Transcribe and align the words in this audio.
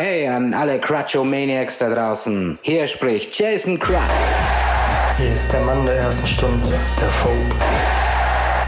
Hey 0.00 0.26
an 0.26 0.54
alle 0.54 0.78
Crutcho-Maniacs 0.78 1.76
da 1.76 1.90
draußen. 1.90 2.58
Hier 2.62 2.86
spricht 2.86 3.38
Jason 3.38 3.78
Crutch. 3.78 4.00
Hier 5.18 5.34
ist 5.34 5.52
der 5.52 5.60
Mann 5.60 5.84
der 5.84 5.96
ersten 5.96 6.26
Stunde, 6.26 6.72
der 6.98 7.08
Phobe. 7.10 7.54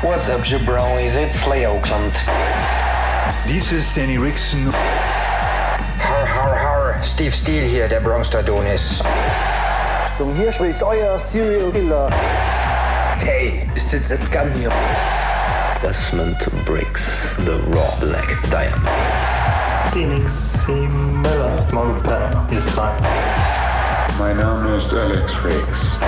What's 0.03 0.29
up, 0.29 0.45
jabronis? 0.45 1.17
It's 1.17 1.47
Lay 1.47 1.67
Oakland. 1.67 2.13
Dies 3.49 3.73
ist 3.73 3.97
Danny 3.97 4.19
Rickson. 4.19 4.75
Har, 6.01 6.29
har, 6.29 6.55
har. 6.55 7.03
Steve 7.03 7.35
Steele 7.35 7.65
hier, 7.65 7.89
der 7.89 8.01
Bronx 8.01 8.37
Adonis. 8.37 9.01
Und 10.19 10.37
hier 10.37 10.53
spricht 10.53 10.83
euer 10.83 11.19
Serial 11.19 11.71
Killer. 11.71 12.11
Hey, 13.25 13.67
it's 13.75 14.13
a 14.13 14.17
scam 14.19 14.53
hier. 14.53 14.71
Desmond 15.83 16.37
Briggs, 16.67 17.35
The 17.39 17.53
Raw 17.75 17.91
Black 18.01 18.37
Diamond. 18.51 19.62
Phoenix 19.93 20.65
C. 20.65 20.73
Miller, 20.73 21.67
Montana, 21.71 22.49
ist 22.51 22.73
sein. 22.73 22.95
Mein 24.19 24.39
Name 24.39 24.77
ist 24.77 24.91
Alex 24.95 25.45
Riggs. 25.45 25.99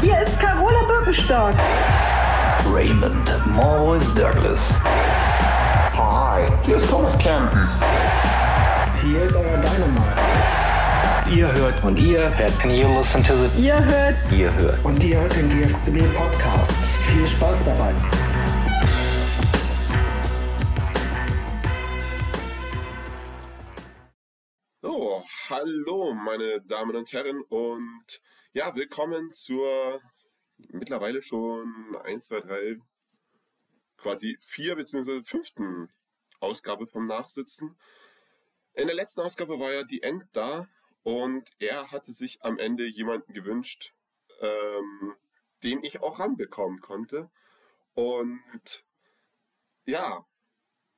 Hier 0.00 0.20
ist 0.20 0.38
Carola 0.38 0.84
Birkenstock. 0.86 1.54
Raymond 2.72 3.34
Morris 3.46 4.06
Douglas. 4.14 4.70
Hi, 5.96 6.46
hier 6.62 6.76
ist 6.76 6.88
Thomas 6.88 7.18
Campen. 7.18 7.68
Hier 9.02 9.24
ist 9.24 9.34
euer 9.34 9.56
Dynamite. 9.56 11.34
Ihr 11.34 11.52
hört 11.52 11.82
und 11.82 11.98
ihr 11.98 12.30
hört 12.38 12.52
and 12.62 12.72
you 12.72 12.86
listen 12.96 13.24
to 13.24 13.34
the 13.34 13.60
ihr 13.60 13.84
hört 13.84 14.14
ihr 14.30 14.54
hört 14.54 14.84
und 14.84 15.02
ihr 15.02 15.18
hört 15.18 15.34
den 15.34 15.48
GFCB 15.50 15.98
Podcast. 16.16 16.72
Viel 17.08 17.26
Spaß 17.26 17.64
dabei. 17.64 17.92
Hallo 25.68 26.14
meine 26.14 26.62
Damen 26.62 26.96
und 26.96 27.12
Herren 27.12 27.42
und 27.42 28.22
ja, 28.54 28.74
willkommen 28.74 29.34
zur 29.34 30.00
mittlerweile 30.56 31.20
schon 31.20 31.94
1, 32.04 32.24
2, 32.24 32.40
3, 32.40 32.80
quasi 33.98 34.38
vier 34.40 34.76
bzw. 34.76 35.22
fünften 35.24 35.92
Ausgabe 36.40 36.86
vom 36.86 37.04
Nachsitzen. 37.04 37.78
In 38.72 38.86
der 38.86 38.96
letzten 38.96 39.20
Ausgabe 39.20 39.60
war 39.60 39.70
ja 39.70 39.82
die 39.82 40.02
End 40.02 40.24
da 40.32 40.68
und 41.02 41.50
er 41.58 41.90
hatte 41.90 42.12
sich 42.12 42.42
am 42.42 42.58
Ende 42.58 42.86
jemanden 42.86 43.34
gewünscht, 43.34 43.92
ähm, 44.40 45.16
den 45.64 45.84
ich 45.84 46.00
auch 46.00 46.18
ranbekommen 46.18 46.80
konnte. 46.80 47.30
Und 47.92 48.86
ja, 49.84 50.24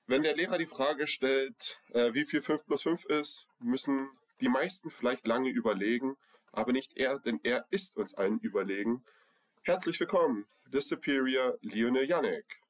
wenn 0.06 0.22
der 0.22 0.36
Lehrer 0.36 0.58
die 0.58 0.66
Frage 0.66 1.08
stellt, 1.08 1.82
äh, 1.88 2.14
wie 2.14 2.24
viel 2.24 2.40
5 2.40 2.66
plus 2.66 2.82
5 2.82 3.06
ist, 3.06 3.48
müssen 3.58 4.10
die 4.40 4.48
meisten 4.48 4.90
vielleicht 4.90 5.26
lange 5.26 5.50
überlegen, 5.50 6.16
aber 6.52 6.72
nicht 6.72 6.96
er, 6.96 7.18
denn 7.18 7.40
er 7.42 7.66
ist 7.70 7.96
uns 7.96 8.14
allen 8.14 8.38
überlegen. 8.40 9.04
Herzlich 9.62 10.00
willkommen, 10.00 10.46
The 10.72 10.80
Superior 10.80 11.58
Lionel 11.60 12.04
Janek. 12.04 12.60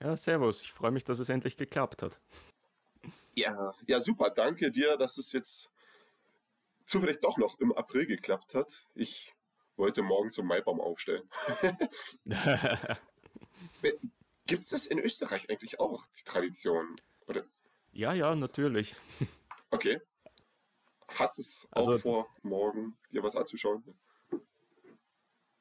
Ja, 0.00 0.16
servus. 0.16 0.62
Ich 0.62 0.72
freue 0.72 0.90
mich, 0.90 1.04
dass 1.04 1.18
es 1.18 1.28
endlich 1.28 1.56
geklappt 1.56 2.02
hat. 2.02 2.20
Ja, 3.34 3.74
ja, 3.86 4.00
super. 4.00 4.30
Danke 4.30 4.70
dir, 4.70 4.96
dass 4.96 5.18
es 5.18 5.32
jetzt 5.32 5.70
zufällig 6.86 7.20
doch 7.20 7.38
noch 7.38 7.58
im 7.58 7.72
April 7.72 8.06
geklappt 8.06 8.54
hat. 8.54 8.86
Ich 8.94 9.34
wollte 9.76 10.02
morgen 10.02 10.32
zum 10.32 10.46
Maibaum 10.46 10.80
aufstellen. 10.80 11.28
Gibt 14.46 14.64
es 14.64 14.70
das 14.70 14.86
in 14.86 14.98
Österreich 14.98 15.48
eigentlich 15.48 15.78
auch, 15.78 16.04
die 16.18 16.24
Tradition? 16.24 17.00
Oder? 17.26 17.44
Ja, 17.92 18.12
ja, 18.14 18.34
natürlich. 18.34 18.96
Okay. 19.70 20.00
Hast 21.18 21.38
du 21.38 21.42
es 21.42 21.68
auch 21.72 21.88
Also- 21.88 21.98
vor, 21.98 22.28
morgen 22.42 22.96
dir 23.12 23.22
was 23.22 23.36
anzuschauen? 23.36 23.82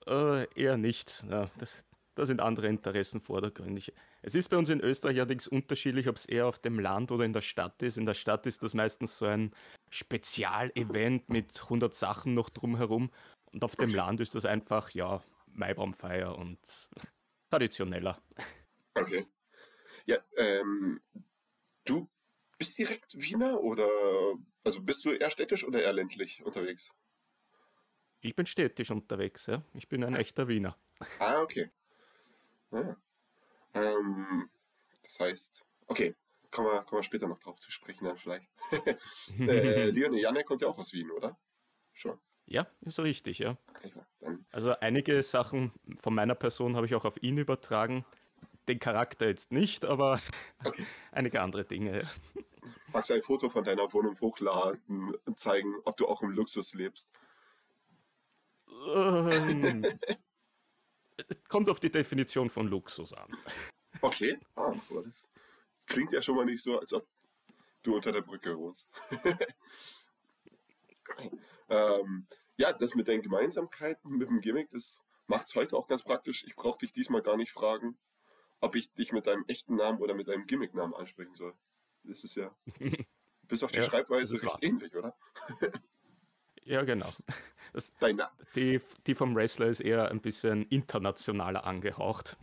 Äh, 0.08 0.48
eher 0.60 0.78
nicht. 0.78 1.24
Ja, 1.30 1.50
das, 1.60 1.86
da 2.16 2.26
sind 2.26 2.42
andere 2.42 2.68
Interessen 2.68 3.20
vordergründig. 3.22 3.94
Es 4.22 4.36
ist 4.36 4.50
bei 4.50 4.58
uns 4.58 4.70
in 4.70 4.80
Österreich 4.82 5.18
allerdings 5.18 5.48
unterschiedlich, 5.48 6.08
ob 6.08 6.16
es 6.18 6.26
eher 6.26 6.48
auf 6.48 6.60
dem 6.60 6.80
Land 6.80 7.12
oder 7.12 7.26
in 7.26 7.34
der 7.34 7.42
Stadt 7.42 7.82
ist. 7.82 7.98
In 7.98 8.06
der 8.06 8.14
Stadt 8.14 8.46
ist 8.46 8.64
das 8.64 8.74
meistens 8.74 9.18
so 9.18 9.26
ein 9.26 9.54
Spezialevent 9.90 11.30
mit 11.30 11.62
100 11.64 11.94
Sachen 11.94 12.34
noch 12.34 12.50
drumherum. 12.50 13.12
Und 13.52 13.64
auf 13.64 13.76
dem 13.76 13.94
Land 13.94 14.20
ist 14.20 14.36
das 14.36 14.46
einfach, 14.46 14.92
ja, 14.92 15.24
Maibaumfeier 15.48 16.38
und 16.38 16.60
traditioneller. 17.50 18.22
Okay. 18.96 19.26
Ja, 20.06 20.18
ähm, 20.38 21.02
du 21.86 22.08
bist 22.60 22.78
direkt 22.78 23.16
Wiener 23.16 23.60
oder, 23.62 23.90
also 24.64 24.84
bist 24.84 25.04
du 25.06 25.12
eher 25.12 25.32
städtisch 25.32 25.64
oder 25.64 25.82
eher 25.82 25.94
ländlich 25.94 26.44
unterwegs? 26.44 26.94
Ich 28.22 28.36
bin 28.36 28.46
städtisch 28.46 28.92
unterwegs, 28.92 29.48
ja. 29.48 29.64
Ich 29.74 29.88
bin 29.88 30.04
ein 30.04 30.14
echter 30.14 30.48
Wiener. 30.48 30.78
Ah, 31.20 31.42
okay. 31.42 31.72
Ah. 32.72 32.96
Ähm, 33.74 34.50
das 35.04 35.20
heißt, 35.22 35.66
okay, 35.88 36.16
kommen 36.52 36.68
wir, 36.68 36.82
kommen 36.84 37.00
wir 37.00 37.04
später 37.04 37.28
noch 37.28 37.40
drauf 37.40 37.60
zu 37.60 37.72
sprechen 37.72 38.06
dann 38.06 38.18
vielleicht. 38.18 38.52
äh, 39.40 39.90
Leon 39.92 40.14
Janek 40.14 40.46
kommt 40.46 40.62
ja 40.62 40.68
auch 40.68 40.78
aus 40.78 40.94
Wien, 40.94 41.10
oder? 41.12 41.40
Schon. 41.94 42.20
Ja, 42.46 42.68
ist 42.82 43.00
richtig, 43.00 43.40
ja. 43.40 43.58
Also, 43.84 44.02
Also 44.52 44.80
einige 44.80 45.22
Sachen 45.24 45.72
von 45.98 46.14
meiner 46.14 46.36
Person 46.36 46.76
habe 46.76 46.88
ich 46.88 46.96
auch 46.96 47.06
auf 47.06 47.22
ihn 47.22 47.38
übertragen. 47.38 48.06
Den 48.68 48.80
Charakter 48.80 49.28
jetzt 49.28 49.52
nicht, 49.52 49.86
aber 49.86 50.20
okay. 50.66 50.86
einige 51.12 51.42
andere 51.42 51.64
Dinge. 51.64 52.02
ja. 52.02 52.08
Magst 52.92 53.10
du 53.10 53.14
ein 53.14 53.22
Foto 53.22 53.50
von 53.50 53.64
deiner 53.64 53.92
Wohnung 53.94 54.20
hochladen 54.20 55.16
und 55.26 55.40
zeigen, 55.40 55.76
ob 55.86 55.98
du 55.98 56.08
auch 56.08 56.22
im 56.22 56.32
Luxus 56.32 56.74
lebst? 56.74 57.14
Ähm, 58.96 59.86
es 61.18 61.44
kommt 61.50 61.70
auf 61.70 61.80
die 61.80 61.92
Definition 61.92 62.50
von 62.50 62.68
Luxus 62.68 63.14
an. 63.14 63.36
Okay. 64.02 64.38
Ah, 64.56 64.74
aber 64.90 65.04
das 65.04 65.30
klingt 65.86 66.12
ja 66.12 66.22
schon 66.22 66.36
mal 66.36 66.46
nicht 66.46 66.64
so, 66.64 66.80
als 66.80 66.94
ob 66.94 67.08
du 67.84 67.96
unter 67.96 68.12
der 68.12 68.22
Brücke 68.22 68.58
wohnst. 68.58 68.90
ähm, 71.70 72.28
ja, 72.58 72.74
das 72.74 72.96
mit 72.96 73.08
den 73.08 73.22
Gemeinsamkeiten, 73.22 74.18
mit 74.18 74.30
dem 74.30 74.42
Gimmick, 74.42 74.70
das 74.70 75.04
macht 75.28 75.46
es 75.46 75.56
heute 75.56 75.78
auch 75.78 75.88
ganz 75.88 76.04
praktisch. 76.04 76.44
Ich 76.46 76.56
brauche 76.56 76.80
dich 76.80 76.94
diesmal 76.94 77.22
gar 77.22 77.38
nicht 77.38 77.52
fragen, 77.52 77.98
ob 78.62 78.76
ich 78.76 78.94
dich 78.94 79.12
mit 79.12 79.28
deinem 79.28 79.46
echten 79.48 79.76
Namen 79.76 80.00
oder 80.00 80.14
mit 80.14 80.28
deinem 80.28 80.46
Gimmicknamen 80.46 80.96
ansprechen 80.96 81.36
soll. 81.36 81.54
Das 82.04 82.24
ist 82.24 82.36
ja 82.36 82.56
bis 83.48 83.64
auf 83.64 83.72
die 83.72 83.78
Ja, 83.80 83.84
Schreibweise 83.84 84.42
recht 84.42 84.46
wahr. 84.46 84.60
ähnlich, 84.62 84.96
oder? 84.96 85.16
Ja, 86.64 86.84
genau. 86.84 87.12
Das, 87.74 87.92
Dein 88.00 88.18
Na 88.18 88.32
die, 88.56 88.80
die 89.08 89.16
vom 89.16 89.36
Wrestler 89.36 89.68
ist 89.68 89.80
eher 89.80 90.10
ein 90.12 90.22
bisschen 90.22 90.64
internationaler 90.70 91.64
angehaucht. 91.66 92.38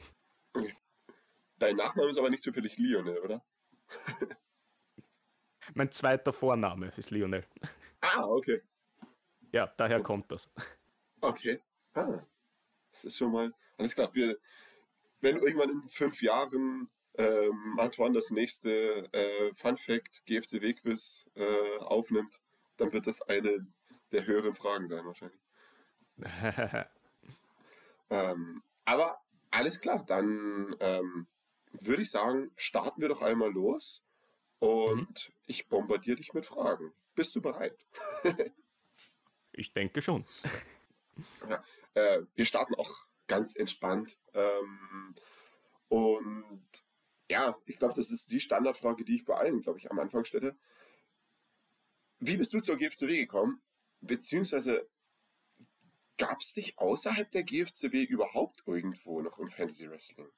Dein 1.59 1.77
Nachname 1.77 2.11
ist 2.11 2.19
aber 2.19 2.31
nicht 2.31 2.43
zufällig 2.43 2.77
Lionel, 2.79 3.19
oder? 3.19 3.45
Mein 5.75 5.93
zweiter 5.93 6.33
Vorname 6.33 6.93
ist 6.97 7.11
Lionel. 7.11 7.45
Ah, 8.01 8.25
okay. 8.25 8.63
Ja, 9.53 9.67
daher 9.77 10.03
kommt 10.03 10.31
das. 10.33 10.51
Okay. 11.21 11.61
Ah, 11.95 12.21
das 12.93 13.05
ist 13.05 13.17
schon 13.19 13.33
mal 13.33 13.53
alles 13.79 13.95
klar. 13.95 14.13
Wir, 14.15 14.39
wenn 15.21 15.37
irgendwann 15.39 15.71
in 15.71 15.89
fünf 15.89 16.21
Jahren 16.23 16.89
ähm, 17.19 17.79
Antoine 17.79 18.15
das 18.15 18.31
nächste 18.31 19.13
äh, 19.13 19.55
Fun 19.55 19.77
Fact 19.77 20.25
GFCW 20.27 20.75
Quiz 20.75 21.31
äh, 21.35 21.79
aufnimmt, 21.79 22.41
dann 22.77 22.93
wird 22.93 23.07
das 23.07 23.23
eine 23.23 23.67
der 24.13 24.27
höheren 24.27 24.55
Fragen 24.55 24.89
sein 24.89 25.05
wahrscheinlich. 25.07 25.41
Ähm, 28.09 28.63
aber 28.85 29.21
alles 29.51 29.81
klar, 29.81 30.05
dann 30.07 30.77
ähm, 30.79 31.27
würde 31.73 32.03
ich 32.03 32.11
sagen, 32.11 32.53
starten 32.57 33.01
wir 33.01 33.09
doch 33.09 33.21
einmal 33.21 33.51
los 33.51 34.05
und 34.61 35.33
ich 35.47 35.69
bombardiere 35.69 36.17
dich 36.17 36.33
mit 36.33 36.47
Fragen. 36.47 36.93
Bist 37.15 37.35
du 37.35 37.43
bereit? 37.43 37.77
Ich 39.59 39.73
denke 39.73 40.03
schon. 40.03 40.25
Ja, 41.49 41.65
äh, 41.95 42.23
wir 42.35 42.45
starten 42.45 42.75
auch 42.75 43.07
ganz 43.27 43.57
entspannt. 43.57 44.19
Ähm, 44.35 45.15
und 45.89 46.69
ja, 47.31 47.57
ich 47.67 47.79
glaube, 47.79 47.95
das 47.95 48.11
ist 48.11 48.31
die 48.31 48.41
Standardfrage, 48.41 49.05
die 49.05 49.17
ich 49.17 49.25
bei 49.25 49.37
allen, 49.37 49.61
glaube 49.63 49.79
ich, 49.79 49.91
am 49.91 49.99
Anfang 49.99 50.25
stelle. 50.25 50.57
Wie 52.19 52.37
bist 52.37 52.53
du 52.53 52.61
zur 52.61 52.77
GFCW 52.77 53.17
gekommen? 53.17 53.63
Beziehungsweise 54.01 54.89
gab 56.17 56.41
es 56.41 56.55
dich 56.55 56.79
außerhalb 56.79 57.31
der 57.31 57.43
GFCW 57.43 58.05
überhaupt 58.05 58.63
irgendwo 58.67 59.21
noch 59.21 59.39
im 59.39 59.49
Fantasy 59.49 59.91
Wrestling? 59.91 60.29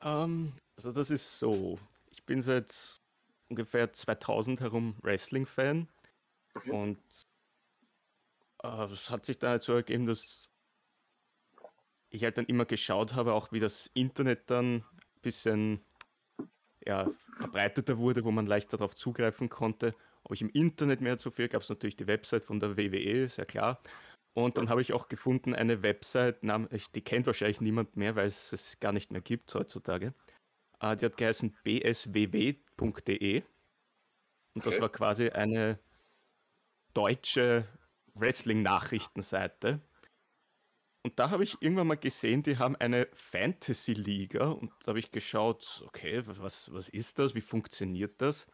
Ähm, 0.00 0.52
also 0.76 0.92
das 0.92 1.10
ist 1.10 1.38
so. 1.38 1.78
Ich 2.10 2.24
bin 2.24 2.40
seit 2.42 3.00
ungefähr 3.48 3.92
2000 3.92 4.60
herum 4.60 4.96
Wrestling-Fan 5.02 5.88
Okay. 6.54 6.70
und 6.70 6.98
äh, 8.62 8.84
es 8.86 9.10
hat 9.10 9.26
sich 9.26 9.38
dann 9.38 9.50
halt 9.50 9.62
so 9.62 9.74
ergeben, 9.74 10.06
dass 10.06 10.48
ich 12.10 12.24
halt 12.24 12.38
dann 12.38 12.46
immer 12.46 12.64
geschaut 12.64 13.14
habe, 13.14 13.32
auch 13.32 13.52
wie 13.52 13.60
das 13.60 13.90
Internet 13.94 14.50
dann 14.50 14.76
ein 14.76 14.84
bisschen 15.22 15.84
ja, 16.84 17.10
verbreiteter 17.38 17.98
wurde, 17.98 18.24
wo 18.24 18.30
man 18.30 18.46
leichter 18.46 18.76
darauf 18.76 18.94
zugreifen 18.94 19.48
konnte. 19.48 19.94
Ob 20.22 20.32
ich 20.32 20.40
im 20.40 20.50
Internet 20.50 21.00
mehr 21.00 21.18
zu 21.18 21.30
viel, 21.30 21.48
gab 21.48 21.62
es 21.62 21.68
natürlich 21.68 21.96
die 21.96 22.06
Website 22.06 22.44
von 22.44 22.60
der 22.60 22.76
WWE, 22.76 23.24
ist 23.24 23.38
ja 23.38 23.44
klar. 23.44 23.80
Und 24.34 24.58
dann 24.58 24.68
habe 24.68 24.82
ich 24.82 24.92
auch 24.92 25.08
gefunden 25.08 25.54
eine 25.54 25.82
Website, 25.82 26.42
die 26.42 27.00
kennt 27.00 27.26
wahrscheinlich 27.26 27.60
niemand 27.60 27.96
mehr, 27.96 28.16
weil 28.16 28.26
es 28.26 28.52
es 28.52 28.78
gar 28.80 28.92
nicht 28.92 29.10
mehr 29.10 29.22
gibt 29.22 29.54
heutzutage. 29.54 30.12
Äh, 30.80 30.96
die 30.96 31.06
hat 31.06 31.16
geheißen 31.16 31.56
bsww.de. 31.64 33.42
Und 34.54 34.66
das 34.66 34.80
war 34.80 34.88
quasi 34.90 35.30
eine 35.30 35.78
deutsche 36.92 37.66
Wrestling-Nachrichtenseite. 38.14 39.80
Und 41.06 41.20
da 41.20 41.30
habe 41.30 41.44
ich 41.44 41.56
irgendwann 41.62 41.86
mal 41.86 41.96
gesehen, 41.96 42.42
die 42.42 42.58
haben 42.58 42.74
eine 42.74 43.06
Fantasy-Liga 43.12 44.48
und 44.48 44.72
da 44.80 44.88
habe 44.88 44.98
ich 44.98 45.12
geschaut, 45.12 45.84
okay, 45.86 46.20
was, 46.26 46.74
was 46.74 46.88
ist 46.88 47.20
das, 47.20 47.36
wie 47.36 47.40
funktioniert 47.40 48.20
das? 48.20 48.48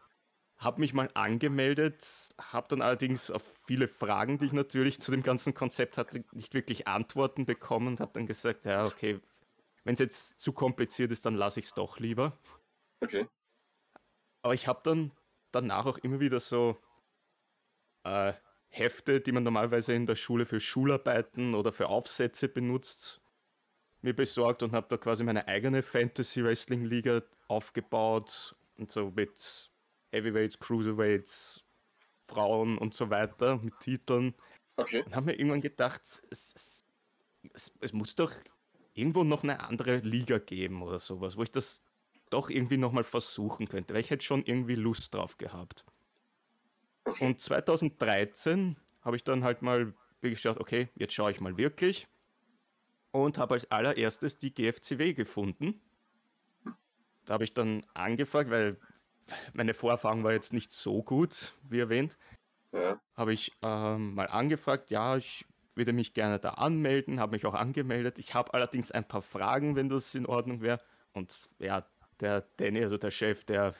Habe 0.57 0.81
mich 0.81 0.93
mal 0.93 1.09
angemeldet, 1.15 2.05
habe 2.39 2.67
dann 2.67 2.83
allerdings 2.83 3.31
auf 3.31 3.41
viele 3.65 3.87
Fragen, 3.87 4.37
die 4.37 4.45
ich 4.45 4.53
natürlich 4.53 5.01
zu 5.01 5.09
dem 5.09 5.23
ganzen 5.23 5.55
Konzept 5.55 5.97
hatte, 5.97 6.23
nicht 6.31 6.53
wirklich 6.53 6.87
Antworten 6.87 7.47
bekommen 7.47 7.87
und 7.87 7.99
habe 7.99 8.11
dann 8.13 8.27
gesagt, 8.27 8.65
ja, 8.65 8.85
okay, 8.85 9.19
wenn 9.83 9.93
es 9.93 9.99
jetzt 9.99 10.39
zu 10.39 10.53
kompliziert 10.53 11.11
ist, 11.11 11.25
dann 11.25 11.33
lasse 11.33 11.59
ich 11.59 11.65
es 11.65 11.73
doch 11.73 11.97
lieber. 11.97 12.37
Okay. 13.01 13.25
Aber 14.43 14.53
ich 14.53 14.67
habe 14.67 14.81
dann 14.83 15.11
danach 15.51 15.87
auch 15.87 15.97
immer 15.97 16.19
wieder 16.19 16.39
so 16.39 16.77
äh, 18.03 18.33
Hefte, 18.73 19.21
die 19.21 19.31
man 19.31 19.43
normalerweise 19.43 19.93
in 19.93 20.07
der 20.07 20.15
Schule 20.15 20.47
für 20.47 20.59
Schularbeiten 20.59 21.53
oder 21.53 21.71
für 21.71 21.89
Aufsätze 21.89 22.47
benutzt, 22.47 23.21
mir 24.01 24.15
besorgt 24.15 24.63
und 24.63 24.71
habe 24.71 24.87
da 24.89 24.97
quasi 24.97 25.23
meine 25.23 25.47
eigene 25.47 25.83
Fantasy 25.83 26.43
Wrestling 26.43 26.83
Liga 26.83 27.21
aufgebaut 27.47 28.55
und 28.77 28.91
so 28.91 29.11
mit 29.15 29.71
Heavyweights, 30.11 30.57
Cruiserweights, 30.57 31.63
Frauen 32.27 32.79
und 32.79 32.95
so 32.95 33.11
weiter 33.11 33.57
mit 33.57 33.79
Titeln. 33.79 34.33
Okay. 34.75 35.03
Und 35.03 35.15
habe 35.15 35.27
mir 35.27 35.33
irgendwann 35.33 35.61
gedacht, 35.61 36.01
es, 36.31 36.83
es, 37.53 37.73
es, 37.79 37.93
muss 37.93 38.15
doch 38.15 38.31
irgendwo 38.95 39.23
noch 39.23 39.43
eine 39.43 39.59
andere 39.59 39.97
Liga 39.97 40.39
geben 40.39 40.81
oder 40.81 40.97
sowas, 40.97 41.37
wo 41.37 41.43
ich 41.43 41.51
das 41.51 41.83
doch 42.31 42.49
irgendwie 42.49 42.77
nochmal 42.77 43.03
versuchen 43.03 43.69
könnte, 43.69 43.93
weil 43.93 44.01
ich 44.01 44.09
hätte 44.09 44.25
schon 44.25 44.43
irgendwie 44.43 44.75
Lust 44.75 45.13
drauf 45.13 45.37
gehabt. 45.37 45.85
Und 47.19 47.41
2013 47.41 48.77
habe 49.01 49.15
ich 49.15 49.23
dann 49.23 49.43
halt 49.43 49.61
mal 49.61 49.93
gedacht, 50.21 50.59
okay, 50.59 50.89
jetzt 50.95 51.13
schaue 51.13 51.31
ich 51.31 51.41
mal 51.41 51.57
wirklich. 51.57 52.07
Und 53.11 53.37
habe 53.37 53.55
als 53.55 53.69
allererstes 53.69 54.37
die 54.37 54.53
GFCW 54.53 55.13
gefunden. 55.13 55.81
Da 57.25 57.33
habe 57.33 57.43
ich 57.43 57.53
dann 57.53 57.85
angefragt, 57.93 58.49
weil 58.49 58.77
meine 59.53 59.73
Vorerfahrung 59.73 60.23
war 60.23 60.33
jetzt 60.33 60.53
nicht 60.53 60.71
so 60.71 61.03
gut, 61.03 61.53
wie 61.69 61.79
erwähnt. 61.79 62.17
Ja. 62.71 62.99
Habe 63.15 63.33
ich 63.33 63.51
ähm, 63.61 64.15
mal 64.15 64.27
angefragt, 64.27 64.89
ja, 64.89 65.17
ich 65.17 65.45
würde 65.75 65.93
mich 65.93 66.13
gerne 66.13 66.39
da 66.39 66.51
anmelden, 66.51 67.19
habe 67.19 67.33
mich 67.33 67.45
auch 67.45 67.53
angemeldet. 67.53 68.19
Ich 68.19 68.33
habe 68.33 68.53
allerdings 68.53 68.91
ein 68.91 69.07
paar 69.07 69.21
Fragen, 69.21 69.75
wenn 69.75 69.89
das 69.89 70.15
in 70.15 70.25
Ordnung 70.25 70.61
wäre. 70.61 70.79
Und 71.13 71.49
ja, 71.59 71.85
der 72.19 72.41
Danny, 72.57 72.83
also 72.83 72.97
der 72.97 73.11
Chef, 73.11 73.43
der 73.45 73.75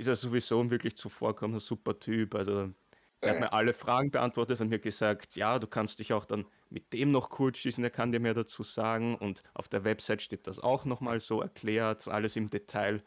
ist 0.00 0.06
er 0.06 0.16
sowieso 0.16 0.58
ein 0.60 0.70
wirklich 0.70 0.96
zuvorkommender 0.96 1.60
super 1.60 1.98
Typ. 1.98 2.34
Also 2.34 2.72
er 3.20 3.32
hat 3.32 3.40
mir 3.40 3.52
alle 3.52 3.74
Fragen 3.74 4.10
beantwortet 4.10 4.60
und 4.62 4.70
mir 4.70 4.78
gesagt, 4.78 5.36
ja, 5.36 5.58
du 5.58 5.66
kannst 5.66 5.98
dich 5.98 6.14
auch 6.14 6.24
dann 6.24 6.46
mit 6.70 6.92
dem 6.94 7.10
noch 7.10 7.28
kurz 7.28 7.58
schießen, 7.58 7.84
er 7.84 7.90
kann 7.90 8.10
dir 8.10 8.20
mehr 8.20 8.32
dazu 8.32 8.62
sagen. 8.62 9.14
Und 9.14 9.42
auf 9.52 9.68
der 9.68 9.84
Website 9.84 10.22
steht 10.22 10.46
das 10.46 10.58
auch 10.58 10.86
nochmal 10.86 11.20
so 11.20 11.42
erklärt, 11.42 12.08
alles 12.08 12.36
im 12.36 12.48
Detail. 12.48 13.04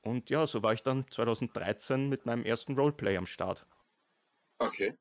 Und 0.00 0.28
ja, 0.28 0.44
so 0.46 0.62
war 0.64 0.72
ich 0.72 0.82
dann 0.82 1.06
2013 1.08 2.08
mit 2.08 2.26
meinem 2.26 2.44
ersten 2.44 2.74
Roleplay 2.74 3.16
am 3.16 3.26
Start. 3.26 3.64
Okay. 4.58 4.98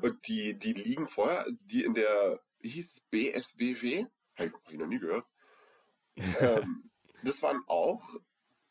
Und 0.00 0.26
die, 0.26 0.58
die 0.58 0.72
liegen 0.72 1.08
vorher, 1.08 1.44
die 1.66 1.84
in 1.84 1.92
der, 1.92 2.40
wie 2.60 2.70
hieß 2.70 2.96
es, 2.96 3.00
BSWW? 3.10 4.06
Habe 4.38 4.52
ich 4.70 4.78
noch 4.78 4.86
nie 4.86 4.98
gehört. 4.98 5.26
ähm, 6.16 6.90
das 7.22 7.42
waren 7.42 7.62
auch 7.66 8.02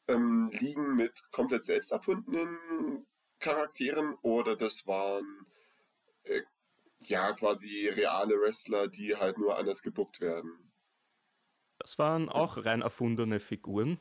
ähm, 0.07 0.49
liegen 0.53 0.95
mit 0.95 1.31
komplett 1.31 1.65
selbst 1.65 1.91
erfundenen 1.91 3.05
Charakteren 3.39 4.15
oder 4.21 4.55
das 4.55 4.87
waren 4.87 5.45
äh, 6.23 6.41
ja 6.99 7.33
quasi 7.33 7.89
reale 7.89 8.35
Wrestler, 8.39 8.87
die 8.87 9.15
halt 9.15 9.37
nur 9.37 9.57
anders 9.57 9.81
gebuckt 9.81 10.21
werden? 10.21 10.71
Das 11.79 11.99
waren 11.99 12.29
auch 12.29 12.63
rein 12.65 12.81
erfundene 12.81 13.39
Figuren. 13.39 13.99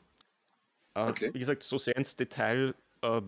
Äh, 0.95 1.09
okay. 1.09 1.33
Wie 1.33 1.39
gesagt, 1.39 1.63
so 1.63 1.77
sehr 1.77 1.97
ins 1.97 2.15
Detail 2.15 2.75
äh, 3.01 3.21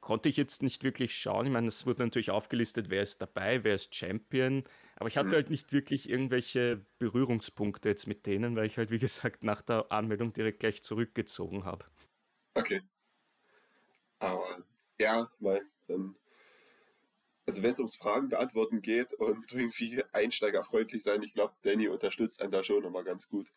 konnte 0.00 0.28
ich 0.28 0.36
jetzt 0.36 0.62
nicht 0.62 0.84
wirklich 0.84 1.16
schauen. 1.16 1.46
Ich 1.46 1.52
meine, 1.52 1.68
es 1.68 1.84
wurde 1.84 2.02
natürlich 2.02 2.30
aufgelistet, 2.30 2.88
wer 2.88 3.02
ist 3.02 3.20
dabei, 3.20 3.64
wer 3.64 3.74
ist 3.74 3.94
Champion. 3.94 4.64
Aber 4.96 5.08
ich 5.08 5.16
hatte 5.16 5.28
mhm. 5.28 5.34
halt 5.34 5.50
nicht 5.50 5.72
wirklich 5.72 6.08
irgendwelche 6.08 6.84
Berührungspunkte 6.98 7.88
jetzt 7.88 8.06
mit 8.06 8.26
denen, 8.26 8.56
weil 8.56 8.66
ich 8.66 8.78
halt, 8.78 8.90
wie 8.90 8.98
gesagt, 8.98 9.44
nach 9.44 9.62
der 9.62 9.90
Anmeldung 9.90 10.32
direkt 10.32 10.60
gleich 10.60 10.82
zurückgezogen 10.82 11.64
habe. 11.64 11.84
Okay. 12.58 12.82
Aber 14.18 14.64
ja, 14.98 15.30
weil 15.40 15.62
dann. 15.86 16.16
Also 17.46 17.62
wenn 17.62 17.72
es 17.72 17.78
ums 17.78 17.96
Fragen 17.96 18.28
beantworten 18.28 18.82
geht 18.82 19.14
und 19.14 19.52
irgendwie 19.52 20.04
einsteigerfreundlich 20.12 21.02
sein, 21.02 21.22
ich 21.22 21.32
glaube, 21.32 21.54
Danny 21.62 21.88
unterstützt 21.88 22.42
einen 22.42 22.52
da 22.52 22.62
schon 22.62 22.82
nochmal 22.82 23.04
ganz 23.04 23.28
gut. 23.28 23.50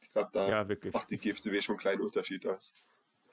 Ich 0.00 0.10
glaube, 0.12 0.30
da 0.32 0.64
ja, 0.64 0.76
macht 0.92 1.10
die 1.10 1.18
GFCW 1.18 1.60
schon 1.62 1.74
einen 1.74 1.80
kleinen 1.80 2.02
Unterschied 2.02 2.46
aus. 2.46 2.72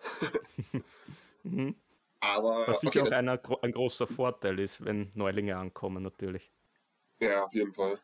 mhm. 1.43 1.75
Aber 2.19 2.67
was 2.67 2.81
sicher 2.81 3.01
okay, 3.01 3.09
auch 3.09 3.17
einer, 3.17 3.39
ein 3.61 3.71
großer 3.71 4.07
Vorteil 4.07 4.59
ist, 4.59 4.83
wenn 4.83 5.11
Neulinge 5.15 5.57
ankommen, 5.57 6.03
natürlich. 6.03 6.51
Ja, 7.19 7.43
auf 7.43 7.53
jeden 7.53 7.73
Fall. 7.73 7.99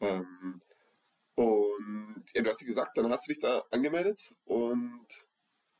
Ähm, 0.00 0.60
und 1.34 2.24
ja, 2.34 2.42
du 2.42 2.50
hast 2.50 2.60
ja 2.60 2.66
gesagt, 2.66 2.96
dann 2.96 3.10
hast 3.10 3.26
du 3.26 3.32
dich 3.32 3.40
da 3.40 3.64
angemeldet 3.70 4.34
und 4.44 5.06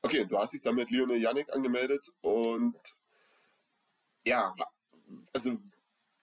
Okay, 0.02 0.24
du 0.24 0.38
hast 0.38 0.52
dich 0.52 0.62
dann 0.62 0.76
mit 0.76 0.90
Lionel 0.90 1.20
Janik 1.20 1.52
angemeldet 1.52 2.12
und 2.20 2.78
ja, 4.24 4.54
also 5.32 5.58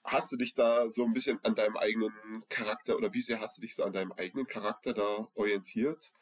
hast 0.04 0.31
du 0.31 0.38
dich 0.38 0.54
da 0.54 0.88
so 0.89 1.04
ein 1.04 1.13
bisschen 1.13 1.44
an 1.44 1.56
deinem 1.56 1.75
eigenen 1.77 2.44
Charakter 2.50 2.95
oder 2.95 3.13
wie 3.13 3.22
sehr 3.22 3.39
hast 3.42 3.57
du 3.57 3.62
dich 3.62 3.75
so 3.75 3.83
an 3.83 3.94
deinem 3.94 4.12
eigenen 4.13 4.48
Charakter 4.48 4.94
da 4.94 5.27
orientiert? 5.33 6.13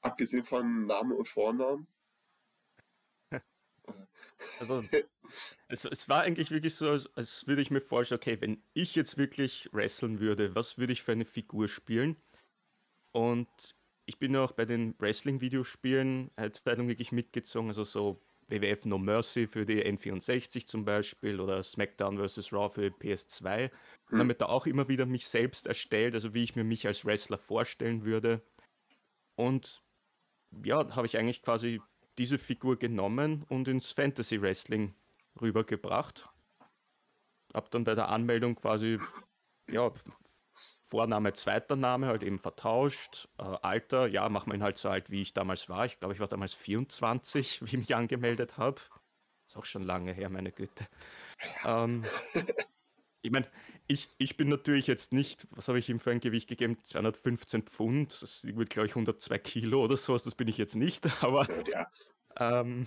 Abgesehen 0.00 0.44
von 0.44 0.86
Namen 0.86 1.12
und 1.12 1.28
Vornamen? 1.28 1.86
Also, 4.60 4.84
es, 5.66 5.84
es 5.84 6.08
war 6.08 6.22
eigentlich 6.22 6.52
wirklich 6.52 6.76
so, 6.76 6.88
als, 6.88 7.46
würde 7.48 7.60
ich 7.60 7.72
mir 7.72 7.80
vorstellen, 7.80 8.20
okay, 8.20 8.40
wenn 8.40 8.62
ich 8.72 8.94
jetzt 8.94 9.18
wirklich 9.18 9.68
wresteln 9.72 10.20
würde, 10.20 10.54
was 10.54 10.78
würde 10.78 10.92
ich 10.92 11.02
für 11.02 11.10
eine 11.10 11.24
Figur 11.24 11.68
spielen? 11.68 12.16
Und 13.10 13.48
ich 14.08 14.18
bin 14.18 14.34
auch 14.36 14.52
bei 14.52 14.64
den 14.64 14.94
Wrestling-Videospielen 14.98 16.30
Zeitung 16.52 16.88
wirklich 16.88 17.12
mitgezogen, 17.12 17.68
also 17.68 17.84
so 17.84 18.18
WWF 18.48 18.86
No 18.86 18.96
Mercy 18.96 19.46
für 19.46 19.66
die 19.66 19.84
N64 19.84 20.66
zum 20.66 20.86
Beispiel 20.86 21.38
oder 21.38 21.62
SmackDown 21.62 22.16
vs. 22.16 22.50
Raw 22.54 22.70
für 22.70 22.86
PS2. 22.86 23.64
Und 23.64 24.12
hm. 24.12 24.18
damit 24.18 24.40
da 24.40 24.46
auch 24.46 24.66
immer 24.66 24.88
wieder 24.88 25.04
mich 25.04 25.28
selbst 25.28 25.66
erstellt, 25.66 26.14
also 26.14 26.32
wie 26.32 26.42
ich 26.42 26.56
mir 26.56 26.64
mich 26.64 26.86
als 26.86 27.04
Wrestler 27.04 27.36
vorstellen 27.36 28.06
würde. 28.06 28.42
Und 29.36 29.82
ja, 30.64 30.96
habe 30.96 31.06
ich 31.06 31.18
eigentlich 31.18 31.42
quasi 31.42 31.82
diese 32.16 32.38
Figur 32.38 32.78
genommen 32.78 33.44
und 33.50 33.68
ins 33.68 33.92
Fantasy 33.92 34.40
Wrestling 34.40 34.94
rübergebracht. 35.38 36.26
Hab 37.52 37.70
dann 37.70 37.84
bei 37.84 37.94
der 37.94 38.08
Anmeldung 38.08 38.54
quasi 38.54 38.98
ja, 39.70 39.92
Vorname, 40.88 41.34
zweiter 41.34 41.76
Name 41.76 42.06
halt 42.06 42.22
eben 42.22 42.38
vertauscht. 42.38 43.28
Äh, 43.38 43.42
Alter, 43.42 44.06
ja, 44.06 44.28
machen 44.30 44.50
wir 44.50 44.54
ihn 44.54 44.62
halt 44.62 44.78
so 44.78 44.88
alt, 44.88 45.10
wie 45.10 45.20
ich 45.20 45.34
damals 45.34 45.68
war. 45.68 45.84
Ich 45.84 45.98
glaube, 45.98 46.14
ich 46.14 46.20
war 46.20 46.28
damals 46.28 46.54
24, 46.54 47.60
wie 47.62 47.66
ich 47.66 47.76
mich 47.76 47.94
angemeldet 47.94 48.56
habe. 48.56 48.80
Ist 49.46 49.56
auch 49.56 49.66
schon 49.66 49.82
lange 49.82 50.12
her, 50.12 50.30
meine 50.30 50.50
Güte. 50.50 50.86
Ähm, 51.64 52.04
ich 53.22 53.30
meine, 53.30 53.46
ich, 53.86 54.08
ich 54.18 54.36
bin 54.36 54.48
natürlich 54.48 54.86
jetzt 54.86 55.12
nicht, 55.12 55.46
was 55.50 55.68
habe 55.68 55.78
ich 55.78 55.88
ihm 55.90 56.00
für 56.00 56.10
ein 56.10 56.20
Gewicht 56.20 56.48
gegeben? 56.48 56.78
215 56.82 57.62
Pfund, 57.62 58.22
das 58.22 58.44
wird, 58.44 58.70
glaube 58.70 58.86
ich, 58.86 58.92
102 58.92 59.38
Kilo 59.38 59.84
oder 59.84 59.96
sowas, 59.96 60.22
das 60.22 60.34
bin 60.34 60.48
ich 60.48 60.56
jetzt 60.56 60.76
nicht, 60.76 61.06
aber. 61.22 61.46
Ja. 61.70 61.90
Ähm, 62.38 62.86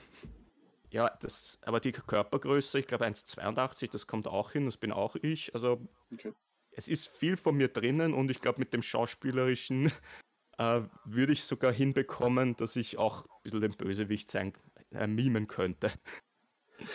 ja, 0.89 1.10
das, 1.22 1.60
aber 1.62 1.79
die 1.79 1.91
Körpergröße, 1.93 2.79
ich 2.79 2.88
glaube 2.88 3.05
1,82, 3.05 3.91
das 3.91 4.08
kommt 4.08 4.27
auch 4.27 4.51
hin, 4.51 4.65
das 4.65 4.77
bin 4.77 4.91
auch 4.91 5.15
ich. 5.15 5.53
Also 5.55 5.88
okay 6.12 6.34
es 6.72 6.88
ist 6.88 7.16
viel 7.16 7.38
von 7.38 7.56
mir 7.56 7.68
drinnen 7.68 8.13
und 8.13 8.32
ich 8.32 8.42
glaube, 8.42 8.60
mit 8.60 8.74
dem 8.74 8.82
Schauspielerischen 8.82 9.92
äh, 10.58 10.82
würde 11.06 11.34
ich 11.34 11.44
sogar 11.44 11.72
hinbekommen, 11.72 12.56
dass 12.56 12.75
ich 12.75 12.98
auch 12.98 13.25
ein 13.25 13.44
bisschen 13.44 13.62
den 13.62 13.72
Bösewicht 13.72 14.30
sein, 14.30 14.54
äh, 14.92 15.08
mimen 15.08 15.48
könnte. 15.48 15.92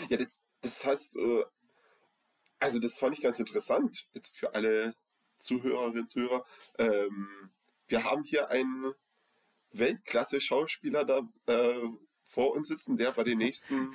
Ja, 0.09 0.17
das, 0.17 0.45
das 0.63 0.85
heißt, 0.85 1.15
äh, 1.15 1.45
also 2.59 2.81
das 2.81 2.99
fand 2.99 3.15
ich 3.15 3.23
ganz 3.23 3.39
interessant, 3.39 4.09
jetzt 4.15 4.37
für 4.37 4.53
alle 4.53 4.97
Zuhörerinnen 5.39 6.01
und 6.03 6.11
Zuhörer. 6.11 6.45
Ähm, 6.77 7.53
wir 7.87 8.03
haben 8.03 8.25
hier 8.25 8.51
ein, 8.51 8.95
Weltklasse-Schauspieler 9.79 11.05
da 11.05 11.29
äh, 11.47 11.89
vor 12.25 12.55
uns 12.55 12.69
sitzen, 12.69 12.97
der 12.97 13.13
bei 13.13 13.25
den 13.25 13.39
nächsten, 13.39 13.95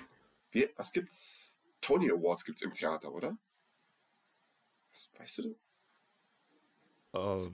wie, 0.52 0.70
was 0.76 0.92
gibt's? 0.92 1.62
Tony 1.82 2.12
Awards 2.12 2.46
gibt's 2.46 2.62
im 2.62 2.74
Theater, 2.74 3.12
oder? 3.12 3.38
Was, 4.92 5.12
weißt 5.18 5.38
du? 5.40 5.60
Ähm, 7.13 7.53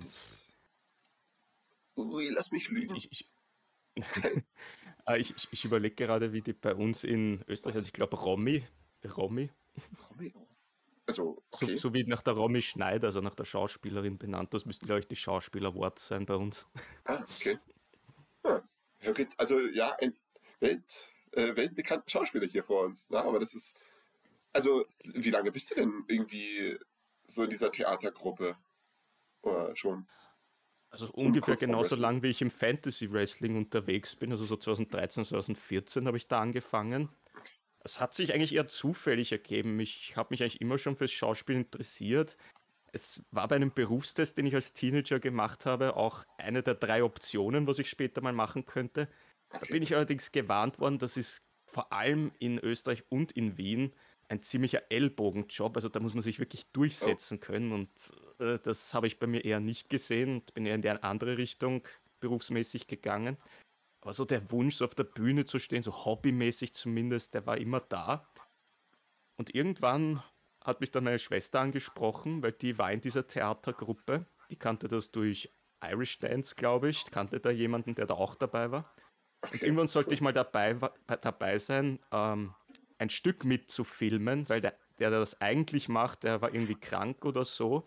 ui, 1.97 2.29
lass 2.29 2.51
mich 2.51 2.69
lügen. 2.69 2.95
ich, 2.95 3.11
ich, 3.11 3.29
Ah, 5.05 5.15
ich, 5.15 5.33
ich, 5.51 5.63
überlege 5.63 5.95
gerade, 5.95 6.33
wie 6.33 6.41
die 6.41 6.51
bei 6.51 6.75
uns 6.75 7.05
in 7.05 7.41
Österreich, 7.47 7.77
also 7.77 7.87
ich 7.87 7.93
glaube 7.93 8.17
Romy, 8.17 8.67
Romy, 9.15 9.49
Romeo. 10.09 10.47
Also, 11.05 11.41
so, 11.53 11.65
okay. 11.65 11.77
so 11.77 11.93
wie 11.93 12.03
nach 12.03 12.21
der 12.21 12.33
Romy 12.33 12.61
Schneider, 12.61 13.07
also 13.07 13.21
nach 13.21 13.35
der 13.35 13.45
Schauspielerin 13.45 14.17
benannt. 14.17 14.53
Das 14.53 14.65
müssten, 14.65 14.85
glaube 14.85 14.99
ich, 14.99 15.07
die 15.07 15.15
Schauspieler-Awards 15.15 16.07
sein 16.07 16.25
bei 16.25 16.35
uns. 16.35 16.67
Ah, 17.05 17.23
okay. 17.37 17.57
Ja. 18.43 18.63
Also, 19.37 19.59
ja, 19.67 19.95
ein 20.01 20.13
Welt, 20.59 21.09
äh, 21.31 21.55
weltbekannten 21.55 22.09
Schauspieler 22.09 22.47
hier 22.47 22.63
vor 22.63 22.83
uns. 22.83 23.09
Na, 23.09 23.23
aber 23.23 23.39
das 23.39 23.55
ist. 23.55 23.79
Also, 24.51 24.85
wie 24.99 25.29
lange 25.29 25.51
bist 25.51 25.71
du 25.71 25.75
denn 25.75 26.03
irgendwie 26.07 26.77
so 27.25 27.43
in 27.43 27.49
dieser 27.49 27.71
Theatergruppe? 27.71 28.57
Oder 29.47 29.75
schon? 29.75 30.07
Also 30.89 31.13
ungefähr 31.13 31.55
genauso 31.55 31.95
lang, 31.95 32.23
wie 32.23 32.29
ich 32.29 32.41
im 32.41 32.51
Fantasy 32.51 33.11
Wrestling 33.11 33.57
unterwegs 33.57 34.15
bin. 34.15 34.31
Also 34.31 34.45
so 34.45 34.55
2013, 34.55 35.25
2014 35.25 36.07
habe 36.07 36.17
ich 36.17 36.27
da 36.27 36.39
angefangen. 36.39 37.09
Es 37.83 37.99
hat 37.99 38.13
sich 38.13 38.33
eigentlich 38.33 38.55
eher 38.55 38.67
zufällig 38.67 39.31
ergeben. 39.31 39.79
Ich 39.79 40.15
habe 40.15 40.29
mich 40.31 40.41
eigentlich 40.41 40.61
immer 40.61 40.77
schon 40.77 40.95
fürs 40.95 41.11
Schauspiel 41.11 41.55
interessiert. 41.55 42.37
Es 42.93 43.21
war 43.31 43.47
bei 43.47 43.57
einem 43.57 43.73
Berufstest, 43.73 44.37
den 44.37 44.45
ich 44.45 44.55
als 44.55 44.73
Teenager 44.73 45.19
gemacht 45.19 45.65
habe, 45.65 45.95
auch 45.97 46.23
eine 46.37 46.63
der 46.63 46.75
drei 46.75 47.03
Optionen, 47.03 47.67
was 47.67 47.79
ich 47.79 47.89
später 47.89 48.21
mal 48.21 48.33
machen 48.33 48.65
könnte. 48.65 49.09
Da 49.49 49.59
bin 49.59 49.83
ich 49.83 49.95
allerdings 49.95 50.31
gewarnt 50.31 50.79
worden, 50.79 50.99
dass 50.99 51.17
es 51.17 51.43
vor 51.65 51.91
allem 51.91 52.31
in 52.39 52.59
Österreich 52.59 53.03
und 53.09 53.33
in 53.33 53.57
Wien 53.57 53.93
ein 54.29 54.41
ziemlicher 54.41 54.91
Ellbogenjob. 54.91 55.75
Also 55.75 55.89
da 55.89 55.99
muss 55.99 56.13
man 56.13 56.23
sich 56.23 56.39
wirklich 56.39 56.71
durchsetzen 56.71 57.39
können 57.39 57.71
und 57.71 57.89
äh, 58.39 58.59
das 58.59 58.93
habe 58.93 59.07
ich 59.07 59.19
bei 59.19 59.27
mir 59.27 59.45
eher 59.45 59.59
nicht 59.59 59.89
gesehen 59.89 60.35
und 60.35 60.53
bin 60.53 60.65
eher 60.65 60.75
in 60.75 60.85
eine 60.85 61.03
andere 61.03 61.37
Richtung 61.37 61.87
berufsmäßig 62.19 62.87
gegangen. 62.87 63.37
Aber 64.01 64.13
so 64.13 64.25
der 64.25 64.51
Wunsch, 64.51 64.75
so 64.75 64.85
auf 64.85 64.95
der 64.95 65.03
Bühne 65.03 65.45
zu 65.45 65.59
stehen, 65.59 65.83
so 65.83 66.05
hobbymäßig 66.05 66.73
zumindest, 66.73 67.33
der 67.33 67.45
war 67.45 67.57
immer 67.57 67.79
da. 67.79 68.27
Und 69.37 69.53
irgendwann 69.53 70.23
hat 70.63 70.81
mich 70.81 70.91
dann 70.91 71.05
meine 71.05 71.19
Schwester 71.19 71.61
angesprochen, 71.61 72.43
weil 72.43 72.51
die 72.51 72.77
war 72.77 72.91
in 72.91 73.01
dieser 73.01 73.27
Theatergruppe. 73.27 74.25
Die 74.49 74.55
kannte 74.57 74.87
das 74.87 75.11
durch 75.11 75.53
Irish 75.83 76.19
Dance, 76.19 76.55
glaube 76.55 76.89
ich. 76.89 77.05
Kannte 77.11 77.39
da 77.39 77.51
jemanden, 77.51 77.95
der 77.95 78.07
da 78.07 78.15
auch 78.15 78.35
dabei 78.35 78.71
war. 78.71 78.93
Und 79.51 79.61
irgendwann 79.61 79.87
sollte 79.87 80.13
ich 80.13 80.21
mal 80.21 80.33
dabei, 80.33 80.75
dabei 81.05 81.57
sein, 81.57 81.99
ähm, 82.11 82.53
ein 82.97 83.09
Stück 83.09 83.45
mitzufilmen, 83.45 84.47
weil 84.49 84.61
der, 84.61 84.77
der, 84.99 85.09
der 85.09 85.19
das 85.19 85.39
eigentlich 85.41 85.89
macht, 85.89 86.23
der 86.23 86.41
war 86.41 86.53
irgendwie 86.53 86.75
krank 86.75 87.25
oder 87.25 87.45
so. 87.45 87.85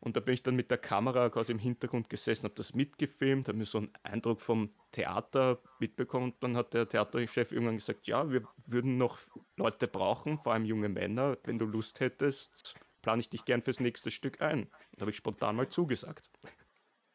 Und 0.00 0.16
da 0.16 0.20
bin 0.20 0.34
ich 0.34 0.42
dann 0.44 0.54
mit 0.54 0.70
der 0.70 0.78
Kamera 0.78 1.28
quasi 1.28 1.50
im 1.50 1.58
Hintergrund 1.58 2.08
gesessen, 2.08 2.44
habe 2.44 2.54
das 2.54 2.74
mitgefilmt, 2.74 3.48
habe 3.48 3.58
mir 3.58 3.66
so 3.66 3.78
einen 3.78 3.92
Eindruck 4.04 4.40
vom 4.40 4.72
Theater 4.92 5.60
mitbekommen. 5.80 6.32
Und 6.32 6.42
dann 6.42 6.56
hat 6.56 6.72
der 6.72 6.88
Theaterchef 6.88 7.50
irgendwann 7.50 7.78
gesagt, 7.78 8.06
ja, 8.06 8.30
wir 8.30 8.46
würden 8.66 8.96
noch 8.96 9.18
Leute 9.56 9.88
brauchen, 9.88 10.38
vor 10.38 10.52
allem 10.52 10.64
junge 10.64 10.88
Männer. 10.88 11.36
Wenn 11.42 11.58
du 11.58 11.66
Lust 11.66 11.98
hättest, 11.98 12.76
plane 13.02 13.20
ich 13.20 13.28
dich 13.28 13.44
gern 13.44 13.62
fürs 13.62 13.80
nächste 13.80 14.12
Stück 14.12 14.40
ein. 14.40 14.70
Da 14.92 15.02
habe 15.02 15.10
ich 15.10 15.16
spontan 15.16 15.56
mal 15.56 15.68
zugesagt. 15.68 16.30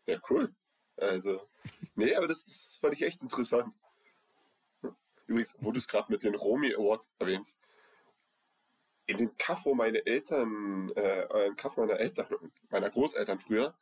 Ja, 0.05 0.19
cool. 0.29 0.53
Also, 0.97 1.41
nee, 1.95 2.13
aber 2.15 2.27
das, 2.27 2.45
das 2.45 2.77
fand 2.81 2.95
ich 2.95 3.03
echt 3.03 3.21
interessant. 3.21 3.73
Übrigens, 5.33 5.57
wo 5.59 5.71
du 5.71 5.79
es 5.79 5.87
gerade 5.87 6.11
mit 6.11 6.23
den 6.23 6.35
Romy 6.35 6.73
Awards 6.75 7.11
erwähnst, 7.19 7.59
in 9.07 9.17
dem 9.17 9.35
Kaff, 9.37 9.65
wo 9.65 9.73
meine 9.73 10.05
Eltern, 10.05 10.91
äh, 10.95 11.47
im 11.47 11.55
Kaff 11.55 11.75
meiner 11.75 11.99
Eltern, 11.99 12.27
meiner 12.69 12.89
Großeltern 12.89 13.39
früher, 13.39 13.75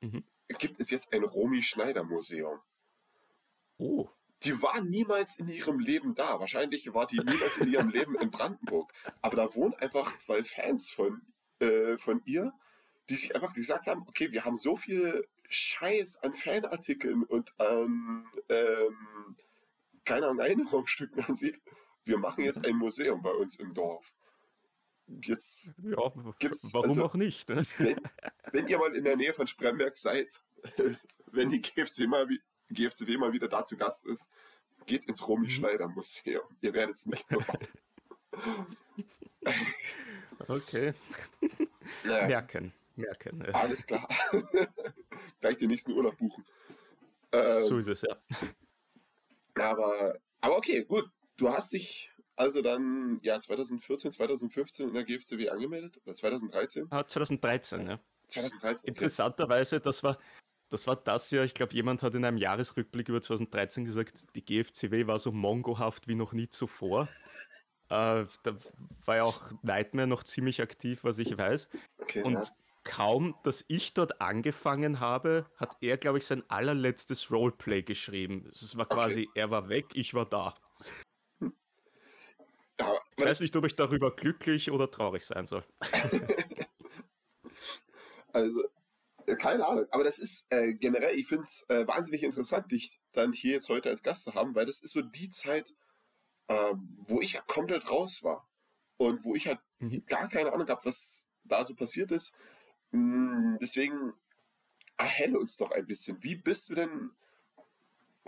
Mhm. 0.00 0.22
gibt 0.58 0.78
es 0.78 0.90
jetzt 0.90 1.12
ein 1.12 1.24
Romy 1.24 1.62
Schneider 1.62 2.04
Museum. 2.04 2.60
Oh, 3.78 4.08
Die 4.44 4.62
war 4.62 4.80
niemals 4.82 5.38
in 5.40 5.48
ihrem 5.48 5.80
Leben 5.80 6.14
da. 6.14 6.38
Wahrscheinlich 6.38 6.94
war 6.94 7.06
die 7.08 7.16
niemals 7.18 7.56
in 7.56 7.72
ihrem 7.72 7.88
Leben 7.88 8.14
in 8.14 8.30
Brandenburg. 8.30 8.92
Aber 9.20 9.34
da 9.36 9.52
wohnen 9.56 9.74
einfach 9.74 10.16
zwei 10.18 10.44
Fans 10.44 10.90
von, 10.90 11.22
äh, 11.58 11.96
von 11.96 12.22
ihr, 12.26 12.52
die 13.08 13.16
sich 13.16 13.34
einfach 13.34 13.54
gesagt 13.54 13.88
haben, 13.88 14.04
okay, 14.06 14.30
wir 14.30 14.44
haben 14.44 14.56
so 14.56 14.76
viel 14.76 15.26
Scheiß 15.48 16.22
an 16.22 16.34
Fanartikeln 16.36 17.24
und 17.24 17.58
an, 17.58 18.26
ähm, 18.48 19.36
keine 20.08 20.26
Ahnung, 20.26 20.40
Erinnerungsstücken 20.40 21.24
an 21.24 21.36
sie. 21.36 21.56
Wir 22.04 22.18
machen 22.18 22.44
jetzt 22.44 22.64
ein 22.64 22.76
Museum 22.76 23.22
bei 23.22 23.30
uns 23.30 23.56
im 23.56 23.74
Dorf. 23.74 24.14
Jetzt, 25.22 25.74
ja, 25.82 26.12
Gibt's- 26.38 26.72
warum 26.74 26.90
also- 26.90 27.04
auch 27.04 27.14
nicht? 27.14 27.48
Ne? 27.48 27.64
wenn, 27.78 28.00
wenn 28.52 28.68
ihr 28.68 28.78
mal 28.78 28.94
in 28.94 29.04
der 29.04 29.16
Nähe 29.16 29.32
von 29.34 29.46
Spremberg 29.46 29.96
seid, 29.96 30.42
wenn 31.32 31.48
die 31.50 31.60
GFC 31.62 32.06
mal, 32.06 32.26
GFCW 32.70 33.16
mal 33.18 33.32
wieder 33.32 33.48
da 33.48 33.64
zu 33.64 33.76
Gast 33.76 34.04
ist, 34.06 34.28
geht 34.86 35.04
ins 35.06 35.26
Romy 35.26 35.50
Schneider 35.50 35.88
Museum. 35.88 36.42
Ihr 36.60 36.72
werdet 36.74 36.94
es 36.96 37.06
nicht 37.06 37.26
bereuen. 37.28 37.68
Okay, 40.46 40.94
Naja, 42.04 42.26
merken, 42.28 42.72
merken. 42.96 43.44
alles 43.54 43.86
klar. 43.86 44.06
Gleich 45.40 45.56
den 45.56 45.68
nächsten 45.68 45.92
Urlaub 45.92 46.16
buchen. 46.16 46.44
Ähm, 47.32 47.60
So 47.62 47.78
ist 47.78 47.88
es, 47.88 48.02
ja. 48.02 48.16
Aber, 49.60 50.18
aber 50.40 50.56
okay, 50.56 50.84
gut. 50.84 51.10
Du 51.36 51.50
hast 51.50 51.72
dich 51.72 52.10
also 52.38 52.62
dann 52.62 53.18
ja 53.22 53.38
2014, 53.38 54.12
2015 54.12 54.88
in 54.88 54.94
der 54.94 55.04
GFCW 55.04 55.48
angemeldet? 55.48 56.00
Oder 56.04 56.14
2013? 56.14 56.86
Ah, 56.90 57.04
2013, 57.04 57.86
ja. 57.86 58.00
2013. 58.28 58.82
Okay. 58.82 58.88
Interessanterweise, 58.88 59.80
das 59.80 60.04
war, 60.04 60.18
das 60.68 60.86
war 60.86 60.94
das 60.94 61.32
Jahr, 61.32 61.44
ich 61.44 61.54
glaube, 61.54 61.74
jemand 61.74 62.04
hat 62.04 62.14
in 62.14 62.24
einem 62.24 62.36
Jahresrückblick 62.36 63.08
über 63.08 63.20
2013 63.20 63.84
gesagt, 63.84 64.36
die 64.36 64.44
GFCW 64.44 65.08
war 65.08 65.18
so 65.18 65.32
mongohaft 65.32 66.06
wie 66.06 66.14
noch 66.14 66.32
nie 66.32 66.48
zuvor. 66.48 67.08
Äh, 67.90 68.26
da 68.42 68.58
war 69.04 69.16
ja 69.16 69.24
auch 69.24 69.50
Nightmare 69.62 70.06
noch 70.06 70.22
ziemlich 70.22 70.60
aktiv, 70.62 71.04
was 71.04 71.18
ich 71.18 71.36
weiß. 71.36 71.70
Okay, 71.98 72.22
Und 72.22 72.34
ja. 72.34 72.42
Kaum, 72.88 73.36
dass 73.44 73.64
ich 73.68 73.94
dort 73.94 74.20
angefangen 74.20 74.98
habe, 74.98 75.46
hat 75.56 75.76
er, 75.80 75.98
glaube 75.98 76.18
ich, 76.18 76.26
sein 76.26 76.42
allerletztes 76.48 77.30
Roleplay 77.30 77.82
geschrieben. 77.82 78.50
Es 78.52 78.76
war 78.76 78.86
quasi, 78.86 79.28
er 79.34 79.50
war 79.50 79.68
weg, 79.68 79.86
ich 79.94 80.14
war 80.14 80.26
da. 80.26 80.54
Ja, 82.80 82.94
Ich 83.16 83.24
weiß 83.24 83.40
nicht, 83.40 83.54
ob 83.56 83.66
ich 83.66 83.74
darüber 83.76 84.14
glücklich 84.14 84.70
oder 84.70 84.90
traurig 84.90 85.24
sein 85.24 85.46
soll. 85.46 85.64
Also, 88.32 88.62
äh, 89.26 89.36
keine 89.36 89.66
Ahnung. 89.66 89.86
Aber 89.90 90.04
das 90.04 90.18
ist 90.18 90.52
äh, 90.52 90.74
generell, 90.74 91.16
ich 91.18 91.26
finde 91.28 91.44
es 91.44 91.64
äh, 91.68 91.86
wahnsinnig 91.86 92.22
interessant, 92.22 92.70
dich 92.72 93.00
dann 93.12 93.32
hier 93.32 93.52
jetzt 93.52 93.68
heute 93.68 93.90
als 93.90 94.02
Gast 94.02 94.24
zu 94.24 94.34
haben, 94.34 94.54
weil 94.54 94.66
das 94.66 94.80
ist 94.80 94.92
so 94.92 95.02
die 95.02 95.30
Zeit, 95.30 95.74
ähm, 96.48 96.96
wo 97.08 97.20
ich 97.20 97.34
ja 97.34 97.42
komplett 97.42 97.90
raus 97.90 98.22
war. 98.24 98.48
Und 98.98 99.24
wo 99.24 99.34
ich 99.36 99.46
halt 99.48 99.60
Mhm. 99.80 100.04
gar 100.06 100.28
keine 100.28 100.52
Ahnung 100.52 100.68
habe, 100.68 100.84
was 100.84 101.28
da 101.44 101.64
so 101.64 101.74
passiert 101.74 102.10
ist. 102.12 102.34
Mm, 102.90 103.56
deswegen 103.60 104.14
erhelle 104.96 105.38
uns 105.38 105.56
doch 105.56 105.70
ein 105.70 105.86
bisschen. 105.86 106.22
Wie 106.22 106.36
bist 106.36 106.70
du 106.70 106.74
denn 106.74 107.10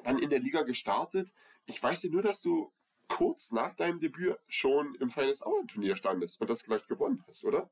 dann 0.05 0.19
in 0.19 0.31
der 0.31 0.41
Liga 0.41 0.63
gestartet? 0.63 1.33
Ich 1.67 1.83
weiß 1.83 2.05
ja 2.05 2.11
nur, 2.11 2.23
dass 2.23 2.41
du 2.43 2.73
kurz 3.09 3.53
nach 3.53 3.75
deinem 3.75 4.01
Debüt 4.01 4.39
schon 4.49 4.95
im 4.97 5.11
Finest 5.11 5.45
Hour 5.45 5.67
Turnier 5.67 5.97
standest 5.97 6.41
und 6.41 6.49
das 6.49 6.65
gleich 6.65 6.87
gewonnen 6.87 7.25
hast, 7.29 7.45
oder? 7.45 7.71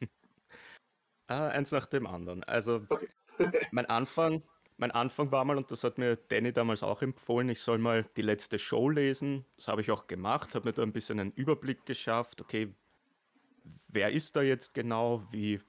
Ah, 1.28 1.48
eins 1.48 1.70
nach 1.70 1.86
dem 1.86 2.06
anderen. 2.06 2.44
Also 2.44 2.86
Okay. 2.90 3.08
mein 3.70 3.86
Anfang, 3.86 4.42
mein 4.76 4.90
Anfang 4.90 5.30
war 5.32 5.44
mal, 5.44 5.56
und 5.56 5.70
das 5.70 5.84
hat 5.84 5.96
mir 5.96 6.16
Danny 6.16 6.52
damals 6.52 6.82
auch 6.82 7.00
empfohlen, 7.00 7.48
ich 7.48 7.60
soll 7.60 7.78
mal 7.78 8.04
die 8.16 8.22
letzte 8.22 8.58
Show 8.58 8.90
lesen. 8.90 9.46
Das 9.56 9.68
habe 9.68 9.80
ich 9.80 9.90
auch 9.90 10.06
gemacht, 10.08 10.54
habe 10.54 10.68
mir 10.68 10.72
da 10.72 10.82
ein 10.82 10.92
bisschen 10.92 11.20
einen 11.20 11.32
Überblick 11.32 11.86
geschafft. 11.86 12.40
Okay, 12.40 12.74
wer 13.88 14.12
ist 14.12 14.36
da 14.36 14.42
jetzt 14.42 14.74
genau? 14.74 15.26
Wie, 15.30 15.60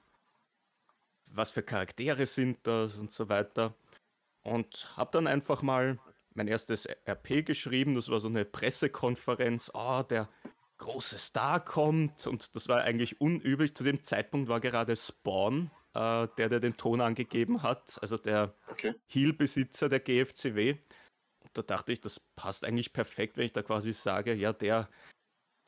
was 1.36 1.50
für 1.50 1.62
Charaktere 1.62 2.26
sind 2.26 2.58
das 2.66 2.96
und 2.96 3.12
so 3.12 3.28
weiter. 3.28 3.74
Und 4.42 4.88
habe 4.96 5.10
dann 5.12 5.26
einfach 5.26 5.62
mal 5.62 5.98
mein 6.34 6.48
erstes 6.48 6.86
RP 7.08 7.44
geschrieben. 7.44 7.94
Das 7.94 8.08
war 8.08 8.20
so 8.20 8.28
eine 8.28 8.44
Pressekonferenz. 8.44 9.70
Oh, 9.74 10.02
der 10.02 10.28
große 10.78 11.18
Star 11.18 11.64
kommt. 11.64 12.26
Und 12.26 12.54
das 12.54 12.68
war 12.68 12.82
eigentlich 12.82 13.20
unüblich. 13.20 13.74
Zu 13.74 13.84
dem 13.84 14.02
Zeitpunkt 14.02 14.48
war 14.48 14.60
gerade 14.60 14.96
Spawn, 14.96 15.70
äh, 15.94 16.28
der, 16.36 16.48
der 16.48 16.60
den 16.60 16.74
Ton 16.74 17.00
angegeben 17.00 17.62
hat. 17.62 17.98
Also 18.02 18.18
der 18.18 18.54
Okay. 18.68 18.94
Heel-Besitzer 19.06 19.88
der 19.88 20.00
GFCW. 20.00 20.76
Und 21.40 21.50
da 21.54 21.62
dachte 21.62 21.92
ich, 21.92 22.00
das 22.00 22.20
passt 22.36 22.64
eigentlich 22.64 22.92
perfekt, 22.92 23.36
wenn 23.36 23.46
ich 23.46 23.52
da 23.52 23.62
quasi 23.62 23.92
sage, 23.92 24.34
ja, 24.34 24.52
der 24.52 24.88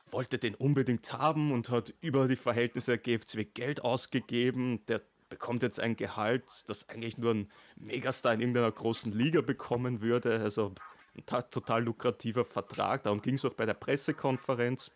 wollte 0.09 0.37
den 0.37 0.55
unbedingt 0.55 1.11
haben 1.13 1.51
und 1.51 1.69
hat 1.69 1.93
über 2.01 2.27
die 2.27 2.35
Verhältnisse 2.35 2.91
der 2.91 2.97
GFCW 2.97 3.45
Geld 3.45 3.83
ausgegeben. 3.83 4.85
Der 4.85 5.01
bekommt 5.29 5.63
jetzt 5.63 5.79
ein 5.79 5.95
Gehalt, 5.95 6.43
das 6.67 6.89
eigentlich 6.89 7.17
nur 7.17 7.33
ein 7.33 7.51
Megastar 7.75 8.33
in 8.33 8.41
irgendeiner 8.41 8.71
großen 8.71 9.11
Liga 9.11 9.41
bekommen 9.41 10.01
würde. 10.01 10.39
Also 10.39 10.73
ein 11.15 11.25
total 11.25 11.83
lukrativer 11.83 12.45
Vertrag. 12.45 13.03
Darum 13.03 13.21
ging 13.21 13.35
es 13.35 13.45
auch 13.45 13.53
bei 13.53 13.65
der 13.65 13.73
Pressekonferenz. 13.73 14.91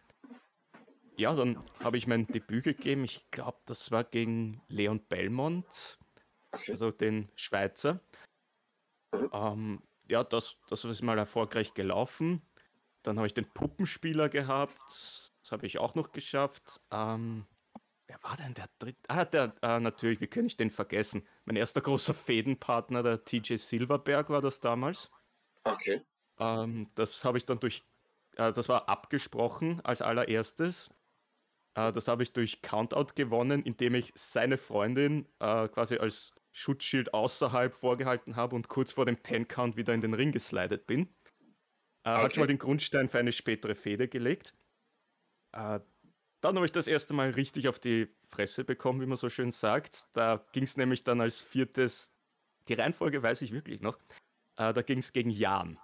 Ja, 1.17 1.35
dann 1.35 1.63
habe 1.83 1.97
ich 1.97 2.07
mein 2.07 2.25
Debüt 2.27 2.63
gegeben. 2.63 3.03
Ich 3.03 3.29
glaube, 3.31 3.59
das 3.65 3.91
war 3.91 4.03
gegen 4.03 4.61
Leon 4.69 5.01
Belmont, 5.07 6.00
also 6.67 6.91
den 6.91 7.29
Schweizer. 7.35 8.00
Ähm, 9.33 9.81
ja, 10.09 10.23
das, 10.23 10.55
das 10.67 10.85
ist 10.85 11.01
mal 11.01 11.17
erfolgreich 11.17 11.73
gelaufen. 11.73 12.41
Dann 13.03 13.17
habe 13.17 13.27
ich 13.27 13.33
den 13.33 13.45
Puppenspieler 13.45 14.29
gehabt. 14.29 14.79
Das 14.88 15.51
habe 15.51 15.67
ich 15.67 15.79
auch 15.79 15.95
noch 15.95 16.11
geschafft. 16.11 16.81
Ähm, 16.91 17.45
wer 18.11 18.23
war 18.23 18.37
denn 18.37 18.53
der 18.53 18.69
dritte? 18.77 18.99
Ah, 19.07 19.25
der, 19.25 19.55
ah, 19.61 19.79
natürlich, 19.79 20.21
wie 20.21 20.27
kann 20.27 20.45
ich 20.45 20.57
den 20.57 20.69
vergessen? 20.69 21.25
Mein 21.45 21.55
erster 21.55 21.81
großer 21.81 22.13
Fädenpartner, 22.13 23.03
der 23.03 23.23
TJ 23.23 23.55
Silverberg, 23.55 24.29
war 24.29 24.41
das 24.41 24.59
damals. 24.59 25.09
Okay. 25.63 26.01
Ähm, 26.39 26.89
das 26.95 27.23
habe 27.23 27.37
ich 27.37 27.45
dann 27.45 27.59
durch, 27.59 27.85
äh, 28.35 28.51
das 28.51 28.67
war 28.67 28.89
abgesprochen 28.89 29.79
als 29.81 30.01
allererstes. 30.01 30.89
Äh, 31.75 31.93
das 31.93 32.07
habe 32.07 32.23
ich 32.23 32.33
durch 32.33 32.61
Countout 32.61 33.13
gewonnen, 33.15 33.63
indem 33.63 33.95
ich 33.95 34.11
seine 34.15 34.57
Freundin 34.57 35.27
äh, 35.39 35.67
quasi 35.69 35.97
als 35.97 36.33
Schutzschild 36.51 37.13
außerhalb 37.13 37.73
vorgehalten 37.73 38.35
habe 38.35 38.55
und 38.55 38.67
kurz 38.67 38.91
vor 38.91 39.05
dem 39.05 39.15
10-Count 39.15 39.77
wieder 39.77 39.93
in 39.93 40.01
den 40.01 40.13
Ring 40.13 40.33
geslidet 40.33 40.85
bin. 40.85 41.15
Äh, 42.03 42.09
okay. 42.09 42.23
Hat 42.23 42.33
schon 42.33 42.41
mal 42.41 42.47
den 42.47 42.59
Grundstein 42.59 43.07
für 43.07 43.19
eine 43.19 43.31
spätere 43.31 43.75
Fehde 43.75 44.09
gelegt. 44.09 44.53
Dann 46.41 46.55
habe 46.55 46.65
ich 46.65 46.71
das 46.71 46.88
erste 46.88 47.13
Mal 47.13 47.29
richtig 47.29 47.67
auf 47.67 47.79
die 47.79 48.10
Fresse 48.29 48.63
bekommen, 48.63 49.00
wie 49.01 49.05
man 49.05 49.17
so 49.17 49.29
schön 49.29 49.51
sagt. 49.51 50.07
Da 50.13 50.43
ging 50.51 50.63
es 50.63 50.75
nämlich 50.75 51.03
dann 51.03 51.21
als 51.21 51.41
viertes, 51.41 52.13
die 52.67 52.74
Reihenfolge 52.74 53.21
weiß 53.21 53.43
ich 53.43 53.51
wirklich 53.51 53.81
noch, 53.81 53.98
äh, 54.57 54.74
da 54.74 54.81
ging 54.81 55.00
es 55.00 55.13
gegen 55.13 55.29
Jan. 55.29 55.79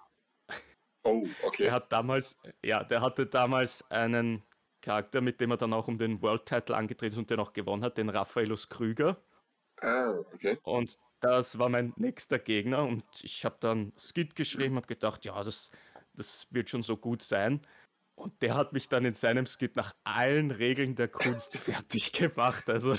Oh, 1.04 1.26
okay. 1.44 1.64
Der 1.64 1.72
hat 1.74 1.92
damals, 1.92 2.40
ja, 2.64 2.84
der 2.84 3.02
hatte 3.02 3.28
damals 3.28 3.90
einen 3.92 4.44
Charakter, 4.82 5.22
mit 5.22 5.40
dem 5.40 5.52
er 5.52 5.58
dann 5.58 5.74
auch 5.74 5.88
um 5.88 5.98
den 5.98 6.22
World 6.22 6.46
Title 6.46 6.76
angetreten 6.76 7.14
ist 7.14 7.20
und 7.20 7.30
den 7.30 7.40
auch 7.40 7.54
gewonnen 7.54 7.84
hat, 7.84 7.98
den 7.98 8.10
Raffaelus 8.10 8.68
Krüger. 8.68 9.22
Ah, 9.82 10.16
okay. 10.34 10.58
Und 10.64 10.98
das 11.20 11.60
war 11.60 11.70
mein 11.70 11.94
nächster 11.98 12.40
Gegner 12.40 12.84
und 12.84 13.04
ich 13.24 13.46
habe 13.46 13.58
dann 13.60 13.94
Skit 13.98 14.36
geschrieben 14.36 14.76
und 14.76 14.88
gedacht, 14.88 15.24
ja, 15.24 15.44
das, 15.44 15.72
das 16.14 16.48
wird 16.52 16.70
schon 16.70 16.84
so 16.84 16.98
gut 16.98 17.22
sein. 17.22 17.62
Und 18.18 18.42
der 18.42 18.56
hat 18.56 18.74
mich 18.74 18.90
dann 18.90 19.06
in 19.06 19.14
seinem 19.14 19.46
Skit 19.46 19.76
nach 19.76 19.96
allen 20.04 20.50
Regeln 20.50 20.96
der 20.96 21.08
Kunst 21.08 21.56
fertig 21.58 22.12
gemacht. 22.12 22.68
Also 22.68 22.96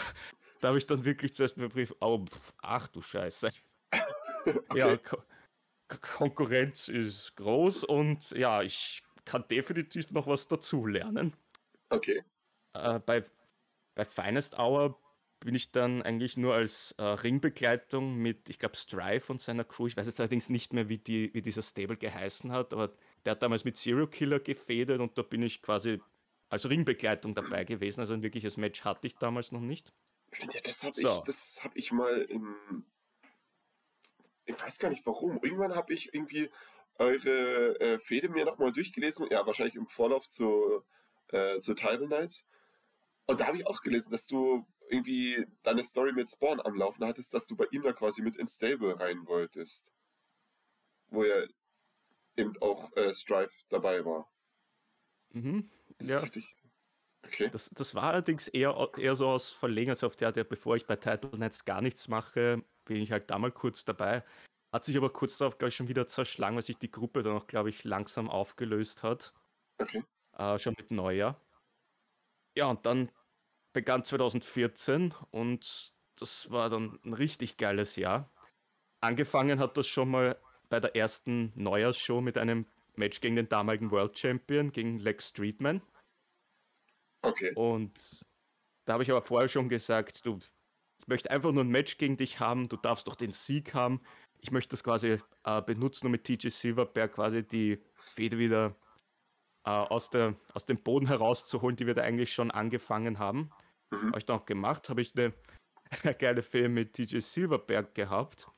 da 0.60 0.68
habe 0.68 0.78
ich 0.78 0.86
dann 0.86 1.04
wirklich 1.04 1.34
zuerst 1.34 1.56
mir 1.56 1.68
Brief, 1.68 1.92
oh, 2.00 2.24
ach 2.62 2.86
du 2.88 3.02
Scheiße. 3.02 3.50
Okay. 4.44 4.78
Ja, 4.78 4.96
Ko 4.96 5.18
Konkurrenz 5.88 6.88
ist 6.88 7.34
groß 7.36 7.84
und 7.84 8.30
ja, 8.32 8.62
ich 8.62 9.02
kann 9.24 9.46
definitiv 9.48 10.10
noch 10.12 10.26
was 10.26 10.46
dazu 10.46 10.86
lernen. 10.86 11.34
Okay. 11.88 12.22
Äh, 12.74 13.00
bei, 13.00 13.24
bei 13.94 14.04
Finest 14.04 14.58
Hour 14.58 14.98
bin 15.40 15.54
ich 15.54 15.70
dann 15.70 16.02
eigentlich 16.02 16.36
nur 16.36 16.54
als 16.54 16.92
äh, 16.98 17.02
Ringbegleitung 17.02 18.16
mit, 18.16 18.48
ich 18.48 18.58
glaube, 18.58 18.76
Strife 18.76 19.32
und 19.32 19.40
seiner 19.40 19.64
Crew. 19.64 19.86
Ich 19.86 19.96
weiß 19.96 20.06
jetzt 20.06 20.20
allerdings 20.20 20.48
nicht 20.48 20.72
mehr, 20.72 20.88
wie, 20.88 20.98
die, 20.98 21.32
wie 21.34 21.42
dieser 21.42 21.62
Stable 21.62 21.96
geheißen 21.96 22.50
hat, 22.52 22.72
aber 22.72 22.92
der 23.24 23.32
hat 23.32 23.42
damals 23.42 23.64
mit 23.64 23.76
Zero 23.76 24.06
Killer 24.06 24.40
gefädet 24.40 25.00
und 25.00 25.16
da 25.16 25.22
bin 25.22 25.42
ich 25.42 25.62
quasi 25.62 26.00
als 26.48 26.68
Ringbegleitung 26.68 27.34
dabei 27.34 27.64
gewesen. 27.64 28.00
Also 28.00 28.14
ein 28.14 28.22
wirkliches 28.22 28.56
Match 28.56 28.84
hatte 28.84 29.06
ich 29.06 29.16
damals 29.16 29.52
noch 29.52 29.60
nicht. 29.60 29.92
Ja, 30.40 30.60
das 30.62 30.82
habe 30.82 30.94
so. 30.94 31.22
ich, 31.26 31.64
hab 31.64 31.76
ich 31.76 31.92
mal 31.92 32.22
in. 32.22 32.84
Ich 34.44 34.60
weiß 34.60 34.78
gar 34.78 34.90
nicht 34.90 35.04
warum. 35.06 35.38
Irgendwann 35.42 35.74
habe 35.74 35.92
ich 35.92 36.14
irgendwie 36.14 36.50
eure 36.96 37.80
äh, 37.80 37.98
Fehde 37.98 38.28
mir 38.28 38.44
nochmal 38.44 38.72
durchgelesen. 38.72 39.28
Ja, 39.30 39.46
wahrscheinlich 39.46 39.76
im 39.76 39.86
Vorlauf 39.86 40.28
zu, 40.28 40.82
äh, 41.28 41.60
zu 41.60 41.74
Title 41.74 42.08
Nights. 42.08 42.46
Und 43.26 43.40
da 43.40 43.46
habe 43.46 43.58
ich 43.58 43.66
auch 43.66 43.82
gelesen, 43.82 44.10
dass 44.10 44.26
du 44.26 44.66
irgendwie 44.90 45.46
deine 45.62 45.84
Story 45.84 46.12
mit 46.12 46.30
Spawn 46.30 46.60
am 46.60 46.74
Laufen 46.74 47.04
hattest, 47.04 47.32
dass 47.34 47.46
du 47.46 47.56
bei 47.56 47.66
ihm 47.70 47.82
da 47.82 47.92
quasi 47.92 48.22
mit 48.22 48.36
ins 48.36 48.54
Stable 48.54 48.98
rein 48.98 49.26
wolltest. 49.26 49.92
Wo 51.08 51.24
ja 51.24 51.42
eben 52.36 52.52
auch 52.60 52.94
äh, 52.96 53.14
Strife 53.14 53.64
dabei 53.68 54.04
war. 54.04 54.30
Mhm. 55.30 55.70
Das 55.98 56.08
ja. 56.08 56.22
Ich, 56.34 56.56
okay. 57.24 57.48
Das, 57.50 57.70
das 57.70 57.94
war 57.94 58.04
allerdings 58.04 58.48
eher, 58.48 58.90
eher 58.96 59.16
so 59.16 59.28
aus 59.28 59.50
Verlängerungshaft, 59.50 60.20
ja, 60.20 60.32
der, 60.32 60.44
bevor 60.44 60.76
ich 60.76 60.86
bei 60.86 60.96
Title 60.96 61.36
Nights 61.38 61.64
gar 61.64 61.80
nichts 61.80 62.08
mache, 62.08 62.64
bin 62.84 62.96
ich 62.96 63.12
halt 63.12 63.30
da 63.30 63.38
mal 63.38 63.52
kurz 63.52 63.84
dabei. 63.84 64.24
Hat 64.72 64.84
sich 64.84 64.96
aber 64.96 65.10
kurz 65.10 65.38
darauf, 65.38 65.58
glaube 65.58 65.70
ich, 65.70 65.76
schon 65.76 65.88
wieder 65.88 66.06
zerschlagen, 66.06 66.56
weil 66.56 66.62
sich 66.62 66.78
die 66.78 66.90
Gruppe 66.90 67.22
dann 67.22 67.36
auch, 67.36 67.46
glaube 67.46 67.70
ich, 67.70 67.84
langsam 67.84 68.28
aufgelöst 68.28 69.02
hat. 69.02 69.32
Okay. 69.78 70.04
Äh, 70.36 70.58
schon 70.58 70.74
mit 70.76 70.90
Neujahr. 70.90 71.40
Ja, 72.54 72.66
und 72.66 72.84
dann 72.84 73.10
begann 73.78 74.04
2014 74.04 75.14
und 75.30 75.94
das 76.16 76.50
war 76.50 76.68
dann 76.68 76.98
ein 77.04 77.12
richtig 77.12 77.58
geiles 77.58 77.94
Jahr. 77.94 78.28
Angefangen 79.00 79.60
hat 79.60 79.76
das 79.76 79.86
schon 79.86 80.10
mal 80.10 80.36
bei 80.68 80.80
der 80.80 80.96
ersten 80.96 81.52
Neujahrsshow 81.54 82.20
mit 82.20 82.38
einem 82.38 82.66
Match 82.96 83.20
gegen 83.20 83.36
den 83.36 83.48
damaligen 83.48 83.92
World 83.92 84.18
Champion, 84.18 84.72
gegen 84.72 84.98
Lex 84.98 85.28
Streetman. 85.28 85.80
Okay. 87.22 87.52
Und 87.54 88.26
da 88.84 88.94
habe 88.94 89.04
ich 89.04 89.12
aber 89.12 89.22
vorher 89.22 89.48
schon 89.48 89.68
gesagt, 89.68 90.26
du, 90.26 90.40
ich 90.98 91.06
möchte 91.06 91.30
einfach 91.30 91.52
nur 91.52 91.62
ein 91.62 91.70
Match 91.70 91.98
gegen 91.98 92.16
dich 92.16 92.40
haben, 92.40 92.68
du 92.68 92.76
darfst 92.76 93.06
doch 93.06 93.14
den 93.14 93.30
Sieg 93.30 93.74
haben. 93.74 94.00
Ich 94.40 94.50
möchte 94.50 94.70
das 94.70 94.82
quasi 94.82 95.20
äh, 95.44 95.62
benutzen, 95.62 96.06
um 96.06 96.10
mit 96.10 96.24
TJ 96.24 96.48
Silverberg 96.48 97.12
quasi 97.12 97.46
die 97.46 97.80
Fede 97.94 98.38
wieder 98.38 98.74
äh, 99.64 99.70
aus, 99.70 100.10
der, 100.10 100.34
aus 100.52 100.66
dem 100.66 100.82
Boden 100.82 101.06
herauszuholen, 101.06 101.76
die 101.76 101.86
wir 101.86 101.94
da 101.94 102.02
eigentlich 102.02 102.32
schon 102.32 102.50
angefangen 102.50 103.20
haben. 103.20 103.52
Mhm. 103.90 104.08
Habe 104.08 104.18
ich 104.18 104.26
dann 104.26 104.38
auch 104.40 104.46
gemacht, 104.46 104.88
habe 104.88 105.02
ich 105.02 105.14
eine, 105.16 105.32
geile 106.18 106.42
Fehde 106.42 106.68
mit 106.68 106.94
TJ 106.94 107.18
Silverberg 107.18 107.94
gehabt. 107.94 108.48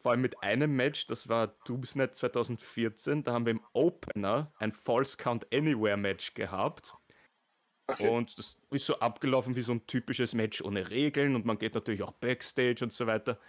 Vor 0.00 0.12
allem 0.12 0.20
mit 0.20 0.42
einem 0.42 0.76
Match, 0.76 1.06
das 1.06 1.28
war 1.28 1.48
Doomsnet 1.64 2.14
2014, 2.14 3.24
da 3.24 3.32
haben 3.32 3.46
wir 3.46 3.52
im 3.52 3.64
Opener 3.72 4.52
ein 4.58 4.70
False 4.70 5.16
Count 5.16 5.52
Anywhere 5.52 5.96
Match 5.96 6.34
gehabt. 6.34 6.94
Okay. 7.88 8.08
Und 8.08 8.38
das 8.38 8.56
ist 8.70 8.86
so 8.86 8.98
abgelaufen 9.00 9.56
wie 9.56 9.62
so 9.62 9.72
ein 9.72 9.86
typisches 9.86 10.34
Match 10.34 10.62
ohne 10.62 10.90
Regeln 10.90 11.34
und 11.34 11.46
man 11.46 11.58
geht 11.58 11.74
natürlich 11.74 12.02
auch 12.02 12.12
Backstage 12.12 12.84
und 12.84 12.92
so 12.92 13.06
weiter. 13.06 13.40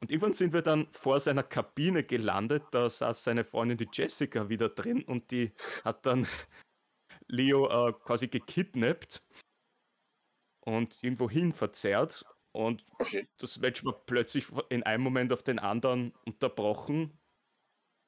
Und 0.00 0.12
irgendwann 0.12 0.32
sind 0.32 0.52
wir 0.52 0.62
dann 0.62 0.86
vor 0.92 1.18
seiner 1.18 1.42
Kabine 1.42 2.04
gelandet, 2.04 2.62
da 2.70 2.88
saß 2.88 3.24
seine 3.24 3.42
Freundin, 3.42 3.76
die 3.76 3.88
Jessica, 3.92 4.48
wieder 4.48 4.68
drin 4.68 5.02
und 5.02 5.30
die 5.32 5.52
hat 5.84 6.06
dann 6.06 6.26
Leo 7.26 7.88
äh, 7.88 7.92
quasi 7.92 8.28
gekidnappt 8.28 9.20
und 10.68 11.02
irgendwo 11.02 11.30
hin 11.30 11.52
verzerrt. 11.52 12.26
Und 12.52 12.84
okay. 12.98 13.26
das 13.38 13.58
Match 13.58 13.84
war 13.84 13.94
plötzlich 14.04 14.46
in 14.68 14.82
einem 14.82 15.02
Moment 15.02 15.32
auf 15.32 15.42
den 15.42 15.58
anderen 15.58 16.12
unterbrochen. 16.26 17.18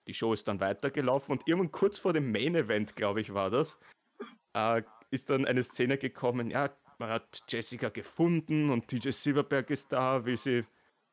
Die 0.07 0.15
Show 0.15 0.35
ist 0.35 0.47
dann 0.47 0.61
weitergelaufen 0.61 1.33
und 1.33 1.49
irgendwann 1.49 1.73
kurz 1.73 1.99
vor 1.99 2.13
dem 2.13 2.31
Main 2.33 2.55
Event, 2.55 2.97
glaube 2.97 3.21
ich, 3.21 3.33
war 3.33 3.51
das, 3.51 3.79
äh, 4.55 4.83
ist 5.11 5.31
dann 5.31 5.47
eine 5.47 5.63
Szene 5.63 5.97
gekommen. 5.97 6.51
Ja, 6.51 6.71
man 6.99 7.09
hat 7.09 7.45
Jessica 7.49 7.89
gefunden 7.89 8.71
und 8.71 8.89
TJ 8.89 9.11
Silverberg 9.11 9.71
ist 9.71 9.93
da, 9.93 10.25
will 10.27 10.37
sie 10.37 10.65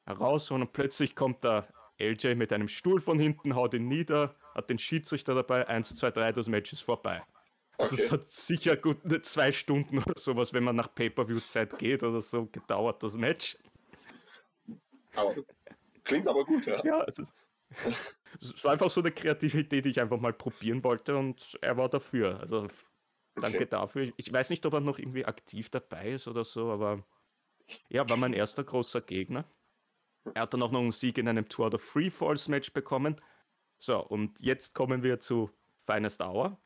herausholen 0.06 0.64
und 0.64 0.74
plötzlich 0.74 1.16
kommt 1.16 1.44
da 1.44 1.68
LJ 2.00 2.36
mit 2.36 2.52
einem 2.52 2.68
Stuhl 2.68 3.00
von 3.00 3.20
hinten, 3.20 3.56
haut 3.56 3.74
ihn 3.74 3.88
nieder, 3.88 4.36
hat 4.54 4.70
den 4.70 4.80
Schiedsrichter 4.80 5.34
dabei, 5.34 5.68
1, 5.68 5.96
2, 5.96 6.12
3, 6.12 6.32
das 6.34 6.48
Match 6.48 6.74
ist 6.74 6.82
vorbei. 6.82 7.24
Also 7.78 7.94
okay. 7.94 8.04
es 8.04 8.12
hat 8.12 8.32
sicher 8.32 8.76
gut 8.76 8.98
zwei 9.26 9.52
Stunden 9.52 10.00
oder 10.00 10.18
sowas, 10.18 10.54
wenn 10.54 10.64
man 10.64 10.76
nach 10.76 10.94
Pay-Per-View-Zeit 10.94 11.78
geht 11.78 12.02
oder 12.04 12.22
so, 12.22 12.48
gedauert, 12.48 13.04
das 13.04 13.16
Match. 13.16 13.58
Aber, 15.16 15.36
klingt 16.04 16.28
aber 16.28 16.44
gut, 16.44 16.66
ja. 16.66 16.84
Ja, 16.84 17.04
es, 17.04 17.20
ist, 17.20 17.34
es 18.42 18.64
war 18.64 18.74
einfach 18.74 18.90
so 18.90 19.02
eine 19.02 19.12
Kreativität, 19.12 19.86
die 19.86 19.90
ich 19.90 20.00
einfach 20.00 20.20
mal 20.20 20.34
probieren 20.34 20.84
wollte 20.84 21.18
und 21.18 21.58
er 21.62 21.78
war 21.78 21.90
dafür. 21.90 22.40
Also 22.40 22.68
danke 23.36 23.58
okay. 23.58 23.68
dafür. 23.70 24.12
Ich 24.18 24.32
weiß 24.34 24.50
nicht, 24.50 24.66
ob 24.66 24.74
er 24.74 24.80
noch 24.80 24.98
irgendwie 24.98 25.26
aktiv 25.26 25.70
dabei 25.70 26.12
ist 26.12 26.28
oder 26.28 26.44
so, 26.44 26.72
aber 26.72 27.04
ja, 27.90 28.08
war 28.10 28.18
mein 28.18 28.34
erster 28.34 28.64
großer 28.64 29.02
Gegner. 29.02 29.46
Er 30.34 30.44
hat 30.44 30.54
dann 30.54 30.64
auch 30.64 30.72
noch 30.72 30.82
einen 30.82 30.92
Sieg 30.92 31.18
in 31.18 31.28
einem 31.28 31.48
Tour 31.48 31.74
of 31.74 31.82
Free 31.82 32.10
Falls 32.10 32.48
Match 32.48 32.74
bekommen. 32.74 33.22
So, 33.78 34.00
und 34.00 34.40
jetzt 34.40 34.74
kommen 34.74 35.04
wir 35.04 35.20
zu 35.20 35.52
Finest 35.86 36.22
Hour. 36.22 36.60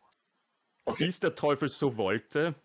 Okay. 0.92 1.04
Wie 1.04 1.08
es 1.08 1.20
der 1.20 1.36
Teufel 1.36 1.70
so 1.70 1.98
wollte, 1.98 2.56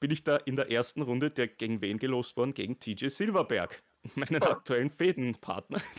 bin 0.00 0.10
ich 0.10 0.24
da 0.24 0.36
in 0.36 0.56
der 0.56 0.70
ersten 0.70 1.02
Runde 1.02 1.30
der 1.30 1.48
gegen 1.48 1.80
wen 1.80 1.98
gelost 1.98 2.36
worden? 2.36 2.54
Gegen 2.54 2.80
TJ 2.80 3.08
Silverberg, 3.08 3.82
meinen 4.14 4.42
ah. 4.42 4.52
aktuellen 4.52 4.90
Fädenpartner. 4.90 5.80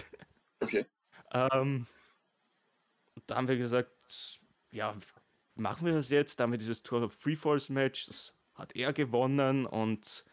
Okay. 0.63 0.85
ähm, 1.33 1.87
da 3.25 3.35
haben 3.35 3.47
wir 3.47 3.57
gesagt, 3.57 3.89
ja, 4.69 4.95
machen 5.55 5.87
wir 5.87 5.93
das 5.93 6.11
jetzt? 6.11 6.39
Da 6.39 6.43
haben 6.43 6.51
wir 6.51 6.59
dieses 6.59 6.83
Tour 6.83 7.01
of 7.01 7.13
Free 7.13 7.35
Falls 7.35 7.67
Match, 7.69 8.05
das 8.05 8.37
hat 8.53 8.75
er 8.75 8.93
gewonnen 8.93 9.65
und 9.65 10.23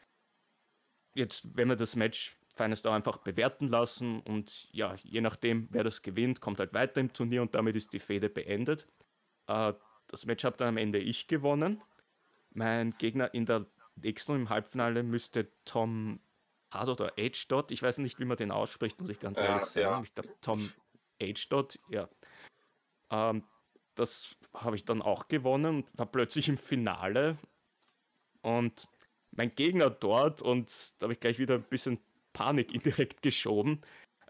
jetzt, 1.15 1.57
wenn 1.57 1.69
wir 1.69 1.77
das 1.77 1.97
Match 1.97 2.39
Finest 2.59 2.87
Hour 2.87 2.95
einfach 2.95 3.19
bewerten 3.19 3.69
lassen 3.69 4.21
und 4.21 4.69
ja, 4.73 4.97
je 5.03 5.23
nachdem, 5.23 5.69
wer 5.71 5.85
das 5.85 6.03
gewinnt, 6.03 6.43
kommt 6.43 6.59
halt 6.59 6.75
weiter 6.75 7.01
im 7.01 7.13
Turnier 7.13 7.41
und 7.41 7.55
damit 7.55 7.77
ist 7.77 7.93
die 7.93 8.01
Fehde 8.01 8.29
beendet. 8.29 8.87
Äh, 9.47 9.73
das 10.09 10.27
Match 10.27 10.45
habe 10.45 10.57
dann 10.57 10.69
am 10.69 10.77
Ende 10.77 10.99
ich 10.99 11.29
gewonnen. 11.29 11.83
Mein 12.53 12.93
Gegner 12.93 13.33
in 13.35 13.47
der 13.47 13.67
nächsten 13.97 14.35
im 14.35 14.49
Halbfinale 14.49 15.03
müsste 15.03 15.49
Tom 15.65 16.21
Hard 16.71 16.89
oder 16.89 17.13
H. 17.19 17.47
Dot, 17.49 17.71
ich 17.71 17.83
weiß 17.83 17.99
nicht, 17.99 18.19
wie 18.19 18.25
man 18.25 18.37
den 18.37 18.51
ausspricht, 18.51 19.01
muss 19.01 19.11
ich 19.11 19.21
ganz 19.21 19.39
ehrlich 19.39 19.65
sagen. 19.65 19.87
Ja. 19.87 20.03
Ich 20.03 20.15
glaube, 20.15 20.35
Tom 20.41 20.71
H. 21.23 21.47
Dot, 21.49 21.79
ja. 21.89 22.09
Ähm, 23.11 23.45
das 23.95 24.37
habe 24.55 24.77
ich 24.77 24.85
dann 24.85 25.03
auch 25.03 25.29
gewonnen 25.29 25.77
und 25.77 25.99
war 25.99 26.07
plötzlich 26.07 26.49
im 26.49 26.59
Finale. 26.59 27.37
Und 28.43 28.89
mein 29.31 29.51
Gegner 29.51 29.91
dort, 29.91 30.43
und 30.43 30.95
da 30.99 31.05
habe 31.05 31.15
ich 31.15 31.21
gleich 31.21 31.39
wieder 31.39 31.55
ein 31.57 31.65
bisschen 31.65 31.99
Panik 32.33 32.73
indirekt 32.75 33.23
geschoben. 33.23 33.81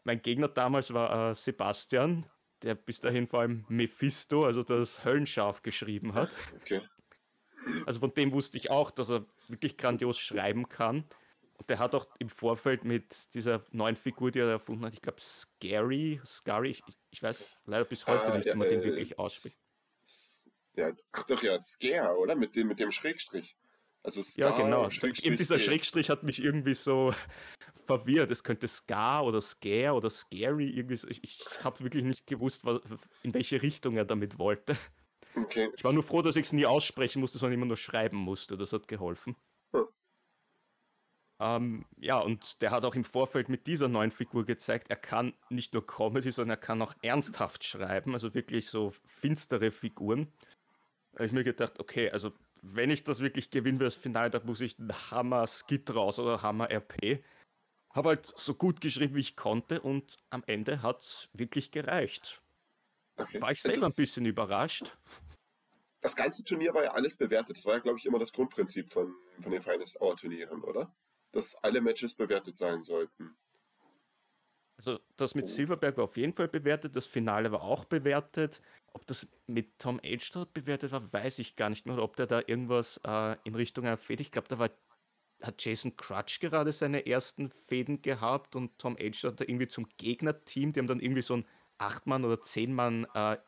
Mein 0.04 0.22
Gegner 0.22 0.48
damals 0.48 0.94
war 0.94 1.30
äh, 1.30 1.34
Sebastian, 1.34 2.24
der 2.62 2.74
bis 2.74 3.00
dahin 3.00 3.26
vor 3.26 3.40
allem 3.40 3.64
Mephisto, 3.68 4.44
also 4.44 4.62
das 4.62 5.04
Höllenschaf, 5.04 5.62
geschrieben 5.62 6.14
hat. 6.14 6.34
Okay. 6.56 6.80
Also 7.86 8.00
von 8.00 8.14
dem 8.14 8.32
wusste 8.32 8.56
ich 8.56 8.70
auch, 8.70 8.90
dass 8.90 9.10
er 9.10 9.26
wirklich 9.48 9.76
grandios 9.76 10.18
schreiben 10.18 10.68
kann. 10.68 11.04
Und 11.58 11.68
der 11.68 11.80
hat 11.80 11.94
auch 11.94 12.06
im 12.18 12.28
Vorfeld 12.28 12.84
mit 12.84 13.34
dieser 13.34 13.62
neuen 13.72 13.96
Figur, 13.96 14.30
die 14.30 14.38
er 14.38 14.48
erfunden 14.48 14.84
hat, 14.84 14.94
ich 14.94 15.02
glaube 15.02 15.20
Scary, 15.20 16.20
Scary, 16.24 16.70
ich, 16.70 16.82
ich, 17.10 17.22
weiß 17.22 17.62
leider 17.66 17.84
bis 17.84 18.06
heute 18.06 18.26
ah, 18.26 18.36
nicht, 18.36 18.46
wie 18.46 18.54
man 18.54 18.68
äh, 18.68 18.70
den 18.70 18.84
wirklich 18.84 19.18
ausspricht. 19.18 19.58
Ja, 20.74 20.92
ach 21.10 21.24
doch 21.24 21.42
ja, 21.42 21.58
Scare, 21.58 22.16
oder? 22.16 22.36
Mit 22.36 22.54
dem, 22.54 22.68
mit 22.68 22.78
dem 22.78 22.92
Schrägstrich. 22.92 23.56
Also 24.04 24.22
Scar 24.22 24.50
ja, 24.50 24.64
genau. 24.64 24.88
Schrägstrich 24.90 25.26
Eben 25.26 25.36
dieser 25.36 25.58
Schrägstrich 25.58 26.10
hat 26.10 26.22
mich 26.22 26.40
irgendwie 26.40 26.74
so 26.74 27.12
verwirrt. 27.88 28.30
Es 28.30 28.44
könnte 28.44 28.68
Scar 28.68 29.24
oder 29.24 29.40
Scare 29.40 29.94
oder 29.94 30.10
Scary 30.10 30.68
irgendwie 30.68 30.96
so. 30.96 31.08
Ich, 31.08 31.24
ich 31.24 31.64
habe 31.64 31.82
wirklich 31.82 32.04
nicht 32.04 32.26
gewusst, 32.26 32.64
was, 32.64 32.80
in 33.22 33.34
welche 33.34 33.60
Richtung 33.62 33.96
er 33.96 34.04
damit 34.04 34.38
wollte. 34.38 34.76
Okay. 35.34 35.70
Ich 35.76 35.84
war 35.84 35.92
nur 35.92 36.02
froh, 36.02 36.22
dass 36.22 36.36
ich 36.36 36.46
es 36.46 36.52
nie 36.52 36.66
aussprechen 36.66 37.20
musste, 37.20 37.38
sondern 37.38 37.54
immer 37.54 37.66
nur 37.66 37.76
schreiben 37.76 38.16
musste. 38.16 38.56
Das 38.56 38.72
hat 38.72 38.88
geholfen. 38.88 39.36
Hm. 39.72 39.86
Ähm, 41.40 41.86
ja, 41.96 42.18
und 42.18 42.60
der 42.62 42.70
hat 42.70 42.84
auch 42.84 42.94
im 42.94 43.04
Vorfeld 43.04 43.48
mit 43.48 43.66
dieser 43.66 43.88
neuen 43.88 44.10
Figur 44.10 44.44
gezeigt, 44.44 44.90
er 44.90 44.96
kann 44.96 45.34
nicht 45.48 45.72
nur 45.72 45.86
Comedy, 45.86 46.32
sondern 46.32 46.56
er 46.56 46.60
kann 46.60 46.82
auch 46.82 46.92
ernsthaft 47.02 47.64
schreiben, 47.64 48.14
also 48.14 48.34
wirklich 48.34 48.66
so 48.66 48.92
finstere 49.04 49.70
Figuren. 49.70 50.32
Da 51.12 51.18
habe 51.18 51.26
ich 51.26 51.32
mir 51.32 51.44
gedacht, 51.44 51.78
okay, 51.78 52.10
also 52.10 52.32
wenn 52.62 52.90
ich 52.90 53.04
das 53.04 53.20
wirklich 53.20 53.50
gewinnen 53.50 53.78
will, 53.78 53.86
das 53.86 53.94
Finale, 53.94 54.30
da 54.30 54.40
muss 54.44 54.60
ich 54.60 54.78
einen 54.78 54.92
Hammer-Skit 55.10 55.94
raus 55.94 56.18
oder 56.18 56.42
Hammer-RP. 56.42 57.22
Habe 57.98 58.10
halt 58.10 58.32
so 58.36 58.54
gut 58.54 58.80
geschrieben, 58.80 59.16
wie 59.16 59.20
ich 59.20 59.34
konnte 59.34 59.80
und 59.80 60.16
am 60.30 60.44
Ende 60.46 60.82
hat 60.82 61.00
es 61.00 61.28
wirklich 61.32 61.72
gereicht. 61.72 62.40
Okay. 63.16 63.40
War 63.40 63.50
ich 63.50 63.60
selber 63.60 63.86
ein 63.86 63.94
bisschen 63.96 64.24
überrascht. 64.24 64.96
Das 66.00 66.14
ganze 66.14 66.44
Turnier 66.44 66.72
war 66.74 66.84
ja 66.84 66.92
alles 66.92 67.16
bewertet. 67.16 67.56
Das 67.56 67.64
war 67.64 67.74
ja, 67.74 67.80
glaube 67.80 67.98
ich, 67.98 68.06
immer 68.06 68.20
das 68.20 68.32
Grundprinzip 68.32 68.92
von, 68.92 69.12
von 69.40 69.50
den 69.50 69.62
Finest 69.62 70.00
Hour 70.00 70.16
Turnieren, 70.16 70.62
oder? 70.62 70.94
Dass 71.32 71.56
alle 71.56 71.80
Matches 71.80 72.14
bewertet 72.14 72.56
sein 72.56 72.84
sollten. 72.84 73.36
Also 74.76 75.00
das 75.16 75.34
mit 75.34 75.48
Silverberg 75.48 75.96
war 75.96 76.04
auf 76.04 76.16
jeden 76.16 76.34
Fall 76.34 76.46
bewertet, 76.46 76.94
das 76.94 77.08
Finale 77.08 77.50
war 77.50 77.62
auch 77.62 77.84
bewertet. 77.84 78.62
Ob 78.92 79.08
das 79.08 79.26
mit 79.48 79.76
Tom 79.80 80.00
Age 80.04 80.30
dort 80.30 80.54
bewertet 80.54 80.92
war, 80.92 81.12
weiß 81.12 81.40
ich 81.40 81.56
gar 81.56 81.68
nicht 81.68 81.84
mehr. 81.84 81.96
Oder 81.96 82.04
ob 82.04 82.14
der 82.14 82.28
da 82.28 82.42
irgendwas 82.46 83.00
äh, 83.04 83.36
in 83.42 83.56
Richtung 83.56 83.86
einer 83.86 83.96
Fehde, 83.96 84.22
ich 84.22 84.30
glaube, 84.30 84.46
da 84.46 84.60
war, 84.60 84.70
hat 85.42 85.64
Jason 85.64 85.96
Crutch 85.96 86.40
gerade 86.40 86.72
seine 86.72 87.06
ersten 87.06 87.50
Fäden 87.50 88.02
gehabt 88.02 88.56
und 88.56 88.78
Tom 88.78 88.96
Age 89.00 89.24
hat 89.24 89.40
da 89.40 89.44
irgendwie 89.44 89.68
zum 89.68 89.88
Gegnerteam, 89.96 90.72
die 90.72 90.80
haben 90.80 90.86
dann 90.86 91.00
irgendwie 91.00 91.22
so 91.22 91.36
ein 91.36 91.46
8-Mann- 91.78 92.24
oder 92.24 92.36
10-Mann 92.36 93.06
äh, 93.14 93.38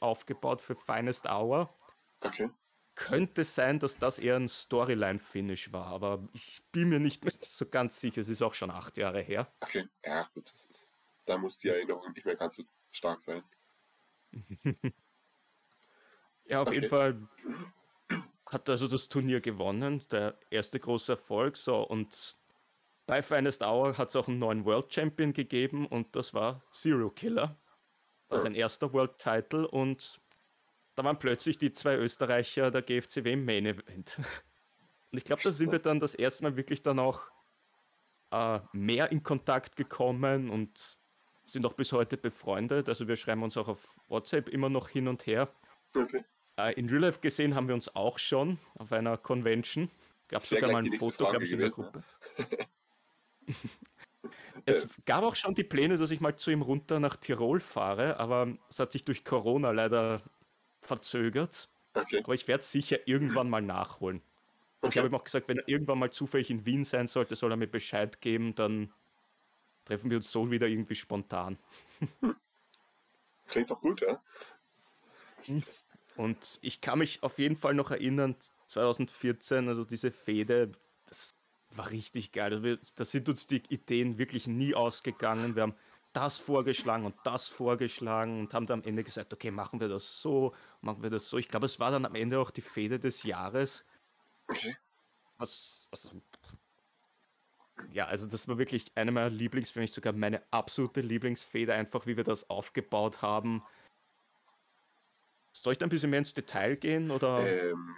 aufgebaut 0.00 0.60
für 0.60 0.74
Finest 0.74 1.26
Hour. 1.26 1.74
Okay. 2.20 2.50
Könnte 2.94 3.44
sein, 3.44 3.78
dass 3.78 3.96
das 3.96 4.18
eher 4.18 4.36
ein 4.36 4.48
Storyline-Finish 4.48 5.72
war, 5.72 5.86
aber 5.86 6.28
ich 6.34 6.62
bin 6.72 6.90
mir 6.90 7.00
nicht 7.00 7.24
so 7.44 7.66
ganz 7.66 7.98
sicher. 8.00 8.20
Es 8.20 8.28
ist 8.28 8.42
auch 8.42 8.52
schon 8.52 8.70
acht 8.70 8.98
Jahre 8.98 9.22
her. 9.22 9.50
Okay, 9.60 9.88
ja, 10.04 10.28
gut, 10.34 10.52
das 10.52 10.66
ist. 10.66 10.88
Da 11.24 11.38
muss 11.38 11.58
die 11.60 11.68
Erinnerung 11.68 12.12
nicht 12.12 12.26
mehr 12.26 12.36
ganz 12.36 12.56
so 12.56 12.64
stark 12.90 13.22
sein. 13.22 13.42
ja, 16.44 16.60
auf 16.60 16.68
okay. 16.68 16.76
jeden 16.76 16.88
Fall 16.88 17.28
hat 18.52 18.68
also 18.68 18.86
das 18.86 19.08
Turnier 19.08 19.40
gewonnen, 19.40 20.04
der 20.10 20.38
erste 20.50 20.78
große 20.78 21.12
Erfolg. 21.12 21.56
So, 21.56 21.82
und 21.82 22.36
bei 23.06 23.22
Finest 23.22 23.62
Hour 23.62 23.96
hat 23.98 24.10
es 24.10 24.16
auch 24.16 24.28
einen 24.28 24.38
neuen 24.38 24.64
World 24.64 24.92
Champion 24.92 25.32
gegeben 25.32 25.86
und 25.86 26.14
das 26.14 26.34
war 26.34 26.62
Zero 26.70 27.10
Killer. 27.10 27.56
Das 28.28 28.42
ist 28.42 28.46
ein 28.46 28.54
erster 28.54 28.92
World 28.92 29.18
Title 29.18 29.68
und 29.68 30.20
da 30.94 31.04
waren 31.04 31.18
plötzlich 31.18 31.58
die 31.58 31.72
zwei 31.72 31.96
Österreicher 31.96 32.70
der 32.70 32.82
GFCW 32.82 33.32
im 33.32 33.44
Main 33.44 33.66
Event. 33.66 34.18
Und 35.10 35.18
ich 35.18 35.24
glaube, 35.24 35.42
da 35.42 35.52
sind 35.52 35.70
wir 35.70 35.78
dann 35.78 36.00
das 36.00 36.14
erste 36.14 36.42
Mal 36.42 36.56
wirklich 36.56 36.82
dann 36.82 36.98
auch 36.98 37.20
äh, 38.30 38.60
mehr 38.72 39.12
in 39.12 39.22
Kontakt 39.22 39.76
gekommen 39.76 40.48
und 40.48 40.98
sind 41.44 41.66
auch 41.66 41.74
bis 41.74 41.92
heute 41.92 42.16
befreundet. 42.16 42.88
Also 42.88 43.06
wir 43.06 43.16
schreiben 43.16 43.42
uns 43.42 43.58
auch 43.58 43.68
auf 43.68 44.00
WhatsApp 44.08 44.48
immer 44.48 44.70
noch 44.70 44.88
hin 44.88 45.08
und 45.08 45.26
her. 45.26 45.52
Okay. 45.94 46.24
Äh, 46.56 46.74
in 46.74 46.88
Real 46.88 47.02
Life 47.02 47.20
gesehen 47.20 47.54
haben 47.54 47.68
wir 47.68 47.74
uns 47.74 47.94
auch 47.94 48.18
schon 48.18 48.58
auf 48.78 48.92
einer 48.92 49.16
Convention. 49.16 49.90
Gab 50.28 50.44
sogar 50.46 50.70
mal 50.72 50.82
ein 50.82 50.92
Foto, 50.94 51.28
glaube 51.28 51.44
ich, 51.44 51.52
in 51.52 51.58
der 51.58 51.70
Gruppe. 51.70 52.02
es 54.64 54.88
gab 55.06 55.24
auch 55.24 55.36
schon 55.36 55.54
die 55.54 55.64
Pläne, 55.64 55.98
dass 55.98 56.10
ich 56.10 56.20
mal 56.20 56.36
zu 56.36 56.50
ihm 56.50 56.62
runter 56.62 57.00
nach 57.00 57.16
Tirol 57.16 57.60
fahre, 57.60 58.18
aber 58.18 58.56
es 58.68 58.78
hat 58.78 58.92
sich 58.92 59.04
durch 59.04 59.24
Corona 59.24 59.70
leider 59.72 60.22
verzögert. 60.80 61.68
Okay. 61.94 62.20
Aber 62.24 62.34
ich 62.34 62.48
werde 62.48 62.64
sicher 62.64 63.06
irgendwann 63.06 63.50
mal 63.50 63.60
nachholen. 63.60 64.22
Okay. 64.80 64.88
Ich 64.90 64.98
habe 64.98 65.08
ihm 65.08 65.14
auch 65.14 65.24
gesagt, 65.24 65.48
wenn 65.48 65.58
er 65.58 65.68
irgendwann 65.68 65.98
mal 65.98 66.10
zufällig 66.10 66.50
in 66.50 66.64
Wien 66.64 66.84
sein 66.84 67.06
sollte, 67.06 67.36
soll 67.36 67.52
er 67.52 67.56
mir 67.56 67.66
Bescheid 67.66 68.20
geben, 68.20 68.54
dann 68.54 68.92
treffen 69.84 70.10
wir 70.10 70.16
uns 70.16 70.30
so 70.30 70.50
wieder 70.50 70.66
irgendwie 70.66 70.94
spontan. 70.94 71.58
Klingt 73.48 73.70
doch 73.70 73.80
gut, 73.80 74.00
ja? 74.00 74.20
Und 76.16 76.58
ich 76.62 76.80
kann 76.80 76.98
mich 76.98 77.22
auf 77.22 77.38
jeden 77.38 77.56
Fall 77.56 77.74
noch 77.74 77.90
erinnern, 77.90 78.36
2014, 78.66 79.68
also 79.68 79.84
diese 79.84 80.10
Fehde, 80.10 80.72
das 81.06 81.36
war 81.70 81.90
richtig 81.90 82.32
geil. 82.32 82.52
Also 82.52 82.82
da 82.96 83.04
sind 83.04 83.28
uns 83.28 83.46
die 83.46 83.62
Ideen 83.68 84.18
wirklich 84.18 84.46
nie 84.46 84.74
ausgegangen. 84.74 85.54
Wir 85.56 85.62
haben 85.62 85.74
das 86.12 86.38
vorgeschlagen 86.38 87.06
und 87.06 87.14
das 87.24 87.48
vorgeschlagen 87.48 88.40
und 88.40 88.54
haben 88.54 88.66
dann 88.66 88.80
am 88.80 88.86
Ende 88.86 89.04
gesagt, 89.04 89.32
okay, 89.32 89.50
machen 89.50 89.80
wir 89.80 89.88
das 89.88 90.20
so, 90.20 90.54
machen 90.80 91.02
wir 91.02 91.10
das 91.10 91.28
so. 91.28 91.38
Ich 91.38 91.48
glaube, 91.48 91.66
es 91.66 91.80
war 91.80 91.90
dann 91.90 92.04
am 92.04 92.14
Ende 92.14 92.38
auch 92.38 92.50
die 92.50 92.60
Fehde 92.60 92.98
des 92.98 93.22
Jahres. 93.22 93.84
Okay. 94.48 94.74
Was, 95.38 95.88
also, 95.90 96.10
ja, 97.90 98.06
also 98.06 98.26
das 98.26 98.46
war 98.48 98.58
wirklich 98.58 98.92
eine 98.94 99.10
meiner 99.10 99.30
Lieblings, 99.30 99.74
wenn 99.74 99.82
nicht 99.82 99.94
sogar 99.94 100.12
meine 100.12 100.42
absolute 100.52 101.00
Lieblingsfeder, 101.00 101.74
einfach 101.74 102.06
wie 102.06 102.16
wir 102.16 102.24
das 102.24 102.48
aufgebaut 102.50 103.22
haben. 103.22 103.62
Soll 105.62 105.74
ich 105.74 105.78
da 105.78 105.86
ein 105.86 105.90
bisschen 105.90 106.10
mehr 106.10 106.18
ins 106.18 106.34
Detail 106.34 106.76
gehen? 106.76 107.10
Oder? 107.10 107.38
Ähm, 107.46 107.96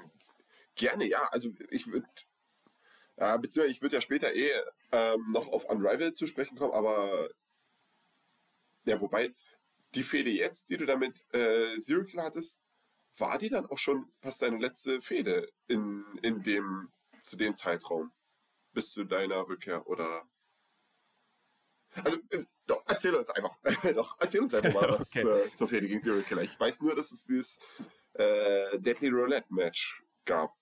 gerne, 0.74 1.07
ja. 1.07 1.27
Also 1.31 1.50
ich 1.70 1.87
würde, 1.87 2.07
äh, 3.16 3.38
beziehungsweise 3.38 3.72
ich 3.72 3.81
würde 3.81 3.96
ja 3.96 4.00
später 4.03 4.35
eh 4.35 4.50
ähm, 4.92 5.33
noch 5.33 5.48
auf 5.48 5.64
Unrivaled 5.64 6.16
zu 6.16 6.27
sprechen 6.27 6.59
kommen, 6.59 6.74
aber 6.74 7.31
ja, 8.85 9.00
wobei, 9.00 9.35
die 9.94 10.03
Fehde 10.03 10.29
jetzt, 10.31 10.68
die 10.68 10.77
du 10.77 10.85
damit 10.85 11.24
äh, 11.33 11.79
Zero 11.79 12.05
Killer 12.05 12.24
hattest, 12.24 12.62
war 13.16 13.38
die 13.38 13.48
dann 13.48 13.64
auch 13.66 13.79
schon 13.79 14.12
fast 14.20 14.42
deine 14.42 14.59
letzte 14.59 15.00
Fehde 15.00 15.50
in, 15.66 16.05
in 16.20 16.42
dem, 16.42 16.92
zu 17.24 17.37
dem 17.37 17.55
Zeitraum? 17.55 18.12
bis 18.74 18.92
zu 18.92 19.05
deiner 19.05 19.48
Rückkehr 19.48 19.87
oder. 19.87 20.29
Also, 22.02 22.16
äh, 22.30 22.44
doch, 22.66 22.83
erzähl 22.87 23.14
uns 23.14 23.30
einfach. 23.30 23.57
doch, 23.94 24.16
erzähl 24.18 24.40
uns 24.40 24.54
einfach 24.54 24.72
mal 24.72 24.90
was 24.90 25.11
okay. 25.16 25.26
äh, 25.28 25.54
zur 25.54 25.68
Fehde 25.68 25.87
gegen 25.87 26.00
Serial 26.00 26.22
Killer. 26.22 26.42
Ich 26.42 26.59
weiß 26.59 26.83
nur, 26.83 26.94
dass 26.94 27.12
es 27.12 27.24
dieses 27.24 27.59
äh, 28.14 28.78
Deadly 28.78 29.09
Roulette 29.09 29.52
Match 29.52 30.02
gab. 30.24 30.54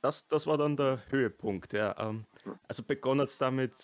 Das, 0.00 0.26
das 0.28 0.46
war 0.46 0.58
dann 0.58 0.76
der 0.76 1.02
Höhepunkt, 1.10 1.72
ja. 1.72 1.96
Ähm, 1.98 2.26
also 2.66 2.82
begonnen 2.82 3.26
es 3.26 3.38
damit, 3.38 3.74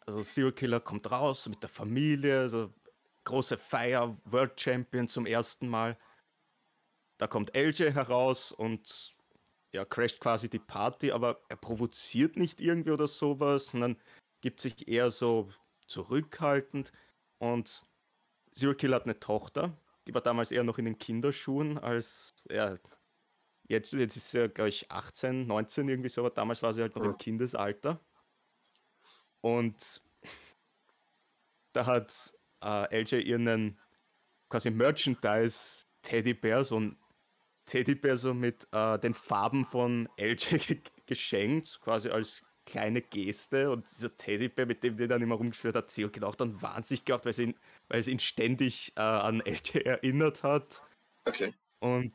also 0.00 0.20
Serial 0.22 0.52
Killer 0.52 0.80
kommt 0.80 1.10
raus 1.10 1.48
mit 1.48 1.62
der 1.62 1.70
Familie, 1.70 2.40
also 2.40 2.72
große 3.24 3.58
Feier, 3.58 4.16
World 4.24 4.60
Champion 4.60 5.08
zum 5.08 5.26
ersten 5.26 5.68
Mal. 5.68 5.98
Da 7.18 7.26
kommt 7.26 7.56
LJ 7.56 7.92
heraus 7.92 8.52
und 8.52 9.14
ja, 9.72 9.84
crasht 9.84 10.20
quasi 10.20 10.48
die 10.48 10.58
Party, 10.58 11.10
aber 11.10 11.40
er 11.48 11.56
provoziert 11.56 12.36
nicht 12.36 12.60
irgendwie 12.60 12.92
oder 12.92 13.08
sowas, 13.08 13.66
sondern 13.66 14.00
gibt 14.40 14.60
sich 14.60 14.88
eher 14.88 15.10
so 15.10 15.48
zurückhaltend. 15.94 16.92
Und 17.38 17.84
Zero 18.54 18.74
Kill 18.74 18.94
hat 18.94 19.04
eine 19.04 19.18
Tochter, 19.18 19.76
die 20.06 20.14
war 20.14 20.20
damals 20.20 20.50
eher 20.50 20.64
noch 20.64 20.78
in 20.78 20.84
den 20.84 20.98
Kinderschuhen, 20.98 21.78
als 21.78 22.34
er. 22.48 22.78
Jetzt, 23.66 23.94
jetzt 23.94 24.16
ist 24.18 24.30
sie, 24.30 24.50
glaube 24.50 24.68
ich, 24.68 24.90
18, 24.90 25.46
19 25.46 25.88
irgendwie 25.88 26.10
so, 26.10 26.20
aber 26.20 26.28
damals 26.28 26.62
war 26.62 26.74
sie 26.74 26.82
halt 26.82 26.94
noch 26.96 27.04
im 27.04 27.16
Kindesalter. 27.16 27.98
Und 29.40 30.02
da 31.72 31.86
hat 31.86 32.34
äh, 32.62 33.00
LJ 33.00 33.20
ihren 33.26 33.80
quasi 34.50 34.70
Merchandise 34.70 35.86
Teddybär, 36.02 36.62
so 36.66 36.78
ein 36.78 36.98
Teddybär 37.64 38.18
so 38.18 38.34
mit 38.34 38.68
äh, 38.72 38.98
den 38.98 39.14
Farben 39.14 39.64
von 39.64 40.10
LJ 40.18 40.82
geschenkt, 41.06 41.80
quasi 41.80 42.10
als 42.10 42.42
kleine 42.66 43.02
Geste. 43.02 43.70
Und 43.70 43.86
dieser 43.90 44.16
Teddybär, 44.16 44.66
mit 44.66 44.82
dem 44.82 44.96
der 44.96 45.08
dann 45.08 45.22
immer 45.22 45.36
rumgeführt 45.36 45.76
hat, 45.76 45.88
Theo 45.88 46.10
auch 46.22 46.34
dann 46.34 46.60
wahnsinnig 46.62 47.04
gehabt, 47.04 47.26
weil, 47.26 47.38
ihn, 47.40 47.54
weil 47.88 48.00
es 48.00 48.08
ihn 48.08 48.18
ständig 48.18 48.92
äh, 48.96 49.00
an 49.00 49.40
LJ 49.40 49.78
erinnert 49.84 50.42
hat. 50.42 50.82
Okay. 51.24 51.52
Und 51.80 52.12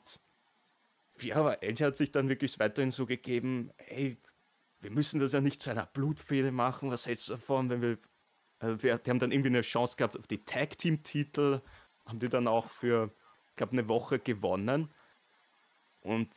ja, 1.21 1.35
aber 1.35 1.61
LJ 1.63 1.83
hat 1.83 1.97
sich 1.97 2.11
dann 2.11 2.29
wirklich 2.29 2.59
weiterhin 2.59 2.91
so 2.91 3.05
gegeben, 3.05 3.71
hey, 3.77 4.17
wir 4.81 4.91
müssen 4.91 5.19
das 5.19 5.33
ja 5.33 5.41
nicht 5.41 5.61
zu 5.61 5.69
einer 5.69 5.85
Blutfehde 5.85 6.51
machen, 6.51 6.91
was 6.91 7.05
hältst 7.05 7.27
du 7.29 7.33
davon, 7.33 7.69
wenn 7.69 7.81
wir, 7.81 7.97
also 8.59 8.81
wir, 8.81 8.97
die 8.97 9.09
haben 9.09 9.19
dann 9.19 9.31
irgendwie 9.31 9.49
eine 9.49 9.61
Chance 9.61 9.97
gehabt 9.97 10.17
auf 10.17 10.27
die 10.27 10.45
Tag-Team-Titel, 10.45 11.61
haben 12.05 12.19
die 12.19 12.29
dann 12.29 12.47
auch 12.47 12.67
für, 12.67 13.11
ich 13.49 13.55
glaube, 13.55 13.73
eine 13.73 13.87
Woche 13.87 14.19
gewonnen. 14.19 14.89
Und 16.01 16.29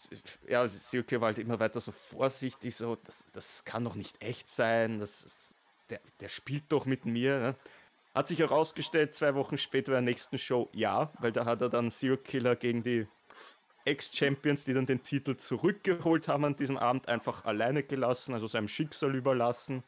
ja, 0.49 0.67
Silke 0.67 1.21
war 1.21 1.29
halt 1.29 1.39
immer 1.39 1.61
weiter 1.61 1.81
so 1.81 1.93
vorsichtig, 1.93 2.75
so, 2.75 2.97
das, 2.97 3.27
das 3.33 3.65
kann 3.65 3.85
doch 3.85 3.95
nicht 3.95 4.23
echt 4.23 4.49
sein, 4.49 4.99
das, 4.99 5.55
der, 5.89 6.01
der 6.21 6.29
spielt 6.29 6.65
doch 6.71 6.85
mit 6.85 7.05
mir. 7.07 7.39
Ne? 7.39 7.57
Hat 8.15 8.29
sich 8.29 8.41
herausgestellt, 8.41 9.15
zwei 9.15 9.35
Wochen 9.35 9.59
später 9.59 9.93
bei 9.93 9.97
der 9.97 10.03
nächsten 10.03 10.37
Show, 10.37 10.69
ja, 10.73 11.13
weil 11.21 11.33
da 11.33 11.45
hat 11.45 11.63
er 11.63 11.69
dann 11.69 11.91
Zero 11.91 12.17
Killer 12.17 12.57
gegen 12.57 12.83
die 12.83 13.07
Ex-Champions, 13.85 14.65
die 14.65 14.75
dann 14.75 14.87
den 14.87 15.03
Titel 15.03 15.37
zurückgeholt 15.37 16.29
haben 16.29 16.45
an 16.45 16.57
diesem 16.57 16.77
Abend, 16.77 17.09
einfach 17.09 17.45
alleine 17.45 17.83
gelassen, 17.83 18.35
also 18.35 18.47
seinem 18.47 18.69
Schicksal 18.69 19.15
überlassen 19.15 19.83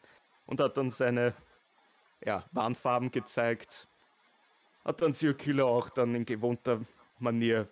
und 0.47 0.61
hat 0.61 0.77
dann 0.77 0.91
seine 0.91 1.35
ja, 2.25 2.45
Warnfarben 2.53 3.11
gezeigt. 3.11 3.89
Hat 4.85 5.03
dann 5.03 5.15
Zero 5.15 5.35
Killer 5.35 5.67
auch 5.67 5.91
dann 5.91 6.15
in 6.15 6.25
gewohnter 6.25 6.81
Manier 7.19 7.69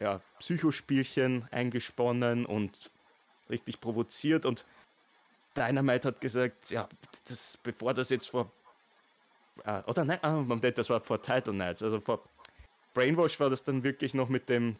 ja, 0.00 0.20
Psychospielchen 0.38 1.46
eingesponnen 1.50 2.46
und 2.46 2.90
richtig 3.50 3.80
provoziert 3.80 4.46
und 4.46 4.64
Dynamite 5.56 6.08
hat 6.08 6.20
gesagt, 6.20 6.70
ja, 6.70 6.88
das, 7.28 7.58
bevor 7.62 7.94
das 7.94 8.10
jetzt 8.10 8.28
vor 8.28 8.50
äh, 9.64 9.82
oder 9.86 10.04
nein, 10.04 10.18
ah, 10.22 10.42
das 10.74 10.90
war 10.90 11.00
vor 11.00 11.22
Title 11.22 11.52
Nights, 11.52 11.82
also 11.82 12.00
vor 12.00 12.24
Brainwash 12.94 13.38
war 13.40 13.50
das 13.50 13.62
dann 13.62 13.82
wirklich 13.82 14.14
noch 14.14 14.28
mit 14.28 14.48
dem 14.48 14.76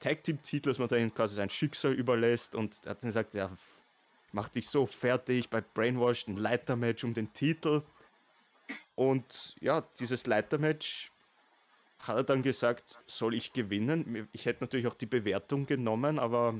Tag 0.00 0.24
Team 0.24 0.42
Titel, 0.42 0.70
dass 0.70 0.78
man 0.78 0.88
da 0.88 1.08
quasi 1.08 1.34
sein 1.34 1.50
Schicksal 1.50 1.92
überlässt 1.92 2.54
und 2.54 2.80
er 2.84 2.90
hat 2.90 3.02
dann 3.02 3.08
gesagt, 3.08 3.34
ja, 3.34 3.50
mach 4.32 4.48
dich 4.48 4.68
so 4.68 4.86
fertig 4.86 5.48
bei 5.48 5.60
Brainwash, 5.60 6.28
ein 6.28 6.36
Leitermatch 6.36 7.04
um 7.04 7.14
den 7.14 7.32
Titel. 7.32 7.82
Und 8.94 9.56
ja, 9.60 9.82
dieses 9.98 10.26
Leitermatch 10.26 11.10
hat 12.08 12.16
er 12.16 12.24
dann 12.24 12.42
gesagt, 12.42 12.98
soll 13.06 13.34
ich 13.34 13.52
gewinnen? 13.52 14.28
Ich 14.32 14.46
hätte 14.46 14.62
natürlich 14.64 14.86
auch 14.86 14.94
die 14.94 15.06
Bewertung 15.06 15.66
genommen, 15.66 16.18
aber 16.18 16.54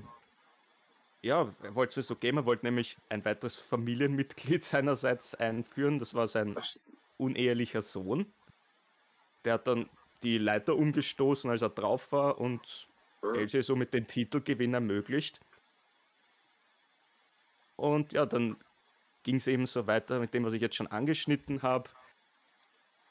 ja, 1.23 1.49
er 1.63 1.75
wollte 1.75 1.91
es 1.91 1.97
mir 1.97 2.03
so 2.03 2.17
geben. 2.17 2.39
Er 2.39 2.47
wollte 2.47 2.67
nämlich 2.67 2.97
ein 3.09 3.25
weiteres 3.25 3.57
Familienmitglied 3.57 4.63
seinerseits 4.65 5.35
einführen. 5.35 5.99
Das 5.99 6.15
war 6.15 6.29
sein 6.29 6.57
unehelicher 7.19 7.83
Sohn. 7.83 8.33
Der 9.45 9.55
hat 9.55 9.67
dann 9.67 9.89
die 10.23 10.39
Leiter 10.39 10.77
umgestoßen, 10.77 11.51
als 11.51 11.63
er 11.63 11.71
drauf 11.71 12.13
war 12.13 12.39
und 12.41 12.89
LJ 13.23 13.61
somit 13.63 13.93
den 13.95 14.07
Titelgewinn 14.07 14.75
ermöglicht. 14.75 15.41
Und 17.77 18.13
ja, 18.13 18.25
dann 18.25 18.57
ging 19.23 19.37
es 19.37 19.47
eben 19.47 19.67
so 19.67 19.87
weiter 19.87 20.21
mit 20.21 20.33
dem, 20.33 20.45
was 20.45 20.53
ich 20.53 20.63
jetzt 20.63 20.77
schon 20.77 20.87
angeschnitten 20.87 21.63
habe. 21.63 21.91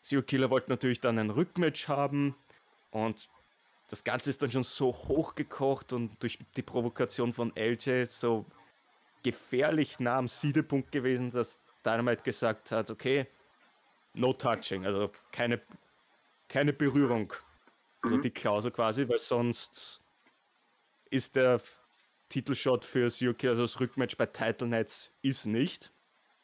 Zero 0.06 0.22
Killer 0.22 0.52
wollte 0.52 0.70
natürlich 0.70 1.02
dann 1.02 1.18
ein 1.18 1.32
Rückmatch 1.32 1.88
haben 1.88 2.36
und 2.92 3.28
das 3.90 4.04
Ganze 4.04 4.30
ist 4.30 4.40
dann 4.40 4.52
schon 4.52 4.64
so 4.64 4.94
hochgekocht 4.94 5.94
und 5.94 6.22
durch 6.22 6.38
die 6.56 6.62
Provokation 6.62 7.34
von 7.34 7.52
LJ 7.56 8.06
so 8.10 8.46
gefährlich 9.24 10.00
nah 10.00 10.20
am 10.20 10.28
Siedepunkt 10.28 10.92
gewesen, 10.92 11.32
dass 11.32 11.60
Dynamite 11.84 12.22
gesagt 12.22 12.72
hat, 12.72 12.92
okay, 12.92 13.26
no 14.14 14.32
touching, 14.34 14.86
also 14.86 15.12
keine, 15.32 15.60
keine 16.50 16.72
Berührung. 16.72 17.34
Also 18.04 18.18
die 18.18 18.30
Klausel 18.30 18.70
quasi, 18.70 19.10
weil 19.10 19.18
sonst 19.18 20.04
ist 21.10 21.36
der 21.36 21.62
Titelshot 22.30 22.86
für 22.86 23.10
Suki, 23.10 23.48
also 23.48 23.64
das 23.64 23.80
Rückmatch 23.80 24.18
bei 24.18 24.28
Title 24.28 24.68
Nights, 24.68 25.12
ist 25.24 25.48
nicht. 25.48 25.92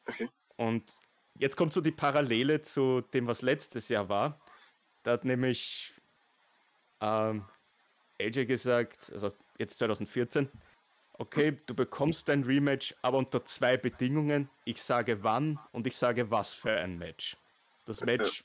Okay. 0.07 0.27
Und 0.57 0.91
jetzt 1.37 1.57
kommt 1.57 1.73
so 1.73 1.81
die 1.81 1.91
Parallele 1.91 2.61
zu 2.61 3.01
dem, 3.01 3.27
was 3.27 3.41
letztes 3.41 3.89
Jahr 3.89 4.09
war. 4.09 4.39
Da 5.03 5.11
hat 5.11 5.25
nämlich 5.25 5.93
ähm, 7.01 7.45
AJ 8.19 8.45
gesagt, 8.45 9.11
also 9.13 9.31
jetzt 9.57 9.79
2014, 9.79 10.49
okay, 11.17 11.57
du 11.65 11.73
bekommst 11.73 12.29
dein 12.29 12.43
Rematch, 12.43 12.95
aber 13.01 13.17
unter 13.17 13.43
zwei 13.45 13.77
Bedingungen. 13.77 14.49
Ich 14.65 14.81
sage 14.81 15.23
wann 15.23 15.59
und 15.71 15.87
ich 15.87 15.95
sage 15.95 16.31
was 16.31 16.53
für 16.53 16.71
ein 16.71 16.97
Match. 16.97 17.37
Das 17.85 18.01
Match 18.01 18.43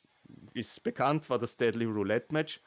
ist 0.54 0.82
bekannt, 0.82 1.30
war 1.30 1.38
das 1.38 1.56
Deadly 1.56 1.84
Roulette 1.84 2.32
Match. 2.32 2.60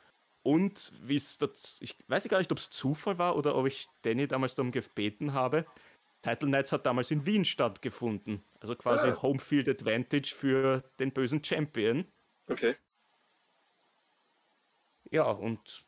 Und 0.44 0.94
wie 1.02 1.16
es 1.16 1.38
das, 1.38 1.78
ich 1.82 1.96
weiß 2.08 2.28
gar 2.30 2.40
nicht, 2.40 2.52
ob 2.52 2.60
es 2.60 2.70
Zufall 2.70 3.18
war 3.18 3.36
oder 3.36 3.56
ob 3.56 3.68
ich 3.68 3.88
Danny 4.04 4.28
damals 4.28 4.56
darum 4.56 4.72
gebeten 4.72 5.34
habe. 5.34 5.66
Title 6.22 6.50
Nights 6.50 6.72
hat 6.72 6.86
damals 6.86 7.12
in 7.12 7.26
Wien 7.26 7.46
stattgefunden. 7.46 8.44
Also 8.60 8.76
quasi 8.76 9.08
ah. 9.08 9.22
Homefield 9.22 9.70
Advantage 9.70 10.34
für 10.36 10.84
den 11.00 11.12
bösen 11.12 11.44
Champion. 11.44 12.06
Okay. 12.48 12.76
Ja, 15.12 15.24
und 15.24 15.86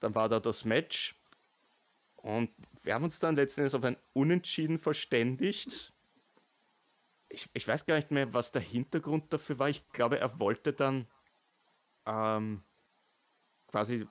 dann 0.00 0.14
war 0.14 0.28
da 0.28 0.40
das 0.40 0.64
Match. 0.64 1.16
Und 2.16 2.50
wir 2.82 2.94
haben 2.94 3.04
uns 3.04 3.18
dann 3.18 3.36
letztendlich 3.36 3.74
auf 3.74 3.84
ein 3.84 3.96
Unentschieden 4.12 4.78
verständigt. 4.78 5.92
Ich, 7.28 7.48
ich 7.52 7.66
weiß 7.66 7.86
gar 7.86 7.96
nicht 7.96 8.10
mehr, 8.10 8.32
was 8.34 8.52
der 8.52 8.62
Hintergrund 8.62 9.32
dafür 9.32 9.58
war. 9.58 9.68
Ich 9.68 9.88
glaube, 9.92 10.18
er 10.18 10.38
wollte 10.38 10.72
dann 10.72 11.06
ähm, 12.06 12.62
quasi 13.68 14.06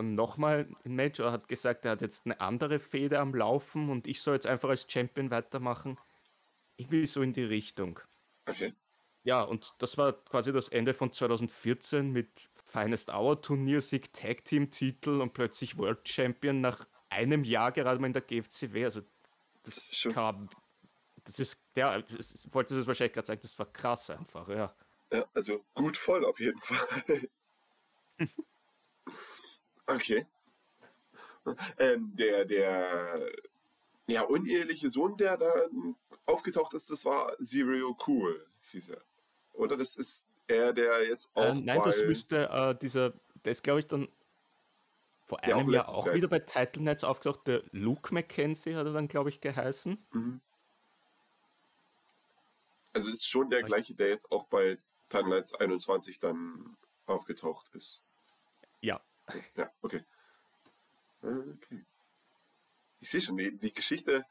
dann 0.00 0.14
nochmal 0.14 0.68
ein 0.84 0.94
Match 0.94 1.20
oder 1.20 1.32
hat 1.32 1.48
gesagt, 1.48 1.84
er 1.84 1.92
hat 1.92 2.00
jetzt 2.00 2.26
eine 2.26 2.40
andere 2.40 2.78
Fehde 2.78 3.18
am 3.18 3.34
Laufen 3.34 3.90
und 3.90 4.06
ich 4.06 4.22
soll 4.22 4.34
jetzt 4.34 4.46
einfach 4.46 4.68
als 4.70 4.86
Champion 4.90 5.30
weitermachen. 5.30 5.98
Irgendwie 6.76 7.06
so 7.06 7.22
in 7.22 7.32
die 7.32 7.44
Richtung. 7.44 8.00
Okay. 8.46 8.72
Ja, 9.22 9.42
und 9.42 9.74
das 9.78 9.98
war 9.98 10.12
quasi 10.12 10.52
das 10.52 10.70
Ende 10.70 10.94
von 10.94 11.12
2014 11.12 12.10
mit 12.10 12.48
Finest 12.66 13.10
Hour 13.10 13.42
Turnier, 13.42 13.82
Sieg 13.82 14.12
Tag 14.14 14.44
Team 14.44 14.70
Titel 14.70 15.20
und 15.20 15.34
plötzlich 15.34 15.76
World 15.76 16.08
Champion 16.08 16.62
nach 16.62 16.88
einem 17.10 17.44
Jahr 17.44 17.70
gerade 17.72 18.00
mal 18.00 18.06
in 18.06 18.14
der 18.14 18.22
GFCW. 18.22 18.84
Also 18.84 19.02
das, 19.62 19.74
das 19.74 19.76
ist 19.76 19.98
schon. 19.98 20.12
Kam, 20.14 20.48
das 21.24 21.38
ist, 21.38 21.60
ja, 21.76 22.00
das 22.00 22.48
wollte 22.50 22.74
es 22.74 22.86
wahrscheinlich 22.86 23.12
gerade 23.12 23.26
sagen, 23.26 23.40
das 23.42 23.58
war 23.58 23.70
krass 23.70 24.08
einfach, 24.08 24.48
ja. 24.48 24.74
Ja, 25.12 25.26
also 25.34 25.64
gut 25.74 25.96
voll 25.96 26.24
auf 26.24 26.40
jeden 26.40 26.60
Fall. 26.60 27.28
Okay. 29.90 30.26
Ähm, 31.78 32.14
der, 32.14 32.44
der 32.44 33.26
ja, 34.06 34.22
uneheliche 34.22 34.88
Sohn, 34.88 35.16
der 35.16 35.36
da 35.36 35.50
aufgetaucht 36.26 36.74
ist, 36.74 36.90
das 36.90 37.04
war 37.04 37.36
Zero 37.42 37.96
Cool, 38.06 38.46
hieß 38.72 38.90
er. 38.90 39.02
Oder 39.54 39.76
das 39.76 39.96
ist 39.96 40.26
er, 40.46 40.72
der 40.72 41.06
jetzt 41.06 41.34
auch. 41.34 41.54
Äh, 41.54 41.54
nein, 41.54 41.80
das 41.82 42.02
müsste 42.02 42.48
äh, 42.50 42.74
dieser, 42.78 43.14
der 43.44 43.52
ist, 43.52 43.62
glaube 43.62 43.80
ich, 43.80 43.86
dann 43.86 44.08
vor 45.24 45.42
einem 45.42 45.70
Jahr 45.70 45.88
auch 45.88 46.06
Jahr 46.06 46.14
wieder 46.14 46.28
bei 46.28 46.40
Title 46.40 46.82
Nights 46.82 47.04
aufgetaucht. 47.04 47.46
Der 47.46 47.62
Luke 47.72 48.12
McKenzie 48.12 48.74
hat 48.74 48.86
er 48.86 48.92
dann, 48.92 49.08
glaube 49.08 49.28
ich, 49.28 49.40
geheißen. 49.40 49.98
Mhm. 50.12 50.40
Also 52.92 53.10
ist 53.10 53.28
schon 53.28 53.50
der 53.50 53.62
gleiche, 53.62 53.94
der 53.94 54.08
jetzt 54.08 54.32
auch 54.32 54.46
bei 54.46 54.76
Title 55.08 55.28
Nights 55.28 55.54
21 55.54 56.18
dann 56.18 56.76
aufgetaucht 57.06 57.68
ist. 57.74 58.02
Ja. 58.80 59.00
Ja, 59.56 59.70
okay. 59.82 60.04
Okay. 61.22 61.84
Ich 63.00 63.10
sehe 63.10 63.20
schon, 63.20 63.36
die, 63.36 63.56
die 63.56 63.72
Geschichte 63.72 64.24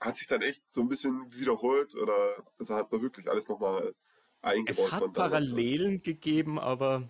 hat 0.00 0.16
sich 0.16 0.26
dann 0.26 0.42
echt 0.42 0.62
so 0.72 0.82
ein 0.82 0.88
bisschen 0.88 1.32
wiederholt 1.32 1.94
oder 1.94 2.44
also 2.58 2.74
hat 2.74 2.92
man 2.92 3.02
wirklich 3.02 3.28
alles 3.28 3.48
nochmal 3.48 3.94
eingebaut. 4.42 4.86
Es 4.86 4.92
hat 4.92 5.12
Parallelen 5.12 6.02
gegeben, 6.02 6.58
aber 6.58 7.08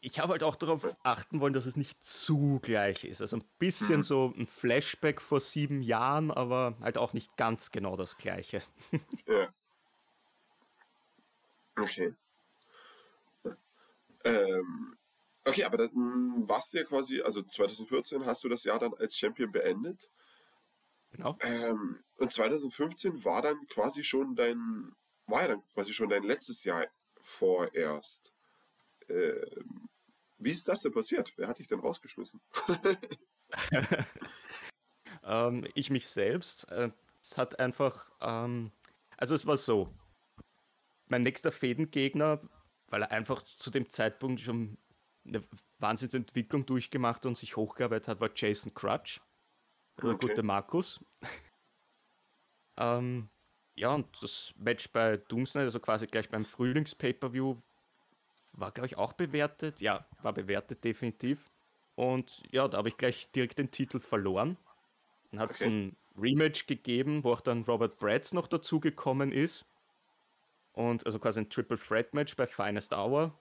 ich 0.00 0.18
habe 0.20 0.32
halt 0.32 0.44
auch 0.44 0.56
darauf 0.56 0.82
achten 1.02 1.40
wollen, 1.40 1.52
dass 1.52 1.66
es 1.66 1.76
nicht 1.76 2.02
zu 2.02 2.60
gleich 2.62 3.04
ist. 3.04 3.20
Also 3.20 3.36
ein 3.36 3.44
bisschen 3.58 3.96
hm. 3.96 4.02
so 4.02 4.34
ein 4.36 4.46
Flashback 4.46 5.20
vor 5.20 5.40
sieben 5.40 5.82
Jahren, 5.82 6.30
aber 6.30 6.76
halt 6.80 6.98
auch 6.98 7.12
nicht 7.12 7.36
ganz 7.36 7.70
genau 7.70 7.96
das 7.96 8.16
gleiche. 8.16 8.62
ja. 9.26 9.48
Okay. 11.76 12.14
Ähm, 14.24 14.97
Okay, 15.48 15.64
aber 15.64 15.78
das 15.78 15.92
hm, 15.92 16.48
warst 16.48 16.72
du 16.72 16.78
ja 16.78 16.84
quasi, 16.84 17.20
also 17.20 17.42
2014 17.42 18.26
hast 18.26 18.44
du 18.44 18.48
das 18.48 18.64
Jahr 18.64 18.78
dann 18.78 18.94
als 18.94 19.16
Champion 19.16 19.50
beendet. 19.52 20.10
genau. 21.10 21.36
Ähm, 21.40 22.02
und 22.16 22.32
2015 22.32 23.24
war 23.24 23.42
dann 23.42 23.56
quasi 23.66 24.04
schon 24.04 24.34
dein, 24.34 24.92
war 25.26 25.42
ja 25.42 25.48
dann 25.48 25.62
quasi 25.74 25.92
schon 25.92 26.08
dein 26.08 26.22
letztes 26.22 26.64
Jahr 26.64 26.86
vorerst. 27.20 28.32
Ähm, 29.08 29.88
wie 30.38 30.50
ist 30.50 30.68
das 30.68 30.82
denn 30.82 30.92
passiert? 30.92 31.32
Wer 31.36 31.48
hat 31.48 31.58
dich 31.58 31.66
denn 31.66 31.80
rausgeschmissen? 31.80 32.40
ähm, 35.24 35.66
ich 35.74 35.90
mich 35.90 36.06
selbst. 36.06 36.70
Äh, 36.70 36.90
es 37.20 37.36
hat 37.36 37.58
einfach, 37.58 38.10
ähm, 38.20 38.70
also 39.16 39.34
es 39.34 39.46
war 39.46 39.56
so, 39.56 39.92
mein 41.06 41.22
nächster 41.22 41.50
Fädengegner, 41.50 42.40
weil 42.88 43.02
er 43.02 43.10
einfach 43.10 43.42
zu 43.42 43.70
dem 43.70 43.90
Zeitpunkt 43.90 44.40
schon 44.40 44.78
eine 45.28 45.44
Wahnsinnsentwicklung 45.78 46.66
durchgemacht 46.66 47.26
und 47.26 47.36
sich 47.36 47.56
hochgearbeitet 47.56 48.08
hat, 48.08 48.20
war 48.20 48.30
Jason 48.34 48.74
Crutch. 48.74 49.20
Der 50.02 50.10
okay. 50.10 50.28
gute 50.28 50.42
Markus. 50.42 51.04
ähm, 52.76 53.28
ja, 53.74 53.94
und 53.94 54.06
das 54.22 54.52
Match 54.56 54.90
bei 54.90 55.16
Doomsday, 55.16 55.62
also 55.62 55.80
quasi 55.80 56.06
gleich 56.06 56.28
beim 56.28 56.44
Frühlings-Pay-Per-View, 56.44 57.56
war, 58.54 58.72
glaube 58.72 58.86
ich, 58.86 58.98
auch 58.98 59.12
bewertet. 59.12 59.80
Ja, 59.80 60.06
war 60.22 60.32
bewertet 60.32 60.82
definitiv. 60.82 61.44
Und 61.94 62.42
ja, 62.50 62.66
da 62.68 62.78
habe 62.78 62.88
ich 62.88 62.96
gleich 62.96 63.30
direkt 63.32 63.58
den 63.58 63.70
Titel 63.70 64.00
verloren. 64.00 64.56
Dann 65.30 65.40
hat 65.40 65.50
es 65.50 65.60
okay. 65.60 65.70
ein 65.70 65.96
Rematch 66.16 66.66
gegeben, 66.66 67.24
wo 67.24 67.32
auch 67.32 67.40
dann 67.40 67.62
Robert 67.64 67.98
Bratz 67.98 68.32
noch 68.32 68.46
dazugekommen 68.46 69.32
ist. 69.32 69.64
Und 70.72 71.06
also 71.06 71.18
quasi 71.18 71.40
ein 71.40 71.50
Triple 71.50 71.78
Threat 71.78 72.14
Match 72.14 72.36
bei 72.36 72.46
Finest 72.46 72.92
Hour. 72.92 73.36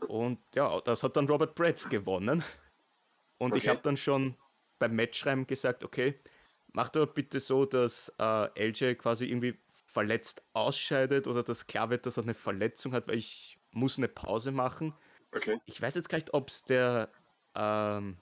Und 0.00 0.38
ja, 0.54 0.80
das 0.80 1.02
hat 1.02 1.16
dann 1.16 1.28
Robert 1.28 1.54
Bratz 1.54 1.88
gewonnen. 1.88 2.44
Und 3.38 3.52
okay. 3.52 3.58
ich 3.58 3.68
habe 3.68 3.80
dann 3.82 3.96
schon 3.96 4.36
beim 4.78 4.94
Matchschreiben 4.94 5.46
gesagt, 5.46 5.84
okay, 5.84 6.18
mach 6.72 6.90
doch 6.90 7.06
bitte 7.06 7.40
so, 7.40 7.64
dass 7.64 8.12
äh, 8.18 8.68
LJ 8.68 8.94
quasi 8.94 9.26
irgendwie 9.26 9.58
verletzt 9.86 10.42
ausscheidet 10.52 11.26
oder 11.26 11.42
dass 11.42 11.66
klar 11.66 11.90
wird, 11.90 12.04
dass 12.06 12.18
er 12.18 12.24
eine 12.24 12.34
Verletzung 12.34 12.92
hat, 12.92 13.08
weil 13.08 13.16
ich 13.16 13.58
muss 13.72 13.96
eine 13.98 14.08
Pause 14.08 14.52
machen. 14.52 14.94
Okay. 15.34 15.58
Ich 15.64 15.80
weiß 15.80 15.94
jetzt 15.94 16.08
gar 16.08 16.18
nicht, 16.18 16.34
ob 16.34 16.50
es 16.50 16.62
der 16.64 17.10
ähm, 17.54 18.18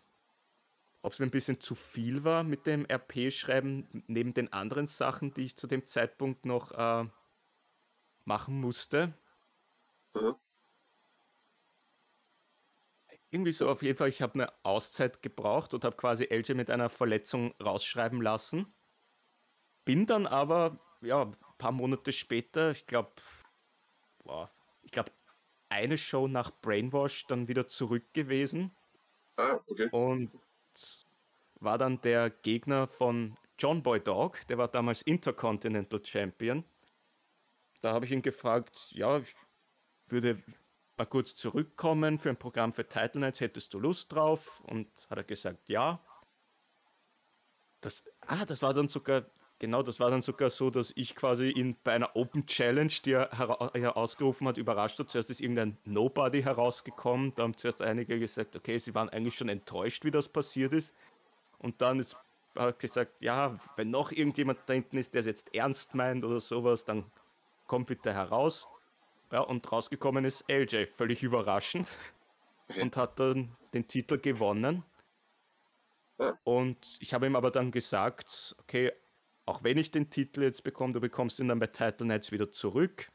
ob 1.04 1.12
es 1.12 1.18
mir 1.18 1.26
ein 1.26 1.30
bisschen 1.30 1.60
zu 1.60 1.74
viel 1.74 2.24
war 2.24 2.44
mit 2.44 2.66
dem 2.66 2.86
RP-Schreiben, 2.90 4.04
neben 4.06 4.32
den 4.32 4.52
anderen 4.54 4.86
Sachen, 4.86 5.34
die 5.34 5.44
ich 5.44 5.56
zu 5.56 5.66
dem 5.66 5.84
Zeitpunkt 5.84 6.46
noch 6.46 6.72
äh, 6.72 7.06
machen 8.24 8.58
musste. 8.58 9.12
Mhm. 10.14 10.34
Irgendwie 13.34 13.50
so 13.50 13.68
auf 13.68 13.82
jeden 13.82 13.98
Fall, 13.98 14.10
ich 14.10 14.22
habe 14.22 14.34
eine 14.34 14.52
Auszeit 14.62 15.20
gebraucht 15.20 15.74
und 15.74 15.84
habe 15.84 15.96
quasi 15.96 16.22
LJ 16.30 16.52
mit 16.52 16.70
einer 16.70 16.88
Verletzung 16.88 17.52
rausschreiben 17.60 18.22
lassen. 18.22 18.72
Bin 19.84 20.06
dann 20.06 20.28
aber, 20.28 20.78
ja, 21.00 21.22
ein 21.22 21.36
paar 21.58 21.72
Monate 21.72 22.12
später, 22.12 22.70
ich 22.70 22.86
glaube, 22.86 23.10
ich 24.82 24.92
glaube, 24.92 25.10
eine 25.68 25.98
Show 25.98 26.28
nach 26.28 26.52
Brainwash 26.62 27.26
dann 27.26 27.48
wieder 27.48 27.66
zurück 27.66 28.04
gewesen. 28.12 28.70
Ah, 29.34 29.58
okay. 29.66 29.88
Und 29.90 30.30
war 31.56 31.76
dann 31.76 32.00
der 32.02 32.30
Gegner 32.30 32.86
von 32.86 33.36
John 33.58 33.82
Boy 33.82 33.98
Dog, 33.98 34.46
der 34.46 34.58
war 34.58 34.68
damals 34.68 35.02
Intercontinental 35.02 36.06
Champion. 36.06 36.62
Da 37.80 37.94
habe 37.94 38.04
ich 38.04 38.12
ihn 38.12 38.22
gefragt, 38.22 38.92
ja, 38.92 39.18
ich 39.18 39.34
würde 40.06 40.40
mal 40.96 41.06
kurz 41.06 41.34
zurückkommen 41.34 42.18
für 42.18 42.30
ein 42.30 42.36
Programm 42.36 42.72
für 42.72 42.86
Title 42.86 43.20
Nights, 43.20 43.40
hättest 43.40 43.74
du 43.74 43.78
Lust 43.78 44.12
drauf? 44.12 44.62
Und 44.66 44.88
hat 45.10 45.18
er 45.18 45.24
gesagt, 45.24 45.68
ja. 45.68 46.00
Das, 47.80 48.04
ah, 48.26 48.44
das 48.44 48.62
war 48.62 48.72
dann 48.72 48.88
sogar, 48.88 49.26
genau, 49.58 49.82
das 49.82 50.00
war 50.00 50.10
dann 50.10 50.22
sogar 50.22 50.50
so, 50.50 50.70
dass 50.70 50.92
ich 50.96 51.14
quasi 51.14 51.48
ihn 51.48 51.76
bei 51.84 51.92
einer 51.92 52.16
Open 52.16 52.46
Challenge, 52.46 52.92
die 53.04 53.12
er 53.12 53.30
herausgerufen 53.30 54.48
hat, 54.48 54.56
überrascht 54.56 54.98
hat. 54.98 55.10
Zuerst 55.10 55.30
ist 55.30 55.40
irgendein 55.40 55.76
Nobody 55.84 56.42
herausgekommen. 56.42 57.34
Da 57.34 57.42
haben 57.42 57.56
zuerst 57.56 57.82
einige 57.82 58.18
gesagt, 58.18 58.56
okay, 58.56 58.78
sie 58.78 58.94
waren 58.94 59.10
eigentlich 59.10 59.34
schon 59.34 59.48
enttäuscht, 59.48 60.04
wie 60.04 60.10
das 60.10 60.28
passiert 60.28 60.72
ist. 60.72 60.94
Und 61.58 61.80
dann 61.80 62.00
ist 62.00 62.16
hat 62.56 62.78
gesagt, 62.78 63.20
ja, 63.20 63.58
wenn 63.76 63.90
noch 63.90 64.12
irgendjemand 64.12 64.60
da 64.66 64.74
hinten 64.74 64.96
ist, 64.96 65.14
der 65.14 65.20
es 65.20 65.26
jetzt 65.26 65.54
ernst 65.54 65.94
meint 65.94 66.24
oder 66.24 66.40
sowas, 66.40 66.84
dann 66.84 67.04
komm 67.66 67.84
bitte 67.84 68.12
heraus. 68.12 68.68
Ja, 69.32 69.40
und 69.40 69.70
rausgekommen 69.70 70.24
ist 70.24 70.44
LJ, 70.48 70.86
völlig 70.86 71.22
überraschend. 71.22 71.90
Okay. 72.68 72.82
Und 72.82 72.96
hat 72.96 73.18
dann 73.18 73.56
den 73.72 73.86
Titel 73.88 74.18
gewonnen. 74.18 74.84
Ja. 76.18 76.38
Und 76.44 76.96
ich 77.00 77.12
habe 77.12 77.26
ihm 77.26 77.36
aber 77.36 77.50
dann 77.50 77.70
gesagt, 77.70 78.56
okay, 78.60 78.92
auch 79.46 79.62
wenn 79.62 79.76
ich 79.76 79.90
den 79.90 80.10
Titel 80.10 80.42
jetzt 80.42 80.64
bekomme, 80.64 80.92
du 80.92 81.00
bekommst 81.00 81.38
ihn 81.38 81.48
dann 81.48 81.58
bei 81.58 81.66
Title 81.66 82.06
Nights 82.06 82.32
wieder 82.32 82.50
zurück. 82.50 83.10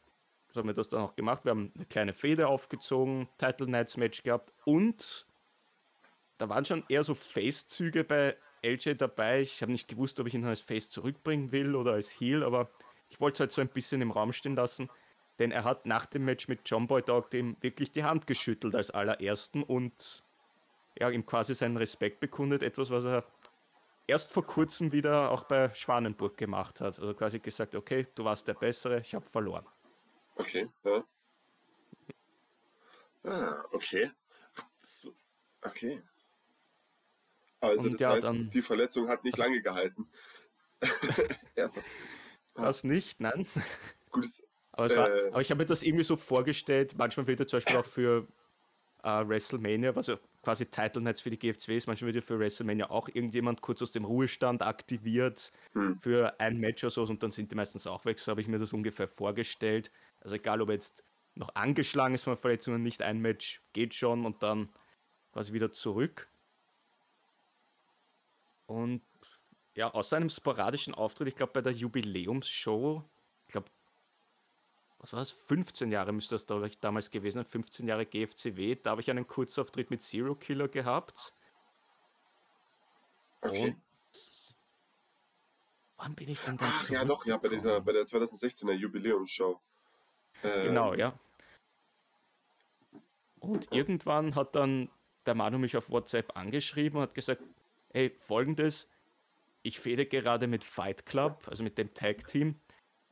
So 0.52 0.60
haben 0.60 0.68
wir 0.68 0.74
das 0.74 0.90
dann 0.90 1.02
auch 1.02 1.16
gemacht. 1.16 1.46
Wir 1.46 1.52
haben 1.52 1.72
eine 1.76 1.86
kleine 1.86 2.14
Feder 2.14 2.50
aufgezogen, 2.50 3.28
Title 3.38 3.68
Nights 3.68 3.98
Match 3.98 4.24
gehabt 4.24 4.54
und 4.66 5.26
da 6.38 6.50
waren 6.50 6.66
schon 6.66 6.84
eher 6.88 7.04
so 7.04 7.14
Face-Züge 7.14 8.04
bei 8.04 8.36
LJ 8.64 8.94
dabei. 8.94 9.42
Ich 9.42 9.62
habe 9.62 9.72
nicht 9.72 9.88
gewusst, 9.88 10.20
ob 10.20 10.28
ich 10.28 10.34
ihn 10.34 10.46
als 10.46 10.62
Face 10.62 10.90
zurückbringen 10.90 11.52
will 11.52 11.76
oder 11.76 11.94
als 11.94 12.10
Heel, 12.10 12.44
aber 12.44 12.70
ich 13.10 13.20
wollte 13.20 13.36
es 13.36 13.40
halt 13.42 13.52
so 13.52 13.62
ein 13.62 13.70
bisschen 13.70 14.02
im 14.02 14.12
Raum 14.12 14.34
stehen 14.34 14.56
lassen. 14.56 14.90
Denn 15.40 15.52
er 15.52 15.64
hat 15.64 15.86
nach 15.86 16.06
dem 16.06 16.26
Match 16.26 16.48
mit 16.48 16.62
John 16.66 16.88
Boy 16.88 17.02
Dog 17.02 17.30
dem 17.32 17.56
wirklich 17.62 17.92
die 17.92 18.04
Hand 18.04 18.28
geschüttelt 18.28 18.76
als 18.76 18.92
allerersten 18.92 19.64
und 19.64 20.24
ja, 21.00 21.10
ihm 21.10 21.26
quasi 21.26 21.56
seinen 21.56 21.78
Respekt 21.78 22.20
bekundet. 22.20 22.62
Etwas, 22.62 22.92
was 22.92 23.06
er 23.06 23.26
erst 24.06 24.34
vor 24.34 24.46
kurzem 24.46 24.92
wieder 24.92 25.32
auch 25.32 25.44
bei 25.44 25.74
Schwanenburg 25.74 26.36
gemacht 26.38 26.82
hat. 26.82 27.00
Also 27.00 27.14
quasi 27.14 27.40
gesagt, 27.40 27.76
okay, 27.76 28.08
du 28.16 28.26
warst 28.26 28.48
der 28.48 28.56
Bessere, 28.56 29.00
ich 29.00 29.16
habe 29.16 29.26
verloren. 29.26 29.66
Okay, 30.36 30.70
ja. 30.84 31.04
Ah, 33.24 33.64
okay. 33.72 34.10
Okay. 35.62 36.02
Also 37.62 37.82
und 37.82 37.94
das 37.94 38.00
ja, 38.00 38.12
heißt, 38.12 38.24
dann, 38.24 38.50
die 38.50 38.62
Verletzung 38.62 39.10
hat 39.10 39.24
nicht 39.24 39.38
lange 39.38 39.62
gehalten. 39.62 40.10
das 42.56 42.84
nicht, 42.84 43.20
nein. 43.20 43.46
Gutes. 44.12 44.49
Aber, 44.80 44.96
war, 44.96 45.10
äh, 45.10 45.28
aber 45.30 45.42
ich 45.42 45.52
habe 45.52 45.60
mir 45.60 45.66
das 45.66 45.84
irgendwie 45.84 46.04
so 46.04 46.16
vorgestellt, 46.16 46.96
manchmal 46.98 47.28
wird 47.28 47.42
er 47.42 47.48
zum 47.48 47.58
Beispiel 47.58 47.78
auch 47.78 47.86
für 47.86 48.28
äh, 49.04 49.28
WrestleMania, 49.28 49.96
was 49.96 50.08
ja 50.08 50.18
quasi 50.42 50.66
Title 50.66 51.02
Nights 51.02 51.22
für 51.22 51.30
die 51.30 51.38
GFC 51.40 51.70
ist, 51.70 51.88
manchmal 51.88 52.14
wird 52.14 52.16
ja 52.16 52.22
für 52.22 52.40
WrestleMania 52.40 52.90
auch 52.90 53.10
irgendjemand 53.10 53.62
kurz 53.62 53.82
aus 53.82 53.92
dem 53.92 54.06
Ruhestand 54.06 54.62
aktiviert 54.62 55.52
hm. 55.74 55.98
für 56.00 56.40
ein 56.40 56.58
Match 56.58 56.84
oder 56.84 56.92
so 56.92 57.04
und 57.04 57.22
dann 57.22 57.32
sind 57.32 57.52
die 57.52 57.56
meistens 57.56 57.88
auch 57.88 58.06
weg. 58.06 58.20
So 58.20 58.32
habe 58.32 58.42
ich 58.42 58.48
mir 58.48 58.60
das 58.60 58.74
ungefähr 58.74 59.08
vorgestellt. 59.08 59.92
Also 60.22 60.36
egal, 60.36 60.62
ob 60.62 60.70
er 60.70 60.76
jetzt 60.76 61.04
noch 61.36 61.54
angeschlagen 61.56 62.16
ist 62.16 62.24
von 62.24 62.38
Verletzungen, 62.38 62.84
nicht 62.84 63.02
ein 63.02 63.20
Match 63.20 63.62
geht 63.74 63.94
schon 63.94 64.26
und 64.26 64.42
dann 64.44 64.70
quasi 65.34 65.54
wieder 65.54 65.72
zurück. 65.72 66.28
Und 68.66 69.02
ja, 69.76 69.94
außer 69.94 70.18
einem 70.18 70.30
sporadischen 70.30 70.94
Auftritt, 70.94 71.28
ich 71.28 71.36
glaube 71.36 71.54
bei 71.54 71.62
der 71.62 71.72
Jubiläumsshow, 71.72 73.04
was 75.00 75.14
war 75.14 75.20
das? 75.20 75.32
15 75.32 75.92
Jahre 75.92 76.12
müsste 76.12 76.36
das 76.36 76.46
da 76.46 76.62
damals 76.82 77.10
gewesen 77.10 77.40
sein, 77.40 77.46
15 77.46 77.88
Jahre 77.88 78.06
GFCW, 78.06 78.76
da 78.76 78.92
habe 78.92 79.02
ich 79.02 79.10
einen 79.10 79.28
Kurzauftritt 79.28 79.90
mit 79.90 80.04
Zero 80.04 80.36
Killer 80.36 80.68
gehabt. 80.68 81.34
Okay. 83.42 83.64
Und 83.64 84.56
wann 85.98 86.16
bin 86.16 86.30
ich 86.30 86.40
denn 86.40 86.58
da? 86.58 86.66
Ach, 86.68 86.90
ja, 86.90 87.06
doch, 87.06 87.26
ja, 87.26 87.38
bei 87.38 87.48
dieser, 87.48 87.80
bei 87.82 87.94
der 87.94 88.04
2016er 88.04 88.74
Jubiläumsshow. 88.74 89.60
Ähm, 90.44 90.68
genau, 90.68 90.94
ja. 90.94 91.18
Und 93.40 93.72
irgendwann 93.72 94.36
hat 94.36 94.56
dann 94.56 94.90
der 95.26 95.36
Manu 95.36 95.58
mich 95.58 95.78
auf 95.78 95.90
WhatsApp 95.90 96.36
angeschrieben 96.36 96.98
und 96.98 97.04
hat 97.04 97.14
gesagt, 97.14 97.42
hey, 97.92 98.14
folgendes, 98.20 98.90
ich 99.62 99.80
fehde 99.80 100.06
gerade 100.06 100.48
mit 100.48 100.66
Fight 100.66 101.06
Club, 101.06 101.48
also 101.48 101.64
mit 101.64 101.78
dem 101.78 101.94
Tag 101.94 102.28
Team, 102.28 102.60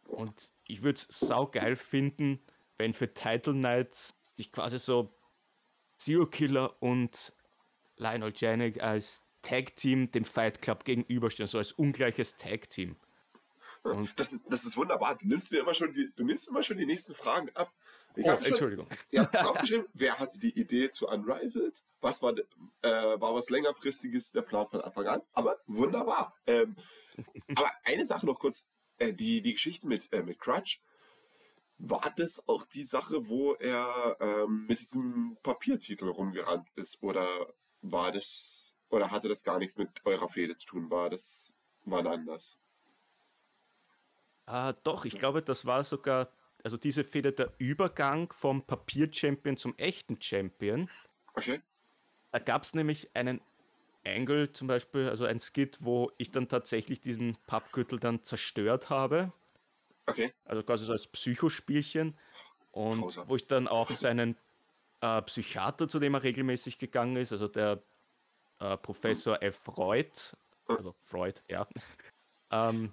und 0.07 0.51
ich 0.67 0.81
würde 0.81 0.99
es 0.99 1.19
saugeil 1.19 1.75
finden, 1.75 2.39
wenn 2.77 2.93
für 2.93 3.13
Title 3.13 3.53
Nights 3.53 4.15
ich 4.37 4.51
quasi 4.51 4.79
so 4.79 5.13
Zero 5.97 6.27
Killer 6.27 6.81
und 6.81 7.33
Lionel 7.95 8.33
Janik 8.35 8.81
als 8.81 9.23
Tag 9.41 9.75
Team 9.75 10.11
dem 10.11 10.25
Fight 10.25 10.61
Club 10.61 10.83
gegenüberstehen, 10.83 11.47
so 11.47 11.57
als 11.57 11.71
ungleiches 11.71 12.35
Tag 12.35 12.69
Team. 12.69 12.97
das, 14.15 14.33
ist, 14.33 14.45
das 14.49 14.65
ist 14.65 14.77
wunderbar. 14.77 15.17
Du 15.17 15.27
nimmst 15.27 15.51
mir 15.51 15.61
immer 15.61 15.73
schon 15.73 15.93
die, 15.93 16.11
du 16.15 16.23
nimmst 16.23 16.47
immer 16.47 16.61
schon 16.63 16.77
die 16.77 16.85
nächsten 16.85 17.15
Fragen 17.15 17.49
ab. 17.55 17.71
Ich 18.15 18.25
oh, 18.25 18.31
Entschuldigung. 18.31 18.87
Ja, 19.11 19.25
draufgeschrieben, 19.25 19.85
wer 19.93 20.17
hatte 20.17 20.39
die 20.39 20.59
Idee 20.59 20.89
zu 20.89 21.07
Unrivaled? 21.07 21.83
Was 22.01 22.21
war, 22.23 22.33
äh, 22.81 22.89
war 22.89 23.35
was 23.35 23.49
längerfristiges 23.49 24.31
der 24.31 24.41
Plan 24.41 24.67
von 24.67 24.81
Anfang 24.81 25.05
an? 25.07 25.21
Aber 25.33 25.59
wunderbar. 25.67 26.35
Ähm, 26.47 26.75
aber 27.55 27.71
eine 27.83 28.05
Sache 28.05 28.25
noch 28.25 28.39
kurz. 28.39 28.71
Äh, 28.97 29.13
die, 29.13 29.41
die 29.41 29.53
Geschichte 29.53 29.87
mit, 29.87 30.11
äh, 30.11 30.23
mit 30.23 30.39
Crutch, 30.39 30.81
war 31.79 32.13
das 32.17 32.47
auch 32.47 32.65
die 32.65 32.83
Sache, 32.83 33.29
wo 33.29 33.53
er 33.53 34.17
ähm, 34.19 34.65
mit 34.67 34.79
diesem 34.79 35.37
Papiertitel 35.43 36.09
rumgerannt 36.09 36.69
ist? 36.75 37.03
Oder 37.03 37.27
war 37.81 38.11
das, 38.11 38.77
oder 38.89 39.11
hatte 39.11 39.29
das 39.29 39.43
gar 39.43 39.59
nichts 39.59 39.77
mit 39.77 39.89
eurer 40.05 40.27
Fehde 40.27 40.55
zu 40.55 40.65
tun? 40.65 40.89
War 40.89 41.09
das 41.09 41.57
wann 41.87 42.07
anders. 42.07 42.59
Ah, 44.45 44.73
doch, 44.83 45.05
ich 45.05 45.17
glaube, 45.17 45.41
das 45.41 45.65
war 45.65 45.83
sogar, 45.83 46.31
also 46.63 46.77
diese 46.77 47.03
Fehde 47.03 47.33
der 47.33 47.53
Übergang 47.57 48.31
vom 48.31 48.65
Papier-Champion 48.65 49.57
zum 49.57 49.77
echten 49.77 50.21
Champion. 50.21 50.89
Okay. 51.33 51.61
Da 52.31 52.39
gab 52.39 52.63
es 52.63 52.73
nämlich 52.73 53.15
einen 53.15 53.41
Angle 54.07 54.53
zum 54.53 54.67
Beispiel, 54.67 55.09
also 55.09 55.25
ein 55.25 55.39
Skit, 55.39 55.79
wo 55.81 56.11
ich 56.17 56.31
dann 56.31 56.47
tatsächlich 56.47 57.01
diesen 57.01 57.37
Pappgürtel 57.47 57.99
dann 57.99 58.23
zerstört 58.23 58.89
habe. 58.89 59.31
Okay. 60.05 60.31
Also 60.45 60.63
quasi 60.63 60.85
so 60.85 60.93
als 60.93 61.07
Psychospielchen. 61.07 62.17
Und 62.71 63.01
Grausam. 63.01 63.27
wo 63.27 63.35
ich 63.35 63.47
dann 63.47 63.67
auch 63.67 63.89
seinen 63.89 64.37
äh, 65.01 65.21
Psychiater, 65.23 65.87
zu 65.87 65.99
dem 65.99 66.13
er 66.13 66.23
regelmäßig 66.23 66.77
gegangen 66.77 67.17
ist, 67.17 67.31
also 67.31 67.47
der 67.47 67.81
äh, 68.59 68.77
Professor 68.77 69.41
F. 69.41 69.57
Freud, 69.57 70.35
also 70.67 70.95
Freud, 71.01 71.41
ja, 71.49 71.67
ähm, 72.51 72.91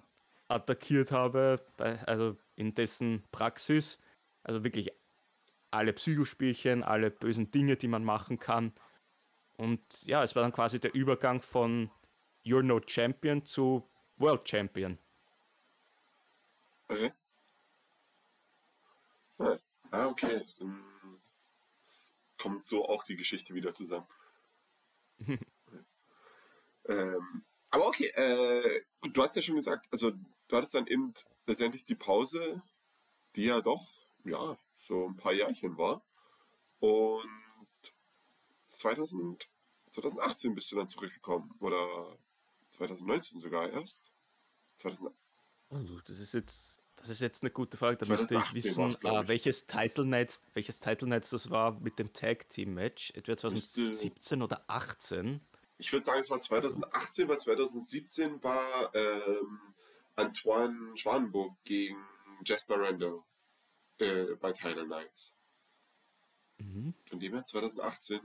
attackiert 0.48 1.12
habe, 1.12 1.60
bei, 1.76 2.00
also 2.04 2.36
in 2.56 2.74
dessen 2.74 3.24
Praxis. 3.30 3.98
Also 4.42 4.64
wirklich 4.64 4.92
alle 5.70 5.92
Psychospielchen, 5.92 6.82
alle 6.82 7.10
bösen 7.10 7.50
Dinge, 7.50 7.76
die 7.76 7.88
man 7.88 8.04
machen 8.04 8.38
kann. 8.38 8.72
Und 9.56 10.02
ja, 10.06 10.22
es 10.24 10.34
war 10.34 10.42
dann 10.42 10.52
quasi 10.52 10.80
der 10.80 10.94
Übergang 10.94 11.40
von 11.40 11.90
You're 12.44 12.62
No 12.62 12.80
Champion 12.84 13.44
zu 13.44 13.88
World 14.16 14.48
Champion. 14.48 14.98
Okay. 16.88 17.12
Ah, 19.90 20.06
okay. 20.06 20.44
Dann 20.58 20.84
kommt 22.36 22.64
so 22.64 22.88
auch 22.88 23.04
die 23.04 23.16
Geschichte 23.16 23.54
wieder 23.54 23.72
zusammen. 23.72 24.06
ähm, 26.88 27.44
aber 27.70 27.86
okay, 27.86 28.06
äh, 28.08 28.82
du 29.02 29.22
hast 29.22 29.36
ja 29.36 29.42
schon 29.42 29.56
gesagt, 29.56 29.86
also 29.90 30.10
du 30.10 30.56
hattest 30.56 30.74
dann 30.74 30.86
eben 30.86 31.14
letztendlich 31.46 31.84
die 31.84 31.94
Pause, 31.94 32.62
die 33.36 33.44
ja 33.44 33.60
doch, 33.60 33.86
ja, 34.24 34.58
so 34.78 35.06
ein 35.08 35.16
paar 35.16 35.32
Jahrchen 35.32 35.78
war. 35.78 36.02
Und 36.80 37.28
2000, 38.78 39.48
2018 39.90 40.54
bist 40.54 40.72
du 40.72 40.76
dann 40.76 40.88
zurückgekommen. 40.88 41.54
Oder 41.60 42.18
2019 42.70 43.40
sogar 43.40 43.70
erst. 43.70 44.12
2000, 44.76 45.12
Oh, 45.70 46.00
das 46.06 46.20
ist 46.20 46.34
jetzt, 46.34 46.80
das 46.96 47.10
ist 47.10 47.20
jetzt 47.20 47.42
eine 47.42 47.50
gute 47.50 47.76
Frage. 47.76 47.96
Da 47.96 48.06
müsste 48.06 48.36
ich 48.36 48.44
2018 48.44 48.76
war's, 48.76 48.94
wissen, 49.02 49.22
ich. 49.22 49.28
welches 49.28 49.66
Title 49.66 50.04
Nights, 50.04 50.42
welches 50.52 50.78
Title 50.78 51.08
Nights 51.08 51.30
das 51.30 51.50
war 51.50 51.80
mit 51.80 51.98
dem 51.98 52.12
Tag 52.12 52.48
Team 52.50 52.74
Match. 52.74 53.10
Etwa 53.14 53.36
2017 53.36 54.42
oder 54.42 54.64
18. 54.68 55.40
Ich 55.78 55.92
würde 55.92 56.04
sagen, 56.06 56.20
es 56.20 56.30
war 56.30 56.40
2018, 56.40 57.28
weil 57.28 57.38
2017 57.38 58.42
war 58.42 58.94
ähm, 58.94 59.60
Antoine 60.14 60.96
Schwanenburg 60.96 61.56
gegen 61.64 61.96
Jasper 62.44 62.78
Rando 62.78 63.24
äh, 63.98 64.34
bei 64.36 64.52
Title 64.52 64.86
Knights. 64.86 65.36
Mhm. 66.58 66.94
Von 67.08 67.18
dem 67.18 67.32
her 67.32 67.44
2018. 67.44 68.20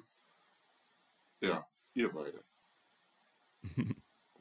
Ja, 1.41 1.67
ihr 1.93 2.11
beide. 2.11 2.43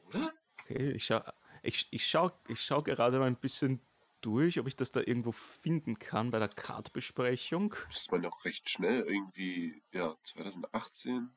Oder? 0.07 0.33
Okay, 0.61 0.91
ich 0.91 1.05
schaue 1.05 1.33
ich, 1.61 1.87
ich 1.91 2.05
schau, 2.07 2.31
ich 2.47 2.61
schau 2.61 2.81
gerade 2.81 3.19
mal 3.19 3.27
ein 3.27 3.35
bisschen 3.35 3.81
durch, 4.21 4.59
ob 4.59 4.67
ich 4.67 4.75
das 4.75 4.91
da 4.91 5.01
irgendwo 5.01 5.31
finden 5.31 5.97
kann 5.99 6.31
bei 6.31 6.39
der 6.39 6.49
Card-Besprechung. 6.49 7.75
Das 7.87 8.01
ist 8.01 8.11
man 8.11 8.21
doch 8.21 8.45
recht 8.45 8.69
schnell 8.69 9.01
irgendwie, 9.01 9.81
ja, 9.91 10.15
2018. 10.23 11.29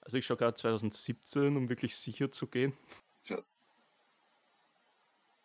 Also 0.00 0.16
ich 0.16 0.26
schaue 0.26 0.36
gerade 0.36 0.56
2017, 0.56 1.56
um 1.56 1.68
wirklich 1.68 1.96
sicher 1.96 2.32
zu 2.32 2.46
gehen. 2.48 2.76
Ja. 3.26 3.42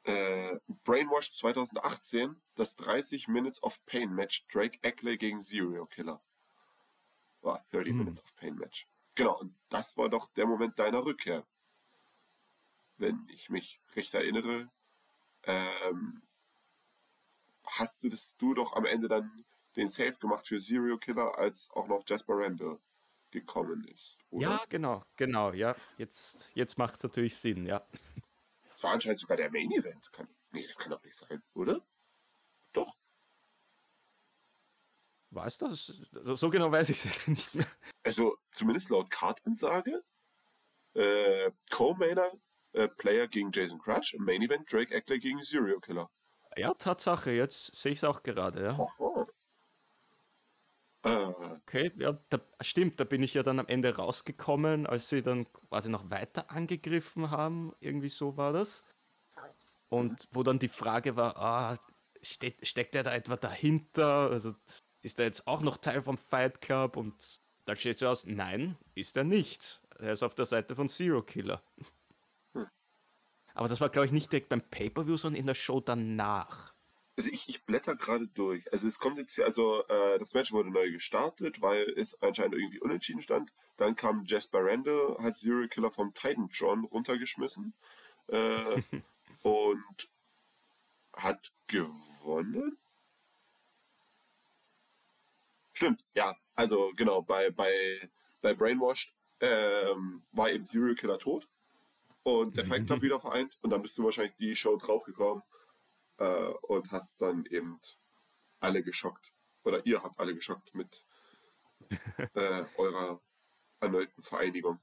Äh, 0.04 0.60
Brainwash 0.84 1.32
2018, 1.34 2.36
das 2.56 2.76
30 2.78 3.28
Minutes 3.28 3.62
of 3.62 3.86
Pain 3.86 4.14
Match, 4.14 4.48
Drake 4.48 4.80
Eckley 4.82 5.18
gegen 5.18 5.40
Serial 5.40 5.86
Killer. 5.86 6.22
War 7.42 7.64
30 7.72 7.90
Hm. 7.90 7.98
Minutes 7.98 8.24
of 8.24 8.36
Pain 8.36 8.56
Match. 8.56 8.88
Genau, 9.16 9.40
und 9.40 9.56
das 9.70 9.98
war 9.98 10.10
doch 10.10 10.28
der 10.30 10.46
Moment 10.46 10.78
deiner 10.80 11.04
Rückkehr. 11.04 11.46
Wenn 12.98 13.28
ich 13.30 13.50
mich 13.50 13.80
recht 13.96 14.14
erinnere, 14.14 14.70
ähm, 15.44 16.22
hast 17.64 18.04
du 18.04 18.10
das 18.10 18.38
du 18.38 18.54
doch 18.54 18.74
am 18.74 18.86
Ende 18.86 19.08
dann 19.08 19.46
den 19.76 19.90
Save 19.90 20.18
gemacht 20.18 20.48
für 20.48 20.60
Serial 20.60 20.98
Killer, 20.98 21.38
als 21.38 21.70
auch 21.72 21.88
noch 21.88 22.04
Jasper 22.08 22.34
Randall 22.36 22.80
gekommen 23.32 23.84
ist, 23.86 24.26
oder? 24.30 24.48
Ja, 24.50 24.66
genau, 24.70 25.04
genau, 25.16 25.52
ja. 25.52 25.76
Jetzt, 25.98 26.50
jetzt 26.56 26.78
macht 26.78 26.96
es 26.96 27.04
natürlich 27.04 27.36
Sinn, 27.36 27.66
ja. 27.66 27.86
Das 28.70 28.84
war 28.84 28.92
anscheinend 28.94 29.20
sogar 29.20 29.38
der 29.38 29.52
Main 29.52 29.72
Event. 29.72 30.12
Kann, 30.12 30.28
nee, 30.52 30.66
das 30.68 30.78
kann 30.78 30.92
doch 30.92 31.04
nicht 31.04 31.16
sein, 31.16 31.42
oder? 31.54 31.86
Doch. 32.74 32.96
Weiß 35.32 35.58
das? 35.58 36.10
Also 36.16 36.36
so 36.36 36.50
genau 36.50 36.72
weiß 36.72 36.90
ich 36.90 37.06
es 37.06 37.28
nicht 37.28 37.56
mehr. 37.56 37.68
Also, 38.04 38.38
zumindest 38.52 38.90
laut 38.90 39.10
Kartansage, 39.10 40.04
äh, 40.94 41.52
Co-Mainer, 41.70 42.32
äh, 42.74 42.88
Player 42.88 43.28
gegen 43.28 43.52
Jason 43.52 43.80
Crutch, 43.80 44.14
im 44.14 44.24
Main 44.24 44.42
Event 44.42 44.72
Drake 44.72 44.94
Eckley 44.94 45.20
gegen 45.20 45.44
Serial 45.44 45.80
Killer. 45.80 46.10
Ja, 46.56 46.74
Tatsache, 46.74 47.32
jetzt 47.32 47.76
sehe 47.76 47.92
ich 47.92 48.00
es 48.00 48.04
auch 48.04 48.24
gerade, 48.24 48.64
ja. 48.64 48.88
Äh, 51.04 51.34
Okay, 51.68 51.92
ja, 51.98 52.18
da, 52.30 52.40
stimmt, 52.62 53.00
da 53.00 53.04
bin 53.04 53.22
ich 53.22 53.34
ja 53.34 53.44
dann 53.44 53.60
am 53.60 53.68
Ende 53.68 53.96
rausgekommen, 53.96 54.88
als 54.88 55.10
sie 55.10 55.22
dann 55.22 55.46
quasi 55.70 55.90
noch 55.90 56.10
weiter 56.10 56.50
angegriffen 56.50 57.30
haben, 57.30 57.74
irgendwie 57.82 58.10
so 58.10 58.38
war 58.38 58.54
das. 58.54 58.86
Und 59.90 60.28
wo 60.32 60.44
dann 60.44 60.60
die 60.60 60.70
Frage 60.70 61.16
war, 61.16 61.38
ah, 61.38 61.78
steht, 62.22 62.66
steckt 62.66 62.96
er 62.96 63.04
da 63.04 63.14
etwa 63.14 63.36
dahinter? 63.36 64.30
Also 64.32 64.54
ist 65.08 65.20
er 65.20 65.26
jetzt 65.26 65.48
auch 65.48 65.62
noch 65.62 65.78
Teil 65.78 66.02
vom 66.02 66.18
Fight 66.18 66.60
Club? 66.60 66.98
Und 66.98 67.40
da 67.64 67.76
steht 67.78 67.98
so 67.98 68.08
aus, 68.08 68.26
nein, 68.26 68.78
ist 68.94 69.16
er 69.16 69.24
nicht. 69.24 69.82
Er 70.00 70.12
ist 70.12 70.22
auf 70.22 70.36
der 70.36 70.46
Seite 70.46 70.76
von 70.76 70.90
Zero 70.90 71.22
Killer. 71.22 71.64
Aber 73.56 73.70
das 73.70 73.80
war, 73.80 73.90
glaube 73.90 74.06
ich, 74.06 74.12
nicht 74.12 74.32
direkt 74.32 74.50
beim 74.50 74.62
Pay-Per-View, 74.62 75.16
sondern 75.18 75.40
in 75.40 75.48
der 75.48 75.56
Show 75.56 75.80
danach. 75.80 76.74
also 77.16 77.30
ich, 77.32 77.48
ich 77.48 77.66
blätter 77.66 77.96
gerade 77.96 78.28
durch. 78.28 78.72
Also 78.72 78.86
es 78.88 79.00
kommt 79.00 79.18
jetzt 79.18 79.34
hier, 79.36 79.46
also 79.46 79.84
äh, 79.88 80.20
das 80.20 80.34
Match 80.34 80.52
wurde 80.52 80.70
neu 80.70 80.92
gestartet, 80.92 81.62
weil 81.62 81.84
es 81.96 82.22
anscheinend 82.22 82.56
irgendwie 82.56 82.82
unentschieden 82.82 83.22
stand. 83.22 83.54
Dann 83.78 83.96
kam 83.96 84.26
Jasper 84.26 84.60
Randall, 84.62 85.18
hat 85.20 85.38
Serial 85.38 85.70
Killer 85.70 85.90
vom 85.90 86.14
Titantron 86.14 86.84
runtergeschmissen 86.84 87.74
äh, 88.28 88.82
und 89.42 90.10
hat 91.14 91.52
gewonnen. 91.68 92.78
Stimmt, 95.78 96.04
ja. 96.16 96.36
Also 96.56 96.92
genau, 96.96 97.22
bei, 97.22 97.52
bei, 97.52 98.10
bei 98.42 98.56
Brainwashed 98.56 99.14
ähm, 99.40 100.24
war 100.32 100.50
eben 100.50 100.64
Serial 100.64 100.96
Killer 100.96 101.20
tot 101.20 101.48
und 102.24 102.58
der 102.58 102.66
Fight 102.66 102.88
Club 102.88 103.04
wieder 103.04 103.20
vereint 103.20 103.60
und 103.62 103.70
dann 103.70 103.84
bist 103.84 103.96
du 103.96 104.04
wahrscheinlich 104.04 104.36
die 104.38 104.56
Show 104.56 104.76
draufgekommen 104.78 105.44
äh, 106.18 106.48
und 106.64 106.92
hast 106.92 107.22
dann 107.22 107.46
eben 107.46 107.80
alle 108.60 108.82
geschockt. 108.82 109.32
Oder 109.66 109.86
ihr 109.86 110.02
habt 110.02 110.20
alle 110.20 110.34
geschockt 110.34 110.74
mit 110.74 111.06
äh, 112.34 112.66
eurer 112.78 113.22
erneuten 113.80 114.24
Vereinigung. 114.24 114.80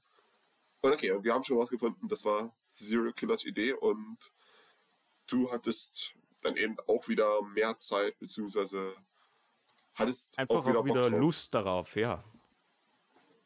Und 0.79 0.93
okay, 0.93 1.11
und 1.11 1.25
wir 1.25 1.33
haben 1.33 1.43
schon 1.43 1.57
rausgefunden, 1.57 2.07
das 2.07 2.23
war 2.23 2.55
Serial 2.71 3.11
Killers 3.11 3.43
Idee 3.43 3.73
und 3.73 4.31
du 5.27 5.51
hattest 5.51 6.15
dann 6.39 6.55
eben 6.55 6.77
auch 6.87 7.09
wieder 7.09 7.41
mehr 7.41 7.77
Zeit, 7.79 8.17
beziehungsweise 8.17 8.95
hattest 9.95 10.37
Einfach 10.39 10.55
auch 10.55 10.65
wieder, 10.65 10.79
auch 10.79 10.85
wieder. 10.85 11.09
Lust 11.09 11.53
darauf, 11.53 11.95
ja. 11.95 12.23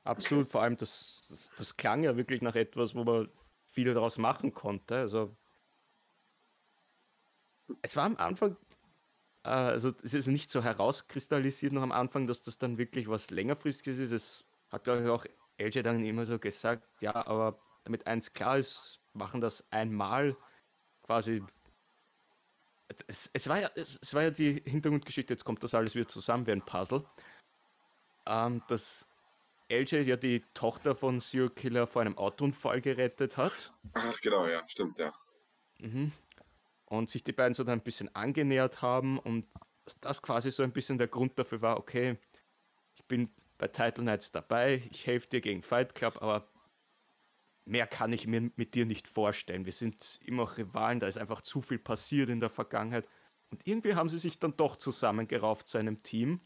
Absolut, 0.03 0.49
vor 0.49 0.61
allem 0.61 0.77
das, 0.77 1.21
das, 1.29 1.51
das 1.57 1.77
klang 1.77 2.03
ja 2.03 2.15
wirklich 2.17 2.41
nach 2.41 2.55
etwas, 2.55 2.95
wo 2.95 3.03
man 3.03 3.29
viel 3.69 3.93
daraus 3.93 4.17
machen 4.17 4.53
konnte. 4.53 4.97
Also 4.97 5.35
es 7.81 7.95
war 7.95 8.05
am 8.05 8.17
Anfang, 8.17 8.57
äh, 9.43 9.49
also 9.49 9.93
es 10.03 10.13
ist 10.13 10.27
nicht 10.27 10.49
so 10.49 10.63
herauskristallisiert 10.63 11.73
noch 11.73 11.83
am 11.83 11.91
Anfang, 11.91 12.27
dass 12.27 12.41
das 12.41 12.57
dann 12.57 12.77
wirklich 12.77 13.07
was 13.07 13.29
längerfristiges 13.29 13.99
ist. 13.99 14.11
Es 14.11 14.47
hat, 14.69 14.83
glaube 14.83 15.03
ich, 15.03 15.09
auch 15.09 15.25
LJ 15.59 15.81
dann 15.81 16.03
immer 16.03 16.25
so 16.25 16.39
gesagt, 16.39 17.01
ja, 17.01 17.15
aber 17.27 17.59
damit 17.83 18.07
eins 18.07 18.33
klar 18.33 18.57
ist, 18.57 19.01
machen 19.13 19.41
das 19.41 19.65
einmal 19.71 20.35
quasi. 21.03 21.43
Es, 23.07 23.29
es, 23.33 23.47
war 23.47 23.59
ja, 23.59 23.69
es, 23.75 23.99
es 24.01 24.13
war 24.13 24.23
ja 24.23 24.31
die 24.31 24.61
Hintergrundgeschichte, 24.65 25.33
jetzt 25.33 25.45
kommt 25.45 25.63
das 25.63 25.73
alles 25.73 25.95
wieder 25.95 26.07
zusammen 26.07 26.47
wie 26.47 26.51
ein 26.51 26.65
Puzzle. 26.65 27.03
Ähm, 28.25 28.61
dass 28.67 29.07
LJ 29.71 30.01
ja 30.01 30.15
die 30.15 30.43
Tochter 30.53 30.95
von 30.95 31.19
Serial 31.19 31.51
Killer 31.51 31.87
vor 31.87 32.01
einem 32.01 32.17
Autounfall 32.17 32.81
gerettet 32.81 33.37
hat. 33.37 33.71
Ach, 33.93 34.19
genau, 34.21 34.47
ja, 34.47 34.67
stimmt, 34.67 34.97
ja. 34.97 35.13
Mhm. 35.77 36.11
Und 36.85 37.09
sich 37.09 37.23
die 37.23 37.33
beiden 37.33 37.53
so 37.53 37.63
dann 37.63 37.79
ein 37.79 37.83
bisschen 37.83 38.13
angenähert 38.15 38.81
haben 38.81 39.19
und 39.19 39.45
dass 39.83 39.99
das 39.99 40.21
quasi 40.21 40.51
so 40.51 40.63
ein 40.63 40.71
bisschen 40.71 40.97
der 40.97 41.07
Grund 41.07 41.37
dafür 41.37 41.61
war, 41.61 41.77
okay, 41.77 42.17
ich 42.95 43.05
bin 43.05 43.29
bei 43.59 43.67
Title 43.67 44.03
Nights 44.03 44.31
dabei, 44.31 44.83
ich 44.89 45.05
helfe 45.05 45.27
dir 45.27 45.41
gegen 45.41 45.61
Fight 45.61 45.93
Club, 45.93 46.21
aber 46.21 46.47
mehr 47.65 47.87
kann 47.87 48.13
ich 48.13 48.27
mir 48.27 48.51
mit 48.55 48.73
dir 48.75 48.85
nicht 48.85 49.07
vorstellen. 49.07 49.65
Wir 49.65 49.73
sind 49.73 50.19
immer 50.23 50.57
Rivalen, 50.57 50.99
da 50.99 51.07
ist 51.07 51.17
einfach 51.17 51.41
zu 51.41 51.61
viel 51.61 51.79
passiert 51.79 52.29
in 52.29 52.39
der 52.39 52.49
Vergangenheit. 52.49 53.07
Und 53.51 53.65
irgendwie 53.65 53.95
haben 53.95 54.09
sie 54.09 54.19
sich 54.19 54.39
dann 54.39 54.55
doch 54.57 54.75
zusammengerauft 54.75 55.67
zu 55.67 55.77
einem 55.77 56.03
Team. 56.03 56.41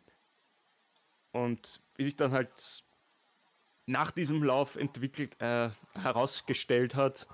Und 1.32 1.82
wie 1.96 2.04
sich 2.04 2.16
dann 2.16 2.32
halt 2.32 2.84
nach 3.86 4.12
diesem 4.12 4.44
Lauf 4.44 4.76
entwickelt, 4.76 5.40
äh, 5.42 5.70
herausgestellt 5.94 6.96
hat, 6.96 7.28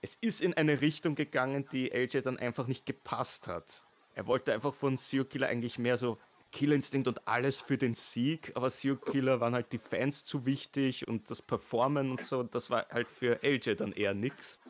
es 0.00 0.16
ist 0.16 0.40
in 0.40 0.54
eine 0.54 0.80
Richtung 0.80 1.14
gegangen, 1.14 1.66
die 1.70 1.90
LJ 1.92 2.22
dann 2.22 2.38
einfach 2.38 2.66
nicht 2.66 2.86
gepasst 2.86 3.46
hat. 3.46 3.84
Er 4.14 4.26
wollte 4.26 4.52
einfach 4.52 4.74
von 4.74 4.98
Zero 4.98 5.24
Killer 5.24 5.48
eigentlich 5.48 5.78
mehr 5.78 5.96
so 5.96 6.18
Killer 6.52 6.76
Instinct 6.76 7.08
und 7.08 7.26
alles 7.26 7.60
für 7.60 7.78
den 7.78 7.94
Sieg, 7.94 8.52
aber 8.54 8.70
Zero 8.70 8.96
Killer 8.96 9.40
waren 9.40 9.54
halt 9.54 9.72
die 9.72 9.78
Fans 9.78 10.24
zu 10.24 10.46
wichtig 10.46 11.08
und 11.08 11.30
das 11.30 11.42
Performen 11.42 12.10
und 12.10 12.24
so, 12.24 12.42
das 12.42 12.70
war 12.70 12.86
halt 12.90 13.08
für 13.08 13.42
LJ 13.42 13.74
dann 13.74 13.92
eher 13.92 14.14
nix. 14.14 14.60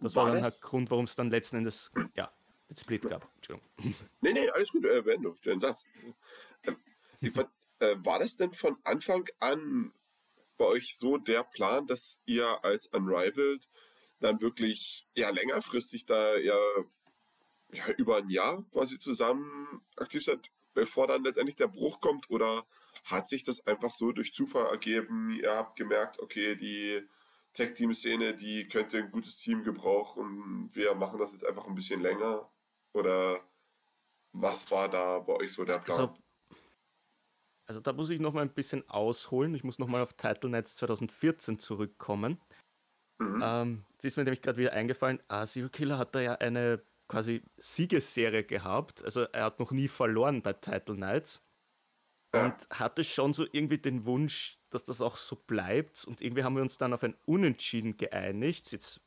Das 0.00 0.16
war, 0.16 0.24
war 0.24 0.32
dann 0.32 0.42
das? 0.42 0.54
halt 0.54 0.62
Grund, 0.62 0.90
warum 0.90 1.04
es 1.04 1.14
dann 1.14 1.30
letzten 1.30 1.58
Endes, 1.58 1.92
ja, 2.16 2.32
den 2.68 2.76
Split 2.76 3.02
gab. 3.02 3.28
Entschuldigung. 3.36 3.68
Nee, 4.22 4.32
nee, 4.32 4.48
alles 4.50 4.70
gut, 4.70 4.84
äh, 4.86 5.04
wenn 5.04 5.22
du 5.22 5.34
den 5.44 5.60
Satz. 5.60 5.88
Äh, 6.62 6.72
äh, 7.80 7.96
war 7.98 8.18
das 8.18 8.36
denn 8.36 8.52
von 8.52 8.76
Anfang 8.84 9.28
an 9.38 9.92
bei 10.56 10.64
euch 10.64 10.96
so 10.96 11.18
der 11.18 11.44
Plan, 11.44 11.86
dass 11.86 12.22
ihr 12.24 12.64
als 12.64 12.86
Unrivaled 12.86 13.68
dann 14.20 14.40
wirklich 14.40 15.08
ja 15.14 15.30
längerfristig 15.30 16.06
da 16.06 16.36
ja, 16.36 16.56
ja 17.74 17.88
über 17.96 18.16
ein 18.16 18.30
Jahr 18.30 18.64
quasi 18.72 18.98
zusammen 18.98 19.82
aktiv 19.96 20.24
seid, 20.24 20.50
bevor 20.74 21.06
dann 21.06 21.24
letztendlich 21.24 21.56
der 21.56 21.68
Bruch 21.68 22.00
kommt? 22.00 22.30
Oder 22.30 22.64
hat 23.04 23.28
sich 23.28 23.44
das 23.44 23.66
einfach 23.66 23.92
so 23.92 24.12
durch 24.12 24.34
Zufall 24.34 24.66
ergeben? 24.66 25.30
Ihr 25.30 25.54
habt 25.54 25.76
gemerkt, 25.76 26.20
okay, 26.20 26.56
die 26.56 27.06
Tech-Team-Szene, 27.52 28.34
die 28.34 28.66
könnte 28.68 28.98
ein 28.98 29.10
gutes 29.10 29.38
Team 29.38 29.62
gebrauchen. 29.62 30.68
Wir 30.72 30.94
machen 30.94 31.18
das 31.18 31.32
jetzt 31.32 31.46
einfach 31.46 31.66
ein 31.66 31.74
bisschen 31.74 32.02
länger. 32.02 32.50
Oder 32.92 33.40
was 34.32 34.70
war 34.70 34.88
da 34.88 35.20
bei 35.20 35.34
euch 35.34 35.52
so 35.52 35.64
der 35.64 35.78
Plan? 35.78 36.00
Also, 36.00 36.14
also 37.66 37.80
da 37.80 37.92
muss 37.92 38.10
ich 38.10 38.20
noch 38.20 38.32
mal 38.32 38.42
ein 38.42 38.52
bisschen 38.52 38.88
ausholen. 38.88 39.54
Ich 39.54 39.64
muss 39.64 39.78
noch 39.78 39.86
mal 39.86 40.02
auf 40.02 40.14
Title 40.14 40.50
Nights 40.50 40.76
2014 40.76 41.58
zurückkommen. 41.58 42.40
Mhm. 43.18 43.40
Ähm, 43.42 43.84
jetzt 43.92 44.04
ist 44.04 44.16
mir 44.16 44.24
nämlich 44.24 44.42
gerade 44.42 44.58
wieder 44.58 44.72
eingefallen, 44.72 45.22
ah, 45.28 45.46
Zero 45.46 45.68
Killer 45.68 45.98
hat 45.98 46.14
da 46.14 46.20
ja 46.20 46.34
eine 46.34 46.82
quasi 47.14 47.42
Siegesserie 47.56 48.44
gehabt. 48.44 49.04
Also 49.04 49.22
er 49.22 49.44
hat 49.44 49.60
noch 49.60 49.70
nie 49.70 49.88
verloren 49.88 50.42
bei 50.42 50.52
Title 50.52 50.96
Nights. 50.96 51.42
Ja. 52.34 52.46
Und 52.46 52.68
hatte 52.70 53.04
schon 53.04 53.32
so 53.32 53.46
irgendwie 53.52 53.78
den 53.78 54.04
Wunsch, 54.04 54.58
dass 54.70 54.84
das 54.84 55.00
auch 55.00 55.16
so 55.16 55.36
bleibt. 55.36 56.04
Und 56.04 56.20
irgendwie 56.20 56.42
haben 56.42 56.56
wir 56.56 56.62
uns 56.62 56.78
dann 56.78 56.92
auf 56.92 57.04
ein 57.04 57.16
Unentschieden 57.26 57.96
geeinigt. 57.96 58.72
Jetzt, 58.72 59.00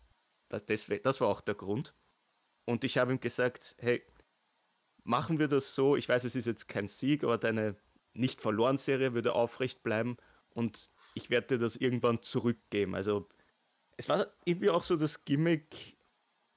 das, 0.48 0.64
das 0.66 1.22
war 1.22 1.28
auch 1.28 1.42
der 1.42 1.56
Grund. 1.56 1.94
Und 2.66 2.84
ich 2.86 2.98
habe 2.98 3.12
ihm 3.12 3.20
gesagt, 3.20 3.76
hey, 3.80 4.06
machen 5.04 5.40
wir 5.40 5.50
das 5.50 5.76
so. 5.76 5.98
Ich 5.98 6.08
weiß, 6.08 6.24
es 6.24 6.36
ist 6.36 6.48
jetzt 6.48 6.68
kein 6.70 6.88
Sieg, 6.88 7.24
aber 7.24 7.38
deine 7.38 7.76
nicht 8.14 8.42
verloren 8.42 8.78
Serie 8.78 9.14
würde 9.14 9.34
aufrecht 9.34 9.84
bleiben 9.84 10.18
und 10.50 10.90
ich 11.14 11.30
werde 11.30 11.48
dir 11.48 11.60
das 11.60 11.76
irgendwann 11.76 12.24
zurückgeben. 12.24 12.96
Also 12.96 13.28
es 13.96 14.10
war 14.10 14.28
irgendwie 14.46 14.70
auch 14.70 14.84
so 14.84 14.96
das 14.96 15.24
Gimmick, 15.24 15.97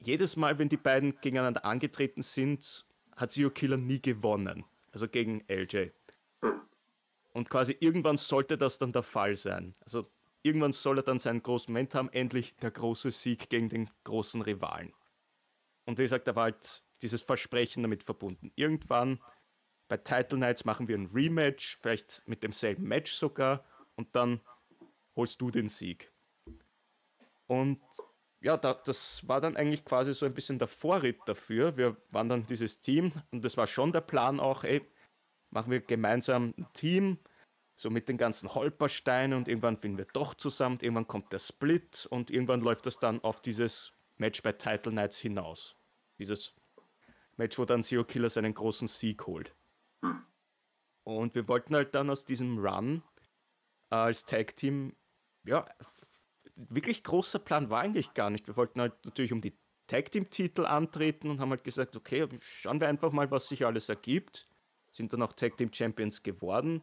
jedes 0.00 0.36
Mal, 0.36 0.58
wenn 0.58 0.68
die 0.68 0.76
beiden 0.76 1.20
gegeneinander 1.20 1.64
angetreten 1.64 2.22
sind, 2.22 2.86
hat 3.16 3.30
Zero 3.32 3.50
Killer 3.50 3.76
nie 3.76 4.00
gewonnen. 4.00 4.64
Also 4.92 5.06
gegen 5.08 5.44
LJ. 5.48 5.90
Und 7.32 7.48
quasi 7.48 7.76
irgendwann 7.78 8.18
sollte 8.18 8.58
das 8.58 8.78
dann 8.78 8.92
der 8.92 9.02
Fall 9.02 9.36
sein. 9.36 9.74
Also 9.80 10.02
irgendwann 10.42 10.72
soll 10.72 10.98
er 10.98 11.02
dann 11.04 11.18
seinen 11.18 11.42
großen 11.42 11.72
Moment 11.72 11.94
haben, 11.94 12.08
endlich 12.10 12.56
der 12.56 12.70
große 12.70 13.10
Sieg 13.10 13.48
gegen 13.50 13.68
den 13.68 13.90
großen 14.04 14.42
Rivalen. 14.42 14.92
Und 15.84 15.98
wie 15.98 16.02
gesagt, 16.02 16.26
da 16.26 16.34
war 16.34 16.44
halt 16.44 16.82
dieses 17.02 17.22
Versprechen 17.22 17.82
damit 17.82 18.02
verbunden. 18.02 18.52
Irgendwann 18.56 19.20
bei 19.88 19.96
Title 19.96 20.38
Nights 20.38 20.64
machen 20.64 20.88
wir 20.88 20.96
ein 20.96 21.06
Rematch, 21.06 21.78
vielleicht 21.80 22.22
mit 22.26 22.42
demselben 22.42 22.84
Match 22.84 23.12
sogar, 23.12 23.64
und 23.96 24.14
dann 24.14 24.40
holst 25.16 25.40
du 25.40 25.50
den 25.50 25.68
Sieg. 25.68 26.12
Und 27.46 27.80
ja, 28.40 28.56
da, 28.56 28.74
das 28.74 29.26
war 29.28 29.40
dann 29.40 29.56
eigentlich 29.56 29.84
quasi 29.84 30.14
so 30.14 30.26
ein 30.26 30.34
bisschen 30.34 30.58
der 30.58 30.68
Vorritt 30.68 31.20
dafür. 31.26 31.76
Wir 31.76 31.96
waren 32.10 32.28
dann 32.28 32.46
dieses 32.46 32.80
Team 32.80 33.12
und 33.30 33.44
das 33.44 33.56
war 33.56 33.66
schon 33.66 33.92
der 33.92 34.00
Plan 34.00 34.40
auch, 34.40 34.64
ey, 34.64 34.82
machen 35.50 35.70
wir 35.70 35.80
gemeinsam 35.80 36.54
ein 36.56 36.66
Team, 36.72 37.18
so 37.76 37.90
mit 37.90 38.08
den 38.08 38.16
ganzen 38.16 38.54
Holpersteinen 38.54 39.36
und 39.36 39.48
irgendwann 39.48 39.76
finden 39.76 39.98
wir 39.98 40.06
doch 40.06 40.34
zusammen, 40.34 40.78
irgendwann 40.80 41.06
kommt 41.06 41.32
der 41.32 41.38
Split 41.38 42.06
und 42.10 42.30
irgendwann 42.30 42.60
läuft 42.60 42.86
das 42.86 42.98
dann 42.98 43.22
auf 43.22 43.40
dieses 43.40 43.92
Match 44.16 44.42
bei 44.42 44.52
Title 44.52 44.92
Nights 44.92 45.18
hinaus. 45.18 45.76
Dieses 46.18 46.54
Match, 47.36 47.58
wo 47.58 47.64
dann 47.64 47.82
Zero 47.82 48.04
Killer 48.04 48.28
seinen 48.28 48.52
großen 48.52 48.86
Sieg 48.86 49.26
holt. 49.26 49.54
Und 51.04 51.34
wir 51.34 51.48
wollten 51.48 51.74
halt 51.74 51.94
dann 51.94 52.10
aus 52.10 52.24
diesem 52.24 52.58
Run 52.58 53.02
äh, 53.90 53.94
als 53.94 54.24
Tag-Team, 54.24 54.94
ja, 55.44 55.66
wirklich 56.56 57.02
großer 57.02 57.38
Plan 57.38 57.70
war 57.70 57.80
eigentlich 57.80 58.14
gar 58.14 58.30
nicht. 58.30 58.46
Wir 58.46 58.56
wollten 58.56 58.80
halt 58.80 59.04
natürlich 59.04 59.32
um 59.32 59.40
die 59.40 59.56
Tag-Team-Titel 59.86 60.64
antreten 60.66 61.30
und 61.30 61.40
haben 61.40 61.50
halt 61.50 61.64
gesagt, 61.64 61.96
okay, 61.96 62.26
schauen 62.40 62.80
wir 62.80 62.88
einfach 62.88 63.12
mal, 63.12 63.30
was 63.30 63.48
sich 63.48 63.66
alles 63.66 63.88
ergibt. 63.88 64.48
Sind 64.92 65.12
dann 65.12 65.22
auch 65.22 65.32
Tag-Team-Champions 65.32 66.22
geworden. 66.22 66.82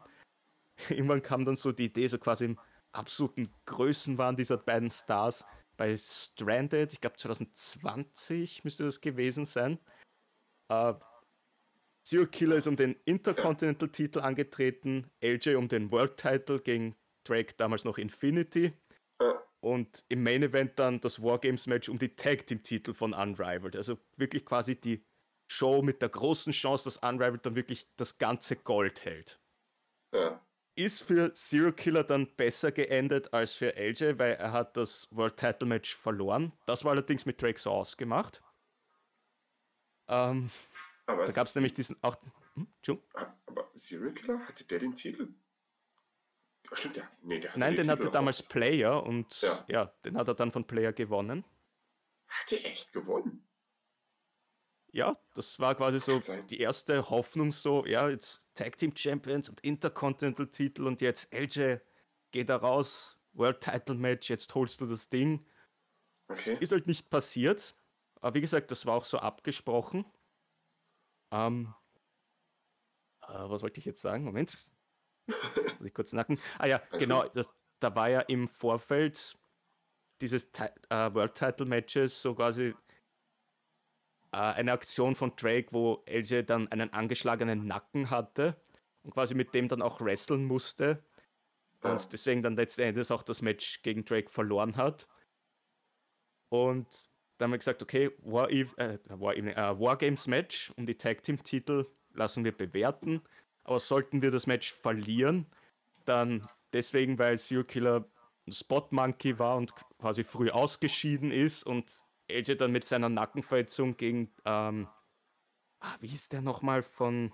Irgendwann 0.89 1.22
kam 1.22 1.45
dann 1.45 1.55
so 1.55 1.72
die 1.72 1.86
Idee, 1.86 2.07
so 2.07 2.18
quasi 2.18 2.45
im 2.45 2.59
absoluten 2.91 3.53
Größenwahn 3.65 4.36
dieser 4.36 4.57
beiden 4.57 4.89
Stars 4.89 5.45
bei 5.78 5.95
Stranded, 5.95 6.91
ich 6.91 7.01
glaube 7.01 7.18
2020 7.18 8.63
müsste 8.63 8.84
das 8.84 8.99
gewesen 8.99 9.45
sein. 9.45 9.80
Äh, 10.70 10.95
Zero 12.03 12.26
Killer 12.26 12.55
ist 12.55 12.68
um 12.68 12.76
den 12.76 12.95
Intercontinental-Titel 13.05 14.20
angetreten, 14.20 15.11
LJ 15.22 15.55
um 15.55 15.68
den 15.68 15.91
World-Title 15.91 16.61
gegen 16.61 16.95
Drake, 17.24 17.53
damals 17.57 17.84
noch 17.84 17.97
Infinity. 17.97 18.74
Und 19.60 20.05
im 20.10 20.24
Main 20.24 20.43
Event 20.43 20.78
dann 20.78 21.01
das 21.01 21.22
Wargames-Match 21.22 21.89
um 21.89 21.97
die 21.97 22.16
Tag-Team-Titel 22.16 22.93
von 22.93 23.14
Unrivaled. 23.14 23.76
Also 23.76 23.97
wirklich 24.16 24.45
quasi 24.45 24.80
die 24.80 25.03
Show 25.49 25.82
mit 25.82 26.01
der 26.01 26.10
großen 26.10 26.53
Chance, 26.53 26.84
dass 26.84 26.97
Unrivaled 26.97 27.45
dann 27.45 27.55
wirklich 27.55 27.89
das 27.95 28.18
ganze 28.18 28.55
Gold 28.55 29.03
hält. 29.05 29.39
Ja. 30.14 30.45
Ist 30.76 31.01
für 31.01 31.34
Zero 31.34 31.72
Killer 31.72 32.03
dann 32.03 32.36
besser 32.36 32.72
geendet 32.72 33.34
als 33.34 33.53
für 33.53 33.76
LJ, 33.76 34.20
weil 34.20 34.34
er 34.34 34.51
hat 34.51 34.78
das 34.78 35.08
World 35.10 35.38
Title 35.38 35.68
Match 35.68 35.95
verloren. 35.95 36.53
Das 36.68 36.84
war 36.84 36.91
allerdings 36.91 37.26
mit 37.26 37.41
Drake 37.41 37.60
so 37.60 37.72
ausgemacht. 37.72 38.43
Ähm, 40.08 40.51
da 41.08 41.32
gab 41.32 41.47
es 41.47 41.55
nämlich 41.55 41.74
diesen 41.74 42.01
auch. 42.03 42.16
Hm? 42.53 42.68
Aber 43.45 43.72
Serial 43.74 44.14
Killer 44.14 44.39
hatte 44.47 44.66
der 44.66 44.80
den 44.80 44.93
Titel? 44.93 45.34
Stimmt, 46.74 46.97
der, 46.97 47.09
nee, 47.22 47.39
der 47.39 47.51
hatte 47.51 47.59
Nein, 47.59 47.76
den, 47.76 47.88
den 47.88 47.91
hatte 47.91 48.09
damals 48.09 48.41
auch. 48.41 48.49
Player 48.49 49.03
und 49.03 49.41
ja. 49.41 49.65
ja. 49.68 49.86
den 50.03 50.18
hat 50.18 50.28
er 50.28 50.36
dann 50.36 50.51
von 50.51 50.65
Player 50.65 50.93
gewonnen. 50.93 51.45
Hat 52.28 52.51
er 52.51 52.65
echt 52.65 52.91
gewonnen? 52.91 53.47
Ja, 54.91 55.15
das 55.34 55.59
war 55.59 55.76
quasi 55.76 55.99
so 55.99 56.20
die 56.49 56.59
erste 56.59 57.09
Hoffnung, 57.09 57.51
so, 57.51 57.86
ja, 57.86 58.09
jetzt 58.09 58.47
Tag 58.55 58.78
Team 58.78 58.95
Champions 58.95 59.49
und 59.49 59.59
Intercontinental 59.61 60.47
Titel 60.47 60.88
und 60.88 61.01
jetzt 61.01 61.32
LJ 61.34 61.78
geht 62.32 62.49
da 62.49 62.57
raus, 62.57 63.18
World 63.34 63.61
Title 63.61 63.95
Match, 63.95 64.30
jetzt 64.30 64.53
holst 64.55 64.82
du 64.82 64.86
das 64.86 65.09
Ding. 65.09 65.45
Okay. 66.30 66.57
Ist 66.59 66.72
halt 66.72 66.88
nicht 66.88 67.09
passiert. 67.09 67.76
Aber 68.20 68.34
wie 68.36 68.41
gesagt, 68.41 68.72
das 68.72 68.86
war 68.86 68.95
auch 68.95 69.05
so 69.05 69.20
abgesprochen. 69.20 70.05
Ähm, 71.32 71.74
äh, 73.22 73.28
was 73.28 73.61
wollte 73.61 73.80
ich 73.80 73.86
jetzt 73.86 74.01
sagen? 74.01 74.24
Moment. 74.24 74.57
Muss 75.28 75.86
ich 75.86 75.93
kurz 75.93 76.13
nacken. 76.13 76.39
Ah 76.57 76.67
ja, 76.67 76.82
genau. 76.97 77.28
Das, 77.30 77.49
da 77.80 77.93
war 77.95 78.09
ja 78.09 78.21
im 78.21 78.47
Vorfeld 78.47 79.38
dieses 80.21 80.49
äh, 80.89 81.13
World 81.13 81.36
Title 81.36 81.65
Matches 81.65 82.21
so 82.21 82.34
quasi 82.34 82.73
äh, 84.32 84.38
eine 84.38 84.71
Aktion 84.71 85.15
von 85.15 85.36
Drake, 85.36 85.67
wo 85.71 86.03
LJ 86.07 86.43
dann 86.43 86.67
einen 86.71 86.91
angeschlagenen 86.93 87.65
Nacken 87.65 88.09
hatte 88.09 88.55
und 89.03 89.11
quasi 89.11 89.36
mit 89.36 89.53
dem 89.53 89.67
dann 89.67 89.82
auch 89.82 90.01
wresteln 90.01 90.45
musste. 90.45 91.03
Und 91.82 92.11
deswegen 92.11 92.41
dann 92.41 92.55
letzten 92.55 92.82
Endes 92.82 93.11
auch 93.11 93.21
das 93.21 93.41
Match 93.41 93.84
gegen 93.84 94.03
Drake 94.03 94.30
verloren 94.30 94.78
hat. 94.78 95.07
Und 96.49 96.88
da 97.38 97.43
haben 97.43 97.51
wir 97.51 97.59
gesagt, 97.59 97.84
okay, 97.84 98.11
War, 98.19 98.49
äh, 98.49 98.65
War, 99.05 99.36
äh, 99.36 99.80
Wargames 99.80 100.28
Match 100.28 100.71
um 100.75 100.88
die 100.88 100.97
Tag 100.97 101.21
Team 101.23 101.43
Titel 101.43 101.86
lassen 102.13 102.43
wir 102.43 102.51
bewerten. 102.51 103.21
Aber 103.68 103.80
sollten 103.80 104.22
wir 104.22 104.32
das 104.32 104.47
Match 104.47 104.74
verlieren, 104.74 105.45
dann 106.05 106.41
deswegen, 106.72 107.20
weil 107.20 107.38
Zero 107.38 107.65
Killer 107.65 108.05
ein 108.47 108.53
Spot 108.53 108.88
Monkey 108.91 109.38
war 109.38 109.57
und 109.57 109.74
quasi 109.99 110.24
früh 110.24 110.49
ausgeschieden 110.49 111.32
ist 111.32 111.63
und 111.63 112.03
AJ 112.32 112.55
dann 112.55 112.72
mit 112.72 112.86
seiner 112.86 113.09
Nackenverletzung 113.09 113.97
gegen, 113.97 114.34
ähm, 114.45 114.88
ah, 115.82 115.95
wie 115.99 116.15
ist 116.15 116.32
der 116.32 116.41
nochmal 116.41 116.82
von, 116.82 117.34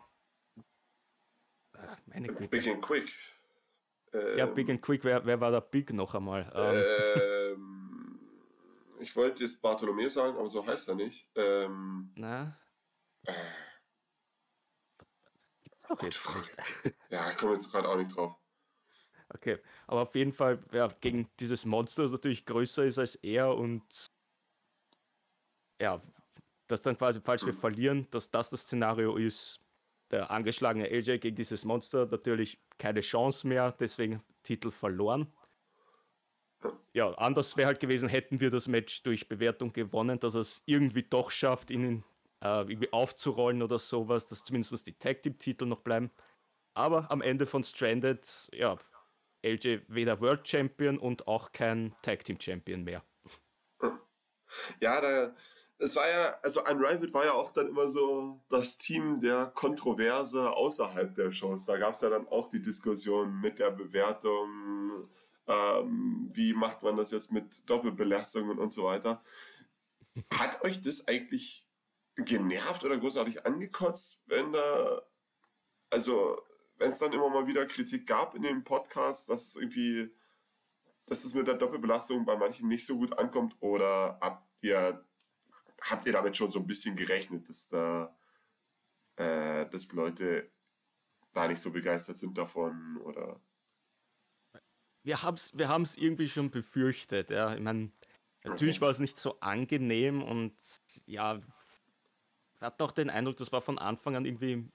äh, 1.75 1.79
meine 2.07 2.27
Güte. 2.27 2.47
Big 2.47 2.67
and 2.67 2.81
Quick. 2.81 3.11
Ähm, 4.11 4.37
ja, 4.39 4.45
Big 4.47 4.69
and 4.71 4.81
Quick, 4.81 5.03
wer, 5.03 5.23
wer 5.23 5.39
war 5.39 5.51
da 5.51 5.59
Big 5.59 5.93
noch 5.93 6.15
einmal? 6.15 6.51
Ähm, 6.55 8.19
ich 8.99 9.15
wollte 9.15 9.43
jetzt 9.43 9.61
Bartholomew 9.61 10.09
sagen, 10.09 10.35
aber 10.35 10.49
so 10.49 10.65
heißt 10.65 10.89
er 10.89 10.95
nicht. 10.95 11.29
Ähm, 11.35 12.11
Na? 12.15 12.57
Äh, 13.25 13.33
Gibt's 15.99 16.23
doch 16.23 16.35
jetzt 16.35 16.55
nicht. 16.85 16.95
ja, 17.09 17.29
ich 17.29 17.37
komme 17.37 17.53
jetzt 17.53 17.71
gerade 17.71 17.89
auch 17.89 17.97
nicht 17.97 18.15
drauf. 18.15 18.35
Okay, 19.29 19.57
aber 19.87 20.01
auf 20.01 20.15
jeden 20.15 20.31
Fall, 20.31 20.59
ja, 20.71 20.87
gegen 21.01 21.27
dieses 21.39 21.65
Monster, 21.65 22.03
das 22.03 22.11
natürlich 22.11 22.45
größer 22.45 22.85
ist 22.85 22.99
als 22.99 23.15
er 23.15 23.55
und 23.55 23.83
ja, 25.81 26.01
dass 26.67 26.83
dann 26.83 26.97
quasi, 26.97 27.19
falls 27.19 27.45
wir 27.45 27.53
verlieren, 27.53 28.07
dass 28.11 28.29
das 28.29 28.49
das 28.49 28.61
Szenario 28.61 29.15
ist, 29.15 29.59
der 30.11 30.29
angeschlagene 30.29 30.89
LJ 30.89 31.17
gegen 31.17 31.35
dieses 31.35 31.65
Monster 31.65 32.05
natürlich 32.05 32.59
keine 32.77 33.01
Chance 33.01 33.47
mehr, 33.47 33.71
deswegen 33.71 34.21
Titel 34.43 34.71
verloren. 34.71 35.33
Ja, 36.93 37.11
anders 37.15 37.57
wäre 37.57 37.67
halt 37.67 37.79
gewesen, 37.79 38.07
hätten 38.07 38.39
wir 38.39 38.49
das 38.49 38.67
Match 38.67 39.03
durch 39.03 39.27
Bewertung 39.27 39.73
gewonnen, 39.73 40.19
dass 40.19 40.35
er 40.35 40.41
es 40.41 40.61
irgendwie 40.65 41.03
doch 41.03 41.31
schafft, 41.31 41.71
ihn 41.71 42.03
irgendwie 42.43 42.91
aufzurollen 42.91 43.61
oder 43.61 43.79
sowas, 43.79 44.27
dass 44.27 44.43
zumindest 44.43 44.85
die 44.85 44.97
Tag 44.97 45.23
Team 45.23 45.39
Titel 45.39 45.65
noch 45.65 45.81
bleiben. 45.81 46.11
Aber 46.73 47.09
am 47.11 47.21
Ende 47.21 47.45
von 47.45 47.63
Stranded, 47.63 48.49
ja, 48.53 48.77
LJ 49.43 49.79
weder 49.87 50.19
World 50.21 50.47
Champion 50.47 50.97
und 50.97 51.27
auch 51.27 51.51
kein 51.51 51.95
Tag 52.01 52.25
Team 52.25 52.39
Champion 52.39 52.83
mehr. 52.83 53.03
Ja, 54.79 55.01
da, 55.01 55.35
es 55.77 55.95
war 55.95 56.07
ja, 56.09 56.37
also 56.41 56.61
Unrivaled 56.63 57.13
war 57.13 57.25
ja 57.25 57.33
auch 57.33 57.51
dann 57.51 57.67
immer 57.67 57.89
so 57.89 58.41
das 58.49 58.77
Team 58.77 59.19
der 59.19 59.47
Kontroverse 59.47 60.51
außerhalb 60.51 61.13
der 61.13 61.31
Shows. 61.31 61.65
Da 61.65 61.77
gab 61.77 61.95
es 61.95 62.01
ja 62.01 62.09
dann 62.09 62.27
auch 62.27 62.49
die 62.49 62.61
Diskussion 62.61 63.39
mit 63.41 63.59
der 63.59 63.71
Bewertung, 63.71 65.09
ähm, 65.47 66.29
wie 66.31 66.53
macht 66.53 66.83
man 66.83 66.95
das 66.95 67.11
jetzt 67.11 67.31
mit 67.31 67.69
Doppelbelastungen 67.69 68.59
und 68.59 68.71
so 68.71 68.85
weiter. 68.85 69.21
Hat 70.31 70.63
euch 70.63 70.79
das 70.79 71.07
eigentlich 71.07 71.67
genervt 72.15 72.83
oder 72.83 72.97
großartig 72.97 73.45
angekotzt, 73.45 74.21
wenn 74.27 74.53
da, 74.53 75.01
also 75.89 76.41
wenn 76.77 76.91
es 76.91 76.99
dann 76.99 77.13
immer 77.13 77.29
mal 77.29 77.47
wieder 77.47 77.65
Kritik 77.65 78.05
gab 78.07 78.35
in 78.35 78.43
dem 78.43 78.63
Podcast, 78.63 79.29
dass 79.29 79.49
es 79.49 79.55
irgendwie, 79.55 80.11
dass 81.05 81.23
es 81.23 81.33
mit 81.33 81.47
der 81.47 81.55
Doppelbelastung 81.55 82.25
bei 82.25 82.37
manchen 82.37 82.67
nicht 82.67 82.85
so 82.85 82.97
gut 82.97 83.17
ankommt 83.17 83.55
oder 83.59 84.17
habt 84.21 84.63
ihr, 84.63 85.05
habt 85.81 86.05
ihr 86.05 86.13
damit 86.13 86.37
schon 86.37 86.51
so 86.51 86.59
ein 86.59 86.67
bisschen 86.67 86.95
gerechnet, 86.95 87.49
dass 87.49 87.67
da, 87.69 88.15
äh, 89.15 89.67
dass 89.69 89.91
Leute 89.93 90.51
da 91.33 91.47
nicht 91.47 91.59
so 91.59 91.71
begeistert 91.71 92.17
sind 92.17 92.37
davon 92.37 92.97
oder? 92.97 93.41
Wir 95.03 95.21
haben 95.21 95.35
es 95.35 95.57
wir 95.57 95.67
haben's 95.67 95.97
irgendwie 95.97 96.29
schon 96.29 96.49
befürchtet, 96.49 97.29
ja. 97.29 97.53
Ich 97.53 97.61
meine, 97.61 97.91
natürlich 98.45 98.79
war 98.79 98.89
es 98.89 98.99
nicht 98.99 99.17
so 99.17 99.39
angenehm 99.41 100.23
und 100.23 100.55
ja, 101.05 101.41
hat 102.63 102.81
auch 102.81 102.91
den 102.91 103.09
Eindruck, 103.09 103.37
das 103.37 103.51
war 103.51 103.61
von 103.61 103.77
Anfang 103.77 104.15
an 104.15 104.25
irgendwie 104.25 104.65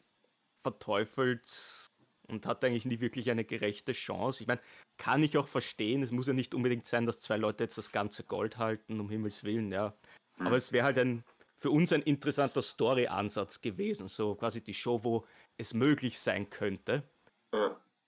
verteufelt 0.61 1.91
und 2.29 2.47
hat 2.47 2.65
eigentlich 2.65 2.85
nie 2.85 3.01
wirklich 3.01 3.31
eine 3.31 3.45
gerechte 3.45 3.93
Chance. 3.93 4.43
Ich 4.43 4.47
meine, 4.47 4.61
kann 4.99 5.23
ich 5.23 5.37
auch 5.39 5.49
verstehen, 5.49 6.03
es 6.03 6.11
muss 6.11 6.27
ja 6.27 6.33
nicht 6.33 6.55
unbedingt 6.55 6.87
sein, 6.87 7.07
dass 7.07 7.21
zwei 7.21 7.37
Leute 7.37 7.65
jetzt 7.65 7.79
das 7.79 7.93
ganze 7.93 8.25
Gold 8.25 8.59
halten, 8.59 9.01
um 9.01 9.09
Himmels 9.09 9.45
Willen, 9.45 9.73
ja. 9.73 9.95
Aber 10.39 10.57
es 10.57 10.73
wäre 10.73 10.85
halt 10.85 10.99
ein, 10.99 11.25
für 11.57 11.71
uns 11.71 11.93
ein 11.93 12.03
interessanter 12.03 12.63
Story-Ansatz 12.63 13.61
gewesen, 13.61 14.09
so 14.09 14.35
quasi 14.35 14.63
die 14.63 14.75
Show, 14.75 15.03
wo 15.03 15.27
es 15.57 15.75
möglich 15.75 16.19
sein 16.19 16.51
könnte. 16.51 17.03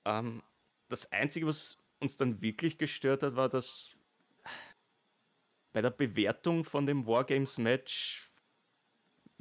Ähm, 0.05 0.43
das 0.89 1.11
Einzige, 1.12 1.47
was 1.47 1.78
uns 2.01 2.16
dann 2.16 2.43
wirklich 2.43 2.78
gestört 2.78 3.22
hat, 3.22 3.37
war, 3.37 3.49
dass 3.49 3.97
bei 5.72 5.83
der 5.83 5.91
Bewertung 5.91 6.64
von 6.64 6.87
dem 6.87 7.07
Wargames-Match, 7.07 8.30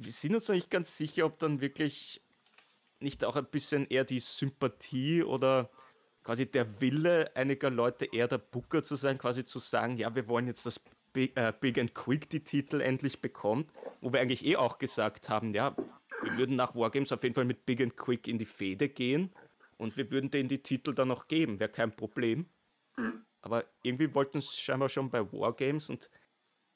wir 0.02 0.12
sind 0.12 0.34
uns 0.34 0.48
nicht 0.48 0.70
ganz 0.70 0.96
sicher, 0.96 1.26
ob 1.26 1.38
dann 1.38 1.60
wirklich 1.60 2.22
nicht 3.00 3.24
auch 3.24 3.36
ein 3.36 3.46
bisschen 3.46 3.86
eher 3.86 4.04
die 4.04 4.20
Sympathie 4.20 5.22
oder 5.22 5.70
quasi 6.22 6.46
der 6.50 6.80
Wille 6.80 7.34
einiger 7.34 7.70
Leute 7.70 8.06
eher 8.06 8.28
der 8.28 8.38
Booker 8.38 8.82
zu 8.82 8.96
sein, 8.96 9.18
quasi 9.18 9.44
zu 9.44 9.58
sagen, 9.58 9.96
ja, 9.96 10.14
wir 10.14 10.26
wollen 10.28 10.46
jetzt, 10.46 10.64
dass 10.66 10.80
Big, 11.12 11.36
äh, 11.36 11.52
Big 11.58 11.78
and 11.78 11.94
Quick 11.94 12.30
die 12.30 12.44
Titel 12.44 12.80
endlich 12.80 13.20
bekommt, 13.20 13.70
wo 14.00 14.12
wir 14.12 14.20
eigentlich 14.20 14.44
eh 14.44 14.56
auch 14.56 14.78
gesagt 14.78 15.28
haben, 15.28 15.54
ja, 15.54 15.74
wir 16.22 16.36
würden 16.36 16.56
nach 16.56 16.74
Wargames 16.74 17.12
auf 17.12 17.22
jeden 17.22 17.34
Fall 17.34 17.44
mit 17.44 17.66
Big 17.66 17.82
and 17.82 17.96
Quick 17.96 18.28
in 18.28 18.38
die 18.38 18.46
Fehde 18.46 18.88
gehen 18.88 19.32
und 19.76 19.96
wir 19.96 20.10
würden 20.10 20.30
denen 20.30 20.48
die 20.48 20.62
Titel 20.62 20.94
dann 20.94 21.10
auch 21.10 21.26
geben, 21.26 21.58
wäre 21.58 21.70
kein 21.70 21.94
Problem. 21.94 22.46
Aber 23.42 23.64
irgendwie 23.82 24.14
wollten 24.14 24.38
es 24.38 24.58
scheinbar 24.58 24.88
schon 24.88 25.10
bei 25.10 25.20
Wargames 25.32 25.90
und 25.90 26.10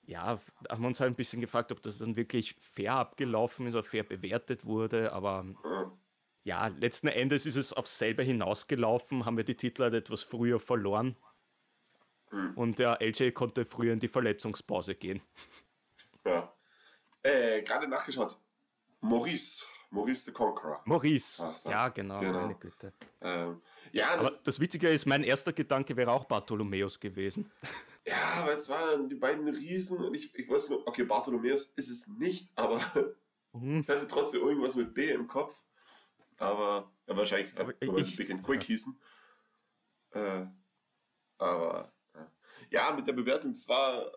ja, 0.06 0.40
haben 0.68 0.82
wir 0.82 0.88
uns 0.88 1.00
halt 1.00 1.12
ein 1.12 1.16
bisschen 1.16 1.40
gefragt, 1.40 1.72
ob 1.72 1.82
das 1.82 1.98
dann 1.98 2.16
wirklich 2.16 2.56
fair 2.60 2.94
abgelaufen 2.94 3.66
ist 3.66 3.74
oder 3.74 3.84
fair 3.84 4.04
bewertet 4.04 4.64
wurde, 4.64 5.12
aber 5.12 5.46
ja, 6.44 6.66
letzten 6.66 7.08
Endes 7.08 7.46
ist 7.46 7.56
es 7.56 7.72
aufs 7.72 7.98
selbe 7.98 8.22
hinausgelaufen, 8.22 9.24
haben 9.24 9.36
wir 9.36 9.44
die 9.44 9.56
Titel 9.56 9.82
halt 9.82 9.94
etwas 9.94 10.22
früher 10.22 10.60
verloren. 10.60 11.16
Und 12.56 12.78
der 12.80 13.00
LJ 13.00 13.30
konnte 13.30 13.64
früher 13.64 13.92
in 13.92 14.00
die 14.00 14.08
Verletzungspause 14.08 14.94
gehen. 14.94 15.22
Ja. 16.26 16.52
Äh, 17.22 17.62
gerade 17.62 17.86
nachgeschaut. 17.86 18.36
Maurice. 19.00 19.66
Maurice 19.94 20.24
the 20.24 20.32
Conqueror. 20.32 20.82
Maurice. 20.84 21.42
Ja, 21.64 21.88
genau. 21.88 22.20
genau. 22.20 22.40
Meine 22.42 22.54
Güte. 22.56 22.92
Ähm, 23.20 23.62
ja, 23.92 24.08
aber 24.14 24.24
das, 24.24 24.42
das 24.42 24.60
Witzige 24.60 24.88
ist, 24.88 25.06
mein 25.06 25.22
erster 25.22 25.52
Gedanke 25.52 25.96
wäre 25.96 26.10
auch 26.10 26.24
Bartholomäus 26.24 26.98
gewesen. 26.98 27.50
Ja, 28.06 28.42
aber 28.42 28.52
es 28.52 28.68
waren 28.68 29.08
die 29.08 29.14
beiden 29.14 29.48
Riesen 29.48 29.96
und 30.04 30.14
ich, 30.14 30.34
ich 30.34 30.46
wusste 30.46 30.74
nur, 30.74 30.86
okay, 30.86 31.04
Bartholomäus 31.04 31.72
ist 31.74 31.88
es 31.88 32.06
nicht, 32.06 32.50
aber 32.54 32.78
mhm. 33.54 33.80
ich 33.80 33.88
hatte 33.88 34.06
trotzdem 34.06 34.42
irgendwas 34.42 34.74
mit 34.74 34.92
B 34.92 35.08
im 35.08 35.26
Kopf 35.26 35.64
aber 36.38 36.92
ja, 37.06 37.16
wahrscheinlich, 37.16 37.56
aber 37.58 37.74
weil 37.80 38.00
ich, 38.00 38.06
sie 38.06 38.16
Big 38.16 38.30
and 38.30 38.42
Quick 38.42 38.62
ja. 38.62 38.66
hießen. 38.66 39.00
Äh, 40.12 40.46
aber 41.38 41.92
ja. 42.14 42.32
ja, 42.70 42.92
mit 42.92 43.06
der 43.06 43.12
Bewertung, 43.12 43.52
das 43.52 43.68
war, 43.68 44.10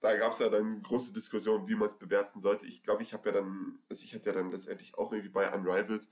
da 0.00 0.16
gab 0.16 0.32
es 0.32 0.38
ja 0.38 0.48
dann 0.48 0.82
große 0.82 1.12
Diskussionen, 1.12 1.68
wie 1.68 1.74
man 1.74 1.88
es 1.88 1.98
bewerten 1.98 2.40
sollte. 2.40 2.66
Ich 2.66 2.82
glaube, 2.82 3.02
ich 3.02 3.12
habe 3.12 3.28
ja 3.28 3.34
dann, 3.36 3.78
also 3.88 4.04
ich 4.04 4.14
hatte 4.14 4.26
ja 4.26 4.32
dann 4.32 4.50
letztendlich 4.50 4.96
auch 4.96 5.12
irgendwie 5.12 5.30
bei 5.30 5.52
Unrivaled, 5.52 6.08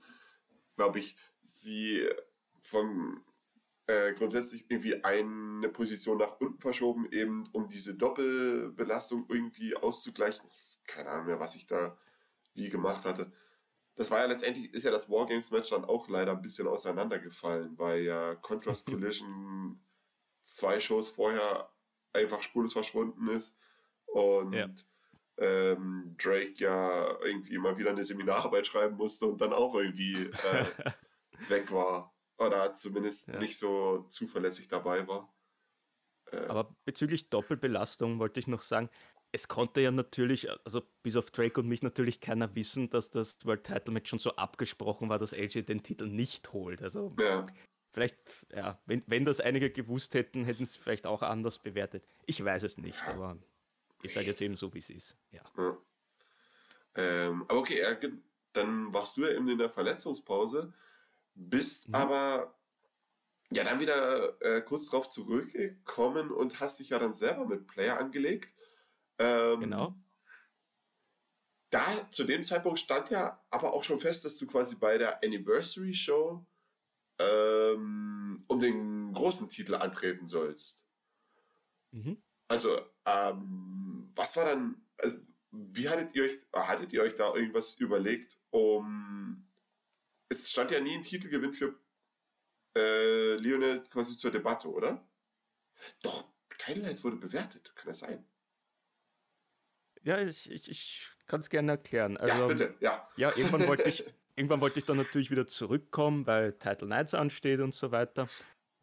glaube 0.75 0.99
ich, 0.99 1.15
sie 1.41 2.07
von 2.61 3.21
äh, 3.87 4.13
grundsätzlich 4.13 4.65
irgendwie 4.69 5.03
eine 5.03 5.69
Position 5.69 6.17
nach 6.17 6.39
unten 6.39 6.59
verschoben, 6.59 7.07
eben 7.11 7.47
um 7.51 7.67
diese 7.67 7.95
Doppelbelastung 7.95 9.25
irgendwie 9.29 9.75
auszugleichen. 9.75 10.49
Keine 10.87 11.09
Ahnung 11.09 11.27
mehr, 11.27 11.39
was 11.39 11.55
ich 11.55 11.67
da 11.67 11.97
wie 12.55 12.69
gemacht 12.69 13.05
hatte 13.05 13.31
das 13.95 14.11
war 14.11 14.19
ja 14.19 14.25
letztendlich, 14.25 14.73
ist 14.73 14.83
ja 14.83 14.91
das 14.91 15.09
Wargames-Match 15.09 15.69
dann 15.69 15.85
auch 15.85 16.07
leider 16.09 16.33
ein 16.33 16.41
bisschen 16.41 16.67
auseinandergefallen, 16.67 17.77
weil 17.77 18.03
ja 18.03 18.35
Contrast 18.35 18.85
Collision 18.85 19.79
zwei 20.41 20.79
Shows 20.79 21.09
vorher 21.09 21.69
einfach 22.13 22.41
spurlos 22.41 22.73
verschwunden 22.73 23.27
ist 23.29 23.57
und 24.15 24.53
ja. 24.53 24.69
Ähm, 25.37 26.15
Drake 26.17 26.53
ja 26.57 27.19
irgendwie 27.21 27.57
mal 27.57 27.77
wieder 27.77 27.89
eine 27.89 28.05
Seminararbeit 28.05 28.65
schreiben 28.65 28.95
musste 28.95 29.25
und 29.25 29.41
dann 29.41 29.51
auch 29.51 29.75
irgendwie 29.75 30.13
äh, 30.13 30.65
weg 31.49 31.71
war. 31.71 32.15
Oder 32.37 32.73
zumindest 32.73 33.27
ja. 33.27 33.37
nicht 33.39 33.57
so 33.57 34.05
zuverlässig 34.09 34.69
dabei 34.69 35.05
war. 35.07 35.33
Äh, 36.31 36.45
Aber 36.45 36.75
bezüglich 36.85 37.29
Doppelbelastung 37.29 38.19
wollte 38.19 38.39
ich 38.39 38.47
noch 38.47 38.61
sagen, 38.61 38.89
es 39.33 39.49
konnte 39.49 39.81
ja 39.81 39.91
natürlich, 39.91 40.47
also 40.63 40.81
bis 41.03 41.17
auf 41.17 41.31
Drake 41.31 41.59
und 41.59 41.67
mich 41.67 41.81
natürlich 41.81 42.21
keiner 42.21 42.55
wissen, 42.55 42.89
dass 42.89 43.11
das 43.11 43.45
World 43.45 43.65
Title 43.65 43.93
Match 43.93 44.09
schon 44.09 44.19
so 44.19 44.35
abgesprochen 44.37 45.09
war, 45.09 45.19
dass 45.19 45.33
LJ 45.33 45.63
den 45.63 45.83
Titel 45.83 46.07
nicht 46.07 46.53
holt. 46.53 46.81
Also 46.81 47.13
ja. 47.19 47.45
vielleicht, 47.93 48.17
ja, 48.53 48.81
wenn, 48.85 49.03
wenn 49.07 49.25
das 49.25 49.41
einige 49.41 49.69
gewusst 49.69 50.13
hätten, 50.13 50.45
hätten 50.45 50.59
sie 50.59 50.63
es 50.63 50.75
vielleicht 50.77 51.05
auch 51.05 51.21
anders 51.21 51.59
bewertet. 51.59 52.05
Ich 52.25 52.43
weiß 52.43 52.63
es 52.63 52.77
nicht, 52.77 53.03
aber 53.03 53.37
ist 54.05 54.15
halt 54.15 54.27
jetzt 54.27 54.41
eben 54.41 54.55
so, 54.55 54.73
wie 54.73 54.79
es 54.79 54.89
ist. 54.89 55.17
Ja. 55.31 55.41
ja. 55.57 55.77
Ähm, 56.95 57.43
aber 57.47 57.59
okay, 57.59 57.81
dann 58.53 58.93
warst 58.93 59.17
du 59.17 59.21
ja 59.21 59.31
eben 59.31 59.47
in 59.47 59.57
der 59.57 59.69
Verletzungspause, 59.69 60.73
bist 61.33 61.89
mhm. 61.89 61.95
aber 61.95 62.55
ja 63.51 63.63
dann 63.63 63.79
wieder 63.79 64.41
äh, 64.41 64.61
kurz 64.61 64.89
drauf 64.89 65.09
zurückgekommen 65.09 66.31
und 66.31 66.59
hast 66.59 66.79
dich 66.79 66.89
ja 66.89 66.99
dann 66.99 67.13
selber 67.13 67.45
mit 67.45 67.67
Player 67.67 67.99
angelegt. 67.99 68.53
Ähm, 69.19 69.59
genau. 69.59 69.95
Da, 71.69 71.83
zu 72.11 72.23
dem 72.23 72.43
Zeitpunkt 72.43 72.79
stand 72.79 73.09
ja 73.09 73.43
aber 73.49 73.73
auch 73.73 73.83
schon 73.83 73.99
fest, 73.99 74.23
dass 74.23 74.37
du 74.37 74.47
quasi 74.47 74.75
bei 74.75 74.97
der 74.97 75.21
Anniversary 75.23 75.93
Show 75.93 76.45
ähm, 77.19 78.43
um 78.47 78.59
den 78.59 79.13
großen 79.13 79.49
Titel 79.49 79.75
antreten 79.75 80.27
sollst. 80.27 80.85
Mhm. 81.91 82.21
Also, 82.47 82.79
ähm, 83.05 83.94
was 84.15 84.35
war 84.37 84.45
dann, 84.45 84.81
also, 84.97 85.17
wie 85.51 85.89
hattet 85.89 86.15
ihr 86.15 86.23
euch, 86.23 86.37
hattet 86.53 86.91
ihr 86.93 87.01
euch 87.01 87.15
da 87.15 87.33
irgendwas 87.33 87.75
überlegt, 87.75 88.37
um, 88.49 89.47
es 90.29 90.51
stand 90.51 90.71
ja 90.71 90.79
nie 90.79 90.95
ein 90.95 91.03
Titelgewinn 91.03 91.53
für 91.53 91.79
äh, 92.77 93.35
Lionel 93.35 93.83
quasi 93.83 94.17
zur 94.17 94.31
Debatte, 94.31 94.69
oder? 94.69 95.07
Doch, 96.01 96.25
Title 96.57 96.83
Nights 96.83 97.03
wurde 97.03 97.17
bewertet, 97.17 97.73
kann 97.75 97.87
das 97.87 97.99
sein? 97.99 98.25
Ja, 100.03 100.19
ich, 100.19 100.49
ich, 100.51 100.69
ich 100.69 101.09
kann 101.27 101.39
es 101.39 101.49
gerne 101.49 101.73
erklären. 101.73 102.17
Also, 102.17 102.35
ja, 102.35 102.47
bitte, 102.47 102.75
ja. 102.79 103.09
Ja, 103.17 103.29
irgendwann 103.35 103.67
wollte 103.67 103.89
ich, 103.89 104.03
irgendwann 104.35 104.61
wollte 104.61 104.79
ich 104.79 104.85
dann 104.85 104.97
natürlich 104.97 105.31
wieder 105.31 105.47
zurückkommen, 105.47 106.27
weil 106.27 106.53
Title 106.53 106.87
Nights 106.87 107.13
ansteht 107.13 107.59
und 107.59 107.73
so 107.73 107.91
weiter. 107.91 108.27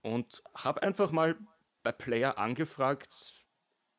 Und 0.03 0.43
habe 0.55 0.83
einfach 0.83 1.13
mal 1.13 1.37
bei 1.83 1.93
Player 1.93 2.39
angefragt, 2.39 3.42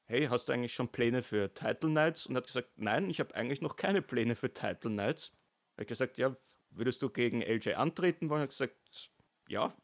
hey, 0.05 0.27
hast 0.27 0.47
du 0.47 0.53
eigentlich 0.53 0.73
schon 0.73 0.91
Pläne 0.91 1.21
für 1.21 1.53
Title 1.53 1.89
Nights? 1.89 2.25
Und 2.25 2.35
hat 2.35 2.47
gesagt, 2.47 2.69
nein, 2.77 3.09
ich 3.09 3.19
habe 3.19 3.35
eigentlich 3.35 3.61
noch 3.61 3.75
keine 3.75 4.01
Pläne 4.01 4.35
für 4.35 4.53
Title 4.53 4.91
Nights. 4.91 5.31
Habe 5.77 5.85
gesagt, 5.85 6.17
ja, 6.17 6.35
würdest 6.69 7.01
du 7.01 7.09
gegen 7.09 7.41
LJ 7.41 7.73
antreten 7.73 8.29
wollen? 8.29 8.41
Hat 8.41 8.49
gesagt, 8.49 9.11
ja, 9.47 9.75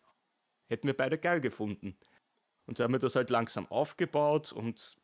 hätten 0.67 0.88
wir 0.88 0.95
beide 0.95 1.17
geil 1.17 1.41
gefunden. 1.41 1.97
Und 2.65 2.78
so 2.78 2.84
haben 2.84 2.93
wir 2.93 2.99
das 2.99 3.15
halt 3.15 3.30
langsam 3.30 3.67
aufgebaut 3.67 4.51
und 4.51 4.97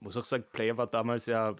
muss 0.00 0.16
auch 0.16 0.24
sagen, 0.24 0.44
Player 0.52 0.76
war 0.76 0.86
damals 0.86 1.26
ja 1.26 1.54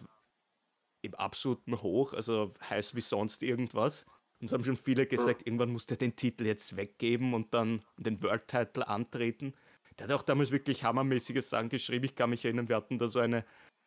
im 1.03 1.15
absoluten 1.15 1.83
Hoch, 1.83 2.13
also 2.15 2.55
heiß 2.69 2.95
wie 2.95 3.01
sonst 3.01 3.43
irgendwas. 3.43 4.07
Und 4.41 4.47
es 4.47 4.53
haben 4.53 4.65
schon 4.65 4.77
viele 4.77 5.07
gesagt, 5.07 5.47
irgendwann 5.47 5.71
muss 5.71 5.87
der 5.87 5.97
den 5.97 6.17
Titel 6.17 6.47
jetzt 6.47 6.77
weggeben 6.77 7.35
und 7.35 7.55
dann 7.55 7.83
den 7.97 8.23
World 8.23 8.49
Title 8.49 8.87
antreten. 8.87 9.55
Der 9.99 10.09
hat 10.09 10.15
auch 10.15 10.23
damals 10.23 10.51
wirklich 10.51 10.85
hammermäßiges 10.85 11.51
Sachen 11.51 11.69
geschrieben. 11.69 12.05
Ich 12.05 12.15
kann 12.15 12.31
mich 12.31 12.45
erinnern, 12.45 12.69
wir 12.69 12.77
hatten 12.77 12.99
da 12.99 13.09
so 13.09 13.21
eine 13.21 13.45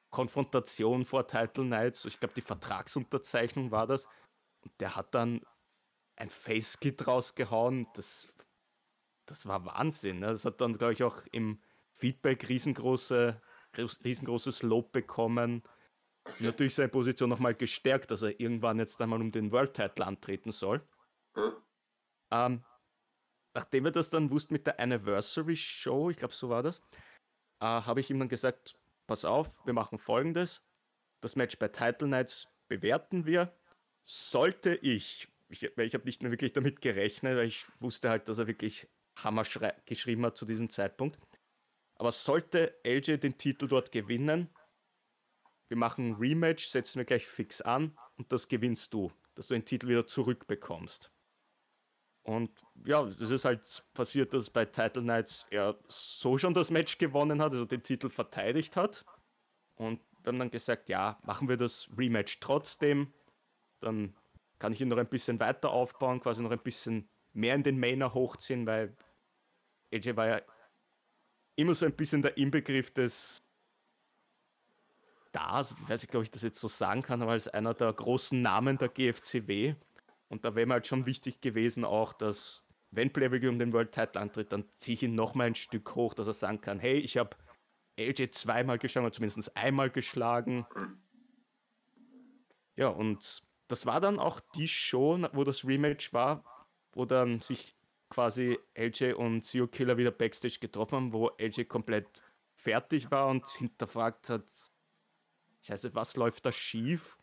Konfrontation 0.09 1.05
vor 1.05 1.27
Title 1.27 1.65
Nights. 1.65 2.05
Ich 2.05 2.19
glaube, 2.19 2.33
die 2.33 2.41
Vertragsunterzeichnung 2.41 3.71
war 3.71 3.85
das. 3.85 4.05
Und 4.63 4.73
der 4.79 4.95
hat 4.95 5.13
dann 5.13 5.41
ein 6.15 6.29
Face-Kit 6.29 7.05
rausgehauen. 7.05 7.87
Das, 7.93 8.33
das 9.27 9.45
war 9.45 9.65
Wahnsinn. 9.65 10.19
Ne? 10.19 10.27
Das 10.27 10.45
hat 10.45 10.61
dann, 10.61 10.77
glaube 10.77 10.93
ich, 10.93 11.03
auch 11.03 11.21
im 11.31 11.61
Feedback 11.91 12.49
riesengroße, 12.49 13.39
riesengroßes 13.77 14.63
Lob 14.63 14.91
bekommen. 14.91 15.63
Okay. 16.25 16.45
Natürlich 16.45 16.75
seine 16.75 16.89
Position 16.89 17.29
nochmal 17.29 17.55
gestärkt, 17.55 18.11
dass 18.11 18.21
er 18.21 18.39
irgendwann 18.39 18.79
jetzt 18.79 19.01
einmal 19.01 19.21
um 19.21 19.31
den 19.31 19.51
World 19.51 19.73
Title 19.73 20.05
antreten 20.05 20.51
soll. 20.51 20.81
Hm? 21.35 21.53
Ähm, 22.31 22.63
nachdem 23.53 23.85
wir 23.85 23.91
das 23.91 24.09
dann 24.09 24.31
wussten 24.31 24.53
mit 24.53 24.67
der 24.67 24.79
Anniversary 24.79 25.55
Show, 25.55 26.09
ich 26.09 26.17
glaube, 26.17 26.33
so 26.33 26.49
war 26.49 26.63
das, 26.63 26.79
äh, 27.61 27.65
habe 27.65 27.99
ich 27.99 28.09
ihm 28.09 28.19
dann 28.19 28.29
gesagt: 28.29 28.77
Pass 29.07 29.25
auf, 29.25 29.65
wir 29.65 29.73
machen 29.73 29.97
folgendes. 29.97 30.61
Das 31.21 31.35
Match 31.35 31.57
bei 31.57 31.67
Title 31.67 32.07
Nights 32.07 32.47
bewerten 32.67 33.25
wir. 33.25 33.53
Sollte 34.05 34.75
ich, 34.75 35.27
ich, 35.49 35.63
ich 35.63 35.93
habe 35.93 36.05
nicht 36.05 36.21
mehr 36.21 36.31
wirklich 36.31 36.53
damit 36.53 36.81
gerechnet, 36.81 37.35
weil 37.37 37.47
ich 37.47 37.65
wusste 37.79 38.09
halt, 38.09 38.29
dass 38.29 38.37
er 38.37 38.47
wirklich 38.47 38.87
Hammer 39.17 39.43
geschrieben 39.85 40.25
hat 40.25 40.37
zu 40.37 40.45
diesem 40.45 40.69
Zeitpunkt. 40.69 41.19
Aber 41.95 42.11
sollte 42.11 42.79
LJ 42.85 43.17
den 43.17 43.37
Titel 43.37 43.67
dort 43.67 43.91
gewinnen, 43.91 44.49
wir 45.67 45.77
machen 45.77 46.09
ein 46.09 46.13
Rematch, 46.15 46.67
setzen 46.67 46.99
wir 46.99 47.05
gleich 47.05 47.27
fix 47.27 47.61
an 47.61 47.95
und 48.17 48.31
das 48.31 48.47
gewinnst 48.47 48.93
du, 48.93 49.11
dass 49.35 49.47
du 49.47 49.53
den 49.53 49.65
Titel 49.65 49.87
wieder 49.87 50.07
zurückbekommst. 50.07 51.11
Und 52.23 52.51
ja, 52.85 53.03
das 53.03 53.29
ist 53.29 53.45
halt 53.45 53.83
passiert, 53.93 54.33
dass 54.33 54.49
bei 54.49 54.65
Title 54.65 55.03
Nights 55.03 55.45
er 55.49 55.77
so 55.87 56.37
schon 56.37 56.53
das 56.53 56.69
Match 56.69 56.97
gewonnen 56.97 57.41
hat, 57.41 57.53
also 57.53 57.65
den 57.65 57.83
Titel 57.83 58.09
verteidigt 58.09 58.75
hat. 58.75 59.05
Und 59.75 60.01
wir 60.23 60.31
haben 60.31 60.39
dann 60.39 60.51
gesagt, 60.51 60.89
ja, 60.89 61.17
machen 61.23 61.47
wir 61.47 61.57
das 61.57 61.87
Rematch 61.97 62.39
trotzdem. 62.39 63.13
Dann 63.79 64.13
kann 64.59 64.73
ich 64.73 64.81
ihn 64.81 64.89
noch 64.89 64.97
ein 64.97 65.07
bisschen 65.07 65.39
weiter 65.39 65.69
aufbauen, 65.71 66.19
quasi 66.19 66.43
noch 66.43 66.51
ein 66.51 66.59
bisschen 66.59 67.09
mehr 67.33 67.55
in 67.55 67.63
den 67.63 67.79
Mainer 67.79 68.13
hochziehen, 68.13 68.65
weil 68.67 68.95
AJ 69.93 70.15
war 70.15 70.27
ja 70.27 70.41
immer 71.55 71.73
so 71.73 71.85
ein 71.85 71.95
bisschen 71.95 72.21
der 72.21 72.37
Inbegriff 72.37 72.91
des 72.91 73.41
Stars, 75.29 75.75
ich 75.83 75.89
weiß 75.89 76.01
nicht, 76.01 76.15
ob 76.15 76.23
ich 76.23 76.31
das 76.31 76.41
jetzt 76.41 76.59
so 76.59 76.67
sagen 76.67 77.01
kann, 77.01 77.21
aber 77.21 77.31
als 77.31 77.47
einer 77.47 77.73
der 77.73 77.93
großen 77.93 78.41
Namen 78.41 78.77
der 78.77 78.89
GFCW. 78.89 79.75
Und 80.29 80.45
da 80.45 80.55
wäre 80.55 80.67
mir 80.67 80.73
halt 80.73 80.87
schon 80.87 81.05
wichtig 81.05 81.41
gewesen 81.41 81.83
auch, 81.83 82.13
dass 82.13 82.63
wenn 82.91 83.11
Playboy 83.11 83.47
um 83.47 83.59
den 83.59 83.73
World 83.73 83.91
Title 83.91 84.21
antritt, 84.21 84.51
dann 84.51 84.65
ziehe 84.77 84.95
ich 84.95 85.03
ihn 85.03 85.15
noch 85.15 85.35
mal 85.35 85.47
ein 85.47 85.55
Stück 85.55 85.95
hoch, 85.95 86.13
dass 86.13 86.27
er 86.27 86.33
sagen 86.33 86.61
kann, 86.61 86.79
hey, 86.79 86.97
ich 86.97 87.17
habe 87.17 87.35
LJ 87.97 88.31
zweimal 88.31 88.79
geschlagen 88.79 89.05
oder 89.05 89.13
zumindest 89.13 89.55
einmal 89.55 89.89
geschlagen. 89.89 90.65
Ja, 92.75 92.87
und 92.87 93.43
das 93.67 93.85
war 93.85 93.99
dann 93.99 94.19
auch 94.19 94.39
die 94.55 94.67
Show, 94.67 95.19
wo 95.33 95.43
das 95.43 95.65
Rematch 95.65 96.13
war, 96.13 96.43
wo 96.93 97.05
dann 97.05 97.41
sich 97.41 97.75
quasi 98.09 98.57
LJ 98.73 99.13
und 99.13 99.43
Zio 99.43 99.67
Killer 99.67 99.97
wieder 99.97 100.11
Backstage 100.11 100.57
getroffen 100.59 100.95
haben, 100.95 101.13
wo 101.13 101.29
LJ 101.37 101.65
komplett 101.65 102.07
fertig 102.55 103.11
war 103.11 103.27
und 103.27 103.47
hinterfragt 103.47 104.29
hat, 104.29 104.45
scheiße, 105.61 105.93
was 105.93 106.15
läuft 106.15 106.45
da 106.45 106.51
schief? 106.51 107.17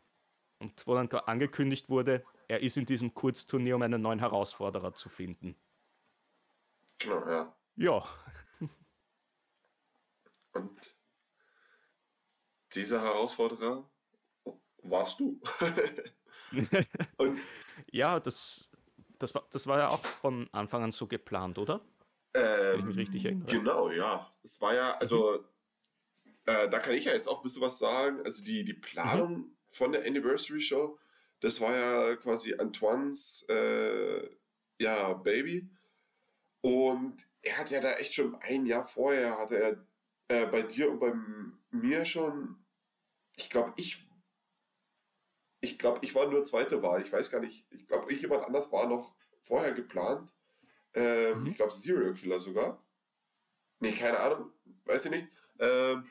Und 0.58 0.86
wo 0.86 0.94
dann 0.94 1.10
angekündigt 1.10 1.90
wurde, 1.90 2.24
er 2.48 2.60
ist 2.60 2.76
in 2.76 2.86
diesem 2.86 3.14
Kurzturnier, 3.14 3.76
um 3.76 3.82
einen 3.82 4.02
neuen 4.02 4.18
Herausforderer 4.18 4.94
zu 4.94 5.08
finden. 5.08 5.56
Genau, 6.98 7.28
ja. 7.28 7.56
Ja. 7.76 8.04
Und 10.52 10.96
dieser 12.74 13.02
Herausforderer 13.02 13.88
warst 14.82 15.20
du. 15.20 15.40
Und 17.16 17.40
ja, 17.90 18.20
das, 18.20 18.70
das, 19.18 19.34
war, 19.34 19.46
das 19.50 19.66
war 19.66 19.78
ja 19.78 19.88
auch 19.88 20.04
von 20.04 20.48
Anfang 20.52 20.84
an 20.84 20.92
so 20.92 21.06
geplant, 21.06 21.58
oder? 21.58 21.84
Ähm, 22.34 22.78
ich 22.78 22.84
mich 22.84 22.96
richtig 22.96 23.24
erinnere. 23.24 23.46
Genau, 23.46 23.90
ja. 23.90 24.30
Es 24.42 24.60
war 24.60 24.74
ja, 24.74 24.96
also 24.98 25.44
äh, 26.46 26.68
da 26.68 26.78
kann 26.78 26.94
ich 26.94 27.04
ja 27.04 27.12
jetzt 27.12 27.28
auch 27.28 27.38
ein 27.38 27.42
bisschen 27.42 27.62
was 27.62 27.78
sagen. 27.78 28.20
Also 28.24 28.44
die, 28.44 28.64
die 28.64 28.74
Planung 28.74 29.38
mhm. 29.38 29.56
von 29.68 29.92
der 29.92 30.06
Anniversary 30.06 30.60
Show, 30.60 30.98
das 31.40 31.60
war 31.60 31.76
ja 31.76 32.16
quasi 32.16 32.54
Antoines 32.54 33.44
äh, 33.48 34.28
ja, 34.80 35.12
Baby. 35.14 35.68
Und 36.60 37.26
er 37.42 37.58
hat 37.58 37.70
ja 37.70 37.80
da 37.80 37.92
echt 37.94 38.14
schon 38.14 38.34
ein 38.36 38.66
Jahr 38.66 38.86
vorher, 38.86 39.38
hatte 39.38 39.58
er 39.60 39.86
äh, 40.28 40.46
bei 40.46 40.62
dir 40.62 40.90
und 40.90 40.98
bei 40.98 41.14
mir 41.70 42.04
schon, 42.04 42.56
ich 43.36 43.48
glaube, 43.50 43.72
ich, 43.76 44.08
ich 45.60 45.78
glaube, 45.78 46.00
ich 46.02 46.14
war 46.14 46.28
nur 46.28 46.44
zweite 46.44 46.82
Wahl. 46.82 47.02
Ich 47.02 47.12
weiß 47.12 47.30
gar 47.30 47.40
nicht, 47.40 47.66
ich 47.70 47.86
glaube, 47.86 48.06
irgendjemand 48.06 48.44
anders 48.44 48.72
war 48.72 48.88
noch 48.88 49.14
vorher 49.40 49.72
geplant. 49.72 50.32
Ähm, 50.94 51.42
mhm. 51.42 51.46
Ich 51.48 51.56
glaube, 51.56 51.72
Serial 51.72 52.14
Killer 52.14 52.40
sogar. 52.40 52.82
Nee, 53.78 53.92
keine 53.92 54.18
Ahnung, 54.18 54.52
weiß 54.86 55.04
ich 55.04 55.10
nicht. 55.10 55.28
Ähm, 55.58 56.06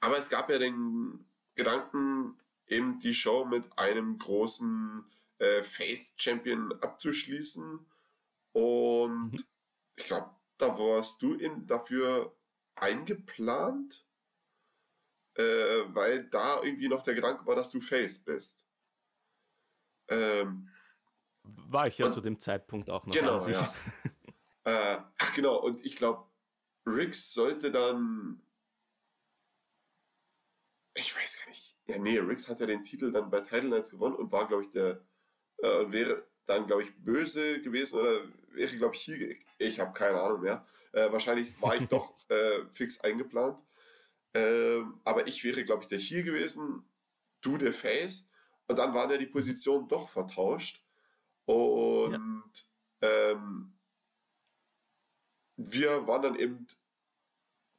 aber 0.00 0.18
es 0.18 0.28
gab 0.28 0.50
ja 0.50 0.58
den 0.58 1.24
Gedanken, 1.54 2.38
eben 2.66 2.98
die 2.98 3.14
Show 3.14 3.44
mit 3.44 3.76
einem 3.78 4.18
großen 4.18 5.04
äh, 5.38 5.62
Face-Champion 5.62 6.72
abzuschließen. 6.80 7.86
Und 8.52 9.32
mhm. 9.32 9.44
ich 9.96 10.04
glaube, 10.04 10.30
da 10.58 10.78
warst 10.78 11.22
du 11.22 11.34
in, 11.34 11.66
dafür 11.66 12.34
eingeplant, 12.74 14.06
äh, 15.34 15.42
weil 15.88 16.24
da 16.24 16.62
irgendwie 16.62 16.88
noch 16.88 17.02
der 17.02 17.14
Gedanke 17.14 17.46
war, 17.46 17.56
dass 17.56 17.70
du 17.70 17.80
Face 17.80 18.18
bist. 18.18 18.64
Ähm, 20.08 20.70
war 21.42 21.86
ich 21.86 21.98
ja 21.98 22.06
und, 22.06 22.12
zu 22.12 22.20
dem 22.20 22.38
Zeitpunkt 22.38 22.90
auch 22.90 23.06
noch. 23.06 23.14
Genau, 23.14 23.46
ja. 23.46 23.72
äh, 24.64 24.98
ach 25.18 25.34
genau, 25.34 25.56
und 25.56 25.84
ich 25.84 25.96
glaube, 25.96 26.26
Riggs 26.86 27.34
sollte 27.34 27.70
dann 27.70 28.40
ich 30.96 31.14
weiß 31.14 31.38
gar 31.40 31.48
nicht. 31.50 31.65
Ja, 31.88 31.98
nee, 31.98 32.18
Riggs 32.18 32.48
hat 32.48 32.60
ja 32.60 32.66
den 32.66 32.82
Titel 32.82 33.12
dann 33.12 33.30
bei 33.30 33.40
Title 33.40 33.68
Nights 33.68 33.90
gewonnen 33.90 34.16
und 34.16 34.32
war, 34.32 34.48
glaube 34.48 34.64
ich, 34.64 34.70
der, 34.70 35.00
äh, 35.58 35.92
wäre 35.92 36.26
dann, 36.46 36.66
glaube 36.66 36.82
ich, 36.82 36.96
böse 36.96 37.60
gewesen 37.60 37.98
oder 37.98 38.22
wäre, 38.50 38.76
glaube 38.76 38.94
ich, 38.94 39.02
hier, 39.02 39.36
ich 39.58 39.80
habe 39.80 39.92
keine 39.92 40.20
Ahnung 40.20 40.40
mehr. 40.40 40.64
Äh, 40.92 41.12
wahrscheinlich 41.12 41.60
war 41.60 41.76
ich 41.76 41.86
doch 41.88 42.14
äh, 42.28 42.64
fix 42.70 43.00
eingeplant. 43.00 43.64
Ähm, 44.34 45.00
aber 45.04 45.26
ich 45.26 45.42
wäre, 45.44 45.64
glaube 45.64 45.82
ich, 45.82 45.88
der 45.88 45.98
hier 45.98 46.22
gewesen, 46.22 46.84
du 47.40 47.56
der 47.56 47.72
Face. 47.72 48.30
Und 48.68 48.78
dann 48.78 48.94
waren 48.94 49.10
ja 49.10 49.16
die 49.16 49.26
Positionen 49.26 49.88
doch 49.88 50.08
vertauscht. 50.08 50.84
Und 51.44 52.12
ja. 53.00 53.08
ähm, 53.30 53.72
wir 55.56 56.06
waren 56.06 56.22
dann 56.22 56.34
eben 56.36 56.66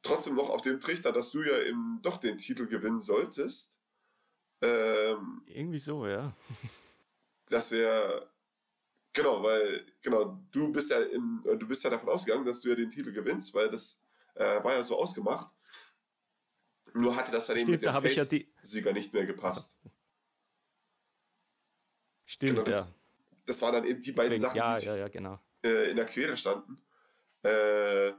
trotzdem 0.02 0.34
noch 0.34 0.50
auf 0.50 0.62
dem 0.62 0.80
Trichter, 0.80 1.12
dass 1.12 1.30
du 1.30 1.42
ja 1.42 1.60
eben 1.60 2.00
doch 2.02 2.16
den 2.16 2.38
Titel 2.38 2.66
gewinnen 2.66 3.00
solltest. 3.00 3.78
Ähm, 4.60 5.42
Irgendwie 5.46 5.78
so, 5.78 6.06
ja. 6.06 6.34
das 7.48 7.70
wäre 7.70 8.30
genau, 9.12 9.42
weil 9.42 9.86
genau 10.02 10.40
du 10.50 10.72
bist 10.72 10.90
ja 10.90 11.00
in, 11.00 11.42
du 11.44 11.68
bist 11.68 11.84
ja 11.84 11.90
davon 11.90 12.08
ausgegangen, 12.08 12.44
dass 12.44 12.60
du 12.60 12.70
ja 12.70 12.74
den 12.74 12.90
Titel 12.90 13.12
gewinnst, 13.12 13.54
weil 13.54 13.70
das 13.70 14.02
äh, 14.34 14.62
war 14.62 14.74
ja 14.74 14.84
so 14.84 14.98
ausgemacht. 14.98 15.52
Nur 16.94 17.14
hatte 17.14 17.32
das 17.32 17.46
dann 17.46 17.58
eben 17.58 17.70
mit 17.70 17.82
dem 17.82 17.92
Face-Sieger 17.92 18.88
ja 18.88 18.92
nicht 18.92 19.12
mehr 19.12 19.26
gepasst. 19.26 19.78
Stimmt, 22.24 22.52
genau, 22.52 22.62
das, 22.64 22.88
ja. 22.88 22.94
Das 23.46 23.62
waren 23.62 23.72
dann 23.74 23.84
eben 23.84 24.00
die 24.00 24.12
beiden 24.12 24.32
Deswegen, 24.32 24.42
Sachen, 24.42 24.56
ja, 24.56 24.78
die 24.78 24.86
ja, 24.86 24.96
ja, 24.96 25.08
genau. 25.08 25.40
äh, 25.62 25.90
in 25.90 25.96
der 25.96 26.06
Quere 26.06 26.36
standen. 26.36 26.82
Äh, 27.42 28.12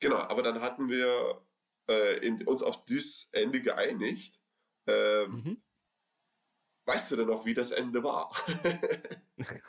genau, 0.00 0.16
aber 0.16 0.42
dann 0.42 0.60
hatten 0.60 0.88
wir 0.88 1.40
äh, 1.88 2.18
in, 2.26 2.46
uns 2.46 2.62
auf 2.62 2.84
dieses 2.84 3.28
Ende 3.32 3.60
geeinigt. 3.60 4.40
Ähm, 4.86 5.30
mhm. 5.30 5.62
Weißt 6.86 7.10
du 7.10 7.16
denn 7.16 7.28
noch, 7.28 7.46
wie 7.46 7.54
das 7.54 7.70
Ende 7.70 8.02
war? 8.04 8.30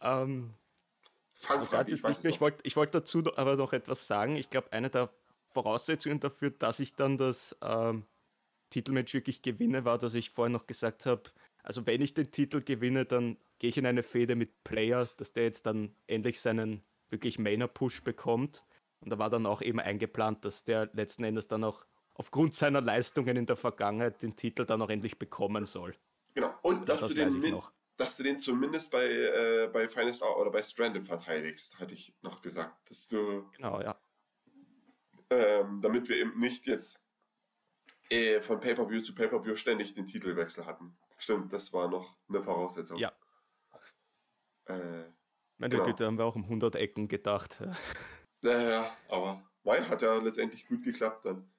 ähm, 0.00 0.54
Fang, 1.32 1.58
also 1.58 1.94
ich, 1.94 2.02
nicht, 2.02 2.24
ich 2.24 2.40
wollte 2.40 2.76
wollt 2.76 2.94
dazu 2.94 3.22
aber 3.36 3.56
noch 3.56 3.72
etwas 3.72 4.06
sagen. 4.06 4.36
Ich 4.36 4.50
glaube, 4.50 4.72
eine 4.72 4.90
der 4.90 5.10
Voraussetzungen 5.48 6.20
dafür, 6.20 6.50
dass 6.50 6.80
ich 6.80 6.94
dann 6.94 7.18
das 7.18 7.56
ähm, 7.62 8.06
Titelmatch 8.70 9.14
wirklich 9.14 9.42
gewinne, 9.42 9.84
war, 9.84 9.98
dass 9.98 10.14
ich 10.14 10.30
vorhin 10.30 10.52
noch 10.52 10.66
gesagt 10.66 11.06
habe, 11.06 11.22
also 11.62 11.86
wenn 11.86 12.00
ich 12.00 12.14
den 12.14 12.30
Titel 12.30 12.62
gewinne, 12.62 13.04
dann 13.04 13.36
gehe 13.58 13.70
ich 13.70 13.76
in 13.76 13.86
eine 13.86 14.02
Fehde 14.02 14.36
mit 14.36 14.62
Player, 14.64 15.08
dass 15.16 15.32
der 15.32 15.44
jetzt 15.44 15.66
dann 15.66 15.94
endlich 16.06 16.40
seinen 16.40 16.82
wirklich 17.10 17.38
Mainer-Push 17.38 18.02
bekommt. 18.02 18.64
Und 19.00 19.10
da 19.10 19.18
war 19.18 19.30
dann 19.30 19.46
auch 19.46 19.62
eben 19.62 19.80
eingeplant, 19.80 20.44
dass 20.44 20.64
der 20.64 20.90
letzten 20.92 21.24
Endes 21.24 21.48
dann 21.48 21.64
auch 21.64 21.84
aufgrund 22.16 22.54
seiner 22.54 22.80
Leistungen 22.80 23.36
in 23.36 23.46
der 23.46 23.56
Vergangenheit 23.56 24.22
den 24.22 24.36
Titel 24.36 24.64
dann 24.64 24.82
auch 24.82 24.90
endlich 24.90 25.18
bekommen 25.18 25.66
soll. 25.66 25.94
Genau, 26.34 26.54
und 26.62 26.88
dass, 26.88 27.00
das 27.00 27.10
du, 27.10 27.14
den 27.14 27.40
mit, 27.40 27.54
dass 27.96 28.16
du 28.16 28.22
den 28.22 28.38
zumindest 28.38 28.90
bei, 28.90 29.06
äh, 29.06 29.70
bei 29.72 29.88
Finest 29.88 30.22
Hour 30.22 30.38
oder 30.38 30.50
bei 30.50 30.62
Stranded 30.62 31.04
verteidigst, 31.04 31.78
hatte 31.78 31.94
ich 31.94 32.14
noch 32.22 32.42
gesagt. 32.42 32.90
Dass 32.90 33.08
du. 33.08 33.48
Genau, 33.56 33.80
ja. 33.80 33.98
Ähm, 35.30 35.80
damit 35.82 36.08
wir 36.08 36.16
eben 36.16 36.38
nicht 36.38 36.66
jetzt 36.66 37.08
äh, 38.10 38.40
von 38.40 38.60
Pay-Per-View 38.60 39.02
zu 39.02 39.14
Pay-Per-View 39.14 39.56
ständig 39.56 39.94
den 39.94 40.06
Titelwechsel 40.06 40.66
hatten. 40.66 40.96
Stimmt, 41.18 41.52
das 41.52 41.72
war 41.72 41.88
noch 41.88 42.16
eine 42.28 42.42
Voraussetzung. 42.42 42.98
Ja. 42.98 43.12
Äh, 44.66 45.04
Meine 45.56 45.70
genau. 45.70 45.84
Güte, 45.84 46.06
haben 46.06 46.18
wir 46.18 46.24
auch 46.24 46.36
um 46.36 46.44
100 46.44 46.76
Ecken 46.76 47.08
gedacht. 47.08 47.60
Ja, 48.42 48.62
ja, 48.62 48.96
aber 49.08 49.42
Mai 49.64 49.80
hat 49.82 50.02
ja 50.02 50.16
letztendlich 50.18 50.68
gut 50.68 50.84
geklappt 50.84 51.24
dann. 51.24 51.50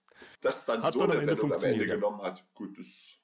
Dass 0.41 0.65
dann 0.65 0.83
hat 0.83 0.93
so 0.93 1.01
eine 1.01 1.25
Wendung 1.25 1.53
am 1.53 1.63
Ende 1.63 1.85
ja. 1.85 1.95
genommen 1.95 2.21
hat, 2.21 2.45
gut, 2.53 2.77
das, 2.77 3.17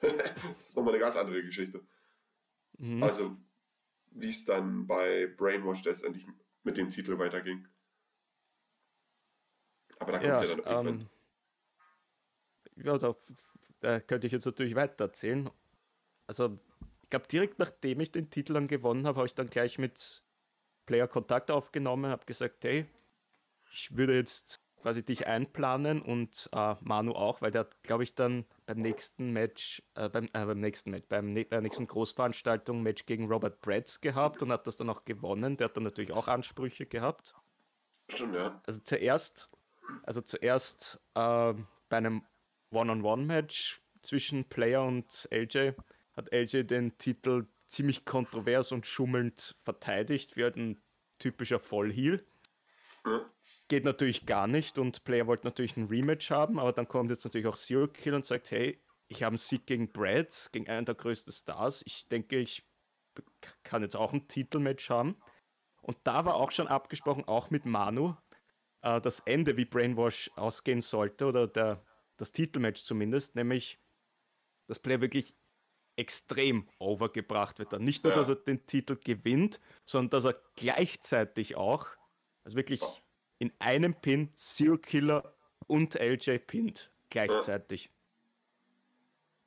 das 0.00 0.12
ist 0.66 0.76
nochmal 0.76 0.94
eine 0.94 1.02
ganz 1.02 1.16
andere 1.16 1.42
Geschichte. 1.42 1.86
Mhm. 2.78 3.02
Also, 3.02 3.36
wie 4.10 4.28
es 4.28 4.44
dann 4.44 4.86
bei 4.86 5.26
Brainwash 5.26 5.84
letztendlich 5.84 6.26
mit 6.62 6.76
dem 6.76 6.90
Titel 6.90 7.18
weiterging. 7.18 7.66
Aber 9.98 10.12
da 10.12 10.18
kommt 10.18 10.28
ja, 10.28 10.42
ja 10.42 10.56
dann 10.56 10.58
irgendwann. 10.58 11.00
Ähm, 11.00 11.08
ja, 12.76 12.98
da, 12.98 13.16
da, 13.80 14.00
könnte 14.00 14.26
ich 14.26 14.32
jetzt 14.32 14.46
natürlich 14.46 14.74
weiter 14.74 15.04
erzählen. 15.04 15.50
Also, 16.26 16.58
ich 17.02 17.10
glaube, 17.10 17.26
direkt 17.28 17.58
nachdem 17.58 18.00
ich 18.00 18.10
den 18.10 18.30
Titel 18.30 18.54
dann 18.54 18.68
gewonnen 18.68 19.06
habe, 19.06 19.18
habe 19.18 19.26
ich 19.26 19.34
dann 19.34 19.50
gleich 19.50 19.78
mit 19.78 20.22
Player 20.86 21.08
Kontakt 21.08 21.50
aufgenommen, 21.50 22.10
habe 22.10 22.24
gesagt, 22.24 22.64
hey, 22.64 22.86
ich 23.72 23.96
würde 23.96 24.16
jetzt 24.16 24.60
quasi 24.80 25.04
dich 25.04 25.26
einplanen 25.26 26.02
und 26.02 26.48
äh, 26.52 26.74
Manu 26.80 27.12
auch, 27.12 27.42
weil 27.42 27.50
der 27.50 27.62
hat, 27.62 27.82
glaube 27.82 28.02
ich, 28.04 28.14
dann 28.14 28.44
beim 28.66 28.78
nächsten 28.78 29.32
Match, 29.32 29.82
äh, 29.94 30.08
beim, 30.08 30.24
äh, 30.26 30.44
beim 30.44 30.60
nächsten 30.60 30.90
Match, 30.90 31.06
beim 31.08 31.34
bei 31.34 31.44
der 31.44 31.60
nächsten 31.60 31.86
Großveranstaltung 31.86 32.82
Match 32.82 33.06
gegen 33.06 33.26
Robert 33.26 33.60
Bratz 33.60 34.00
gehabt 34.00 34.42
und 34.42 34.52
hat 34.52 34.66
das 34.66 34.76
dann 34.76 34.90
auch 34.90 35.04
gewonnen. 35.04 35.56
Der 35.56 35.66
hat 35.66 35.76
dann 35.76 35.84
natürlich 35.84 36.12
auch 36.12 36.28
Ansprüche 36.28 36.86
gehabt. 36.86 37.34
Stimmt, 38.08 38.34
ja. 38.34 38.60
Also 38.66 38.80
zuerst, 38.80 39.50
also 40.02 40.20
zuerst 40.20 41.00
äh, 41.14 41.54
bei 41.88 41.96
einem 41.96 42.22
One-on-One-Match 42.72 43.80
zwischen 44.02 44.44
Player 44.44 44.84
und 44.84 45.28
LJ 45.30 45.72
hat 46.16 46.32
LJ 46.32 46.62
den 46.64 46.96
Titel 46.98 47.46
ziemlich 47.66 48.04
kontrovers 48.04 48.72
und 48.72 48.86
schummelnd 48.86 49.54
verteidigt, 49.62 50.36
wie 50.36 50.42
halt 50.42 50.56
ein 50.56 50.80
typischer 51.18 51.58
Vollheal. 51.58 52.24
Geht 53.68 53.84
natürlich 53.84 54.26
gar 54.26 54.46
nicht 54.46 54.78
und 54.78 55.04
Player 55.04 55.26
wollte 55.26 55.46
natürlich 55.46 55.76
ein 55.76 55.88
Rematch 55.88 56.30
haben, 56.30 56.58
aber 56.58 56.72
dann 56.72 56.88
kommt 56.88 57.10
jetzt 57.10 57.24
natürlich 57.24 57.46
auch 57.46 57.56
Zero 57.56 57.88
Kill 57.88 58.14
und 58.14 58.26
sagt, 58.26 58.50
hey, 58.50 58.80
ich 59.08 59.22
habe 59.22 59.32
einen 59.32 59.38
Sieg 59.38 59.66
gegen 59.66 59.90
Brad, 59.92 60.50
gegen 60.52 60.68
einen 60.68 60.86
der 60.86 60.94
größten 60.94 61.32
Stars. 61.32 61.82
Ich 61.84 62.08
denke, 62.08 62.36
ich 62.36 62.64
kann 63.62 63.82
jetzt 63.82 63.96
auch 63.96 64.12
ein 64.12 64.28
Titelmatch 64.28 64.88
haben. 64.90 65.16
Und 65.82 65.98
da 66.04 66.24
war 66.24 66.36
auch 66.36 66.52
schon 66.52 66.68
abgesprochen, 66.68 67.24
auch 67.26 67.50
mit 67.50 67.64
Manu, 67.64 68.14
äh, 68.82 69.00
das 69.00 69.20
Ende, 69.20 69.56
wie 69.56 69.64
Brainwash 69.64 70.30
ausgehen 70.36 70.80
sollte, 70.80 71.26
oder 71.26 71.46
der, 71.46 71.84
das 72.18 72.32
Titelmatch 72.32 72.84
zumindest, 72.84 73.34
nämlich, 73.34 73.80
dass 74.68 74.78
Player 74.78 75.00
wirklich 75.00 75.34
extrem 75.96 76.68
overgebracht 76.78 77.58
wird. 77.58 77.72
Dann 77.72 77.82
nicht 77.82 78.04
nur, 78.04 78.12
ja. 78.12 78.18
dass 78.18 78.28
er 78.28 78.36
den 78.36 78.66
Titel 78.66 78.96
gewinnt, 78.96 79.60
sondern 79.84 80.10
dass 80.10 80.24
er 80.24 80.40
gleichzeitig 80.56 81.56
auch 81.56 81.86
also 82.50 82.56
wirklich 82.56 82.80
in 83.38 83.52
einem 83.60 83.94
Pin 83.94 84.34
Zero 84.34 84.76
Killer 84.76 85.36
und 85.68 85.94
LJ 85.94 86.38
pinnt 86.38 86.90
gleichzeitig. 87.08 87.90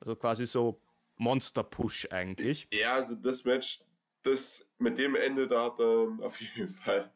Also 0.00 0.16
quasi 0.16 0.46
so 0.46 0.80
Monster 1.16 1.62
Push 1.62 2.08
eigentlich. 2.10 2.66
Ja, 2.72 2.94
also 2.94 3.14
das 3.14 3.44
Match, 3.44 3.84
das 4.22 4.66
mit 4.78 4.96
dem 4.96 5.16
Ende 5.16 5.46
da 5.46 5.66
hat 5.66 5.78
dann 5.78 6.22
auf 6.22 6.40
jeden 6.40 6.68
Fall 6.68 7.12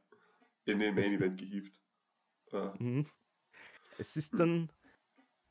in 0.66 0.78
den 0.78 0.95
Main 0.95 1.14
Event 1.14 1.39
gehievt. 1.39 1.80
Ja. 2.53 2.74
Mhm. 2.78 3.07
Es 3.97 4.16
ist 4.16 4.39
dann, 4.39 4.70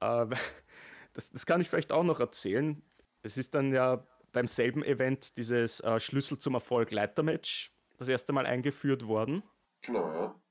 äh, 0.01 0.27
das, 1.13 1.31
das 1.31 1.47
kann 1.47 1.61
ich 1.61 1.69
vielleicht 1.69 1.91
auch 1.91 2.03
noch 2.03 2.19
erzählen. 2.19 2.81
Es 3.23 3.37
ist 3.37 3.55
dann 3.55 3.73
ja 3.73 4.05
beim 4.33 4.47
selben 4.47 4.83
Event 4.83 5.35
dieses 5.37 5.79
äh, 5.79 5.99
Schlüssel 5.99 6.37
zum 6.37 6.53
Erfolg 6.53 6.91
Leitermatch 6.91 7.71
das 7.97 8.07
erste 8.07 8.33
Mal 8.33 8.45
eingeführt 8.45 9.07
worden. 9.07 9.41
Genau, 9.81 10.11
ja. 10.13 10.41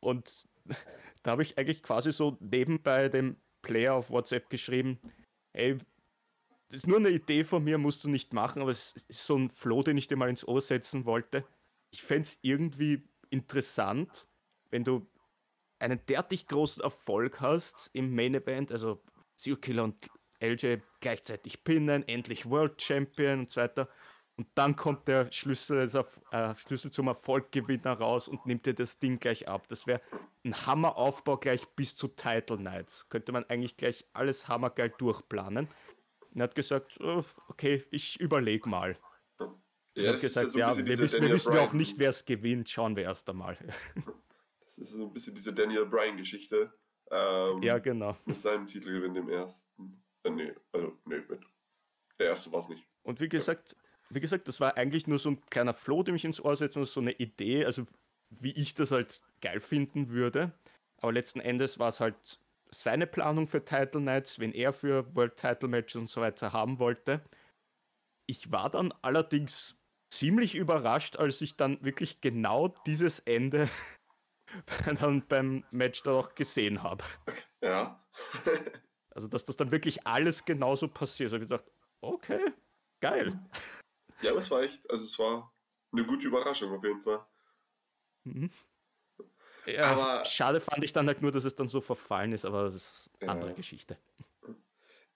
Und 0.00 0.48
da 1.22 1.32
habe 1.32 1.42
ich 1.42 1.58
eigentlich 1.58 1.82
quasi 1.82 2.12
so 2.12 2.36
nebenbei 2.40 3.08
dem 3.08 3.36
Player 3.62 3.94
auf 3.94 4.10
WhatsApp 4.10 4.48
geschrieben, 4.50 5.00
ey, 5.52 5.78
das 6.68 6.78
ist 6.78 6.86
nur 6.86 6.98
eine 6.98 7.10
Idee 7.10 7.44
von 7.44 7.62
mir, 7.62 7.78
musst 7.78 8.04
du 8.04 8.08
nicht 8.08 8.32
machen, 8.32 8.60
aber 8.62 8.70
es 8.70 8.92
ist 9.08 9.26
so 9.26 9.36
ein 9.36 9.50
Flow, 9.50 9.82
den 9.82 9.96
ich 9.96 10.08
dir 10.08 10.16
mal 10.16 10.28
ins 10.28 10.46
Ohr 10.46 10.60
setzen 10.60 11.04
wollte. 11.04 11.44
Ich 11.90 12.02
fände 12.02 12.22
es 12.22 12.38
irgendwie 12.42 13.08
interessant, 13.30 14.26
wenn 14.70 14.84
du 14.84 15.06
einen 15.78 16.04
derartig 16.06 16.46
großen 16.48 16.82
Erfolg 16.82 17.40
hast 17.40 17.94
im 17.94 18.14
Main 18.14 18.34
Event, 18.34 18.72
also 18.72 19.02
Zero 19.36 19.56
Killer 19.56 19.84
und 19.84 20.08
LJ 20.40 20.78
gleichzeitig 21.00 21.64
pinnen, 21.64 22.06
endlich 22.08 22.48
World 22.48 22.80
Champion 22.80 23.40
und 23.40 23.50
so 23.50 23.60
weiter. 23.60 23.88
Und 24.36 24.48
dann 24.54 24.76
kommt 24.76 25.08
der 25.08 25.32
Schlüssel, 25.32 25.88
äh, 26.30 26.54
Schlüssel 26.56 26.90
zum 26.90 27.08
Erfolggewinner 27.08 27.94
raus 27.94 28.28
und 28.28 28.44
nimmt 28.44 28.66
dir 28.66 28.74
das 28.74 28.98
Ding 28.98 29.18
gleich 29.18 29.48
ab. 29.48 29.66
Das 29.68 29.86
wäre 29.86 30.02
ein 30.44 30.66
Hammeraufbau 30.66 31.38
gleich 31.38 31.66
bis 31.68 31.96
zu 31.96 32.08
Title 32.08 32.58
Nights. 32.58 33.08
Könnte 33.08 33.32
man 33.32 33.44
eigentlich 33.44 33.78
gleich 33.78 34.04
alles 34.12 34.46
hammergeil 34.46 34.92
durchplanen. 34.98 35.68
Und 36.34 36.40
er 36.40 36.44
hat 36.44 36.54
gesagt, 36.54 37.00
oh, 37.00 37.24
okay, 37.48 37.82
ich 37.90 38.20
überlege 38.20 38.68
mal. 38.68 38.98
Ja, 39.94 40.02
er 40.02 40.12
hat 40.12 40.20
gesagt, 40.20 40.54
ja, 40.54 40.70
so 40.70 40.80
ja 40.80 40.86
wir, 40.86 40.98
wissen, 40.98 41.22
wir 41.22 41.32
wissen 41.32 41.54
ja 41.54 41.62
auch 41.62 41.72
nicht, 41.72 41.98
wer 41.98 42.10
es 42.10 42.26
gewinnt. 42.26 42.68
Schauen 42.68 42.94
wir 42.94 43.04
erst 43.04 43.30
einmal. 43.30 43.56
das 44.66 44.76
ist 44.76 44.90
so 44.90 45.06
ein 45.06 45.12
bisschen 45.14 45.34
diese 45.34 45.54
Daniel 45.54 45.86
Bryan-Geschichte. 45.86 46.74
Ähm, 47.10 47.62
ja, 47.62 47.78
genau. 47.78 48.18
Mit 48.26 48.42
seinem 48.42 48.66
Titelgewinn 48.66 49.16
im 49.16 49.30
ersten. 49.30 50.04
Äh, 50.24 50.30
nee, 50.30 50.54
also, 50.72 50.92
nee, 51.06 51.22
mit. 51.26 51.40
Der 52.18 52.28
erste 52.28 52.52
war 52.52 52.58
es 52.58 52.68
nicht. 52.68 52.86
Und 53.02 53.20
wie 53.20 53.28
gesagt, 53.28 53.76
wie 54.10 54.20
gesagt, 54.20 54.48
das 54.48 54.60
war 54.60 54.76
eigentlich 54.76 55.06
nur 55.06 55.18
so 55.18 55.30
ein 55.30 55.40
kleiner 55.50 55.74
Floh, 55.74 56.02
der 56.02 56.12
mich 56.12 56.24
ins 56.24 56.40
Ohr 56.40 56.56
setzt 56.56 56.76
und 56.76 56.84
so 56.84 57.00
eine 57.00 57.12
Idee, 57.12 57.64
also 57.64 57.84
wie 58.30 58.52
ich 58.52 58.74
das 58.74 58.90
halt 58.90 59.20
geil 59.40 59.60
finden 59.60 60.10
würde. 60.10 60.52
Aber 61.00 61.12
letzten 61.12 61.40
Endes 61.40 61.78
war 61.78 61.88
es 61.88 62.00
halt 62.00 62.40
seine 62.70 63.06
Planung 63.06 63.46
für 63.46 63.64
Title 63.64 64.00
Nights, 64.00 64.38
wenn 64.38 64.52
er 64.52 64.72
für 64.72 65.14
World 65.14 65.36
Title 65.36 65.68
Matches 65.68 65.96
und 65.96 66.10
so 66.10 66.20
weiter 66.20 66.52
haben 66.52 66.78
wollte. 66.78 67.22
Ich 68.26 68.50
war 68.50 68.70
dann 68.70 68.92
allerdings 69.02 69.76
ziemlich 70.08 70.54
überrascht, 70.54 71.16
als 71.16 71.40
ich 71.40 71.56
dann 71.56 71.82
wirklich 71.84 72.20
genau 72.20 72.68
dieses 72.86 73.20
Ende 73.20 73.68
dann 75.00 75.22
beim 75.28 75.64
Match 75.70 76.02
da 76.02 76.12
auch 76.12 76.34
gesehen 76.34 76.82
habe. 76.82 77.04
Ja. 77.62 78.04
also, 79.14 79.28
dass 79.28 79.44
das 79.44 79.56
dann 79.56 79.70
wirklich 79.70 80.06
alles 80.06 80.44
genauso 80.44 80.88
passiert. 80.88 81.32
Also, 81.32 81.36
ich 81.36 81.42
gedacht, 81.42 81.64
okay, 82.00 82.52
geil. 83.00 83.38
Ja, 84.22 84.30
aber 84.30 84.40
es 84.40 84.50
war 84.50 84.62
echt, 84.62 84.90
also 84.90 85.04
es 85.04 85.18
war 85.18 85.52
eine 85.92 86.04
gute 86.04 86.28
Überraschung 86.28 86.72
auf 86.72 86.84
jeden 86.84 87.02
Fall. 87.02 87.24
Mhm. 88.24 88.50
Ja, 89.66 89.82
aber, 89.84 90.24
schade 90.24 90.60
fand 90.60 90.84
ich 90.84 90.92
dann 90.92 91.06
halt 91.06 91.22
nur, 91.22 91.32
dass 91.32 91.44
es 91.44 91.56
dann 91.56 91.68
so 91.68 91.80
verfallen 91.80 92.32
ist, 92.32 92.44
aber 92.44 92.64
das 92.64 92.74
ist 92.74 93.10
eine 93.20 93.26
ja. 93.26 93.32
andere 93.32 93.54
Geschichte. 93.54 93.98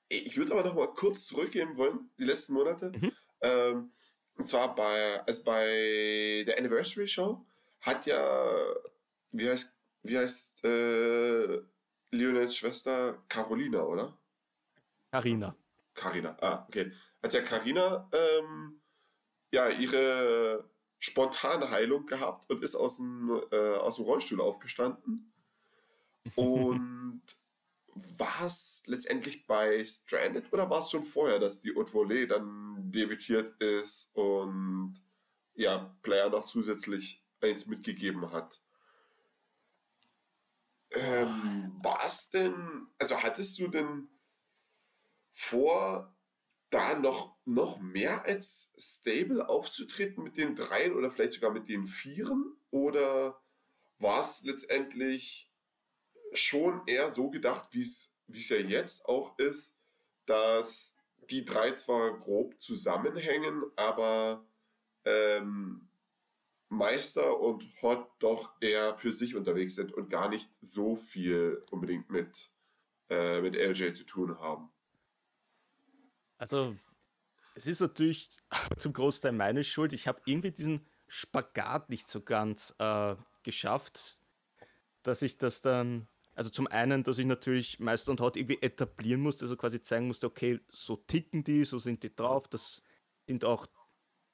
Ich 0.08 0.36
würde 0.36 0.52
aber 0.52 0.64
noch 0.64 0.74
mal 0.74 0.92
kurz 0.92 1.26
zurückgehen 1.26 1.76
wollen, 1.76 2.10
die 2.18 2.24
letzten 2.24 2.54
Monate. 2.54 2.90
Mhm. 2.90 3.12
Ähm, 3.42 3.92
und 4.34 4.48
zwar 4.48 4.74
bei, 4.74 5.20
also 5.24 5.44
bei 5.44 6.44
der 6.46 6.58
Anniversary 6.58 7.06
Show 7.06 7.46
hat 7.80 8.06
ja, 8.06 8.56
wie 9.30 9.48
heißt, 9.48 9.72
wie 10.02 10.18
heißt 10.18 10.64
äh, 10.64 11.60
Leonels 12.10 12.56
Schwester 12.56 13.22
Carolina, 13.28 13.82
oder? 13.82 14.18
Carina. 15.12 15.54
Carina, 15.94 16.36
ah, 16.40 16.64
okay. 16.66 16.92
Hat 17.22 17.34
ja 17.34 17.42
Carina 17.42 18.10
ähm, 18.12 18.79
ja, 19.52 19.68
ihre 19.68 20.68
spontane 20.98 21.70
Heilung 21.70 22.06
gehabt 22.06 22.50
und 22.50 22.62
ist 22.62 22.74
aus 22.74 22.98
dem, 22.98 23.42
äh, 23.50 23.76
aus 23.76 23.96
dem 23.96 24.04
Rollstuhl 24.04 24.40
aufgestanden. 24.40 25.32
Und 26.36 27.22
war 27.94 28.46
es 28.46 28.82
letztendlich 28.86 29.46
bei 29.46 29.84
Stranded 29.84 30.52
oder 30.52 30.68
war 30.70 30.80
es 30.80 30.90
schon 30.90 31.04
vorher, 31.04 31.38
dass 31.38 31.60
die 31.60 31.74
Haute 31.74 31.92
Volée 31.92 32.26
dann 32.26 32.76
debütiert 32.92 33.60
ist 33.60 34.14
und 34.14 34.94
ja, 35.54 35.94
Player 36.02 36.30
noch 36.30 36.46
zusätzlich 36.46 37.24
eins 37.40 37.66
mitgegeben 37.66 38.30
hat? 38.30 38.60
Ähm, 40.92 41.78
war 41.82 42.04
es 42.04 42.30
denn, 42.30 42.88
also 42.98 43.22
hattest 43.22 43.58
du 43.58 43.68
denn 43.68 44.08
vor, 45.30 46.14
da 46.70 46.98
noch, 46.98 47.36
noch 47.44 47.80
mehr 47.80 48.24
als 48.24 48.72
Stable 48.78 49.48
aufzutreten 49.48 50.22
mit 50.22 50.36
den 50.36 50.54
dreien 50.54 50.94
oder 50.94 51.10
vielleicht 51.10 51.32
sogar 51.32 51.50
mit 51.50 51.68
den 51.68 51.86
vieren? 51.86 52.56
Oder 52.70 53.40
war 53.98 54.20
es 54.20 54.42
letztendlich 54.44 55.50
schon 56.32 56.82
eher 56.86 57.10
so 57.10 57.30
gedacht, 57.30 57.66
wie 57.72 57.82
es 57.82 58.12
ja 58.48 58.56
jetzt 58.56 59.06
auch 59.06 59.38
ist, 59.38 59.74
dass 60.26 60.96
die 61.30 61.44
drei 61.44 61.72
zwar 61.72 62.18
grob 62.18 62.60
zusammenhängen, 62.62 63.64
aber 63.76 64.46
ähm, 65.04 65.88
Meister 66.68 67.40
und 67.40 67.64
Hot 67.82 68.08
doch 68.20 68.52
eher 68.60 68.94
für 68.94 69.12
sich 69.12 69.34
unterwegs 69.34 69.74
sind 69.74 69.92
und 69.92 70.08
gar 70.08 70.28
nicht 70.28 70.48
so 70.60 70.94
viel 70.94 71.64
unbedingt 71.70 72.10
mit, 72.10 72.50
äh, 73.08 73.40
mit 73.40 73.56
LJ 73.56 73.92
zu 73.94 74.04
tun 74.04 74.38
haben. 74.38 74.70
Also, 76.40 76.74
es 77.54 77.66
ist 77.66 77.80
natürlich 77.80 78.30
zum 78.78 78.94
Großteil 78.94 79.32
meine 79.32 79.62
Schuld. 79.62 79.92
Ich 79.92 80.08
habe 80.08 80.22
irgendwie 80.24 80.50
diesen 80.50 80.86
Spagat 81.06 81.90
nicht 81.90 82.08
so 82.08 82.22
ganz 82.22 82.74
äh, 82.78 83.14
geschafft, 83.42 84.22
dass 85.02 85.20
ich 85.20 85.36
das 85.36 85.60
dann, 85.60 86.08
also 86.34 86.48
zum 86.48 86.66
einen, 86.66 87.04
dass 87.04 87.18
ich 87.18 87.26
natürlich 87.26 87.78
Meister 87.78 88.10
und 88.10 88.22
Hot 88.22 88.36
irgendwie 88.36 88.62
etablieren 88.62 89.20
musste, 89.20 89.44
also 89.44 89.54
quasi 89.58 89.82
zeigen 89.82 90.06
musste, 90.06 90.28
okay, 90.28 90.60
so 90.70 90.96
ticken 90.96 91.44
die, 91.44 91.66
so 91.66 91.78
sind 91.78 92.02
die 92.04 92.16
drauf. 92.16 92.48
Das 92.48 92.82
sind 93.26 93.44
auch 93.44 93.66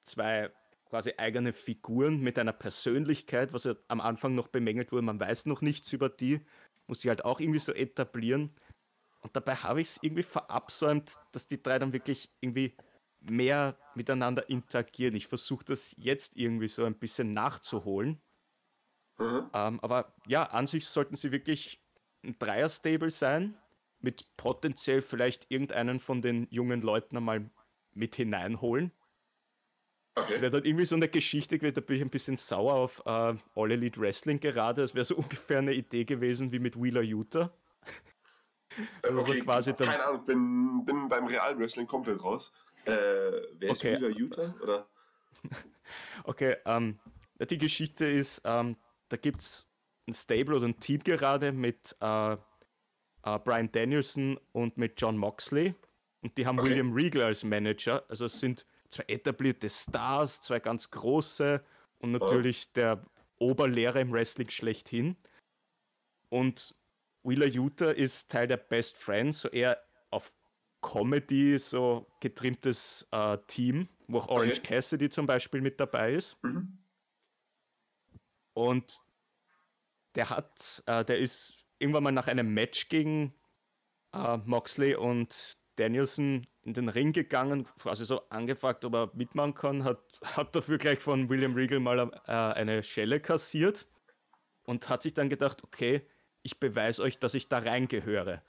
zwei 0.03 0.49
quasi 0.85 1.11
eigene 1.17 1.51
Figuren 1.51 2.21
mit 2.21 2.39
einer 2.39 2.53
Persönlichkeit, 2.53 3.51
was 3.51 3.65
ja 3.65 3.75
am 3.89 3.99
Anfang 3.99 4.33
noch 4.33 4.47
bemängelt 4.47 4.93
wurde, 4.93 5.01
man 5.01 5.19
weiß 5.19 5.45
noch 5.47 5.59
nichts 5.59 5.91
über 5.91 6.07
die, 6.07 6.39
muss 6.87 7.03
ich 7.03 7.09
halt 7.09 7.25
auch 7.25 7.41
irgendwie 7.41 7.59
so 7.59 7.73
etablieren. 7.73 8.55
Und 9.19 9.35
dabei 9.35 9.55
habe 9.55 9.81
ich 9.81 9.89
es 9.89 9.99
irgendwie 10.01 10.23
verabsäumt, 10.23 11.15
dass 11.31 11.47
die 11.47 11.61
drei 11.61 11.79
dann 11.79 11.93
wirklich 11.93 12.29
irgendwie 12.39 12.75
mehr 13.19 13.77
miteinander 13.95 14.49
interagieren. 14.49 15.15
Ich 15.15 15.27
versuche 15.27 15.65
das 15.65 15.95
jetzt 15.97 16.37
irgendwie 16.37 16.67
so 16.67 16.85
ein 16.85 16.97
bisschen 16.97 17.31
nachzuholen. 17.33 18.21
Mhm. 19.17 19.49
Ähm, 19.53 19.79
aber 19.81 20.13
ja, 20.27 20.43
an 20.43 20.67
sich 20.67 20.85
sollten 20.87 21.15
sie 21.15 21.31
wirklich 21.31 21.81
ein 22.23 22.37
Dreier-Stable 22.37 23.09
sein, 23.09 23.57
mit 23.99 24.37
potenziell 24.37 25.01
vielleicht 25.01 25.49
irgendeinen 25.49 25.99
von 25.99 26.21
den 26.21 26.47
jungen 26.51 26.81
Leuten 26.81 27.17
einmal 27.17 27.49
mit 27.93 28.15
hineinholen. 28.15 28.91
Okay. 30.15 30.33
Das 30.33 30.41
wäre 30.41 30.51
dann 30.51 30.65
irgendwie 30.65 30.85
so 30.85 30.95
eine 30.95 31.09
Geschichte 31.09 31.57
gewesen, 31.57 31.75
da 31.75 31.81
bin 31.81 31.97
ich 31.97 32.01
ein 32.01 32.09
bisschen 32.09 32.37
sauer 32.37 32.73
auf 32.73 33.03
äh, 33.05 33.35
All 33.55 33.71
Elite 33.71 33.99
Wrestling 33.99 34.39
gerade. 34.39 34.81
Das 34.81 34.95
wäre 34.95 35.05
so 35.05 35.15
ungefähr 35.17 35.59
eine 35.59 35.73
Idee 35.73 36.05
gewesen 36.05 36.51
wie 36.51 36.59
mit 36.59 36.75
Wheeler 36.75 37.01
Utah. 37.01 37.51
Also 39.03 39.19
okay, 39.19 39.39
quasi 39.41 39.73
keine 39.73 40.05
Ahnung, 40.05 40.25
bin, 40.25 40.85
bin 40.85 41.07
beim 41.07 41.25
realen 41.25 41.59
Wrestling 41.59 41.87
komplett 41.87 42.23
raus. 42.23 42.51
Äh, 42.85 42.91
wer 42.91 43.71
ist 43.71 43.83
okay. 43.83 43.97
Wheeler 43.97 44.09
Utah? 44.09 44.55
Oder? 44.61 44.87
okay, 46.23 46.57
ähm, 46.65 46.99
die 47.49 47.57
Geschichte 47.57 48.05
ist, 48.05 48.41
ähm, 48.45 48.77
da 49.09 49.17
gibt 49.17 49.41
es 49.41 49.67
ein 50.07 50.13
Stable 50.13 50.55
oder 50.55 50.67
ein 50.67 50.79
Team 50.79 51.03
gerade 51.03 51.51
mit 51.51 51.95
äh, 52.01 52.33
äh, 52.33 52.37
Brian 53.43 53.71
Danielson 53.71 54.39
und 54.53 54.77
mit 54.77 54.99
John 54.99 55.17
Moxley. 55.17 55.75
Und 56.21 56.37
die 56.37 56.45
haben 56.45 56.59
okay. 56.59 56.69
William 56.69 56.93
Regal 56.93 57.23
als 57.23 57.43
Manager. 57.43 58.03
Also 58.09 58.25
es 58.25 58.39
sind 58.39 58.65
zwei 58.89 59.03
etablierte 59.07 59.69
Stars, 59.69 60.41
zwei 60.41 60.59
ganz 60.59 60.89
große 60.89 61.63
und 61.99 62.11
natürlich 62.11 62.67
oh. 62.67 62.71
der 62.75 63.05
Oberlehrer 63.39 64.01
im 64.01 64.11
Wrestling 64.11 64.49
schlechthin. 64.49 65.15
Und 66.29 66.75
Wheeler 67.27 67.47
Utah 67.47 67.91
ist 67.91 68.31
Teil 68.31 68.47
der 68.47 68.57
Best 68.57 68.95
Friends, 68.97 69.41
so 69.41 69.49
eher 69.49 69.77
auf 70.11 70.33
Comedy 70.81 71.59
so 71.59 72.07
getrimmtes 72.21 73.07
äh, 73.11 73.37
Team, 73.47 73.89
wo 74.07 74.19
auch 74.19 74.29
Orange 74.29 74.59
okay. 74.59 74.75
Cassidy 74.75 75.09
zum 75.09 75.27
Beispiel 75.27 75.61
mit 75.61 75.79
dabei 75.79 76.13
ist. 76.13 76.37
Mhm. 76.43 76.77
Und 78.53 79.01
der 80.15 80.29
hat, 80.29 80.83
äh, 80.85 81.03
der 81.03 81.19
ist 81.19 81.53
irgendwann 81.79 82.03
mal 82.03 82.11
nach 82.11 82.27
einem 82.27 82.53
Match 82.53 82.87
gegen 82.89 83.33
äh, 84.13 84.37
Moxley 84.37 84.95
und 84.95 85.57
Danielson 85.75 86.47
in 86.63 86.73
den 86.73 86.89
Ring 86.89 87.13
gegangen, 87.13 87.65
quasi 87.79 88.05
so 88.05 88.27
angefragt, 88.29 88.83
ob 88.85 88.93
er 88.95 89.11
mitmachen 89.13 89.53
kann, 89.53 89.83
hat, 89.83 89.99
hat 90.23 90.55
dafür 90.55 90.77
gleich 90.77 90.99
von 90.99 91.29
William 91.29 91.53
Regal 91.53 91.79
mal 91.79 92.11
äh, 92.25 92.31
eine 92.31 92.83
Schelle 92.83 93.19
kassiert 93.19 93.87
und 94.63 94.89
hat 94.89 95.03
sich 95.03 95.13
dann 95.13 95.29
gedacht, 95.29 95.63
okay, 95.63 96.07
ich 96.47 96.61
beweise 96.61 97.03
euch, 97.03 97.19
dass 97.19 97.33
ich 97.33 97.49
da 97.49 97.59
reingehöre. 97.59 98.41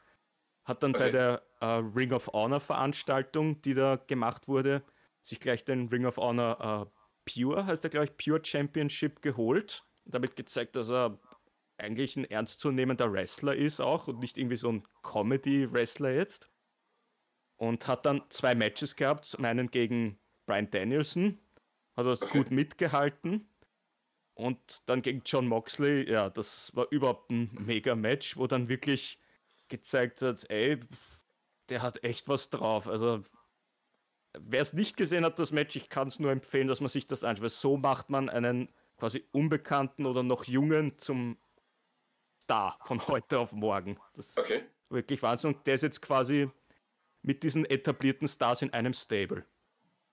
Hat 0.64 0.84
dann 0.84 0.94
okay. 0.94 1.04
bei 1.04 1.10
der 1.10 1.42
äh, 1.60 1.66
Ring 1.96 2.12
of 2.12 2.28
Honor 2.28 2.60
Veranstaltung, 2.60 3.60
die 3.62 3.74
da 3.74 3.96
gemacht 3.96 4.46
wurde, 4.46 4.84
sich 5.22 5.40
gleich 5.40 5.64
den 5.64 5.88
Ring 5.88 6.06
of 6.06 6.16
Honor 6.16 6.90
äh, 6.94 7.30
Pure, 7.30 7.66
heißt 7.66 7.82
er 7.82 7.90
glaube 7.90 8.06
ich, 8.06 8.16
Pure 8.16 8.40
Championship 8.44 9.20
geholt. 9.20 9.84
Damit 10.04 10.36
gezeigt, 10.36 10.76
dass 10.76 10.90
er 10.90 11.18
eigentlich 11.76 12.16
ein 12.16 12.24
ernstzunehmender 12.24 13.12
Wrestler 13.12 13.56
ist 13.56 13.80
auch 13.80 14.06
und 14.06 14.20
nicht 14.20 14.38
irgendwie 14.38 14.56
so 14.56 14.70
ein 14.70 14.86
Comedy-Wrestler 15.02 16.12
jetzt. 16.12 16.48
Und 17.56 17.88
hat 17.88 18.06
dann 18.06 18.22
zwei 18.30 18.54
Matches 18.54 18.94
gehabt, 18.94 19.24
zum 19.24 19.44
einen 19.44 19.72
gegen 19.72 20.20
Brian 20.46 20.70
Danielson, 20.70 21.40
hat 21.96 22.06
er 22.06 22.12
okay. 22.12 22.28
gut 22.30 22.52
mitgehalten 22.52 23.48
und 24.38 24.88
dann 24.88 25.02
gegen 25.02 25.22
John 25.24 25.48
Moxley, 25.48 26.08
ja, 26.08 26.30
das 26.30 26.74
war 26.76 26.86
überhaupt 26.90 27.28
ein 27.30 27.50
mega 27.58 27.96
Match, 27.96 28.36
wo 28.36 28.46
dann 28.46 28.68
wirklich 28.68 29.20
gezeigt 29.68 30.22
hat, 30.22 30.48
ey, 30.48 30.78
der 31.68 31.82
hat 31.82 32.04
echt 32.04 32.28
was 32.28 32.48
drauf. 32.48 32.86
Also, 32.86 33.24
wer 34.38 34.60
es 34.60 34.72
nicht 34.72 34.96
gesehen 34.96 35.24
hat, 35.24 35.40
das 35.40 35.50
Match, 35.50 35.74
ich 35.74 35.88
kann 35.88 36.06
es 36.06 36.20
nur 36.20 36.30
empfehlen, 36.30 36.68
dass 36.68 36.80
man 36.80 36.88
sich 36.88 37.08
das 37.08 37.24
anschaut. 37.24 37.50
So 37.50 37.76
macht 37.76 38.10
man 38.10 38.28
einen 38.28 38.68
quasi 38.96 39.26
Unbekannten 39.32 40.06
oder 40.06 40.22
noch 40.22 40.44
Jungen 40.44 40.96
zum 40.98 41.36
Star 42.40 42.78
von 42.84 43.04
heute 43.08 43.40
auf 43.40 43.50
morgen. 43.50 43.98
Das 44.14 44.36
okay. 44.36 44.58
ist 44.58 44.64
wirklich 44.88 45.20
Wahnsinn. 45.20 45.54
Und 45.54 45.66
der 45.66 45.74
ist 45.74 45.82
jetzt 45.82 46.00
quasi 46.00 46.48
mit 47.22 47.42
diesen 47.42 47.64
etablierten 47.64 48.28
Stars 48.28 48.62
in 48.62 48.72
einem 48.72 48.92
Stable. 48.92 49.44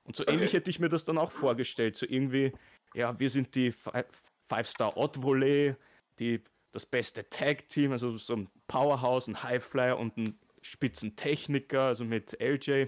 Und 0.01 0.15
so 0.15 0.23
okay. 0.23 0.34
ähnlich 0.34 0.53
hätte 0.53 0.71
ich 0.71 0.80
mir 0.80 0.89
das 0.89 1.03
dann 1.03 1.19
auch 1.19 1.32
vorgestellt. 1.32 1.95
So 1.95 2.07
irgendwie, 2.07 2.53
ja, 2.96 3.20
wir 3.20 3.30
sind 3.30 3.54
die 3.56 3.72
Five-Star 3.72 4.96
Odd 4.98 5.22
Volley, 5.22 5.76
die, 6.20 6.41
das 6.72 6.86
beste 6.86 7.30
Tag-Team, 7.30 7.91
also 7.91 8.18
so 8.18 8.36
ein 8.36 8.50
Powerhouse, 8.68 9.28
ein 9.28 9.43
Highflyer 9.43 9.98
und 9.98 10.18
ein 10.18 10.39
Spitzentechniker, 10.62 11.82
also 11.82 12.06
mit 12.06 12.39
LJ. 12.39 12.86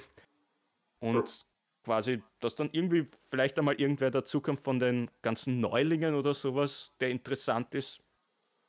Und 1.00 1.46
quasi, 1.84 2.24
dass 2.40 2.56
dann 2.56 2.70
irgendwie 2.72 3.08
vielleicht 3.26 3.60
einmal 3.60 3.76
irgendwer 3.76 4.10
dazukommt 4.10 4.60
von 4.60 4.80
den 4.80 5.12
ganzen 5.22 5.60
Neulingen 5.60 6.16
oder 6.16 6.34
sowas, 6.34 6.92
der 7.00 7.10
interessant 7.10 7.76
ist, 7.76 8.02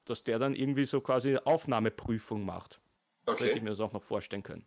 dass 0.04 0.24
der 0.24 0.38
dann 0.38 0.54
irgendwie 0.54 0.84
so 0.84 1.00
quasi 1.00 1.36
Aufnahmeprüfung 1.36 2.44
macht. 2.44 2.80
Okay. 3.26 3.44
Hätte 3.44 3.58
ich 3.58 3.62
mir 3.62 3.70
das 3.70 3.80
auch 3.80 3.92
noch 3.92 4.02
vorstellen 4.02 4.42
können. 4.42 4.66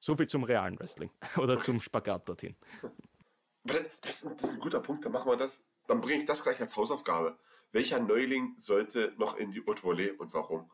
So 0.00 0.16
viel 0.16 0.28
zum 0.28 0.44
realen 0.44 0.78
Wrestling 0.78 1.10
oder 1.36 1.60
zum 1.60 1.80
Spagat 1.80 2.28
dorthin. 2.28 2.56
Das, 3.64 3.82
das, 4.00 4.24
ist 4.24 4.54
ein 4.54 4.60
guter 4.60 4.80
Punkt, 4.80 5.04
dann 5.04 5.12
machen 5.12 5.30
wir 5.30 5.36
das. 5.36 5.66
Dann 5.86 6.00
bringe 6.00 6.20
ich 6.20 6.24
das 6.24 6.42
gleich 6.42 6.60
als 6.60 6.76
Hausaufgabe. 6.76 7.38
Welcher 7.72 7.98
Neuling 8.00 8.54
sollte 8.56 9.12
noch 9.18 9.36
in 9.36 9.50
die 9.50 9.64
Haute 9.66 9.82
Volée 9.82 10.16
und 10.16 10.32
warum? 10.32 10.70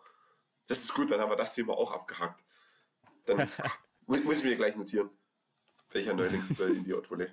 Das 0.66 0.80
ist 0.80 0.95
gut, 0.95 1.11
dann 1.11 1.20
haben 1.20 1.30
wir 1.30 1.37
das 1.37 1.55
Thema 1.55 1.74
auch 1.74 1.93
abgehakt. 1.93 2.43
Dann 3.24 3.51
muss 4.07 4.39
ich 4.39 4.45
mir 4.45 4.57
gleich 4.57 4.76
notieren. 4.76 5.11
Welcher 5.91 6.14
Neuling 6.14 6.43
soll 6.51 6.76
in 6.76 6.85
die 6.85 6.93
Haute 6.93 7.09
Volée? 7.09 7.30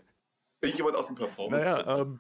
Irgendjemand 0.62 0.96
aus 0.96 1.08
dem 1.08 1.16
Performance. 1.16 1.66
Naja, 1.66 2.00
ähm, 2.00 2.20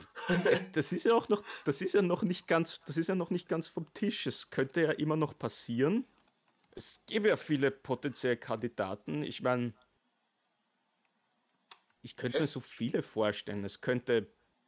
das 0.73 0.91
ist 0.91 1.05
ja 1.05 1.13
auch 1.13 1.29
noch, 1.29 1.43
das 1.63 1.81
ist 1.81 1.93
ja 1.93 2.01
noch 2.01 2.23
nicht 2.23 2.47
ganz, 2.47 2.81
das 2.87 2.97
ist 2.97 3.07
ja 3.07 3.13
noch 3.13 3.29
nicht 3.29 3.47
ganz 3.47 3.67
vom 3.67 3.93
Tisch. 3.93 4.25
Es 4.25 4.49
könnte 4.49 4.81
ja 4.81 4.91
immer 4.91 5.15
noch 5.15 5.37
passieren. 5.37 6.07
Es 6.73 7.01
gäbe 7.05 7.29
ja 7.29 7.37
viele 7.37 7.69
potenzielle 7.69 8.37
Kandidaten. 8.37 9.21
Ich 9.21 9.43
meine, 9.43 9.73
ich 12.01 12.15
könnte 12.15 12.37
es 12.37 12.43
mir 12.43 12.47
so 12.47 12.59
viele 12.59 13.01
vorstellen. 13.01 13.63
Es 13.63 13.81
könnte 13.81 14.27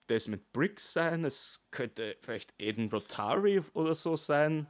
Desmond 0.10 0.52
Briggs 0.52 0.94
sein, 0.94 1.26
es 1.26 1.66
könnte 1.72 2.18
vielleicht 2.22 2.54
Aiden 2.60 2.90
Rotary 2.90 3.62
oder 3.74 3.94
so 3.94 4.16
sein. 4.16 4.68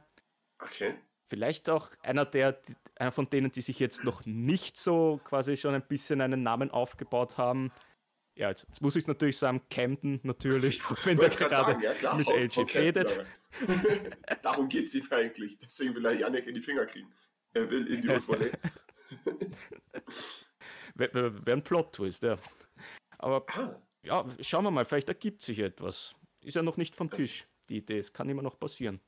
Okay. 0.58 0.94
Vielleicht 1.26 1.68
auch 1.68 1.90
einer 2.02 2.24
der, 2.24 2.60
einer 2.96 3.12
von 3.12 3.28
denen, 3.28 3.50
die 3.50 3.60
sich 3.60 3.78
jetzt 3.78 4.04
noch 4.04 4.24
nicht 4.24 4.76
so 4.76 5.20
quasi 5.24 5.56
schon 5.56 5.74
ein 5.74 5.86
bisschen 5.86 6.20
einen 6.20 6.42
Namen 6.42 6.70
aufgebaut 6.70 7.38
haben. 7.38 7.72
ja, 8.36 8.50
jetzt, 8.50 8.66
jetzt 8.68 8.82
muss 8.82 8.94
ich 8.96 9.04
es 9.04 9.08
natürlich 9.08 9.38
sagen, 9.38 9.62
Camden 9.70 10.20
natürlich, 10.22 10.80
wenn 11.04 11.18
der 11.18 11.30
gerade 11.30 11.54
sagen, 11.54 11.82
ja, 11.82 11.94
klar, 11.94 12.16
mit 12.16 12.28
LG 12.28 12.70
fädet. 12.70 13.24
Darum 14.42 14.68
geht 14.68 14.84
es 14.84 14.94
ihm 14.94 15.06
eigentlich. 15.10 15.58
Deswegen 15.58 15.94
will 15.94 16.04
er 16.04 16.12
Yannick 16.12 16.46
in 16.46 16.54
die 16.54 16.62
Finger 16.62 16.86
kriegen. 16.86 17.12
Er 17.54 17.70
will 17.70 17.86
in 17.86 18.02
die 18.02 18.08
Volley. 18.08 18.50
Wäre 20.94 21.46
wär 21.46 21.54
ein 21.54 21.64
Plot-Twist, 21.64 22.22
ja. 22.22 22.38
Aber 23.18 23.44
ah. 23.48 23.80
ja, 24.02 24.24
schauen 24.40 24.64
wir 24.64 24.70
mal, 24.70 24.84
vielleicht 24.84 25.08
ergibt 25.08 25.42
sich 25.42 25.58
etwas. 25.58 26.14
Ist 26.42 26.54
ja 26.54 26.62
noch 26.62 26.76
nicht 26.76 26.94
vom 26.94 27.10
Tisch, 27.10 27.46
die 27.68 27.78
Idee. 27.78 27.98
Es 27.98 28.12
kann 28.12 28.28
immer 28.28 28.42
noch 28.42 28.58
passieren. 28.58 29.00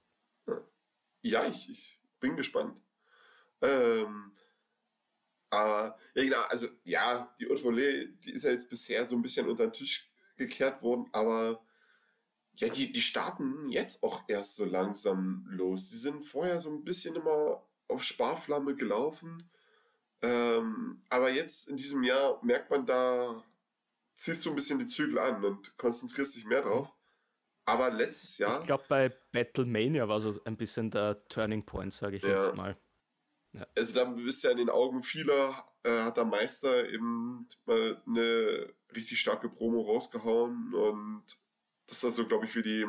Ja, 1.23 1.47
ich, 1.47 1.69
ich 1.69 2.01
bin 2.19 2.37
gespannt. 2.37 2.81
Ähm, 3.61 4.33
aber, 5.51 5.99
ja, 6.15 6.23
genau, 6.23 6.43
also, 6.49 6.69
ja, 6.85 7.35
die 7.41 7.47
Haute 7.47 7.63
Volée, 7.63 8.09
die 8.25 8.33
ist 8.33 8.45
ja 8.45 8.51
jetzt 8.51 8.69
bisher 8.69 9.07
so 9.07 9.17
ein 9.17 9.23
bisschen 9.23 9.49
unter 9.49 9.67
den 9.67 9.73
Tisch 9.73 10.09
gekehrt 10.37 10.83
worden, 10.83 11.09
aber 11.13 11.65
ja, 12.55 12.69
die, 12.69 12.91
die 12.91 13.01
starten 13.01 13.69
jetzt 13.69 14.03
auch 14.03 14.25
erst 14.29 14.57
so 14.57 14.65
langsam 14.65 15.45
los. 15.49 15.91
Sie 15.91 15.99
sind 15.99 16.25
vorher 16.25 16.61
so 16.61 16.71
ein 16.71 16.85
bisschen 16.85 17.15
immer 17.17 17.63
auf 17.89 18.03
Sparflamme 18.03 18.75
gelaufen. 18.75 19.51
Ähm, 20.27 21.03
aber 21.09 21.31
jetzt 21.31 21.69
in 21.69 21.77
diesem 21.77 22.03
Jahr 22.03 22.43
merkt 22.45 22.71
man, 22.71 22.87
da 22.87 23.45
ziehst 24.15 24.45
du 24.45 24.51
ein 24.51 24.57
bisschen 24.57 24.79
die 24.79 24.87
Zügel 24.87 25.19
an 25.19 25.45
und 25.45 25.77
konzentrierst 25.77 26.37
dich 26.37 26.47
mehr 26.47 26.63
drauf. 26.63 26.93
Aber 27.65 27.91
letztes 27.91 28.39
Jahr. 28.39 28.61
Ich 28.61 28.67
glaube, 28.67 28.85
bei 28.89 29.13
Battlemania 29.33 30.09
war 30.09 30.21
so 30.21 30.39
ein 30.45 30.57
bisschen 30.57 30.91
der 30.91 31.27
Turning 31.29 31.65
Point, 31.65 31.93
sage 31.93 32.17
ich 32.17 32.23
ja. 32.23 32.37
jetzt 32.37 32.55
mal. 32.55 32.77
Ja. 33.53 33.67
Also 33.77 33.95
da 33.95 34.05
bist 34.05 34.45
ja 34.45 34.51
in 34.51 34.59
den 34.59 34.71
Augen 34.71 35.03
vieler, 35.03 35.65
äh, 35.83 36.03
hat 36.03 36.17
der 36.17 36.25
Meister 36.25 36.89
eben 36.89 37.49
mal 37.65 38.01
eine 38.07 38.73
richtig 38.95 39.21
starke 39.21 39.49
Promo 39.49 39.83
rausgehauen 39.83 40.75
und 40.75 41.25
das 41.87 42.03
war 42.05 42.11
so, 42.11 42.27
glaube 42.27 42.47
ich, 42.47 42.53
für 42.53 42.63
die, 42.63 42.87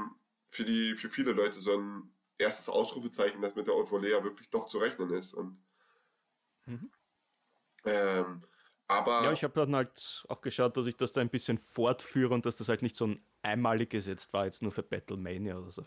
für 0.50 0.66
die, 0.66 0.96
für 0.96 1.10
viele 1.10 1.32
Leute 1.32 1.60
so 1.60 1.78
ein 1.78 2.12
erstes 2.38 2.70
Ausrufezeichen, 2.70 3.42
dass 3.42 3.56
mit 3.56 3.68
der 3.68 3.76
Euphoria 3.76 4.24
wirklich 4.24 4.50
doch 4.50 4.68
zu 4.68 4.78
rechnen 4.80 5.12
ist. 5.12 5.34
Und 5.34 5.64
mhm. 6.66 6.92
Ähm, 7.88 8.44
aber 8.88 9.24
ja, 9.24 9.34
ich 9.34 9.44
habe 9.44 9.54
dann 9.54 9.76
halt 9.76 10.26
auch 10.30 10.42
geschaut, 10.42 10.78
dass 10.78 10.88
ich 10.88 10.96
das 10.96 11.12
da 11.12 11.22
ein 11.22 11.30
bisschen 11.30 11.58
fortführe 11.58 12.34
und 12.34 12.46
dass 12.46 12.56
das 12.56 12.70
halt 12.70 12.82
nicht 12.82 12.96
so 12.96 13.08
ein 13.08 13.22
einmaliges 13.42 14.08
jetzt 14.08 14.32
war, 14.32 14.46
jetzt 14.46 14.62
nur 14.62 14.72
für 14.72 14.84
Battlemania 14.84 15.58
oder 15.58 15.72
so. 15.72 15.86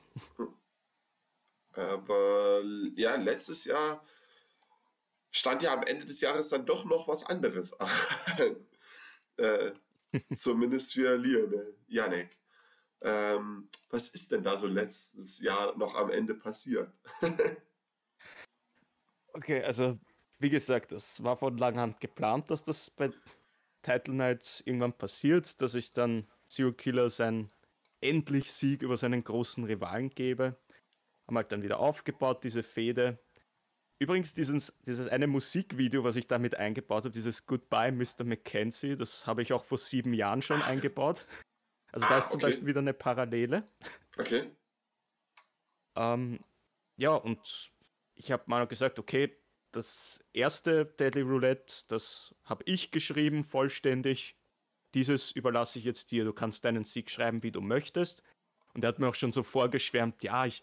Aber 1.73 2.63
ja, 2.95 3.17
letztes 3.17 3.65
Jahr 3.65 4.05
stand 5.31 5.63
ja 5.63 5.73
am 5.73 5.83
Ende 5.83 6.05
des 6.05 6.21
Jahres 6.21 6.49
dann 6.49 6.67
doch 6.67 6.85
noch 6.85 7.09
was 7.09 7.25
anderes 7.25 7.73
an. 7.81 7.89
äh, 9.37 9.73
zumindest 10.35 10.93
für 10.93 11.17
Liane, 11.17 11.75
Janek. 11.87 12.37
Ähm, 13.03 13.71
was 13.89 14.09
ist 14.09 14.31
denn 14.31 14.43
da 14.43 14.59
so 14.59 14.67
letztes 14.67 15.41
Jahr 15.41 15.77
noch 15.79 15.95
am 15.95 16.11
Ende 16.11 16.35
passiert? 16.35 16.93
okay, 19.33 19.63
also 19.63 19.99
wie 20.41 20.51
gesagt, 20.51 20.93
es 20.93 21.23
war 21.23 21.37
von 21.37 21.57
langer 21.59 21.83
Hand 21.83 22.01
geplant, 22.01 22.51
dass 22.51 22.65
das 22.65 22.91
bei 22.91 23.11
Title 23.83 24.15
Nights 24.15 24.63
irgendwann 24.65 24.93
passiert, 24.93 25.61
dass 25.61 25.75
ich 25.75 25.93
dann 25.93 26.27
Zero 26.49 26.73
Killer 26.73 27.11
seinen 27.11 27.51
endlich 28.01 28.51
Sieg 28.51 28.83
über 28.83 28.97
seinen 28.97 29.23
großen 29.23 29.65
Rivalen 29.65 30.11
gebe. 30.11 30.57
Haben 31.27 31.37
halt 31.37 31.53
dann 31.53 31.63
wieder 31.63 31.79
aufgebaut, 31.79 32.43
diese 32.43 32.63
Fehde. 32.63 33.19
Übrigens, 33.99 34.33
dieses, 34.33 34.75
dieses 34.87 35.09
eine 35.09 35.27
Musikvideo, 35.27 36.05
was 36.05 36.17
ich 36.17 36.27
damit 36.27 36.57
eingebaut 36.57 37.05
habe, 37.05 37.13
dieses 37.13 37.45
Goodbye 37.45 37.93
Mr. 37.93 38.25
Mackenzie, 38.25 38.97
das 38.97 39.27
habe 39.27 39.43
ich 39.43 39.53
auch 39.53 39.63
vor 39.63 39.77
sieben 39.77 40.15
Jahren 40.15 40.41
schon 40.41 40.63
eingebaut. 40.63 41.27
Also 41.93 42.07
ah, 42.07 42.09
da 42.09 42.19
ist 42.19 42.31
zum 42.31 42.39
okay. 42.39 42.47
Beispiel 42.47 42.67
wieder 42.67 42.81
eine 42.81 42.95
Parallele. 42.95 43.65
Okay. 44.17 44.45
Ähm, 45.97 46.41
ja, 46.97 47.15
und 47.15 47.73
ich 48.15 48.33
habe 48.33 48.45
mal 48.47 48.67
gesagt, 48.67 48.99
okay, 48.99 49.37
das 49.73 50.25
erste 50.33 50.85
Deadly 50.85 51.23
Roulette, 51.23 51.85
das 51.89 52.35
habe 52.45 52.65
ich 52.67 52.91
geschrieben, 52.91 53.45
vollständig. 53.45 54.37
Dieses 54.95 55.31
überlasse 55.33 55.79
ich 55.79 55.85
jetzt 55.85 56.11
dir. 56.11 56.25
Du 56.25 56.33
kannst 56.33 56.65
deinen 56.65 56.85
Sieg 56.85 57.11
schreiben, 57.11 57.43
wie 57.43 57.53
du 57.53 57.61
möchtest. 57.61 58.23
Und 58.75 58.85
er 58.85 58.89
hat 58.89 58.99
mir 58.99 59.09
auch 59.09 59.15
schon 59.15 59.33
so 59.33 59.43
vorgeschwärmt, 59.43 60.23
ja, 60.23 60.47
ich, 60.47 60.63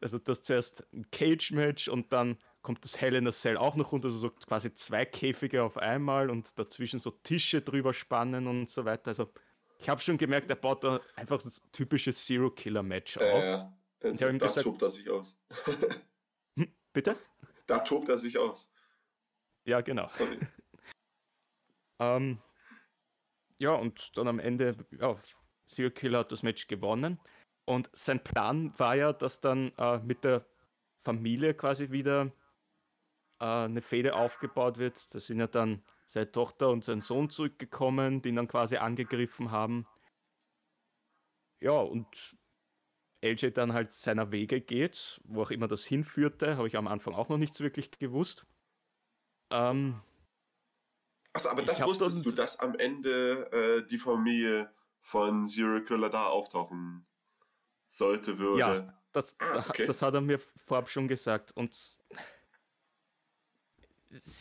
also 0.00 0.18
das 0.18 0.42
zuerst 0.42 0.84
ein 0.92 1.10
Cage-Match 1.10 1.88
und 1.88 2.12
dann 2.12 2.38
kommt 2.62 2.84
das 2.84 3.00
Hell 3.00 3.14
in 3.14 3.26
a 3.26 3.32
Cell 3.32 3.56
auch 3.56 3.76
noch 3.76 3.92
runter, 3.92 4.06
also 4.06 4.18
so 4.18 4.30
quasi 4.30 4.74
zwei 4.74 5.04
Käfige 5.04 5.62
auf 5.62 5.76
einmal 5.76 6.30
und 6.30 6.58
dazwischen 6.58 6.98
so 6.98 7.10
Tische 7.10 7.62
drüber 7.62 7.92
spannen 7.92 8.46
und 8.46 8.70
so 8.70 8.84
weiter. 8.84 9.08
Also 9.08 9.30
ich 9.78 9.88
habe 9.88 10.00
schon 10.00 10.18
gemerkt, 10.18 10.50
er 10.50 10.56
baut 10.56 10.82
da 10.82 11.00
einfach 11.14 11.40
das 11.40 11.62
typische 11.72 12.12
Zero-Killer-Match 12.12 13.18
auf. 13.18 13.22
Äh, 13.22 13.50
ja, 13.50 13.72
also, 14.02 14.24
da 14.26 14.32
gesagt, 14.32 14.82
er 14.82 14.90
sich 14.90 15.10
aus. 15.10 15.40
hm, 16.56 16.72
bitte? 16.92 17.16
Da 17.68 17.80
tobt 17.80 18.08
er 18.08 18.18
sich 18.18 18.38
aus. 18.38 18.72
Ja, 19.64 19.80
genau. 19.80 20.08
ähm, 21.98 22.40
ja, 23.58 23.72
und 23.72 24.16
dann 24.16 24.28
am 24.28 24.38
Ende, 24.38 24.76
ja, 24.92 25.20
Zero 25.66 25.90
Killer 25.90 26.20
hat 26.20 26.30
das 26.30 26.44
Match 26.44 26.68
gewonnen. 26.68 27.18
Und 27.64 27.90
sein 27.92 28.22
Plan 28.22 28.72
war 28.78 28.94
ja, 28.94 29.12
dass 29.12 29.40
dann 29.40 29.72
äh, 29.78 29.98
mit 29.98 30.22
der 30.22 30.46
Familie 30.98 31.54
quasi 31.54 31.90
wieder 31.90 32.32
äh, 33.40 33.44
eine 33.44 33.82
Fehde 33.82 34.14
aufgebaut 34.14 34.78
wird. 34.78 35.12
Da 35.14 35.18
sind 35.18 35.40
ja 35.40 35.48
dann 35.48 35.82
seine 36.06 36.30
Tochter 36.30 36.70
und 36.70 36.84
sein 36.84 37.00
Sohn 37.00 37.30
zurückgekommen, 37.30 38.22
die 38.22 38.28
ihn 38.28 38.36
dann 38.36 38.48
quasi 38.48 38.76
angegriffen 38.76 39.50
haben. 39.50 39.86
Ja, 41.60 41.72
und 41.72 42.06
LJ 43.26 43.50
dann 43.50 43.72
halt 43.72 43.92
seiner 43.92 44.32
Wege 44.32 44.60
geht, 44.60 45.20
wo 45.24 45.42
auch 45.42 45.50
immer 45.50 45.68
das 45.68 45.84
hinführte, 45.84 46.56
habe 46.56 46.68
ich 46.68 46.76
am 46.76 46.88
Anfang 46.88 47.14
auch 47.14 47.28
noch 47.28 47.38
nicht 47.38 47.54
so 47.54 47.64
wirklich 47.64 47.90
gewusst. 47.98 48.46
Ähm, 49.50 50.00
Achso, 51.32 51.50
aber 51.50 51.62
das 51.62 51.84
wusstest 51.84 52.24
du, 52.24 52.32
dass 52.32 52.58
am 52.58 52.74
Ende 52.78 53.50
äh, 53.52 53.86
die 53.86 53.98
Familie 53.98 54.72
von 55.02 55.46
Zero 55.46 55.82
Killer 55.84 56.08
da 56.08 56.26
auftauchen 56.26 57.06
sollte, 57.88 58.38
würde. 58.38 58.58
Ja, 58.58 59.00
das, 59.12 59.36
ah, 59.40 59.64
okay. 59.68 59.86
das 59.86 60.02
hat 60.02 60.14
er 60.14 60.20
mir 60.20 60.38
vorab 60.38 60.88
schon 60.88 61.08
gesagt. 61.08 61.52
Und 61.54 61.98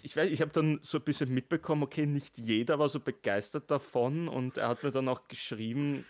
ich 0.03 0.15
weiß, 0.15 0.29
ich 0.29 0.41
habe 0.41 0.51
dann 0.51 0.79
so 0.81 0.97
ein 0.97 1.03
bisschen 1.03 1.33
mitbekommen, 1.33 1.83
okay, 1.83 2.05
nicht 2.05 2.37
jeder 2.37 2.79
war 2.79 2.89
so 2.89 2.99
begeistert 2.99 3.69
davon 3.69 4.27
und 4.27 4.57
er 4.57 4.69
hat 4.69 4.83
mir 4.83 4.91
dann 4.91 5.07
auch 5.07 5.27
geschrieben, 5.27 6.05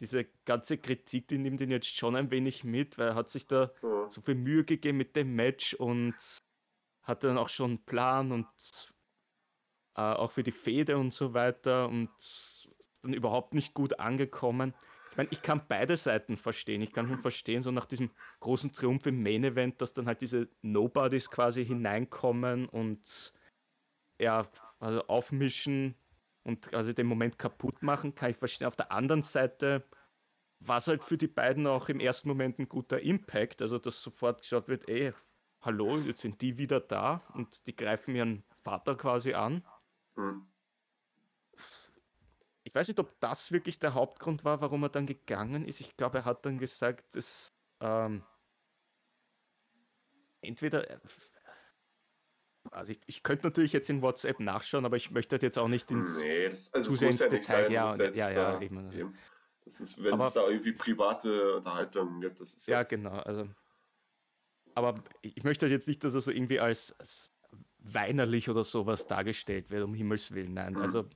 diese 0.00 0.26
ganze 0.44 0.78
Kritik, 0.78 1.28
die 1.28 1.38
nimmt 1.38 1.60
ihn 1.60 1.70
jetzt 1.70 1.94
schon 1.96 2.16
ein 2.16 2.30
wenig 2.30 2.64
mit, 2.64 2.98
weil 2.98 3.08
er 3.08 3.14
hat 3.14 3.28
sich 3.28 3.46
da 3.46 3.70
ja. 3.82 4.10
so 4.10 4.20
viel 4.20 4.34
Mühe 4.34 4.64
gegeben 4.64 4.98
mit 4.98 5.16
dem 5.16 5.34
Match 5.34 5.74
und 5.74 6.14
hatte 7.02 7.28
dann 7.28 7.38
auch 7.38 7.48
schon 7.48 7.70
einen 7.70 7.84
Plan 7.84 8.32
und 8.32 8.94
äh, 9.96 10.00
auch 10.00 10.32
für 10.32 10.42
die 10.42 10.52
Fehde 10.52 10.98
und 10.98 11.14
so 11.14 11.34
weiter 11.34 11.88
und 11.88 12.10
dann 13.02 13.12
überhaupt 13.12 13.54
nicht 13.54 13.74
gut 13.74 13.98
angekommen 13.98 14.74
meine, 15.18 15.28
ich 15.30 15.42
kann 15.42 15.60
beide 15.68 15.96
Seiten 15.96 16.36
verstehen. 16.36 16.80
Ich 16.80 16.92
kann 16.92 17.08
schon 17.08 17.18
verstehen, 17.18 17.62
so 17.62 17.70
nach 17.70 17.86
diesem 17.86 18.10
großen 18.40 18.72
Triumph 18.72 19.04
im 19.06 19.22
Main 19.22 19.44
Event, 19.44 19.80
dass 19.82 19.92
dann 19.92 20.06
halt 20.06 20.22
diese 20.22 20.48
Nobodies 20.62 21.30
quasi 21.30 21.66
hineinkommen 21.66 22.68
und 22.68 23.34
ja, 24.18 24.48
also 24.78 25.06
aufmischen 25.08 25.94
und 26.44 26.70
quasi 26.70 26.94
den 26.94 27.06
Moment 27.06 27.38
kaputt 27.38 27.82
machen, 27.82 28.14
kann 28.14 28.30
ich 28.30 28.36
verstehen. 28.36 28.68
Auf 28.68 28.76
der 28.76 28.92
anderen 28.92 29.22
Seite 29.22 29.84
war 30.60 30.78
es 30.78 30.88
halt 30.88 31.04
für 31.04 31.18
die 31.18 31.28
beiden 31.28 31.66
auch 31.66 31.88
im 31.88 32.00
ersten 32.00 32.28
Moment 32.28 32.58
ein 32.58 32.68
guter 32.68 33.00
Impact, 33.00 33.60
also 33.60 33.78
dass 33.78 34.02
sofort 34.02 34.40
geschaut 34.40 34.68
wird, 34.68 34.88
ey, 34.88 35.12
hallo, 35.60 35.98
jetzt 35.98 36.22
sind 36.22 36.40
die 36.40 36.58
wieder 36.58 36.80
da 36.80 37.22
und 37.34 37.66
die 37.66 37.76
greifen 37.76 38.14
ihren 38.14 38.44
Vater 38.62 38.96
quasi 38.96 39.34
an. 39.34 39.64
Mhm 40.16 40.48
weiß 42.78 42.88
nicht, 42.88 43.00
ob 43.00 43.18
das 43.20 43.50
wirklich 43.50 43.80
der 43.80 43.94
Hauptgrund 43.94 44.44
war, 44.44 44.60
warum 44.60 44.84
er 44.84 44.88
dann 44.88 45.06
gegangen 45.06 45.66
ist. 45.66 45.80
Ich 45.80 45.96
glaube, 45.96 46.18
er 46.18 46.24
hat 46.24 46.46
dann 46.46 46.58
gesagt, 46.58 47.16
dass 47.16 47.52
ähm, 47.80 48.22
entweder. 50.42 50.88
Äh, 50.88 50.98
also 52.70 52.92
ich, 52.92 53.00
ich, 53.06 53.22
könnte 53.22 53.46
natürlich 53.46 53.72
jetzt 53.72 53.90
in 53.90 54.02
WhatsApp 54.02 54.40
nachschauen, 54.40 54.84
aber 54.84 54.96
ich 54.96 55.10
möchte 55.10 55.38
jetzt 55.40 55.58
auch 55.58 55.68
nicht 55.68 55.90
ins 55.90 56.20
nee, 56.20 56.48
das, 56.48 56.72
also 56.72 56.94
zu 56.94 57.04
muss 57.04 57.18
ja 57.18 57.26
nicht 57.26 57.32
Detail. 57.32 57.64
Sein, 57.64 57.72
ja, 57.72 57.90
und, 57.90 58.16
ja, 58.16 58.30
ja, 58.30 58.60
eben. 58.60 58.92
eben. 58.92 59.18
Das 59.64 59.80
ist, 59.80 60.02
wenn 60.02 60.12
aber, 60.12 60.26
es 60.26 60.34
da 60.34 60.46
irgendwie 60.46 60.72
private 60.72 61.56
Unterhaltungen 61.56 62.20
gibt, 62.20 62.40
das 62.40 62.54
ist 62.54 62.68
ja. 62.68 62.78
Ja, 62.78 62.82
genau. 62.84 63.18
Also, 63.20 63.48
aber 64.74 65.02
ich 65.22 65.42
möchte 65.42 65.66
jetzt 65.66 65.88
nicht, 65.88 66.04
dass 66.04 66.14
er 66.14 66.20
so 66.20 66.30
irgendwie 66.30 66.60
als, 66.60 66.94
als 67.00 67.32
weinerlich 67.78 68.48
oder 68.48 68.64
sowas 68.64 69.06
dargestellt 69.06 69.70
wird, 69.70 69.82
um 69.82 69.94
Himmels 69.94 70.32
Willen. 70.32 70.54
Nein. 70.54 70.74
Mhm. 70.74 70.82
Also 70.82 71.08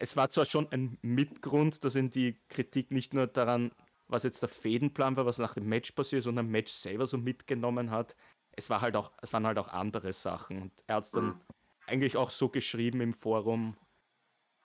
es 0.00 0.16
war 0.16 0.30
zwar 0.30 0.46
schon 0.46 0.66
ein 0.72 0.98
Mitgrund, 1.02 1.84
dass 1.84 1.94
in 1.94 2.10
die 2.10 2.40
Kritik 2.48 2.90
nicht 2.90 3.12
nur 3.12 3.26
daran, 3.26 3.70
was 4.08 4.24
jetzt 4.24 4.42
der 4.42 4.48
Fädenplan 4.48 5.16
war, 5.16 5.26
was 5.26 5.38
nach 5.38 5.54
dem 5.54 5.68
Match 5.68 5.92
passiert, 5.92 6.22
sondern 6.22 6.46
das 6.46 6.52
Match 6.52 6.72
selber 6.72 7.06
so 7.06 7.18
mitgenommen 7.18 7.90
hat. 7.90 8.16
Es 8.52 8.70
war 8.70 8.80
halt 8.80 8.96
auch, 8.96 9.12
es 9.20 9.32
waren 9.34 9.46
halt 9.46 9.58
auch 9.58 9.68
andere 9.68 10.12
Sachen. 10.14 10.62
Und 10.62 10.72
er 10.86 10.96
hat 10.96 11.04
es 11.04 11.10
dann 11.10 11.26
mhm. 11.26 11.40
eigentlich 11.86 12.16
auch 12.16 12.30
so 12.30 12.48
geschrieben 12.48 13.02
im 13.02 13.12
Forum. 13.12 13.76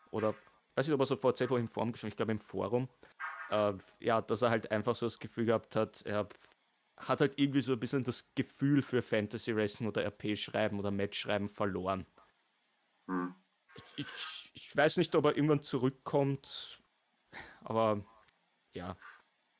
Oder 0.10 0.34
weiß 0.76 0.88
nicht, 0.88 0.94
ob 0.94 1.02
er 1.02 1.06
so 1.06 1.18
vor 1.18 1.34
wo 1.50 1.58
im 1.58 1.68
Forum 1.68 1.92
geschrieben, 1.92 2.10
ich 2.12 2.18
glaube 2.18 2.32
im 2.32 2.40
Forum, 2.40 2.88
äh, 3.50 3.74
ja, 4.00 4.22
dass 4.22 4.42
er 4.42 4.50
halt 4.50 4.72
einfach 4.72 4.96
so 4.96 5.06
das 5.06 5.20
Gefühl 5.20 5.46
gehabt 5.46 5.76
hat, 5.76 6.02
er 6.04 6.30
hat 6.96 7.20
halt 7.20 7.38
irgendwie 7.38 7.62
so 7.62 7.74
ein 7.74 7.80
bisschen 7.80 8.06
das 8.06 8.34
Gefühl 8.36 8.82
für 8.82 9.02
Fantasy 9.02 9.54
Wrestling 9.54 9.90
oder 9.90 10.06
RP 10.06 10.38
schreiben 10.38 10.80
oder 10.80 10.92
Match 10.92 11.20
schreiben 11.20 11.50
verloren. 11.50 12.06
Hm. 13.10 13.36
Ich, 13.96 14.52
ich 14.54 14.76
weiß 14.76 14.98
nicht, 14.98 15.16
ob 15.16 15.26
er 15.26 15.36
irgendwann 15.36 15.62
zurückkommt, 15.62 16.82
aber 17.64 18.06
ja. 18.74 18.96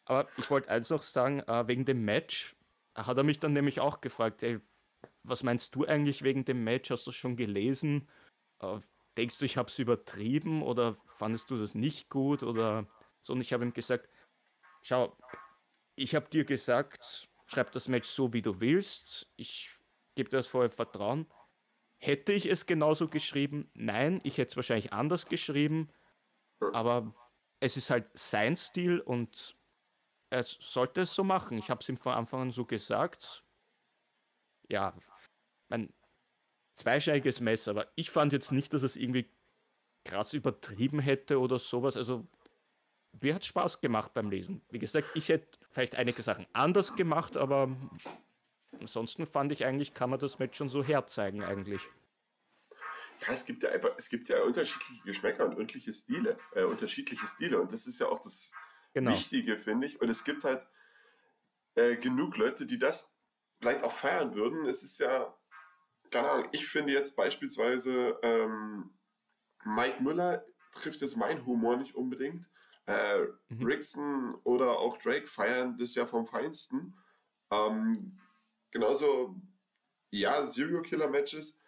Aber 0.06 0.28
ich 0.38 0.50
wollte 0.50 0.70
eins 0.70 0.90
noch 0.90 1.02
sagen, 1.02 1.40
äh, 1.40 1.68
wegen 1.68 1.86
dem 1.86 2.06
Match 2.06 2.56
hat 2.96 3.18
er 3.18 3.24
mich 3.24 3.40
dann 3.40 3.54
nämlich 3.54 3.80
auch 3.80 4.02
gefragt, 4.02 4.44
ey, 4.44 4.60
was 5.24 5.44
meinst 5.44 5.76
du 5.76 5.86
eigentlich 5.86 6.24
wegen 6.24 6.46
dem 6.46 6.64
Match? 6.64 6.92
Hast 6.92 7.08
du 7.08 7.12
schon 7.12 7.36
gelesen? 7.36 8.08
Äh, 8.60 8.80
denkst 9.18 9.40
du, 9.40 9.46
ich 9.46 9.58
habe 9.58 9.70
es 9.70 9.80
übertrieben 9.80 10.62
oder 10.62 10.96
fandest 11.06 11.50
du 11.50 11.58
das 11.58 11.76
nicht 11.76 12.10
gut 12.10 12.44
oder 12.44 12.88
so? 13.22 13.34
Und 13.34 13.42
ich 13.42 13.54
habe 13.54 13.66
ihm 13.66 13.74
gesagt, 13.74 14.10
schau, 14.84 15.18
ich 15.96 16.14
habe 16.14 16.30
dir 16.30 16.46
gesagt, 16.46 17.30
schreib 17.48 17.72
das 17.72 17.88
Match 17.88 18.08
so, 18.08 18.34
wie 18.34 18.42
du 18.42 18.60
willst. 18.60 19.32
Ich 19.36 19.72
gebe 20.16 20.30
dir 20.30 20.38
das 20.38 20.48
vorher 20.48 20.70
Vertrauen. 20.70 21.26
Hätte 21.98 22.34
ich 22.34 22.46
es 22.46 22.66
genauso 22.66 23.08
geschrieben? 23.08 23.70
Nein, 23.74 24.20
ich 24.24 24.38
hätte 24.38 24.50
es 24.50 24.56
wahrscheinlich 24.56 24.94
anders 24.94 25.28
geschrieben. 25.28 25.90
Aber 26.74 27.14
es 27.60 27.78
ist 27.78 27.90
halt 27.90 28.08
sein 28.14 28.56
Stil 28.56 29.00
und 29.00 29.56
er 30.30 30.44
sollte 30.44 31.02
es 31.02 31.14
so 31.14 31.24
machen. 31.24 31.58
Ich 31.58 31.70
habe 31.70 31.82
es 31.82 31.90
ihm 31.90 31.98
von 31.98 32.14
Anfang 32.14 32.42
an 32.42 32.52
so 32.52 32.66
gesagt. 32.66 33.44
Ja, 34.70 34.96
ein 35.70 35.94
zweischneidiges 36.74 37.40
Messer, 37.40 37.72
aber 37.72 37.88
ich 37.96 38.10
fand 38.10 38.34
jetzt 38.34 38.52
nicht, 38.52 38.74
dass 38.74 38.84
es 38.84 38.96
irgendwie 38.96 39.30
krass 40.04 40.34
übertrieben 40.34 41.00
hätte 41.00 41.40
oder 41.40 41.60
sowas. 41.60 41.98
Also 41.98 42.28
mir 43.22 43.36
hat 43.36 43.46
Spaß 43.46 43.82
gemacht 43.82 44.14
beim 44.14 44.30
Lesen. 44.30 44.62
Wie 44.70 44.80
gesagt, 44.80 45.10
ich 45.16 45.30
hätte 45.30 45.58
vielleicht 45.72 45.96
einige 45.96 46.22
Sachen 46.22 46.46
anders 46.54 46.96
gemacht, 46.96 47.38
aber 47.38 47.76
ansonsten 48.80 49.26
fand 49.26 49.52
ich 49.52 49.66
eigentlich, 49.66 49.94
kann 49.94 50.10
man 50.10 50.20
das 50.20 50.40
Match 50.40 50.58
schon 50.58 50.70
so 50.70 50.84
herzeigen 50.84 51.44
eigentlich. 51.44 51.82
Ja, 53.22 53.34
es 53.34 53.46
gibt 53.46 53.64
ja 53.64 53.70
einfach, 53.70 53.92
es 53.98 54.10
gibt 54.10 54.30
ja 54.30 54.44
unterschiedliche 54.44 55.04
Geschmäcker 55.04 55.46
und 55.46 55.56
unterschiedliche 55.56 55.94
Stile, 55.94 56.38
äh, 56.54 56.64
unterschiedliche 56.64 57.28
Stile 57.28 57.62
und 57.62 57.72
das 57.72 57.88
ist 57.88 58.00
ja 58.00 58.08
auch 58.08 58.20
das 58.20 58.54
genau. 58.94 59.12
Wichtige, 59.12 59.58
finde 59.58 59.88
ich. 59.88 60.02
Und 60.02 60.10
es 60.10 60.24
gibt 60.24 60.44
halt 60.44 60.66
äh, 61.76 61.96
genug 61.96 62.38
Leute, 62.38 62.66
die 62.66 62.78
das 62.78 63.16
vielleicht 63.60 63.84
auch 63.84 63.92
feiern 63.92 64.36
würden. 64.36 64.66
Es 64.66 64.84
ist 64.84 65.00
ja, 65.00 65.34
keine 66.12 66.30
Ahnung, 66.30 66.50
ich 66.52 66.68
finde 66.68 66.94
jetzt 66.94 67.16
beispielsweise 67.16 68.18
ähm, 68.22 68.98
Mike 69.64 70.04
Müller 70.04 70.46
trifft 70.72 71.02
jetzt 71.02 71.18
meinen 71.18 71.46
Humor 71.46 71.78
nicht 71.78 71.96
unbedingt. 71.96 72.50
Äh, 72.86 73.22
mhm. 73.50 73.66
Rickson 73.66 74.36
oder 74.44 74.78
auch 74.78 74.98
Drake 74.98 75.26
feiern 75.26 75.78
das 75.78 75.96
ja 75.96 76.06
vom 76.06 76.28
Feinsten. 76.28 76.96
Ähm, 77.52 78.20
genauso, 78.76 79.34
ja, 80.12 80.46
Serial 80.46 80.82
Killer 80.82 81.10
Matches. 81.10 81.62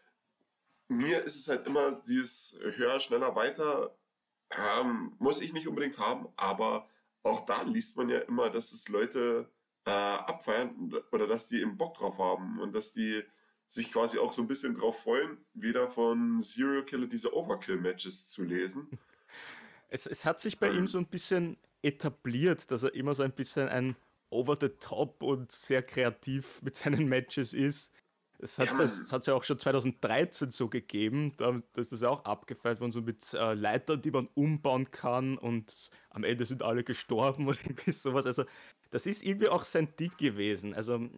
Mir 0.89 1.23
ist 1.23 1.37
es 1.37 1.47
halt 1.47 1.65
immer 1.65 2.01
dieses 2.05 2.59
höher, 2.61 2.99
schneller, 2.99 3.33
weiter. 3.33 3.97
Ähm, 4.51 5.15
muss 5.17 5.39
ich 5.39 5.53
nicht 5.53 5.69
unbedingt 5.69 5.99
haben, 5.99 6.27
aber 6.35 6.89
auch 7.23 7.45
da 7.45 7.61
liest 7.61 7.95
man 7.95 8.09
ja 8.09 8.19
immer, 8.19 8.49
dass 8.49 8.73
es 8.73 8.89
Leute 8.89 9.49
äh, 9.85 9.89
abfeiern 9.89 10.93
oder 11.13 11.27
dass 11.27 11.47
die 11.47 11.61
eben 11.61 11.77
Bock 11.77 11.97
drauf 11.97 12.19
haben 12.19 12.59
und 12.59 12.73
dass 12.73 12.91
die 12.91 13.23
sich 13.67 13.91
quasi 13.91 14.17
auch 14.19 14.33
so 14.33 14.41
ein 14.41 14.47
bisschen 14.47 14.75
drauf 14.75 15.03
freuen, 15.03 15.37
wieder 15.53 15.89
von 15.89 16.41
Serial 16.41 16.83
Killer 16.83 17.07
diese 17.07 17.33
Overkill-Matches 17.33 18.27
zu 18.27 18.43
lesen. 18.43 18.89
Es, 19.89 20.05
es 20.05 20.25
hat 20.25 20.41
sich 20.41 20.59
bei 20.59 20.67
ähm, 20.67 20.79
ihm 20.79 20.87
so 20.89 20.97
ein 20.97 21.05
bisschen 21.05 21.55
etabliert, 21.81 22.71
dass 22.71 22.83
er 22.83 22.93
immer 22.93 23.15
so 23.15 23.23
ein 23.23 23.31
bisschen 23.31 23.69
ein 23.69 23.95
over 24.29 24.57
the 24.59 24.69
top 24.69 25.23
und 25.23 25.51
sehr 25.51 25.83
kreativ 25.83 26.61
mit 26.61 26.77
seinen 26.77 27.07
Matches 27.07 27.53
ist. 27.53 27.93
Es 28.39 28.59
hat 28.59 28.71
es 28.79 29.09
ja, 29.09 29.19
ja 29.19 29.33
auch 29.33 29.43
schon 29.43 29.57
2013 29.57 30.51
so 30.51 30.69
gegeben, 30.69 31.35
da 31.37 31.59
ist 31.75 31.91
das 31.91 32.03
auch 32.03 32.23
abgefeiert 32.25 32.79
worden, 32.79 32.91
so 32.91 33.01
mit 33.01 33.33
äh, 33.33 33.55
Leitern, 33.55 34.01
die 34.01 34.11
man 34.11 34.27
umbauen 34.35 34.91
kann 34.91 35.39
und 35.39 35.89
am 36.11 36.23
Ende 36.23 36.45
sind 36.45 36.61
alle 36.61 36.83
gestorben 36.83 37.47
oder 37.47 37.57
irgendwie 37.65 37.91
sowas. 37.91 38.27
Also, 38.27 38.45
das 38.91 39.07
ist 39.07 39.23
irgendwie 39.23 39.49
auch 39.49 39.63
sein 39.63 39.95
Ding 39.95 40.15
gewesen. 40.17 40.75
Also, 40.75 41.09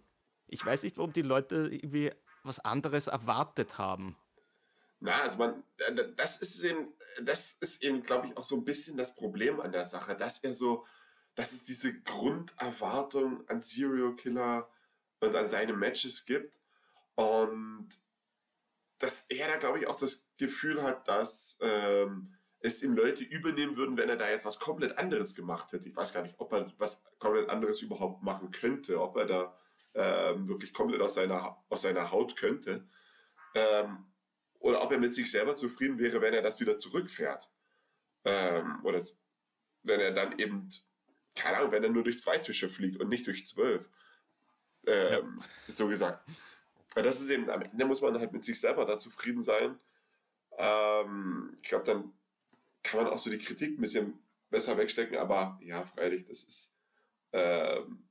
ich 0.47 0.65
weiß 0.65 0.83
nicht, 0.83 0.97
warum 0.97 1.11
die 1.11 1.21
Leute 1.21 1.67
irgendwie 1.69 2.11
was 2.43 2.59
anderes 2.59 3.07
erwartet 3.07 3.77
haben. 3.77 4.15
Na, 5.01 5.21
also 5.21 5.37
man, 5.37 5.63
das 6.15 6.37
ist 6.41 6.63
eben, 6.63 6.93
das 7.21 7.53
ist 7.53 7.83
eben, 7.83 8.01
glaube 8.03 8.27
ich, 8.27 8.37
auch 8.37 8.43
so 8.43 8.55
ein 8.55 8.65
bisschen 8.65 8.97
das 8.97 9.15
Problem 9.15 9.59
an 9.59 9.71
der 9.71 9.85
Sache, 9.85 10.15
dass 10.15 10.39
er 10.39 10.53
so, 10.53 10.85
dass 11.39 11.53
es 11.53 11.63
diese 11.63 11.97
Grunderwartung 12.01 13.47
an 13.47 13.61
Serial 13.61 14.13
Killer 14.17 14.69
und 15.21 15.33
an 15.37 15.47
seine 15.47 15.71
Matches 15.71 16.25
gibt 16.25 16.59
und 17.15 17.87
dass 18.97 19.21
er 19.29 19.47
da, 19.47 19.55
glaube 19.55 19.79
ich, 19.79 19.87
auch 19.87 19.95
das 19.95 20.27
Gefühl 20.35 20.83
hat, 20.83 21.07
dass 21.07 21.57
ähm, 21.61 22.33
es 22.59 22.83
ihm 22.83 22.93
Leute 22.93 23.23
übernehmen 23.23 23.77
würden, 23.77 23.95
wenn 23.95 24.09
er 24.09 24.17
da 24.17 24.29
jetzt 24.29 24.45
was 24.45 24.59
komplett 24.59 24.97
anderes 24.97 25.33
gemacht 25.33 25.71
hätte. 25.71 25.87
Ich 25.87 25.95
weiß 25.95 26.11
gar 26.11 26.23
nicht, 26.23 26.35
ob 26.39 26.51
er 26.51 26.73
was 26.77 27.05
komplett 27.19 27.49
anderes 27.49 27.81
überhaupt 27.81 28.21
machen 28.21 28.51
könnte, 28.51 29.01
ob 29.01 29.15
er 29.15 29.25
da 29.25 29.57
ähm, 29.93 30.45
wirklich 30.49 30.73
komplett 30.73 31.01
aus 31.01 31.13
seiner, 31.13 31.63
aus 31.69 31.83
seiner 31.83 32.11
Haut 32.11 32.35
könnte. 32.35 32.85
Ähm, 33.55 34.11
oder 34.59 34.83
ob 34.83 34.91
er 34.91 34.99
mit 34.99 35.15
sich 35.15 35.31
selber 35.31 35.55
zufrieden 35.55 35.99
wäre, 35.99 36.19
wenn 36.19 36.33
er 36.33 36.41
das 36.41 36.59
wieder 36.59 36.77
zurückfährt. 36.77 37.49
Ähm, 38.25 38.81
oder 38.83 39.01
wenn 39.83 40.01
er 40.01 40.11
dann 40.11 40.37
eben, 40.37 40.67
keine 41.39 41.57
Ahnung, 41.57 41.71
wenn 41.71 41.83
er 41.83 41.89
nur 41.89 42.03
durch 42.03 42.19
zwei 42.19 42.37
Tische 42.37 42.67
fliegt 42.67 42.99
und 42.99 43.09
nicht 43.09 43.25
durch 43.25 43.45
zwölf. 43.45 43.89
Ähm, 44.85 45.41
ja. 45.41 45.73
So 45.73 45.87
gesagt. 45.87 46.27
Das 46.95 47.21
ist 47.21 47.29
eben, 47.29 47.49
am 47.49 47.61
Ende 47.61 47.85
muss 47.85 48.01
man 48.01 48.19
halt 48.19 48.33
mit 48.33 48.43
sich 48.43 48.59
selber 48.59 48.85
da 48.85 48.97
zufrieden 48.97 49.43
sein. 49.43 49.79
Ähm, 50.57 51.57
ich 51.61 51.69
glaube, 51.69 51.85
dann 51.85 52.13
kann 52.83 53.03
man 53.03 53.11
auch 53.11 53.17
so 53.17 53.29
die 53.29 53.37
Kritik 53.37 53.77
ein 53.77 53.81
bisschen 53.81 54.19
besser 54.49 54.77
wegstecken, 54.77 55.17
aber 55.17 55.59
ja, 55.61 55.83
freilich, 55.83 56.25
das 56.25 56.43
ist, 56.43 56.75
ähm, 57.31 58.09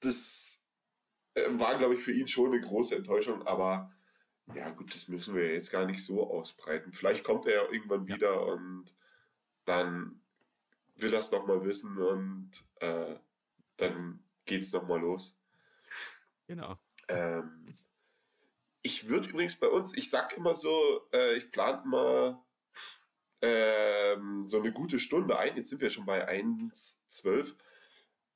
das 0.00 0.62
äh, 1.34 1.46
war, 1.52 1.78
glaube 1.78 1.94
ich, 1.94 2.02
für 2.02 2.12
ihn 2.12 2.28
schon 2.28 2.52
eine 2.52 2.60
große 2.60 2.94
Enttäuschung, 2.94 3.46
aber 3.46 3.92
ja, 4.54 4.70
gut, 4.70 4.94
das 4.94 5.08
müssen 5.08 5.34
wir 5.34 5.52
jetzt 5.52 5.72
gar 5.72 5.86
nicht 5.86 6.04
so 6.04 6.30
ausbreiten. 6.30 6.92
Vielleicht 6.92 7.24
kommt 7.24 7.46
er 7.46 7.54
ja 7.54 7.72
irgendwann 7.72 8.06
ja. 8.06 8.14
wieder 8.14 8.46
und 8.46 8.94
dann 9.64 10.22
will 10.98 11.14
es 11.14 11.30
nochmal 11.30 11.64
wissen 11.64 11.96
und 11.96 12.50
äh, 12.80 13.16
dann 13.76 14.24
es 14.46 14.72
nochmal 14.72 15.00
los. 15.00 15.36
Genau. 16.46 16.78
Ähm, 17.08 17.78
ich 18.82 19.08
würde 19.08 19.28
übrigens 19.28 19.56
bei 19.56 19.68
uns, 19.68 19.96
ich 19.96 20.10
sag 20.10 20.36
immer 20.36 20.56
so, 20.56 21.06
äh, 21.12 21.36
ich 21.36 21.50
plane 21.50 21.82
mal 21.84 22.42
ähm, 23.42 24.42
so 24.44 24.58
eine 24.58 24.72
gute 24.72 24.98
Stunde 24.98 25.38
ein. 25.38 25.56
Jetzt 25.56 25.70
sind 25.70 25.80
wir 25.80 25.90
schon 25.90 26.06
bei 26.06 26.28
1,12. 26.28 27.54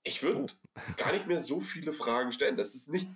Ich 0.02 0.22
würde 0.22 0.46
oh. 0.74 0.80
gar 0.96 1.12
nicht 1.12 1.26
mehr 1.26 1.40
so 1.40 1.60
viele 1.60 1.92
Fragen 1.92 2.32
stellen. 2.32 2.56
Das 2.56 2.74
ist 2.74 2.88
nicht, 2.88 3.08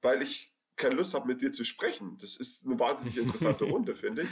weil 0.00 0.22
ich 0.22 0.54
keine 0.76 0.96
Lust 0.96 1.14
habe, 1.14 1.26
mit 1.26 1.40
dir 1.40 1.52
zu 1.52 1.64
sprechen. 1.64 2.18
Das 2.18 2.36
ist 2.36 2.66
eine 2.66 2.78
wahnsinnig 2.78 3.16
interessante 3.16 3.64
Runde, 3.70 3.94
finde 3.94 4.22
ich. 4.22 4.30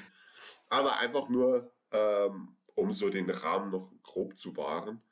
Aber 0.69 0.99
einfach 0.99 1.29
nur, 1.29 1.73
ähm, 1.91 2.57
um 2.75 2.93
so 2.93 3.11
den 3.11 3.31
Rahmen 3.31 3.71
noch 3.71 3.93
grob 4.03 4.39
zu 4.39 4.57
wahren. 4.57 5.03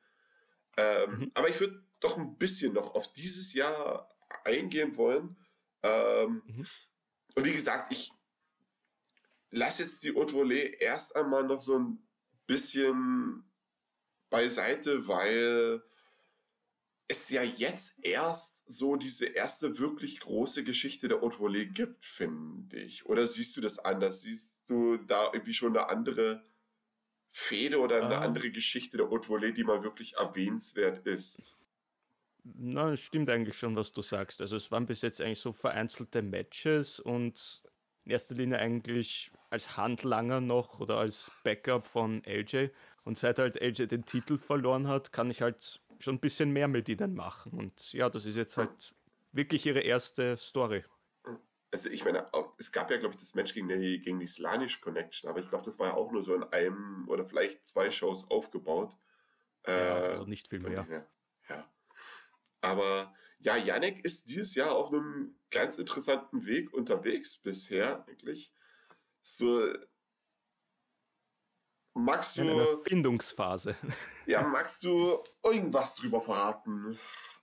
Ähm, 0.77 1.19
mhm. 1.19 1.31
Aber 1.35 1.49
ich 1.49 1.61
würde 1.61 1.83
doch 2.01 2.17
ein 2.17 2.37
bisschen 2.39 2.73
noch 2.73 2.95
auf 2.95 3.13
dieses 3.13 3.55
Jahr 3.55 4.09
eingehen 4.45 4.97
wollen. 4.97 5.37
Ähm, 5.83 6.43
mhm. 6.47 6.67
Und 7.35 7.45
wie 7.45 7.53
gesagt, 7.53 7.93
ich 7.93 8.13
lasse 9.51 9.83
jetzt 9.83 10.03
die 10.03 10.15
Haute 10.15 10.35
Volée 10.35 10.77
erst 10.79 11.15
einmal 11.17 11.45
noch 11.45 11.63
so 11.63 11.79
ein 11.79 12.07
bisschen 12.47 13.45
beiseite, 14.31 15.07
weil 15.09 15.83
es 17.09 17.29
ja 17.31 17.43
jetzt 17.43 17.97
erst 18.03 18.65
so 18.71 18.95
diese 18.95 19.27
erste 19.27 19.79
wirklich 19.79 20.21
große 20.21 20.63
Geschichte 20.63 21.09
der 21.09 21.21
Haute 21.21 21.39
Volée 21.39 21.67
gibt, 21.67 22.05
finde 22.05 22.79
ich. 22.79 23.07
Oder 23.07 23.27
siehst 23.27 23.57
du 23.57 23.61
das 23.61 23.81
anders? 23.81 24.23
Siehst 24.23 24.71
du 24.71 24.97
da 24.97 25.31
irgendwie 25.33 25.55
schon 25.55 25.77
eine 25.77 25.89
andere 25.89 26.45
Fehde 27.31 27.79
oder 27.79 28.05
eine 28.05 28.19
ah. 28.19 28.23
andere 28.23 28.51
Geschichte 28.51 28.97
der 28.97 29.09
Haute 29.09 29.29
Volée, 29.29 29.53
die 29.53 29.65
mal 29.65 29.83
wirklich 29.83 30.17
erwähnenswert 30.17 31.07
ist? 31.07 31.57
Na, 32.43 32.93
es 32.93 33.01
stimmt 33.01 33.31
eigentlich 33.31 33.57
schon, 33.57 33.77
was 33.77 33.93
du 33.93 34.03
sagst. 34.03 34.41
Also 34.41 34.57
es 34.57 34.71
waren 34.71 34.87
bis 34.87 35.03
jetzt 35.03 35.21
eigentlich 35.21 35.41
so 35.41 35.53
vereinzelte 35.53 36.23
Matches 36.23 36.99
und 36.99 37.63
in 38.05 38.13
erster 38.13 38.35
Linie 38.35 38.59
eigentlich 38.59 39.31
als 39.51 39.77
Handlanger 39.77 40.41
noch 40.41 40.81
oder 40.81 40.97
als 40.97 41.31
Backup 41.45 41.87
von 41.87 42.23
LJ. 42.25 42.69
Und 43.05 43.19
seit 43.19 43.39
halt 43.39 43.61
LJ 43.61 43.87
den 43.87 44.05
Titel 44.05 44.39
verloren 44.39 44.89
hat, 44.89 45.13
kann 45.13 45.31
ich 45.31 45.43
halt 45.43 45.81
schon 45.99 46.17
ein 46.17 46.21
bisschen 46.21 46.51
mehr 46.51 46.69
mit 46.69 46.89
ihnen 46.89 47.15
machen. 47.15 47.53
Und 47.53 47.93
ja, 47.93 48.09
das 48.11 48.27
ist 48.27 48.37
jetzt 48.37 48.57
halt 48.57 48.95
wirklich 49.33 49.67
ihre 49.67 49.81
erste 49.81 50.37
Story. 50.37 50.85
Also 51.73 51.89
ich 51.89 52.05
meine, 52.05 52.33
auch, 52.35 52.55
es 52.59 52.73
gab 52.73 52.91
ja, 52.91 52.97
glaube 52.99 53.15
ich, 53.15 53.21
das 53.21 53.35
Match 53.35 53.55
gegen 53.55 53.69
die, 53.69 54.01
gegen 54.01 54.19
die 54.19 54.27
Slanish 54.27 54.81
Connection, 54.81 55.31
aber 55.31 55.41
ich 55.41 55.49
glaube, 55.49 55.65
das 55.65 55.79
war 55.79 55.89
ja 55.89 55.95
auch 55.95 56.11
nur 56.13 56.23
so 56.23 56.35
in 56.35 56.43
einem 56.45 57.09
oder 57.09 57.25
vielleicht 57.27 57.69
zwei 57.69 57.91
Shows 57.91 58.31
aufgebaut. 58.31 58.97
Ja, 59.67 59.73
Äh, 59.73 60.11
also 60.13 60.25
nicht 60.27 60.49
viel 60.49 60.61
mehr. 60.61 60.85
her, 60.87 61.09
Ja. 61.49 61.71
Aber 62.61 63.15
ja, 63.39 63.57
Yannick 63.57 64.05
ist 64.05 64.29
dieses 64.31 64.55
Jahr 64.55 64.73
auf 64.73 64.93
einem 64.93 65.35
ganz 65.51 65.79
interessanten 65.79 66.45
Weg 66.45 66.73
unterwegs 66.75 67.39
bisher, 67.39 68.05
eigentlich. 68.07 68.53
So. 69.23 69.73
Magst 71.95 72.39
In 72.39 72.49
einer 72.51 72.65
du, 72.65 72.83
Findungsphase. 72.85 73.77
ja, 74.27 74.43
magst 74.43 74.85
du 74.85 75.23
irgendwas 75.43 75.97
drüber 75.97 76.21
verraten, 76.21 76.99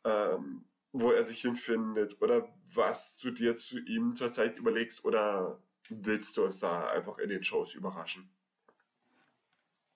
ähm, 0.05 0.66
wo 0.91 1.11
er 1.11 1.23
sich 1.23 1.41
hinfindet 1.41 2.21
oder 2.21 2.47
was 2.73 3.17
du 3.17 3.31
dir 3.31 3.55
zu 3.55 3.79
ihm 3.79 4.15
zurzeit 4.15 4.57
überlegst 4.57 5.05
oder 5.05 5.61
willst 5.89 6.37
du 6.37 6.43
uns 6.43 6.59
da 6.59 6.87
einfach 6.87 7.17
in 7.17 7.29
den 7.29 7.43
Shows 7.43 7.73
überraschen? 7.73 8.29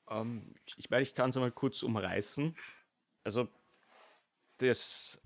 Ähm, 0.09 0.53
ich 0.77 0.89
meine, 0.89 1.03
ich 1.03 1.13
kann 1.13 1.29
es 1.29 1.35
mal 1.35 1.51
kurz 1.51 1.83
umreißen. 1.83 2.55
Also, 3.23 3.47
das, 4.57 5.19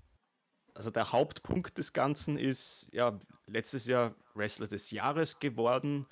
also 0.74 0.90
der 0.90 1.12
Hauptpunkt 1.12 1.78
des 1.78 1.92
Ganzen 1.92 2.38
ist, 2.38 2.88
ja, 2.92 3.18
letztes 3.46 3.86
Jahr 3.86 4.14
Wrestler 4.34 4.66
des 4.66 4.90
Jahres 4.90 5.38
geworden, 5.38 6.06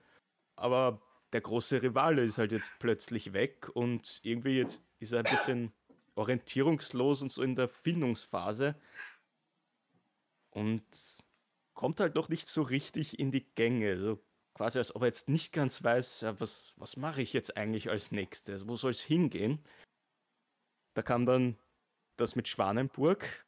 aber 0.57 1.01
der 1.33 1.41
große 1.41 1.83
Rivale 1.83 2.25
ist 2.25 2.39
halt 2.39 2.53
jetzt 2.53 2.73
plötzlich 2.79 3.33
weg 3.33 3.69
und 3.75 4.21
irgendwie 4.23 4.57
jetzt 4.59 4.81
ist 5.01 5.13
er 5.13 5.21
ein 5.21 5.31
bisschen 5.31 5.73
orientierungslos 6.15 7.23
und 7.23 7.33
so 7.33 7.43
in 7.43 7.57
der 7.57 7.69
Findungsphase 7.69 8.77
und 10.55 10.85
kommt 11.75 12.01
halt 12.01 12.15
noch 12.15 12.29
nicht 12.29 12.49
so 12.49 12.63
richtig 12.63 13.19
in 13.19 13.33
die 13.33 13.45
Gänge. 13.55 13.99
So 13.99 14.25
quasi, 14.55 14.79
als 14.79 14.95
ob 14.95 15.03
er 15.03 15.09
jetzt 15.09 15.29
nicht 15.29 15.53
ganz 15.53 15.83
weiß, 15.83 16.25
was, 16.39 16.73
was 16.77 16.97
mache 16.97 17.21
ich 17.21 17.33
jetzt 17.33 17.57
eigentlich 17.57 17.91
als 17.91 18.13
nächstes? 18.13 18.67
Wo 18.69 18.77
soll 18.77 18.93
es 18.93 19.03
hingehen? 19.03 19.63
Da 20.95 21.03
kam 21.03 21.27
dann 21.27 21.59
das 22.17 22.37
mit 22.37 22.47
Schwanenburg, 22.47 23.47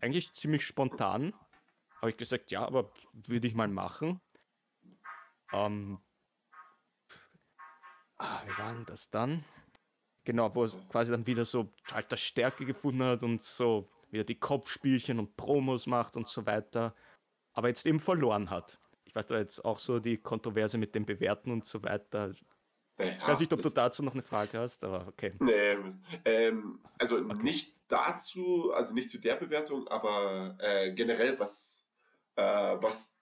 eigentlich 0.00 0.32
ziemlich 0.32 0.66
spontan. 0.66 1.34
Habe 2.00 2.10
ich 2.10 2.16
gesagt, 2.16 2.50
ja, 2.50 2.64
aber 2.64 2.90
würde 3.12 3.46
ich 3.46 3.54
mal 3.54 3.68
machen. 3.68 4.20
Ähm, 5.52 6.00
ah, 8.16 8.42
wie 8.46 8.58
war 8.58 8.74
denn 8.74 8.86
das 8.86 9.10
dann? 9.10 9.44
Genau, 10.24 10.54
wo 10.54 10.64
er 10.64 10.70
quasi 10.88 11.10
dann 11.10 11.26
wieder 11.26 11.44
so 11.44 11.72
halt 11.92 12.10
das 12.10 12.20
Stärke 12.20 12.64
gefunden 12.64 13.02
hat 13.02 13.22
und 13.22 13.42
so 13.42 13.90
wieder 14.10 14.24
die 14.24 14.38
Kopfspielchen 14.38 15.18
und 15.18 15.36
Promos 15.36 15.86
macht 15.86 16.16
und 16.16 16.28
so 16.28 16.46
weiter. 16.46 16.94
Aber 17.52 17.68
jetzt 17.68 17.86
eben 17.86 18.00
verloren 18.00 18.50
hat. 18.50 18.78
Ich 19.04 19.14
weiß 19.14 19.26
da 19.26 19.38
jetzt 19.38 19.64
auch 19.64 19.78
so 19.78 19.98
die 19.98 20.18
Kontroverse 20.18 20.78
mit 20.78 20.94
dem 20.94 21.06
Bewerten 21.06 21.50
und 21.50 21.64
so 21.64 21.82
weiter. 21.82 22.32
Naja, 22.98 23.16
Ich 23.18 23.28
weiß 23.28 23.40
nicht, 23.40 23.52
ob 23.52 23.58
du 23.58 23.64
das- 23.64 23.74
dazu 23.74 24.02
noch 24.02 24.12
eine 24.14 24.22
Frage 24.22 24.58
hast, 24.58 24.82
aber 24.84 25.06
okay. 25.08 25.34
Nee, 25.38 25.76
ähm, 26.24 26.80
also 26.98 27.18
nicht 27.20 27.74
dazu, 27.88 28.72
also 28.74 28.94
nicht 28.94 29.10
zu 29.10 29.18
der 29.18 29.36
Bewertung, 29.36 29.86
aber 29.88 30.56
äh, 30.60 30.92
generell, 30.92 31.38
was, 31.38 31.86
äh, 32.36 32.42
was 32.42 33.14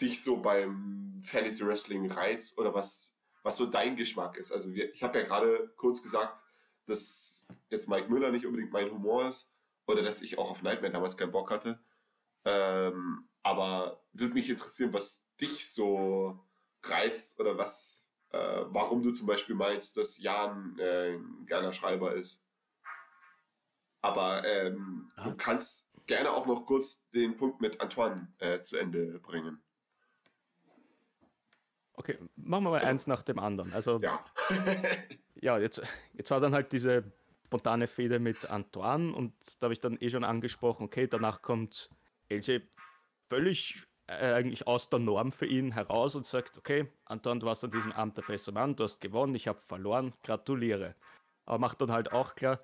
dich 0.00 0.22
so 0.22 0.36
beim 0.38 1.20
Fantasy 1.22 1.66
Wrestling 1.66 2.10
reizt 2.10 2.56
oder 2.58 2.72
was, 2.74 3.14
was 3.42 3.56
so 3.56 3.66
dein 3.66 3.96
Geschmack 3.96 4.36
ist. 4.36 4.52
Also 4.52 4.74
wir, 4.74 4.92
ich 4.92 5.02
habe 5.02 5.18
ja 5.18 5.24
gerade 5.24 5.72
kurz 5.76 6.02
gesagt, 6.02 6.42
dass 6.86 7.46
jetzt 7.70 7.88
Mike 7.88 8.08
Müller 8.10 8.30
nicht 8.30 8.46
unbedingt 8.46 8.72
mein 8.72 8.90
Humor 8.90 9.28
ist 9.28 9.50
oder 9.86 10.02
dass 10.02 10.22
ich 10.22 10.38
auch 10.38 10.50
auf 10.50 10.62
Nightmare 10.62 10.92
damals 10.92 11.16
keinen 11.16 11.32
Bock 11.32 11.50
hatte. 11.50 11.78
Ähm, 12.44 13.28
aber 13.42 14.02
würde 14.12 14.34
mich 14.34 14.48
interessieren, 14.50 14.92
was 14.92 15.24
dich 15.40 15.72
so 15.72 16.44
reizt 16.82 17.38
oder 17.40 17.58
was, 17.58 18.12
äh, 18.30 18.38
warum 18.66 19.02
du 19.02 19.12
zum 19.12 19.26
Beispiel 19.26 19.54
meinst, 19.54 19.96
dass 19.96 20.18
Jan 20.18 20.78
äh, 20.78 21.14
ein 21.16 21.46
geiler 21.46 21.72
Schreiber 21.72 22.14
ist. 22.14 22.44
Aber 24.02 24.44
ähm, 24.44 25.10
Ah. 25.16 25.24
du 25.24 25.36
kannst 25.36 25.88
gerne 26.06 26.30
auch 26.30 26.46
noch 26.46 26.66
kurz 26.66 27.08
den 27.10 27.36
Punkt 27.36 27.60
mit 27.60 27.80
Antoine 27.80 28.32
äh, 28.38 28.60
zu 28.60 28.76
Ende 28.76 29.18
bringen. 29.18 29.62
Okay, 31.94 32.18
machen 32.36 32.64
wir 32.64 32.70
mal 32.70 32.84
eins 32.84 33.06
nach 33.06 33.22
dem 33.22 33.38
anderen. 33.38 33.72
Also, 33.72 33.98
Ja. 34.00 34.24
ja, 35.34 35.58
jetzt, 35.58 35.82
jetzt 36.12 36.30
war 36.30 36.40
dann 36.40 36.54
halt 36.54 36.70
diese 36.72 37.10
spontane 37.46 37.86
Fehde 37.86 38.18
mit 38.18 38.50
Antoine 38.50 39.14
und 39.14 39.32
da 39.60 39.66
habe 39.66 39.72
ich 39.72 39.80
dann 39.80 39.96
eh 40.00 40.10
schon 40.10 40.24
angesprochen, 40.24 40.84
okay, 40.84 41.06
danach 41.06 41.42
kommt 41.42 41.90
LJ 42.28 42.58
völlig 43.28 43.86
äh, 44.08 44.32
eigentlich 44.34 44.66
aus 44.66 44.90
der 44.90 44.98
Norm 44.98 45.32
für 45.32 45.46
ihn 45.46 45.72
heraus 45.72 46.14
und 46.14 46.26
sagt, 46.26 46.58
okay, 46.58 46.88
Antoine, 47.04 47.40
du 47.40 47.46
warst 47.46 47.64
an 47.64 47.70
diesem 47.70 47.92
Abend 47.92 48.16
der 48.16 48.22
beste 48.22 48.52
Mann, 48.52 48.76
du 48.76 48.84
hast 48.84 49.00
gewonnen, 49.00 49.34
ich 49.34 49.48
habe 49.48 49.60
verloren, 49.60 50.12
gratuliere. 50.22 50.94
Aber 51.44 51.58
macht 51.58 51.80
dann 51.80 51.92
halt 51.92 52.12
auch 52.12 52.34
klar, 52.34 52.60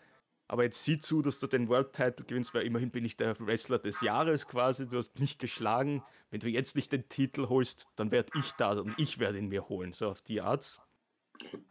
aber 0.49 0.65
jetzt 0.65 0.83
sieh 0.85 0.99
zu, 0.99 1.23
dass 1.23 1.41
du 1.41 1.47
den 1.47 1.69
World 1.69 1.93
Title 1.95 2.27
gewinnst, 2.27 2.53
weil 2.53 2.65
immerhin 2.65 2.91
bin 2.91 3.05
ich 3.05 3.17
der 3.17 3.39
Wrestler 3.39 3.79
des 3.79 4.03
Jahres 4.03 4.49
quasi, 4.49 4.89
du 4.89 4.99
hast 4.99 5.19
mich 5.19 5.39
geschlagen. 5.39 6.03
Wenn 6.31 6.41
du 6.41 6.49
jetzt 6.49 6.77
nicht 6.77 6.93
den 6.93 7.09
Titel 7.09 7.49
holst, 7.49 7.89
dann 7.97 8.11
werde 8.11 8.31
ich 8.39 8.53
da 8.53 8.73
und 8.73 8.95
ich 8.99 9.19
werde 9.19 9.39
ihn 9.39 9.49
mir 9.49 9.69
holen, 9.69 9.93
so 9.93 10.11
auf 10.11 10.21
die 10.21 10.43
Art. 10.43 10.79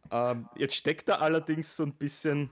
Ähm, 0.10 0.50
jetzt 0.56 0.76
steckt 0.76 1.10
er 1.10 1.22
allerdings 1.22 1.78
so 1.78 1.84
ein 1.84 1.94
bisschen, 1.94 2.50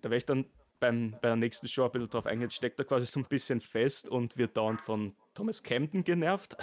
da 0.00 0.10
werde 0.10 0.16
ich 0.16 0.26
dann 0.26 0.46
beim, 0.80 1.12
bei 1.12 1.28
der 1.28 1.36
nächsten 1.36 1.68
Show 1.68 1.84
ein 1.84 1.92
bisschen 1.92 2.08
drauf 2.08 2.26
eingehen, 2.26 2.48
jetzt 2.48 2.56
steckt 2.56 2.78
er 2.78 2.84
quasi 2.84 3.06
so 3.06 3.20
ein 3.20 3.26
bisschen 3.26 3.60
fest 3.60 4.08
und 4.08 4.36
wird 4.36 4.56
dauernd 4.56 4.80
von 4.80 5.14
Thomas 5.34 5.62
Camden 5.62 6.04
genervt. 6.04 6.56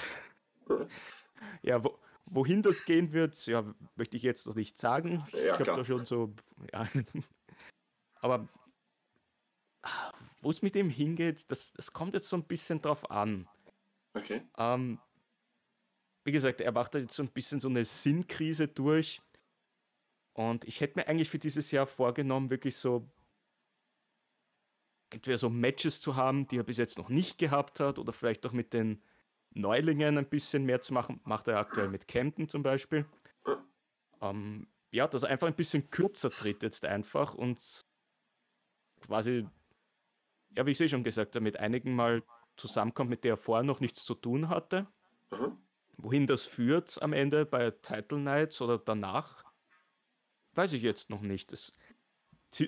ja, 1.61 1.83
wo, 1.83 1.97
wohin 2.25 2.61
das 2.61 2.83
gehen 2.83 3.13
wird, 3.13 3.45
ja, 3.45 3.63
möchte 3.95 4.17
ich 4.17 4.23
jetzt 4.23 4.45
noch 4.47 4.55
nicht 4.55 4.77
sagen. 4.77 5.23
Ja, 5.31 5.59
ich 5.59 5.67
habe 5.67 5.79
da 5.79 5.85
schon 5.85 6.05
so, 6.05 6.33
ja. 6.73 6.87
Aber 8.21 8.47
ah, 9.83 10.11
wo 10.41 10.51
es 10.51 10.61
mit 10.61 10.75
ihm 10.75 10.89
hingeht, 10.89 11.49
das, 11.51 11.73
das 11.73 11.93
kommt 11.93 12.13
jetzt 12.15 12.29
so 12.29 12.35
ein 12.35 12.43
bisschen 12.43 12.81
drauf 12.81 13.09
an. 13.11 13.47
Okay. 14.13 14.41
Ähm, 14.57 14.99
wie 16.23 16.31
gesagt, 16.31 16.59
er 16.59 16.71
macht 16.71 16.95
da 16.95 16.99
jetzt 16.99 17.15
so 17.15 17.23
ein 17.23 17.29
bisschen 17.29 17.59
so 17.59 17.69
eine 17.69 17.85
Sinnkrise 17.85 18.67
durch. 18.67 19.21
Und 20.33 20.65
ich 20.65 20.81
hätte 20.81 20.99
mir 20.99 21.07
eigentlich 21.07 21.29
für 21.29 21.39
dieses 21.39 21.71
Jahr 21.71 21.87
vorgenommen, 21.87 22.49
wirklich 22.49 22.75
so 22.75 23.09
entweder 25.09 25.37
so 25.37 25.49
Matches 25.49 26.01
zu 26.01 26.15
haben, 26.15 26.47
die 26.47 26.57
er 26.57 26.63
bis 26.63 26.77
jetzt 26.77 26.97
noch 26.97 27.09
nicht 27.09 27.37
gehabt 27.37 27.79
hat, 27.79 27.99
oder 27.99 28.13
vielleicht 28.13 28.45
auch 28.45 28.53
mit 28.53 28.73
den 28.73 29.01
Neulingen 29.51 30.17
ein 30.17 30.29
bisschen 30.29 30.65
mehr 30.65 30.81
zu 30.81 30.93
machen. 30.93 31.19
Macht 31.23 31.47
er 31.47 31.59
aktuell 31.59 31.89
mit 31.89 32.07
Camden 32.07 32.47
zum 32.47 32.63
Beispiel. 32.63 33.05
Ähm, 34.21 34.67
ja, 34.91 35.07
dass 35.07 35.23
er 35.23 35.29
einfach 35.29 35.47
ein 35.47 35.55
bisschen 35.55 35.89
kürzer 35.89 36.29
tritt 36.29 36.63
jetzt 36.63 36.85
einfach 36.85 37.33
und 37.33 37.59
quasi, 39.01 39.47
ja, 40.55 40.65
wie 40.65 40.71
ich 40.71 40.79
es 40.79 40.85
eh 40.85 40.89
schon 40.89 41.03
gesagt 41.03 41.35
habe, 41.35 41.43
mit 41.43 41.59
einigen 41.59 41.95
mal 41.95 42.23
zusammenkommt, 42.55 43.09
mit 43.09 43.23
der 43.23 43.33
er 43.33 43.37
vorher 43.37 43.63
noch 43.63 43.79
nichts 43.79 44.03
zu 44.03 44.15
tun 44.15 44.49
hatte. 44.49 44.87
Wohin 45.97 46.27
das 46.27 46.45
führt 46.45 47.01
am 47.01 47.13
Ende 47.13 47.45
bei 47.45 47.71
Title 47.71 48.19
Nights 48.19 48.61
oder 48.61 48.77
danach, 48.77 49.43
weiß 50.53 50.73
ich 50.73 50.81
jetzt 50.81 51.09
noch 51.09 51.21
nicht. 51.21 51.53
Es 51.53 51.73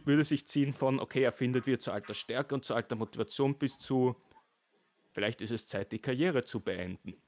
würde 0.05 0.23
sich 0.23 0.47
ziehen 0.47 0.73
von, 0.73 0.99
okay, 0.99 1.23
er 1.23 1.31
findet 1.31 1.65
wieder 1.65 1.79
zu 1.79 1.91
alter 1.91 2.13
Stärke 2.13 2.55
und 2.55 2.65
zu 2.65 2.73
alter 2.73 2.95
Motivation 2.95 3.57
bis 3.57 3.77
zu, 3.77 4.15
vielleicht 5.11 5.41
ist 5.41 5.51
es 5.51 5.67
Zeit, 5.67 5.91
die 5.91 5.99
Karriere 5.99 6.43
zu 6.43 6.59
beenden. 6.59 7.21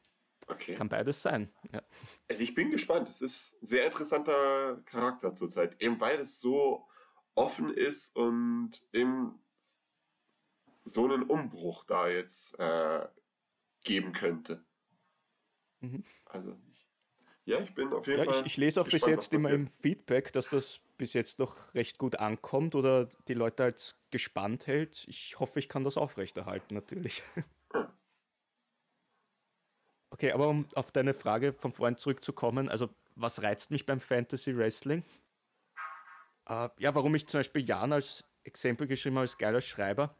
Okay. 0.47 0.75
Kann 0.75 0.89
beides 0.89 1.21
sein. 1.21 1.49
Ja. 1.71 1.81
Also 2.29 2.43
ich 2.43 2.53
bin 2.53 2.71
gespannt. 2.71 3.07
Es 3.09 3.21
ist 3.21 3.61
ein 3.61 3.67
sehr 3.67 3.85
interessanter 3.85 4.81
Charakter 4.85 5.33
zurzeit, 5.33 5.81
eben 5.81 5.99
weil 6.01 6.19
es 6.19 6.41
so 6.41 6.87
offen 7.35 7.69
ist 7.73 8.15
und 8.15 8.81
eben 8.91 9.39
so 10.83 11.05
einen 11.05 11.23
Umbruch 11.23 11.85
da 11.85 12.09
jetzt 12.09 12.59
äh, 12.59 13.07
geben 13.83 14.11
könnte. 14.11 14.65
Mhm. 15.79 16.03
Also 16.25 16.57
ich, 16.69 16.87
ja, 17.45 17.59
ich 17.59 17.73
bin 17.73 17.93
auf 17.93 18.07
jeden 18.07 18.19
Ja, 18.19 18.25
Fall. 18.25 18.41
ich, 18.41 18.47
ich 18.47 18.57
lese 18.57 18.81
auch 18.81 18.87
bis 18.87 19.05
jetzt 19.05 19.33
immer 19.33 19.51
im 19.51 19.67
Feedback, 19.67 20.33
dass 20.33 20.49
das 20.49 20.81
bis 21.01 21.13
jetzt 21.13 21.39
noch 21.39 21.73
recht 21.73 21.97
gut 21.97 22.19
ankommt 22.19 22.75
oder 22.75 23.09
die 23.27 23.33
Leute 23.33 23.63
als 23.63 23.99
gespannt 24.11 24.67
hält. 24.67 25.03
Ich 25.07 25.39
hoffe, 25.39 25.57
ich 25.57 25.67
kann 25.67 25.83
das 25.83 25.97
aufrechterhalten, 25.97 26.75
natürlich. 26.75 27.23
Okay, 30.13 30.33
aber 30.33 30.49
um 30.49 30.67
auf 30.75 30.91
deine 30.91 31.13
Frage 31.13 31.53
von 31.53 31.71
vorhin 31.71 31.95
zurückzukommen, 31.95 32.67
also 32.67 32.89
was 33.15 33.41
reizt 33.41 33.71
mich 33.71 33.85
beim 33.85 34.01
Fantasy 34.01 34.55
Wrestling? 34.57 35.05
Äh, 36.49 36.67
ja, 36.79 36.93
warum 36.93 37.15
ich 37.15 37.27
zum 37.27 37.39
Beispiel 37.39 37.65
Jan 37.65 37.93
als 37.93 38.25
Exempel 38.43 38.87
geschrieben 38.87 39.15
habe, 39.15 39.21
als 39.21 39.37
geiler 39.37 39.61
Schreiber. 39.61 40.17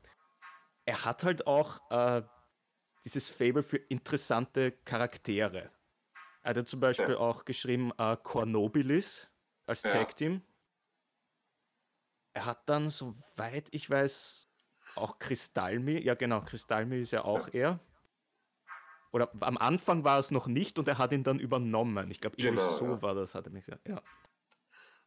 Er 0.86 1.04
hat 1.04 1.26
halt 1.26 1.46
auch 1.46 1.82
äh, 1.92 2.24
dieses 3.04 3.28
Fable 3.30 3.64
für 3.64 3.78
interessante 3.78 4.72
Charaktere. 4.72 5.72
Er 6.42 6.50
hat 6.52 6.58
ja 6.58 6.66
zum 6.66 6.80
Beispiel 6.80 7.16
auch 7.16 7.44
geschrieben 7.44 7.92
äh, 7.98 8.16
Cornobilis 8.16 9.30
als 9.68 9.84
Ja. 9.84 9.92
Tag 9.92 10.16
Team. 10.16 10.42
Er 12.34 12.46
hat 12.46 12.70
dann, 12.70 12.90
soweit 12.90 13.68
ich 13.72 13.90
weiß, 13.90 14.48
auch 14.96 15.20
Kristallmi. 15.20 16.02
Ja, 16.02 16.16
genau, 16.16 16.42
Kristallmi 16.42 17.00
ist 17.02 17.12
ja 17.12 17.24
auch 17.24 17.50
er. 17.54 17.80
oder 19.12 19.32
am 19.42 19.58
Anfang 19.58 20.04
war 20.04 20.20
es 20.20 20.32
noch 20.32 20.48
nicht 20.48 20.80
und 20.80 20.88
er 20.88 20.98
hat 20.98 21.12
ihn 21.12 21.24
dann 21.24 21.40
übernommen. 21.40 22.10
Ich 22.12 22.22
glaube, 22.22 22.38
Genau, 22.38 22.62
so 22.62 22.86
ja. 22.86 23.02
war 23.02 23.14
das, 23.14 23.36
hat 23.36 23.46
er 23.46 23.52
mir 23.52 23.62
gesagt. 23.62 23.88
Ja. 23.88 24.02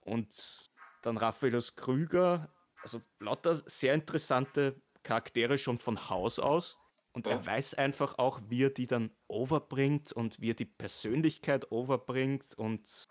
Und 0.00 0.70
dann 1.02 1.16
Raphaelus 1.16 1.74
Krüger, 1.76 2.50
also 2.82 3.00
lauter 3.20 3.54
sehr 3.54 3.94
interessante 3.94 4.80
Charaktere 5.02 5.56
schon 5.58 5.78
von 5.78 6.08
Haus 6.10 6.38
aus. 6.38 6.78
Und 7.12 7.28
er 7.28 7.46
weiß 7.46 7.74
einfach 7.74 8.18
auch, 8.18 8.40
wie 8.48 8.64
er 8.64 8.70
die 8.70 8.88
dann 8.88 9.10
overbringt 9.28 10.12
und 10.12 10.40
wie 10.40 10.50
er 10.50 10.54
die 10.54 10.64
Persönlichkeit 10.64 11.70
overbringt. 11.70 12.54
Und 12.56 13.08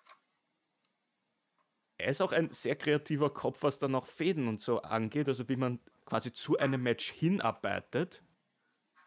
er 1.98 2.10
ist 2.10 2.22
auch 2.22 2.32
ein 2.32 2.50
sehr 2.50 2.76
kreativer 2.76 3.30
Kopf, 3.30 3.60
was 3.62 3.80
dann 3.80 3.96
auch 3.96 4.08
Fäden 4.08 4.48
und 4.48 4.62
so 4.62 4.82
angeht, 4.82 5.28
also 5.28 5.48
wie 5.50 5.56
man 5.56 5.80
quasi 6.06 6.34
zu 6.34 6.58
einem 6.58 6.82
Match 6.84 7.12
hinarbeitet. 7.12 8.24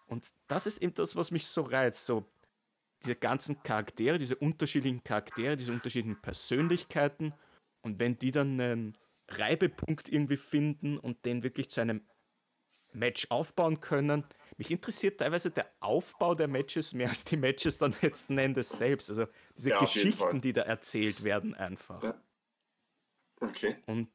Und 0.07 0.33
das 0.47 0.67
ist 0.67 0.83
eben 0.83 0.95
das, 0.95 1.17
was 1.17 1.31
mich 1.31 1.47
so 1.47 1.63
reizt. 1.63 2.07
So 2.07 2.25
diese 3.03 3.17
ganzen 3.17 3.63
Charaktere, 3.63 4.19
diese 4.19 4.37
unterschiedlichen 4.37 5.03
Charaktere, 5.05 5.57
diese 5.57 5.73
unterschiedlichen 5.73 6.21
Persönlichkeiten. 6.21 7.35
Und 7.83 7.99
wenn 8.01 8.19
die 8.19 8.31
dann 8.31 8.61
einen 8.61 8.99
Reibepunkt 9.29 10.09
irgendwie 10.09 10.37
finden 10.37 10.99
und 10.99 11.25
den 11.25 11.43
wirklich 11.43 11.71
zu 11.71 11.81
einem 11.81 12.03
Match 12.93 13.27
aufbauen 13.31 13.81
können. 13.81 14.25
Mich 14.57 14.71
interessiert 14.71 15.21
teilweise 15.21 15.51
der 15.51 15.71
Aufbau 15.81 16.35
der 16.35 16.49
Matches 16.49 16.95
mehr 16.95 17.11
als 17.11 17.25
die 17.25 17.37
Matches 17.37 17.79
dann 17.79 17.95
letzten 18.01 18.39
Endes 18.39 18.71
selbst. 18.71 19.11
Also 19.11 19.27
diese 19.57 19.71
Ja. 19.71 19.81
Geschichten, 19.81 20.41
die 20.41 20.53
da 20.53 20.63
erzählt 20.63 21.23
werden 21.23 21.55
einfach. 21.55 22.15
Okay. 23.41 23.77
Und 23.87 24.09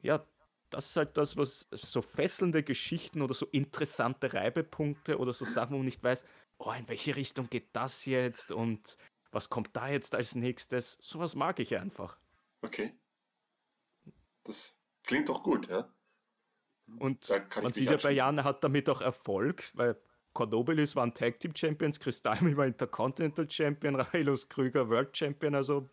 ja, 0.00 0.24
das 0.70 0.86
ist 0.86 0.96
halt 0.96 1.16
das, 1.16 1.36
was 1.36 1.68
so 1.70 2.02
fesselnde 2.02 2.62
Geschichten 2.62 3.22
oder 3.22 3.34
so 3.34 3.46
interessante 3.46 4.32
Reibepunkte 4.32 5.18
oder 5.18 5.32
so 5.32 5.44
Sachen, 5.44 5.72
wo 5.72 5.78
man 5.78 5.84
nicht 5.84 6.02
weiß, 6.02 6.24
oh, 6.58 6.72
in 6.72 6.88
welche 6.88 7.14
Richtung 7.16 7.48
geht 7.48 7.68
das 7.74 8.06
jetzt 8.06 8.52
und 8.52 8.96
was 9.30 9.48
kommt 9.50 9.76
da 9.76 9.88
jetzt 9.88 10.14
als 10.14 10.34
nächstes. 10.34 10.98
Sowas 11.00 11.34
mag 11.34 11.58
ich 11.58 11.76
einfach. 11.76 12.18
Okay. 12.62 12.92
Das 14.44 14.76
klingt 15.04 15.28
doch 15.28 15.42
gut, 15.42 15.68
ja? 15.68 15.88
Und 16.98 17.28
man 17.28 17.72
sieht 17.72 17.84
ja 17.84 17.90
bei 17.90 17.96
anschließen. 17.96 18.16
Jan, 18.16 18.38
er 18.38 18.44
hat 18.44 18.64
damit 18.64 18.88
auch 18.88 19.00
Erfolg, 19.00 19.70
weil 19.74 20.00
Cordobelis 20.32 20.96
waren 20.96 21.14
Tag 21.14 21.40
Team 21.40 21.54
Champions, 21.54 22.00
Cristalmi 22.00 22.56
war 22.56 22.66
Intercontinental 22.66 23.50
Champion, 23.50 23.96
Raelus 23.96 24.48
Krüger 24.48 24.88
World 24.88 25.16
Champion, 25.16 25.54
also 25.54 25.90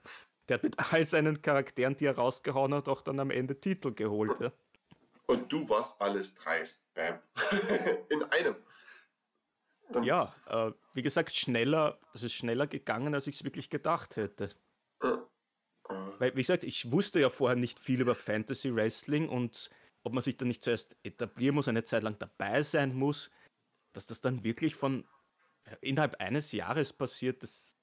der 0.50 0.56
hat 0.56 0.64
mit 0.64 0.80
all 0.92 1.06
seinen 1.06 1.42
Charakteren, 1.42 1.96
die 1.96 2.06
er 2.06 2.16
rausgehauen 2.16 2.74
hat, 2.74 2.88
auch 2.88 3.02
dann 3.02 3.20
am 3.20 3.32
Ende 3.32 3.60
Titel 3.60 3.94
geholt. 3.94 4.36
Ja. 4.40 4.52
Und 5.28 5.52
du 5.52 5.68
warst 5.70 6.02
alles 6.02 6.36
dreist. 6.36 6.92
Bam. 6.94 7.20
In 8.10 8.24
einem. 8.24 8.56
Dann, 9.90 10.04
Ja, 10.04 10.36
äh, 10.48 10.72
wie 10.94 11.02
gesagt, 11.02 11.36
schneller, 11.36 12.00
es 12.14 12.24
ist 12.24 12.34
schneller 12.34 12.68
gegangen, 12.68 13.14
als 13.14 13.28
ich 13.28 13.36
es 13.36 13.44
wirklich 13.44 13.70
gedacht 13.70 14.16
hätte. 14.16 14.50
Weil, 16.20 16.36
wie 16.36 16.42
gesagt, 16.42 16.64
ich 16.64 16.92
wusste 16.92 17.20
ja 17.20 17.30
vorher 17.30 17.56
nicht 17.56 17.80
viel 17.80 18.02
über 18.02 18.14
Fantasy 18.14 18.76
Wrestling 18.76 19.30
und 19.30 19.70
ob 20.04 20.14
man 20.14 20.24
sich 20.24 20.38
dann 20.38 20.48
nicht 20.48 20.64
zuerst 20.64 20.98
etablieren 21.04 21.56
muss, 21.56 21.68
eine 21.68 21.84
Zeit 21.84 22.04
lang 22.04 22.18
dabei 22.20 22.64
sein 22.64 22.94
muss, 22.94 23.32
dass 23.94 24.06
das 24.06 24.22
dann 24.22 24.44
wirklich 24.44 24.76
von 24.76 25.08
äh, 25.66 25.76
innerhalb 25.82 26.20
eines 26.22 26.52
Jahres 26.52 26.94
passiert, 26.94 27.44
das 27.44 27.76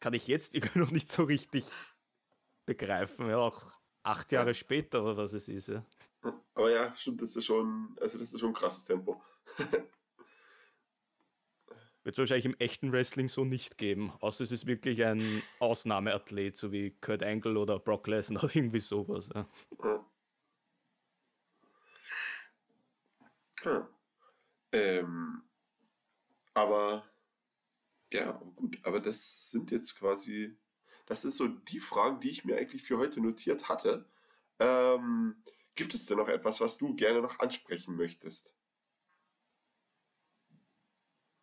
kann 0.00 0.12
ich 0.14 0.26
jetzt 0.26 0.54
irgendwie 0.54 0.78
noch 0.78 0.90
nicht 0.90 1.10
so 1.10 1.24
richtig 1.24 1.64
begreifen. 2.66 3.28
Ja, 3.28 3.38
auch 3.38 3.72
acht 4.02 4.32
Jahre 4.32 4.54
später 4.54 5.02
oder 5.02 5.16
was 5.16 5.32
es 5.32 5.48
ist. 5.48 5.68
Ja. 5.68 5.84
Aber 6.54 6.70
ja, 6.70 6.94
stimmt, 6.94 7.22
das 7.22 7.36
ist 7.36 7.44
schon, 7.44 7.96
also 8.00 8.18
das 8.18 8.32
ist 8.32 8.40
schon 8.40 8.50
ein 8.50 8.54
krasses 8.54 8.84
Tempo. 8.84 9.22
Wird 12.04 12.16
es 12.16 12.18
wahrscheinlich 12.18 12.44
im 12.44 12.56
echten 12.58 12.92
Wrestling 12.92 13.30
so 13.30 13.46
nicht 13.46 13.78
geben, 13.78 14.12
außer 14.20 14.44
es 14.44 14.52
ist 14.52 14.66
wirklich 14.66 15.02
ein 15.04 15.22
Ausnahmeathlet, 15.58 16.54
so 16.54 16.70
wie 16.70 16.90
Kurt 17.00 17.22
Angle 17.22 17.56
oder 17.56 17.78
Brock 17.78 18.06
Lesnar 18.06 18.44
oder 18.44 18.54
irgendwie 18.54 18.80
sowas. 18.80 19.30
Ja. 19.34 19.48
Ja. 23.64 23.88
Ähm, 24.72 25.42
aber 26.52 27.04
ja, 28.12 28.32
gut, 28.54 28.78
aber 28.84 29.00
das 29.00 29.50
sind 29.50 29.70
jetzt 29.70 29.96
quasi, 29.96 30.56
das 31.06 31.24
ist 31.24 31.36
so 31.36 31.48
die 31.48 31.80
Fragen, 31.80 32.20
die 32.20 32.30
ich 32.30 32.44
mir 32.44 32.56
eigentlich 32.56 32.82
für 32.82 32.98
heute 32.98 33.20
notiert 33.20 33.68
hatte. 33.68 34.08
Ähm, 34.58 35.42
gibt 35.74 35.94
es 35.94 36.06
denn 36.06 36.18
noch 36.18 36.28
etwas, 36.28 36.60
was 36.60 36.78
du 36.78 36.94
gerne 36.94 37.20
noch 37.20 37.38
ansprechen 37.40 37.96
möchtest? 37.96 38.54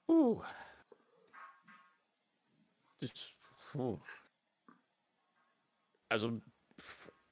Uh. 0.07 0.41
Das, 2.99 3.11
puh. 3.71 3.99
Also, 6.09 6.41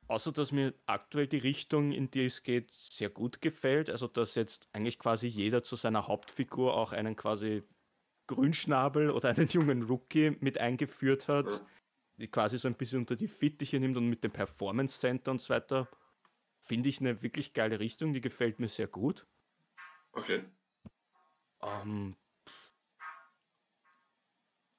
außer 0.08 0.32
dass 0.32 0.52
mir 0.52 0.74
aktuell 0.86 1.28
die 1.28 1.38
Richtung, 1.38 1.92
in 1.92 2.10
die 2.10 2.26
es 2.26 2.44
geht, 2.44 2.72
sehr 2.74 3.10
gut 3.10 3.42
gefällt. 3.42 3.90
Also, 3.90 4.08
dass 4.08 4.36
jetzt 4.36 4.68
eigentlich 4.74 5.00
quasi 5.00 5.28
jeder 5.28 5.64
zu 5.64 5.76
seiner 5.76 6.08
Hauptfigur 6.08 6.76
auch 6.76 6.92
einen 6.92 7.16
quasi 7.16 7.64
Grünschnabel 8.28 9.10
oder 9.12 9.30
einen 9.30 9.48
jungen 9.50 9.84
Rookie 9.84 10.38
mit 10.40 10.60
eingeführt 10.60 11.28
hat, 11.28 11.62
die 11.62 11.79
quasi 12.28 12.58
so 12.58 12.68
ein 12.68 12.76
bisschen 12.76 13.00
unter 13.00 13.16
die 13.16 13.28
Fittiche 13.28 13.80
nimmt 13.80 13.98
und 13.98 14.10
mit 14.10 14.24
dem 14.24 14.32
Performance 14.32 15.00
Center 15.00 15.32
und 15.32 15.42
so 15.42 15.54
weiter. 15.54 15.88
Finde 16.60 16.90
ich 16.90 17.00
eine 17.00 17.22
wirklich 17.22 17.54
geile 17.54 17.80
Richtung, 17.80 18.14
die 18.14 18.22
gefällt 18.22 18.60
mir 18.60 18.68
sehr 18.68 18.88
gut. 18.88 19.26
Okay. 20.12 20.44
Ähm, 21.62 22.16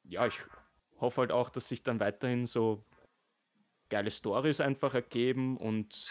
ja, 0.05 0.27
ich 0.27 0.39
hoffe 1.01 1.23
halt 1.23 1.33
auch, 1.33 1.49
dass 1.49 1.69
sich 1.69 1.83
dann 1.83 2.01
weiterhin 2.01 2.47
so 2.47 2.85
geile 3.89 4.11
Stories 4.11 4.61
einfach 4.61 4.95
ergeben 4.95 5.57
und 5.57 6.11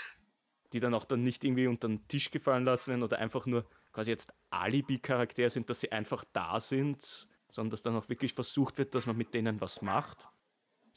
die 0.74 0.80
dann 0.80 0.94
auch 0.94 1.06
dann 1.06 1.24
nicht 1.24 1.44
irgendwie 1.44 1.68
unter 1.68 1.88
den 1.88 2.08
Tisch 2.08 2.32
gefallen 2.32 2.66
lassen 2.66 2.92
werden 2.92 3.04
oder 3.04 3.20
einfach 3.20 3.46
nur 3.46 3.68
quasi 3.92 4.12
jetzt 4.12 4.34
Alibi-Charaktere 4.52 5.50
sind, 5.50 5.70
dass 5.70 5.82
sie 5.82 5.92
einfach 5.92 6.24
da 6.34 6.60
sind, 6.60 7.28
sondern 7.50 7.72
dass 7.72 7.82
dann 7.82 7.96
auch 7.96 8.10
wirklich 8.10 8.34
versucht 8.34 8.78
wird, 8.78 8.94
dass 8.94 9.06
man 9.06 9.18
mit 9.18 9.34
denen 9.34 9.60
was 9.62 9.82
macht. 9.82 10.28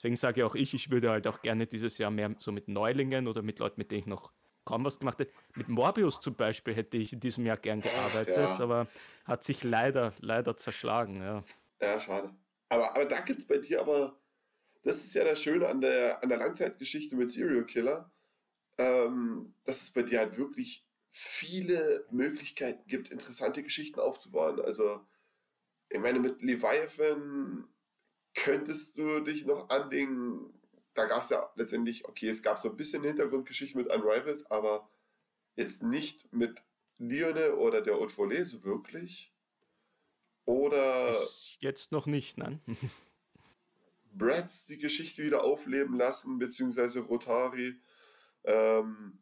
Deswegen 0.02 0.16
sage 0.16 0.44
auch 0.44 0.56
ich, 0.56 0.74
ich 0.74 0.90
würde 0.90 1.10
halt 1.10 1.28
auch 1.28 1.42
gerne 1.42 1.68
dieses 1.68 1.96
Jahr 1.96 2.10
mehr 2.10 2.34
so 2.38 2.50
mit 2.50 2.66
Neulingen 2.66 3.28
oder 3.28 3.40
mit 3.40 3.60
Leuten, 3.60 3.76
mit 3.78 3.92
denen 3.92 4.00
ich 4.00 4.06
noch 4.06 4.32
kaum 4.64 4.84
was 4.84 4.98
gemacht 4.98 5.20
hätte. 5.20 5.32
Mit 5.54 5.68
Morbius 5.68 6.20
zum 6.20 6.34
Beispiel 6.34 6.74
hätte 6.74 6.96
ich 6.96 7.12
in 7.12 7.20
diesem 7.20 7.46
Jahr 7.46 7.56
gern 7.56 7.80
gearbeitet, 7.80 8.36
ja. 8.36 8.58
aber 8.58 8.88
hat 9.24 9.44
sich 9.44 9.62
leider, 9.62 10.12
leider 10.18 10.56
zerschlagen, 10.56 11.22
ja. 11.22 11.44
Ja, 11.80 12.00
schade. 12.00 12.34
Aber, 12.68 12.90
aber 12.96 13.04
da 13.04 13.20
gibt 13.20 13.38
es 13.38 13.46
bei 13.46 13.58
dir 13.58 13.80
aber, 13.80 14.18
das 14.82 15.04
ist 15.04 15.14
ja 15.14 15.22
das 15.22 15.40
Schöne 15.40 15.68
an 15.68 15.80
der, 15.80 16.20
an 16.20 16.28
der 16.28 16.38
Langzeitgeschichte 16.38 17.14
mit 17.14 17.30
Serial 17.30 17.64
Killer, 17.64 18.10
ähm, 18.78 19.54
dass 19.62 19.82
es 19.82 19.92
bei 19.92 20.02
dir 20.02 20.18
halt 20.18 20.36
wirklich 20.36 20.84
viele 21.10 22.06
Möglichkeiten 22.10 22.88
gibt, 22.88 23.10
interessante 23.10 23.62
Geschichten 23.62 24.00
aufzubauen. 24.00 24.60
Also, 24.60 25.06
ich 25.90 26.00
meine, 26.00 26.18
mit 26.18 26.42
Leviathan 26.42 27.68
könntest 28.34 28.96
du 28.96 29.20
dich 29.20 29.44
noch 29.46 29.68
anlegen, 29.68 30.52
da 30.94 31.06
gab 31.06 31.22
es 31.22 31.30
ja 31.30 31.50
letztendlich, 31.56 32.06
okay, 32.08 32.28
es 32.28 32.42
gab 32.42 32.58
so 32.58 32.70
ein 32.70 32.76
bisschen 32.76 33.02
Hintergrundgeschichte 33.02 33.76
mit 33.76 33.92
Unrivaled, 33.92 34.50
aber 34.50 34.88
jetzt 35.56 35.82
nicht 35.82 36.32
mit 36.32 36.62
Lione 36.98 37.56
oder 37.56 37.80
der 37.80 37.94
Haute 37.94 38.12
Volée 38.12 38.44
so 38.44 38.64
wirklich. 38.64 39.32
Oder 40.44 41.10
Bis 41.12 41.56
jetzt 41.60 41.92
noch 41.92 42.06
nicht, 42.06 42.38
nein. 42.38 42.60
Brads 44.14 44.66
die 44.66 44.78
Geschichte 44.78 45.22
wieder 45.22 45.44
aufleben 45.44 45.96
lassen, 45.96 46.38
beziehungsweise 46.38 47.00
Rotari. 47.00 47.80
Ähm, 48.44 49.18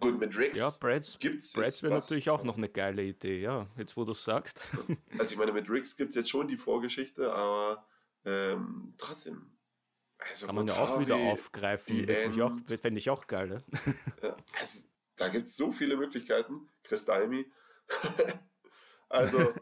gut, 0.00 0.18
mit 0.18 0.36
Rix 0.36 0.58
Ja, 0.58 0.70
Brads, 0.70 1.18
gibt's 1.18 1.52
Brads 1.52 1.82
wäre 1.82 1.94
natürlich 1.94 2.30
auch 2.30 2.44
noch 2.44 2.56
eine 2.56 2.68
geile 2.68 3.02
Idee, 3.02 3.40
ja, 3.40 3.66
jetzt 3.76 3.96
wo 3.96 4.04
du 4.04 4.12
es 4.12 4.24
sagst. 4.24 4.60
Also 5.18 5.32
ich 5.32 5.38
meine, 5.38 5.52
mit 5.52 5.68
Rix 5.70 5.96
gibt 5.96 6.10
es 6.10 6.16
jetzt 6.16 6.30
schon 6.30 6.48
die 6.48 6.56
Vorgeschichte, 6.56 7.32
aber 7.32 7.86
ähm, 8.24 8.94
trotzdem. 8.98 9.50
Also 10.18 10.46
Kann 10.46 10.54
man 10.56 10.66
ja 10.66 10.74
auch 10.76 10.98
wieder 10.98 11.16
aufgreifen. 11.16 12.08
ich 12.08 12.42
auch-. 12.42 12.56
Fände 12.80 12.98
ich 12.98 13.10
auch 13.10 13.26
geil, 13.26 13.48
ne? 13.48 13.64
Ja, 14.22 14.36
also, 14.58 14.80
da 15.16 15.28
gibt 15.28 15.46
es 15.48 15.56
so 15.56 15.72
viele 15.72 15.96
Möglichkeiten. 15.96 16.68
Kristalmi. 16.82 17.46
also, 19.08 19.52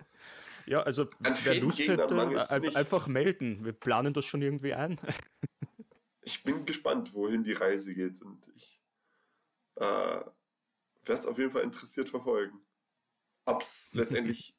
Ja, 0.67 0.83
also 0.83 1.03
An 1.23 1.37
wer 1.43 1.61
Lust 1.61 1.79
hätte, 1.79 2.77
einfach 2.77 3.07
melden. 3.07 3.65
Wir 3.65 3.73
planen 3.73 4.15
das 4.15 4.25
schon 4.25 4.43
irgendwie 4.43 4.75
ein. 4.75 4.99
ich 6.23 6.43
bin 6.43 6.65
gespannt, 6.67 7.15
wohin 7.15 7.45
die 7.45 7.53
Reise 7.53 7.95
geht. 7.95 8.23
Und 8.23 8.49
ich 8.55 8.84
äh, 9.77 9.83
werde 9.83 10.31
es 11.07 11.27
auf 11.27 11.39
jeden 11.39 11.51
Fall 11.51 11.63
interessiert 11.63 12.09
verfolgen. 12.09 12.61
Ob 13.47 13.63
es 13.63 13.91
letztendlich 13.95 14.57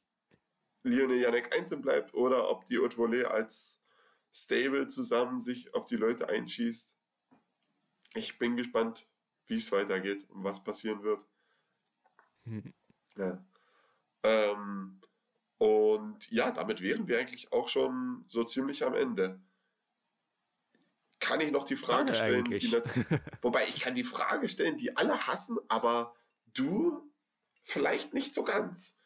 Lionel 0.84 1.20
Janek 1.20 1.54
einzeln 1.56 1.82
bleibt 1.82 2.14
oder 2.14 2.50
ob 2.50 2.64
die 2.66 2.78
Haute 2.78 2.96
Volée 2.96 3.24
als 3.24 3.84
Stable 4.32 4.88
zusammen 4.88 5.40
sich 5.40 5.74
auf 5.74 5.86
die 5.86 5.96
Leute 5.96 6.28
einschießt. 6.28 6.98
Ich 8.14 8.36
bin 8.40 8.56
gespannt, 8.56 9.08
wie 9.46 9.58
es 9.58 9.70
weitergeht 9.70 10.28
und 10.30 10.42
was 10.42 10.64
passieren 10.64 11.04
wird. 11.04 11.24
Ja. 13.16 13.44
Ähm, 14.24 15.00
Und 15.58 16.30
ja, 16.30 16.50
damit 16.52 16.82
wären 16.82 17.08
wir 17.08 17.18
eigentlich 17.20 17.52
auch 17.52 17.68
schon 17.68 18.24
so 18.28 18.44
ziemlich 18.44 18.84
am 18.84 18.94
Ende. 18.94 19.40
Kann 21.18 21.40
ich 21.40 21.50
noch 21.50 21.64
die 21.64 21.76
Frage 21.76 22.14
stellen? 22.14 22.44
Die, 22.44 22.70
wobei 23.42 23.64
ich 23.64 23.80
kann 23.80 23.94
die 23.94 24.04
Frage 24.04 24.48
stellen, 24.48 24.76
die 24.76 24.96
alle 24.96 25.26
hassen, 25.26 25.58
aber 25.68 26.14
du 26.52 27.10
vielleicht 27.62 28.14
nicht 28.14 28.34
so 28.34 28.44
ganz. 28.44 29.00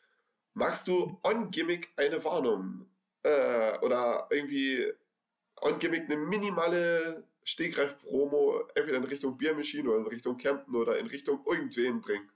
Magst 0.54 0.88
du 0.88 1.20
on-Gimmick 1.22 1.92
eine 1.96 2.22
Warnung? 2.24 2.90
Äh, 3.22 3.78
oder 3.78 4.26
irgendwie 4.30 4.92
on-Gimmick 5.60 6.10
eine 6.10 6.16
minimale 6.16 7.28
Stegreif-Promo 7.44 8.68
entweder 8.74 8.98
in 8.98 9.04
Richtung 9.04 9.36
Biermaschine 9.36 9.88
oder 9.88 10.00
in 10.00 10.06
Richtung 10.06 10.36
Campen 10.36 10.74
oder 10.74 10.98
in 10.98 11.06
Richtung 11.06 11.44
irgendwen 11.46 12.00
bringen? 12.00 12.30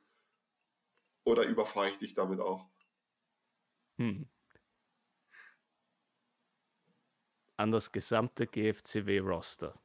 Oder 1.24 1.44
überfahre 1.44 1.90
ich 1.90 1.98
dich 1.98 2.14
damit 2.14 2.40
auch? 2.40 2.68
Hm. 3.98 4.28
An 7.56 7.70
das 7.70 7.92
gesamte 7.92 8.46
GFCW-Roster. 8.46 9.80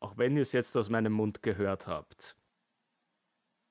Auch 0.00 0.16
wenn 0.16 0.36
ihr 0.36 0.42
es 0.42 0.52
jetzt 0.52 0.76
aus 0.76 0.88
meinem 0.90 1.12
Mund 1.12 1.42
gehört 1.42 1.88
habt. 1.88 2.36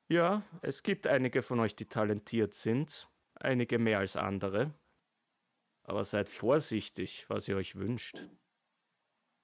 Ja, 0.09 0.43
es 0.61 0.83
gibt 0.83 1.07
einige 1.07 1.41
von 1.41 1.59
euch, 1.59 1.75
die 1.75 1.87
talentiert 1.87 2.53
sind, 2.53 3.09
einige 3.35 3.79
mehr 3.79 3.99
als 3.99 4.15
andere. 4.15 4.73
Aber 5.83 6.03
seid 6.03 6.29
vorsichtig, 6.29 7.25
was 7.29 7.47
ihr 7.47 7.55
euch 7.55 7.75
wünscht. 7.75 8.27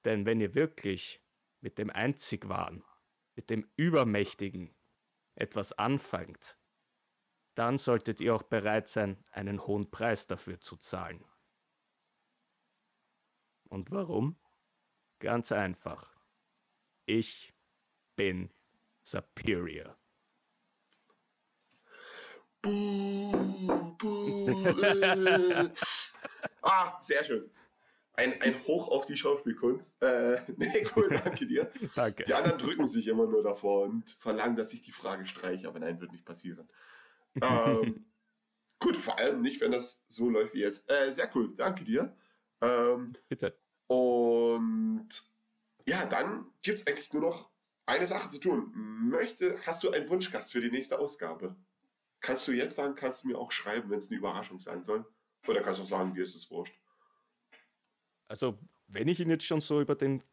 Denn 0.04 0.26
wenn 0.26 0.42
ihr 0.42 0.56
wirklich 0.56 1.22
mit 1.62 1.78
dem 1.78 1.90
Einzig 1.90 2.50
wahren, 2.50 2.84
mit 3.36 3.50
dem 3.50 3.66
Übermächtigen 3.78 4.76
etwas 5.36 5.72
anfangt, 5.72 6.58
dann 7.56 7.78
solltet 7.78 8.20
ihr 8.20 8.36
auch 8.36 8.44
bereit 8.44 8.90
sein, 8.90 9.24
einen 9.32 9.66
hohen 9.66 9.90
Preis 9.90 10.28
dafür 10.28 10.60
zu 10.60 10.76
zahlen. 10.76 11.24
Und 13.74 13.90
warum? 13.90 14.36
Ganz 15.18 15.52
einfach. 15.52 16.16
Ich 17.08 17.56
bin 18.16 18.52
superior. 19.02 19.98
Buh, 22.62 23.96
buh, 23.98 24.48
äh. 24.48 25.70
ah, 26.62 27.02
sehr 27.02 27.24
schön. 27.24 27.50
Ein, 28.14 28.40
ein 28.44 28.64
Hoch 28.68 28.90
auf 28.90 29.08
die 29.08 29.18
Schauspielkunst. 29.18 30.00
Äh, 30.04 30.40
nee, 30.58 30.86
cool, 30.96 31.10
danke 31.10 31.48
dir. 31.48 31.72
danke. 31.96 32.26
Die 32.26 32.34
anderen 32.36 32.60
drücken 32.60 32.86
sich 32.86 33.08
immer 33.08 33.26
nur 33.26 33.42
davor 33.42 33.86
und 33.86 34.08
verlangen, 34.20 34.56
dass 34.56 34.72
ich 34.74 34.84
die 34.84 34.92
Frage 34.92 35.26
streiche, 35.26 35.68
aber 35.68 35.80
nein, 35.80 36.00
wird 36.00 36.12
nicht 36.12 36.26
passieren. 36.26 36.68
ähm, 37.42 38.06
gut, 38.80 38.98
vor 38.98 39.18
allem 39.18 39.42
nicht, 39.42 39.62
wenn 39.62 39.72
das 39.72 40.06
so 40.08 40.30
läuft 40.30 40.54
wie 40.54 40.62
jetzt. 40.62 40.88
Äh, 40.92 41.12
sehr 41.12 41.28
cool, 41.34 41.56
danke 41.56 41.84
dir. 41.84 42.16
Ähm, 42.62 43.14
Bitte. 43.28 43.63
Und 43.88 45.10
ja, 45.86 46.06
dann 46.06 46.52
gibt 46.62 46.80
es 46.80 46.88
eigentlich 46.88 47.14
nur 47.14 47.24
noch 47.24 47.50
eine 47.86 48.08
Sache 48.08 48.30
zu 48.30 48.40
tun. 48.40 48.72
Möchte, 49.10 49.60
hast 49.66 49.84
du 49.84 49.92
einen 49.92 50.10
Wunschgast 50.10 50.52
für 50.52 50.62
die 50.62 50.72
nächste 50.72 51.00
Ausgabe? 51.00 51.56
Kannst 52.22 52.48
du 52.48 52.54
jetzt 52.54 52.76
sagen, 52.76 52.96
kannst 52.96 53.24
du 53.24 53.28
mir 53.28 53.38
auch 53.38 53.52
schreiben, 53.52 53.90
wenn 53.90 54.00
es 54.00 54.10
eine 54.10 54.18
Überraschung 54.18 54.60
sein 54.60 54.84
soll? 54.84 55.06
Oder 55.48 55.62
kannst 55.62 55.80
du 55.80 55.84
auch 55.84 55.90
sagen, 55.90 56.14
dir 56.14 56.24
ist 56.24 56.36
es 56.36 56.50
wurscht? 56.50 56.80
Also, 58.28 58.58
wenn 58.88 59.08
ich 59.08 59.20
ihn 59.20 59.30
jetzt 59.30 59.46
schon 59.46 59.60
so 59.60 59.82
über 59.82 59.96
den 59.96 60.24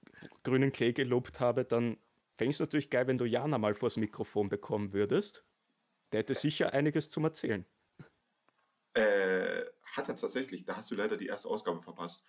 grünen 0.44 0.70
Klee 0.70 0.92
gelobt 0.92 1.40
habe, 1.40 1.64
dann 1.64 1.98
fände 2.36 2.50
ich 2.50 2.56
es 2.56 2.60
natürlich 2.60 2.90
geil, 2.90 3.06
wenn 3.08 3.18
du 3.18 3.24
Jana 3.24 3.58
mal 3.58 3.74
vors 3.74 3.96
Mikrofon 3.96 4.48
bekommen 4.48 4.92
würdest. 4.92 5.44
Der 6.12 6.20
hätte 6.20 6.34
sicher 6.34 6.72
einiges 6.72 7.10
zum 7.10 7.24
Erzählen. 7.24 7.66
Äh, 8.94 9.64
hat 9.96 10.08
er 10.08 10.16
tatsächlich. 10.16 10.64
Da 10.64 10.76
hast 10.76 10.90
du 10.90 10.94
leider 10.94 11.16
die 11.16 11.26
erste 11.26 11.48
Ausgabe 11.48 11.82
verpasst. 11.82 12.24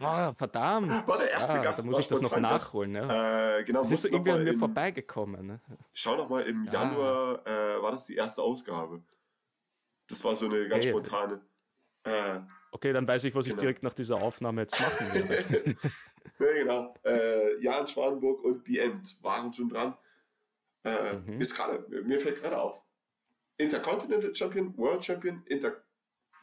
ah, 0.00 0.32
verdammt. 0.34 0.88
War 1.08 1.18
der 1.18 1.30
erste 1.30 1.52
ah, 1.52 1.62
Gast. 1.62 1.78
Da 1.78 1.82
muss 1.84 1.98
ich 1.98 2.06
das 2.06 2.20
noch 2.20 2.36
nachholen. 2.38 2.92
Ne? 2.92 3.58
Äh, 3.60 3.64
genau, 3.64 3.82
das 3.82 3.92
ist 3.92 4.04
irgendwie 4.06 4.32
an 4.32 4.44
mir 4.44 4.58
vorbeigekommen. 4.58 5.46
Ne? 5.46 5.60
Schau 5.92 6.16
noch 6.16 6.28
mal, 6.28 6.42
im 6.42 6.64
ja. 6.66 6.72
Januar 6.72 7.46
äh, 7.46 7.82
war 7.82 7.92
das 7.92 8.06
die 8.06 8.16
erste 8.16 8.42
Ausgabe. 8.42 9.02
Das 10.08 10.22
war 10.24 10.36
so 10.36 10.46
eine 10.46 10.68
ganz 10.68 10.84
hey, 10.84 10.92
spontane. 10.92 11.40
Äh, 12.04 12.40
okay, 12.72 12.92
dann 12.92 13.08
weiß 13.08 13.24
ich, 13.24 13.34
was 13.34 13.46
genau. 13.46 13.56
ich 13.56 13.60
direkt 13.60 13.82
nach 13.82 13.94
dieser 13.94 14.16
Aufnahme 14.16 14.62
jetzt 14.62 14.78
machen 14.78 15.14
werde. 15.28 15.76
ja, 16.38 16.52
genau. 16.52 16.94
Äh, 17.04 17.62
Jan 17.62 17.88
Schwanenburg 17.88 18.44
und 18.44 18.66
die 18.68 18.78
End 18.78 19.22
waren 19.22 19.52
schon 19.52 19.70
dran. 19.70 19.96
Äh, 20.84 21.14
mhm. 21.14 21.40
Ist 21.40 21.56
gerade, 21.56 21.86
mir 22.02 22.20
fällt 22.20 22.40
gerade 22.40 22.60
auf. 22.60 22.82
Intercontinental 23.56 24.34
Champion, 24.34 24.76
World 24.76 25.04
Champion, 25.04 25.42
Inter 25.46 25.83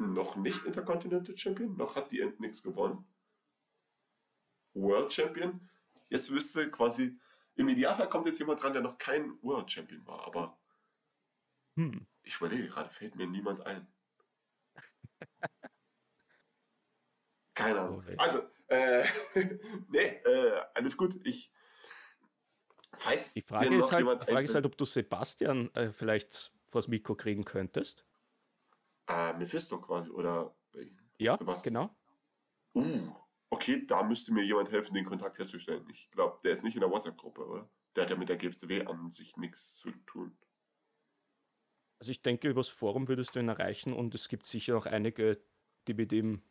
noch 0.07 0.36
nicht 0.36 0.64
Intercontinental 0.65 1.38
Champion, 1.38 1.76
noch 1.76 1.95
hat 1.95 2.11
die 2.11 2.22
End 2.22 2.40
nichts 2.40 2.64
gewonnen. 2.64 3.06
World 4.73 5.11
Champion. 5.11 5.69
Jetzt 6.10 6.32
wüsste 6.32 6.69
quasi, 6.72 7.19
im 7.56 7.69
Idealfall 7.69 8.10
kommt 8.10 8.26
jetzt 8.26 8.40
jemand 8.40 8.61
dran, 8.61 8.73
der 8.73 8.82
noch 8.82 8.98
kein 8.98 9.41
World 9.41 9.72
Champion 9.72 10.06
war, 10.06 10.26
aber 10.26 10.60
hm. 11.76 12.06
ich 12.23 12.38
überlege 12.38 12.68
gerade, 12.68 12.90
fällt 12.90 13.15
mir 13.15 13.28
niemand 13.28 13.65
ein. 13.65 13.88
Keine 17.53 17.82
Ahnung. 17.82 17.99
Okay. 17.99 18.15
Also, 18.18 18.41
äh, 18.68 19.03
nee, 19.90 19.99
äh, 19.99 20.61
alles 20.73 20.98
gut. 20.98 21.19
Ich, 21.26 21.52
falls 22.94 23.34
die 23.34 23.41
Frage, 23.41 23.76
ist 23.76 23.91
halt, 23.91 24.22
die 24.23 24.32
Frage 24.32 24.45
ist 24.45 24.56
halt, 24.56 24.65
ob 24.65 24.78
du 24.78 24.86
Sebastian 24.86 25.73
äh, 25.76 25.91
vielleicht 25.91 26.53
vors 26.68 26.88
Mikro 26.88 27.15
kriegen 27.15 27.44
könntest. 27.45 28.06
Äh, 29.11 29.33
Mephisto 29.33 29.79
quasi, 29.81 30.09
oder? 30.09 30.55
Ja, 31.17 31.38
Sebastian. 31.38 31.73
genau. 31.73 31.95
Uh, 32.73 33.13
okay, 33.49 33.85
da 33.85 34.03
müsste 34.03 34.33
mir 34.33 34.43
jemand 34.43 34.71
helfen, 34.71 34.93
den 34.93 35.05
Kontakt 35.05 35.38
herzustellen. 35.38 35.85
Ich 35.89 36.09
glaube, 36.11 36.39
der 36.43 36.53
ist 36.53 36.63
nicht 36.63 36.75
in 36.75 36.81
der 36.81 36.89
WhatsApp-Gruppe, 36.89 37.45
oder? 37.45 37.69
Der 37.95 38.03
hat 38.03 38.09
ja 38.09 38.15
mit 38.15 38.29
der 38.29 38.38
GFCW 38.38 38.85
an 38.85 39.11
sich 39.11 39.35
nichts 39.35 39.77
zu 39.77 39.91
tun. 40.05 40.38
Also 41.99 42.11
ich 42.11 42.21
denke, 42.21 42.49
übers 42.49 42.69
Forum 42.69 43.07
würdest 43.07 43.35
du 43.35 43.39
ihn 43.39 43.49
erreichen 43.49 43.93
und 43.93 44.15
es 44.15 44.29
gibt 44.29 44.45
sicher 44.45 44.77
auch 44.77 44.85
einige, 44.85 45.43
die 45.88 45.93
mit 45.93 46.11
ihm, 46.13 46.41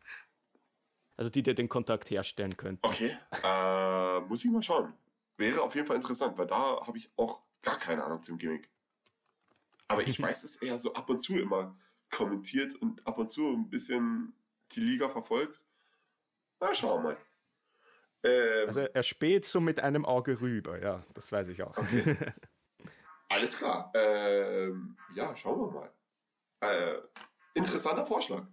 also 1.16 1.30
die 1.30 1.42
dir 1.42 1.54
den 1.54 1.68
Kontakt 1.68 2.10
herstellen 2.10 2.56
könnten. 2.56 2.86
Okay, 2.86 3.16
äh, 3.42 4.20
muss 4.20 4.44
ich 4.44 4.50
mal 4.50 4.62
schauen. 4.62 4.92
Wäre 5.38 5.62
auf 5.62 5.74
jeden 5.74 5.86
Fall 5.86 5.96
interessant, 5.96 6.36
weil 6.38 6.46
da 6.46 6.86
habe 6.86 6.98
ich 6.98 7.10
auch 7.16 7.42
gar 7.62 7.78
keine 7.78 8.04
Ahnung 8.04 8.22
zum 8.22 8.38
Gimmick. 8.38 8.70
Aber 9.88 10.06
ich 10.06 10.20
weiß 10.22 10.44
es 10.44 10.56
eher 10.56 10.78
so 10.78 10.92
ab 10.92 11.08
und 11.08 11.20
zu 11.20 11.36
immer 11.36 11.76
kommentiert 12.10 12.74
und 12.74 13.06
ab 13.06 13.18
und 13.18 13.30
zu 13.30 13.52
ein 13.52 13.70
bisschen 13.70 14.34
die 14.72 14.80
Liga 14.80 15.08
verfolgt. 15.08 15.60
Na, 16.60 16.74
schauen 16.74 17.02
wir 17.02 17.10
mal. 17.10 17.16
Ähm, 18.22 18.68
also 18.68 18.80
er 18.80 19.02
spielt 19.02 19.46
so 19.46 19.60
mit 19.60 19.80
einem 19.80 20.04
Auge 20.04 20.40
rüber, 20.40 20.80
ja, 20.80 21.04
das 21.14 21.32
weiß 21.32 21.48
ich 21.48 21.62
auch. 21.62 21.76
Okay. 21.76 22.16
Alles 23.28 23.56
klar. 23.56 23.90
Ähm, 23.94 24.96
ja, 25.14 25.34
schauen 25.36 25.60
wir 25.60 25.70
mal. 25.70 25.92
Äh, 26.60 27.00
interessanter 27.54 28.04
Vorschlag. 28.04 28.46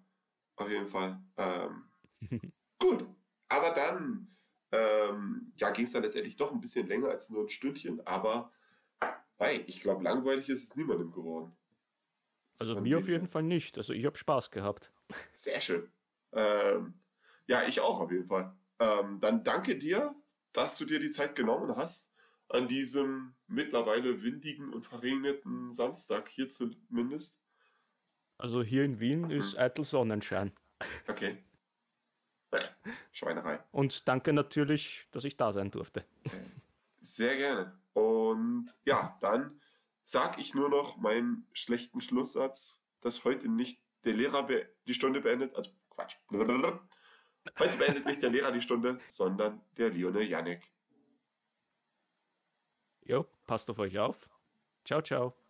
Auf 0.56 0.70
jeden 0.70 0.88
Fall. 0.88 1.20
Ähm, 1.36 1.90
gut. 2.80 3.06
Aber 3.50 3.72
dann 3.72 4.38
ähm, 4.72 5.54
ja, 5.58 5.72
ging 5.72 5.86
es 5.86 5.92
dann 5.92 6.04
letztendlich 6.04 6.36
doch 6.36 6.52
ein 6.52 6.62
bisschen 6.62 6.88
länger 6.88 7.10
als 7.10 7.30
nur 7.30 7.44
ein 7.46 7.50
Stündchen, 7.50 8.06
aber 8.06 8.52
hey, 9.38 9.64
ich 9.68 9.82
glaube, 9.82 10.04
langweilig 10.04 10.50
ist 10.50 10.64
es 10.64 10.76
niemandem 10.76 11.12
geworden. 11.12 11.56
Also 12.58 12.76
Von 12.76 12.84
mir 12.84 12.98
auf 12.98 13.08
jeden 13.08 13.28
Fall 13.28 13.44
nicht. 13.44 13.78
Also 13.78 13.94
ich 13.94 14.06
habe 14.06 14.18
Spaß 14.18 14.52
gehabt. 14.52 14.92
Sehr 15.34 15.62
schön. 15.62 15.92
Ähm, 16.34 17.00
ja, 17.46 17.64
ich 17.68 17.80
auch 17.82 18.00
auf 18.00 18.12
jeden 18.12 18.26
Fall. 18.26 18.56
Ähm, 18.80 19.20
dann 19.20 19.44
danke 19.44 19.78
dir, 19.78 20.16
dass 20.54 20.78
du 20.78 20.86
dir 20.86 21.00
die 21.00 21.12
Zeit 21.12 21.36
genommen 21.36 21.76
hast, 21.76 22.14
an 22.50 22.68
diesem 22.68 23.36
mittlerweile 23.48 24.22
windigen 24.22 24.74
und 24.74 24.86
verregneten 24.86 25.72
Samstag 25.72 26.30
hier 26.30 26.50
zumindest. 26.50 27.40
Also 28.38 28.64
hier 28.64 28.84
in 28.84 29.00
Wien 29.00 29.22
mhm. 29.22 29.32
ist 29.32 29.58
eitel 29.58 29.84
Sonnenschein. 29.84 30.52
Okay. 31.08 31.44
Schweinerei. 33.12 33.60
Und 33.72 34.08
danke 34.08 34.32
natürlich, 34.32 35.08
dass 35.12 35.24
ich 35.26 35.38
da 35.38 35.52
sein 35.52 35.72
durfte. 35.72 36.06
Sehr 37.02 37.36
gerne. 37.36 37.78
Und 37.94 38.76
ja, 38.86 39.18
dann 39.22 39.60
sag 40.08 40.40
ich 40.40 40.56
nur 40.56 40.70
noch 40.70 40.96
meinen 40.98 41.46
schlechten 41.52 42.00
Schlusssatz, 42.00 42.82
dass 43.02 43.26
heute 43.26 43.50
nicht 43.52 43.82
der 44.06 44.14
Lehrer 44.14 44.48
die 44.88 44.94
Stunde 44.94 45.20
beendet, 45.20 45.54
also 45.54 45.72
Quatsch. 45.90 46.16
Heute 46.32 47.78
beendet 47.78 48.06
nicht 48.06 48.24
der 48.24 48.30
Lehrer 48.30 48.54
die 48.54 48.62
Stunde, 48.62 49.00
sondern 49.10 49.62
der 49.76 49.90
Lione 49.90 50.24
Janek. 50.24 50.64
Jo, 53.04 53.26
passt 53.46 53.70
auf 53.70 53.80
euch 53.80 54.00
auf. 54.00 54.30
Ciao, 54.86 55.02
ciao. 55.02 55.47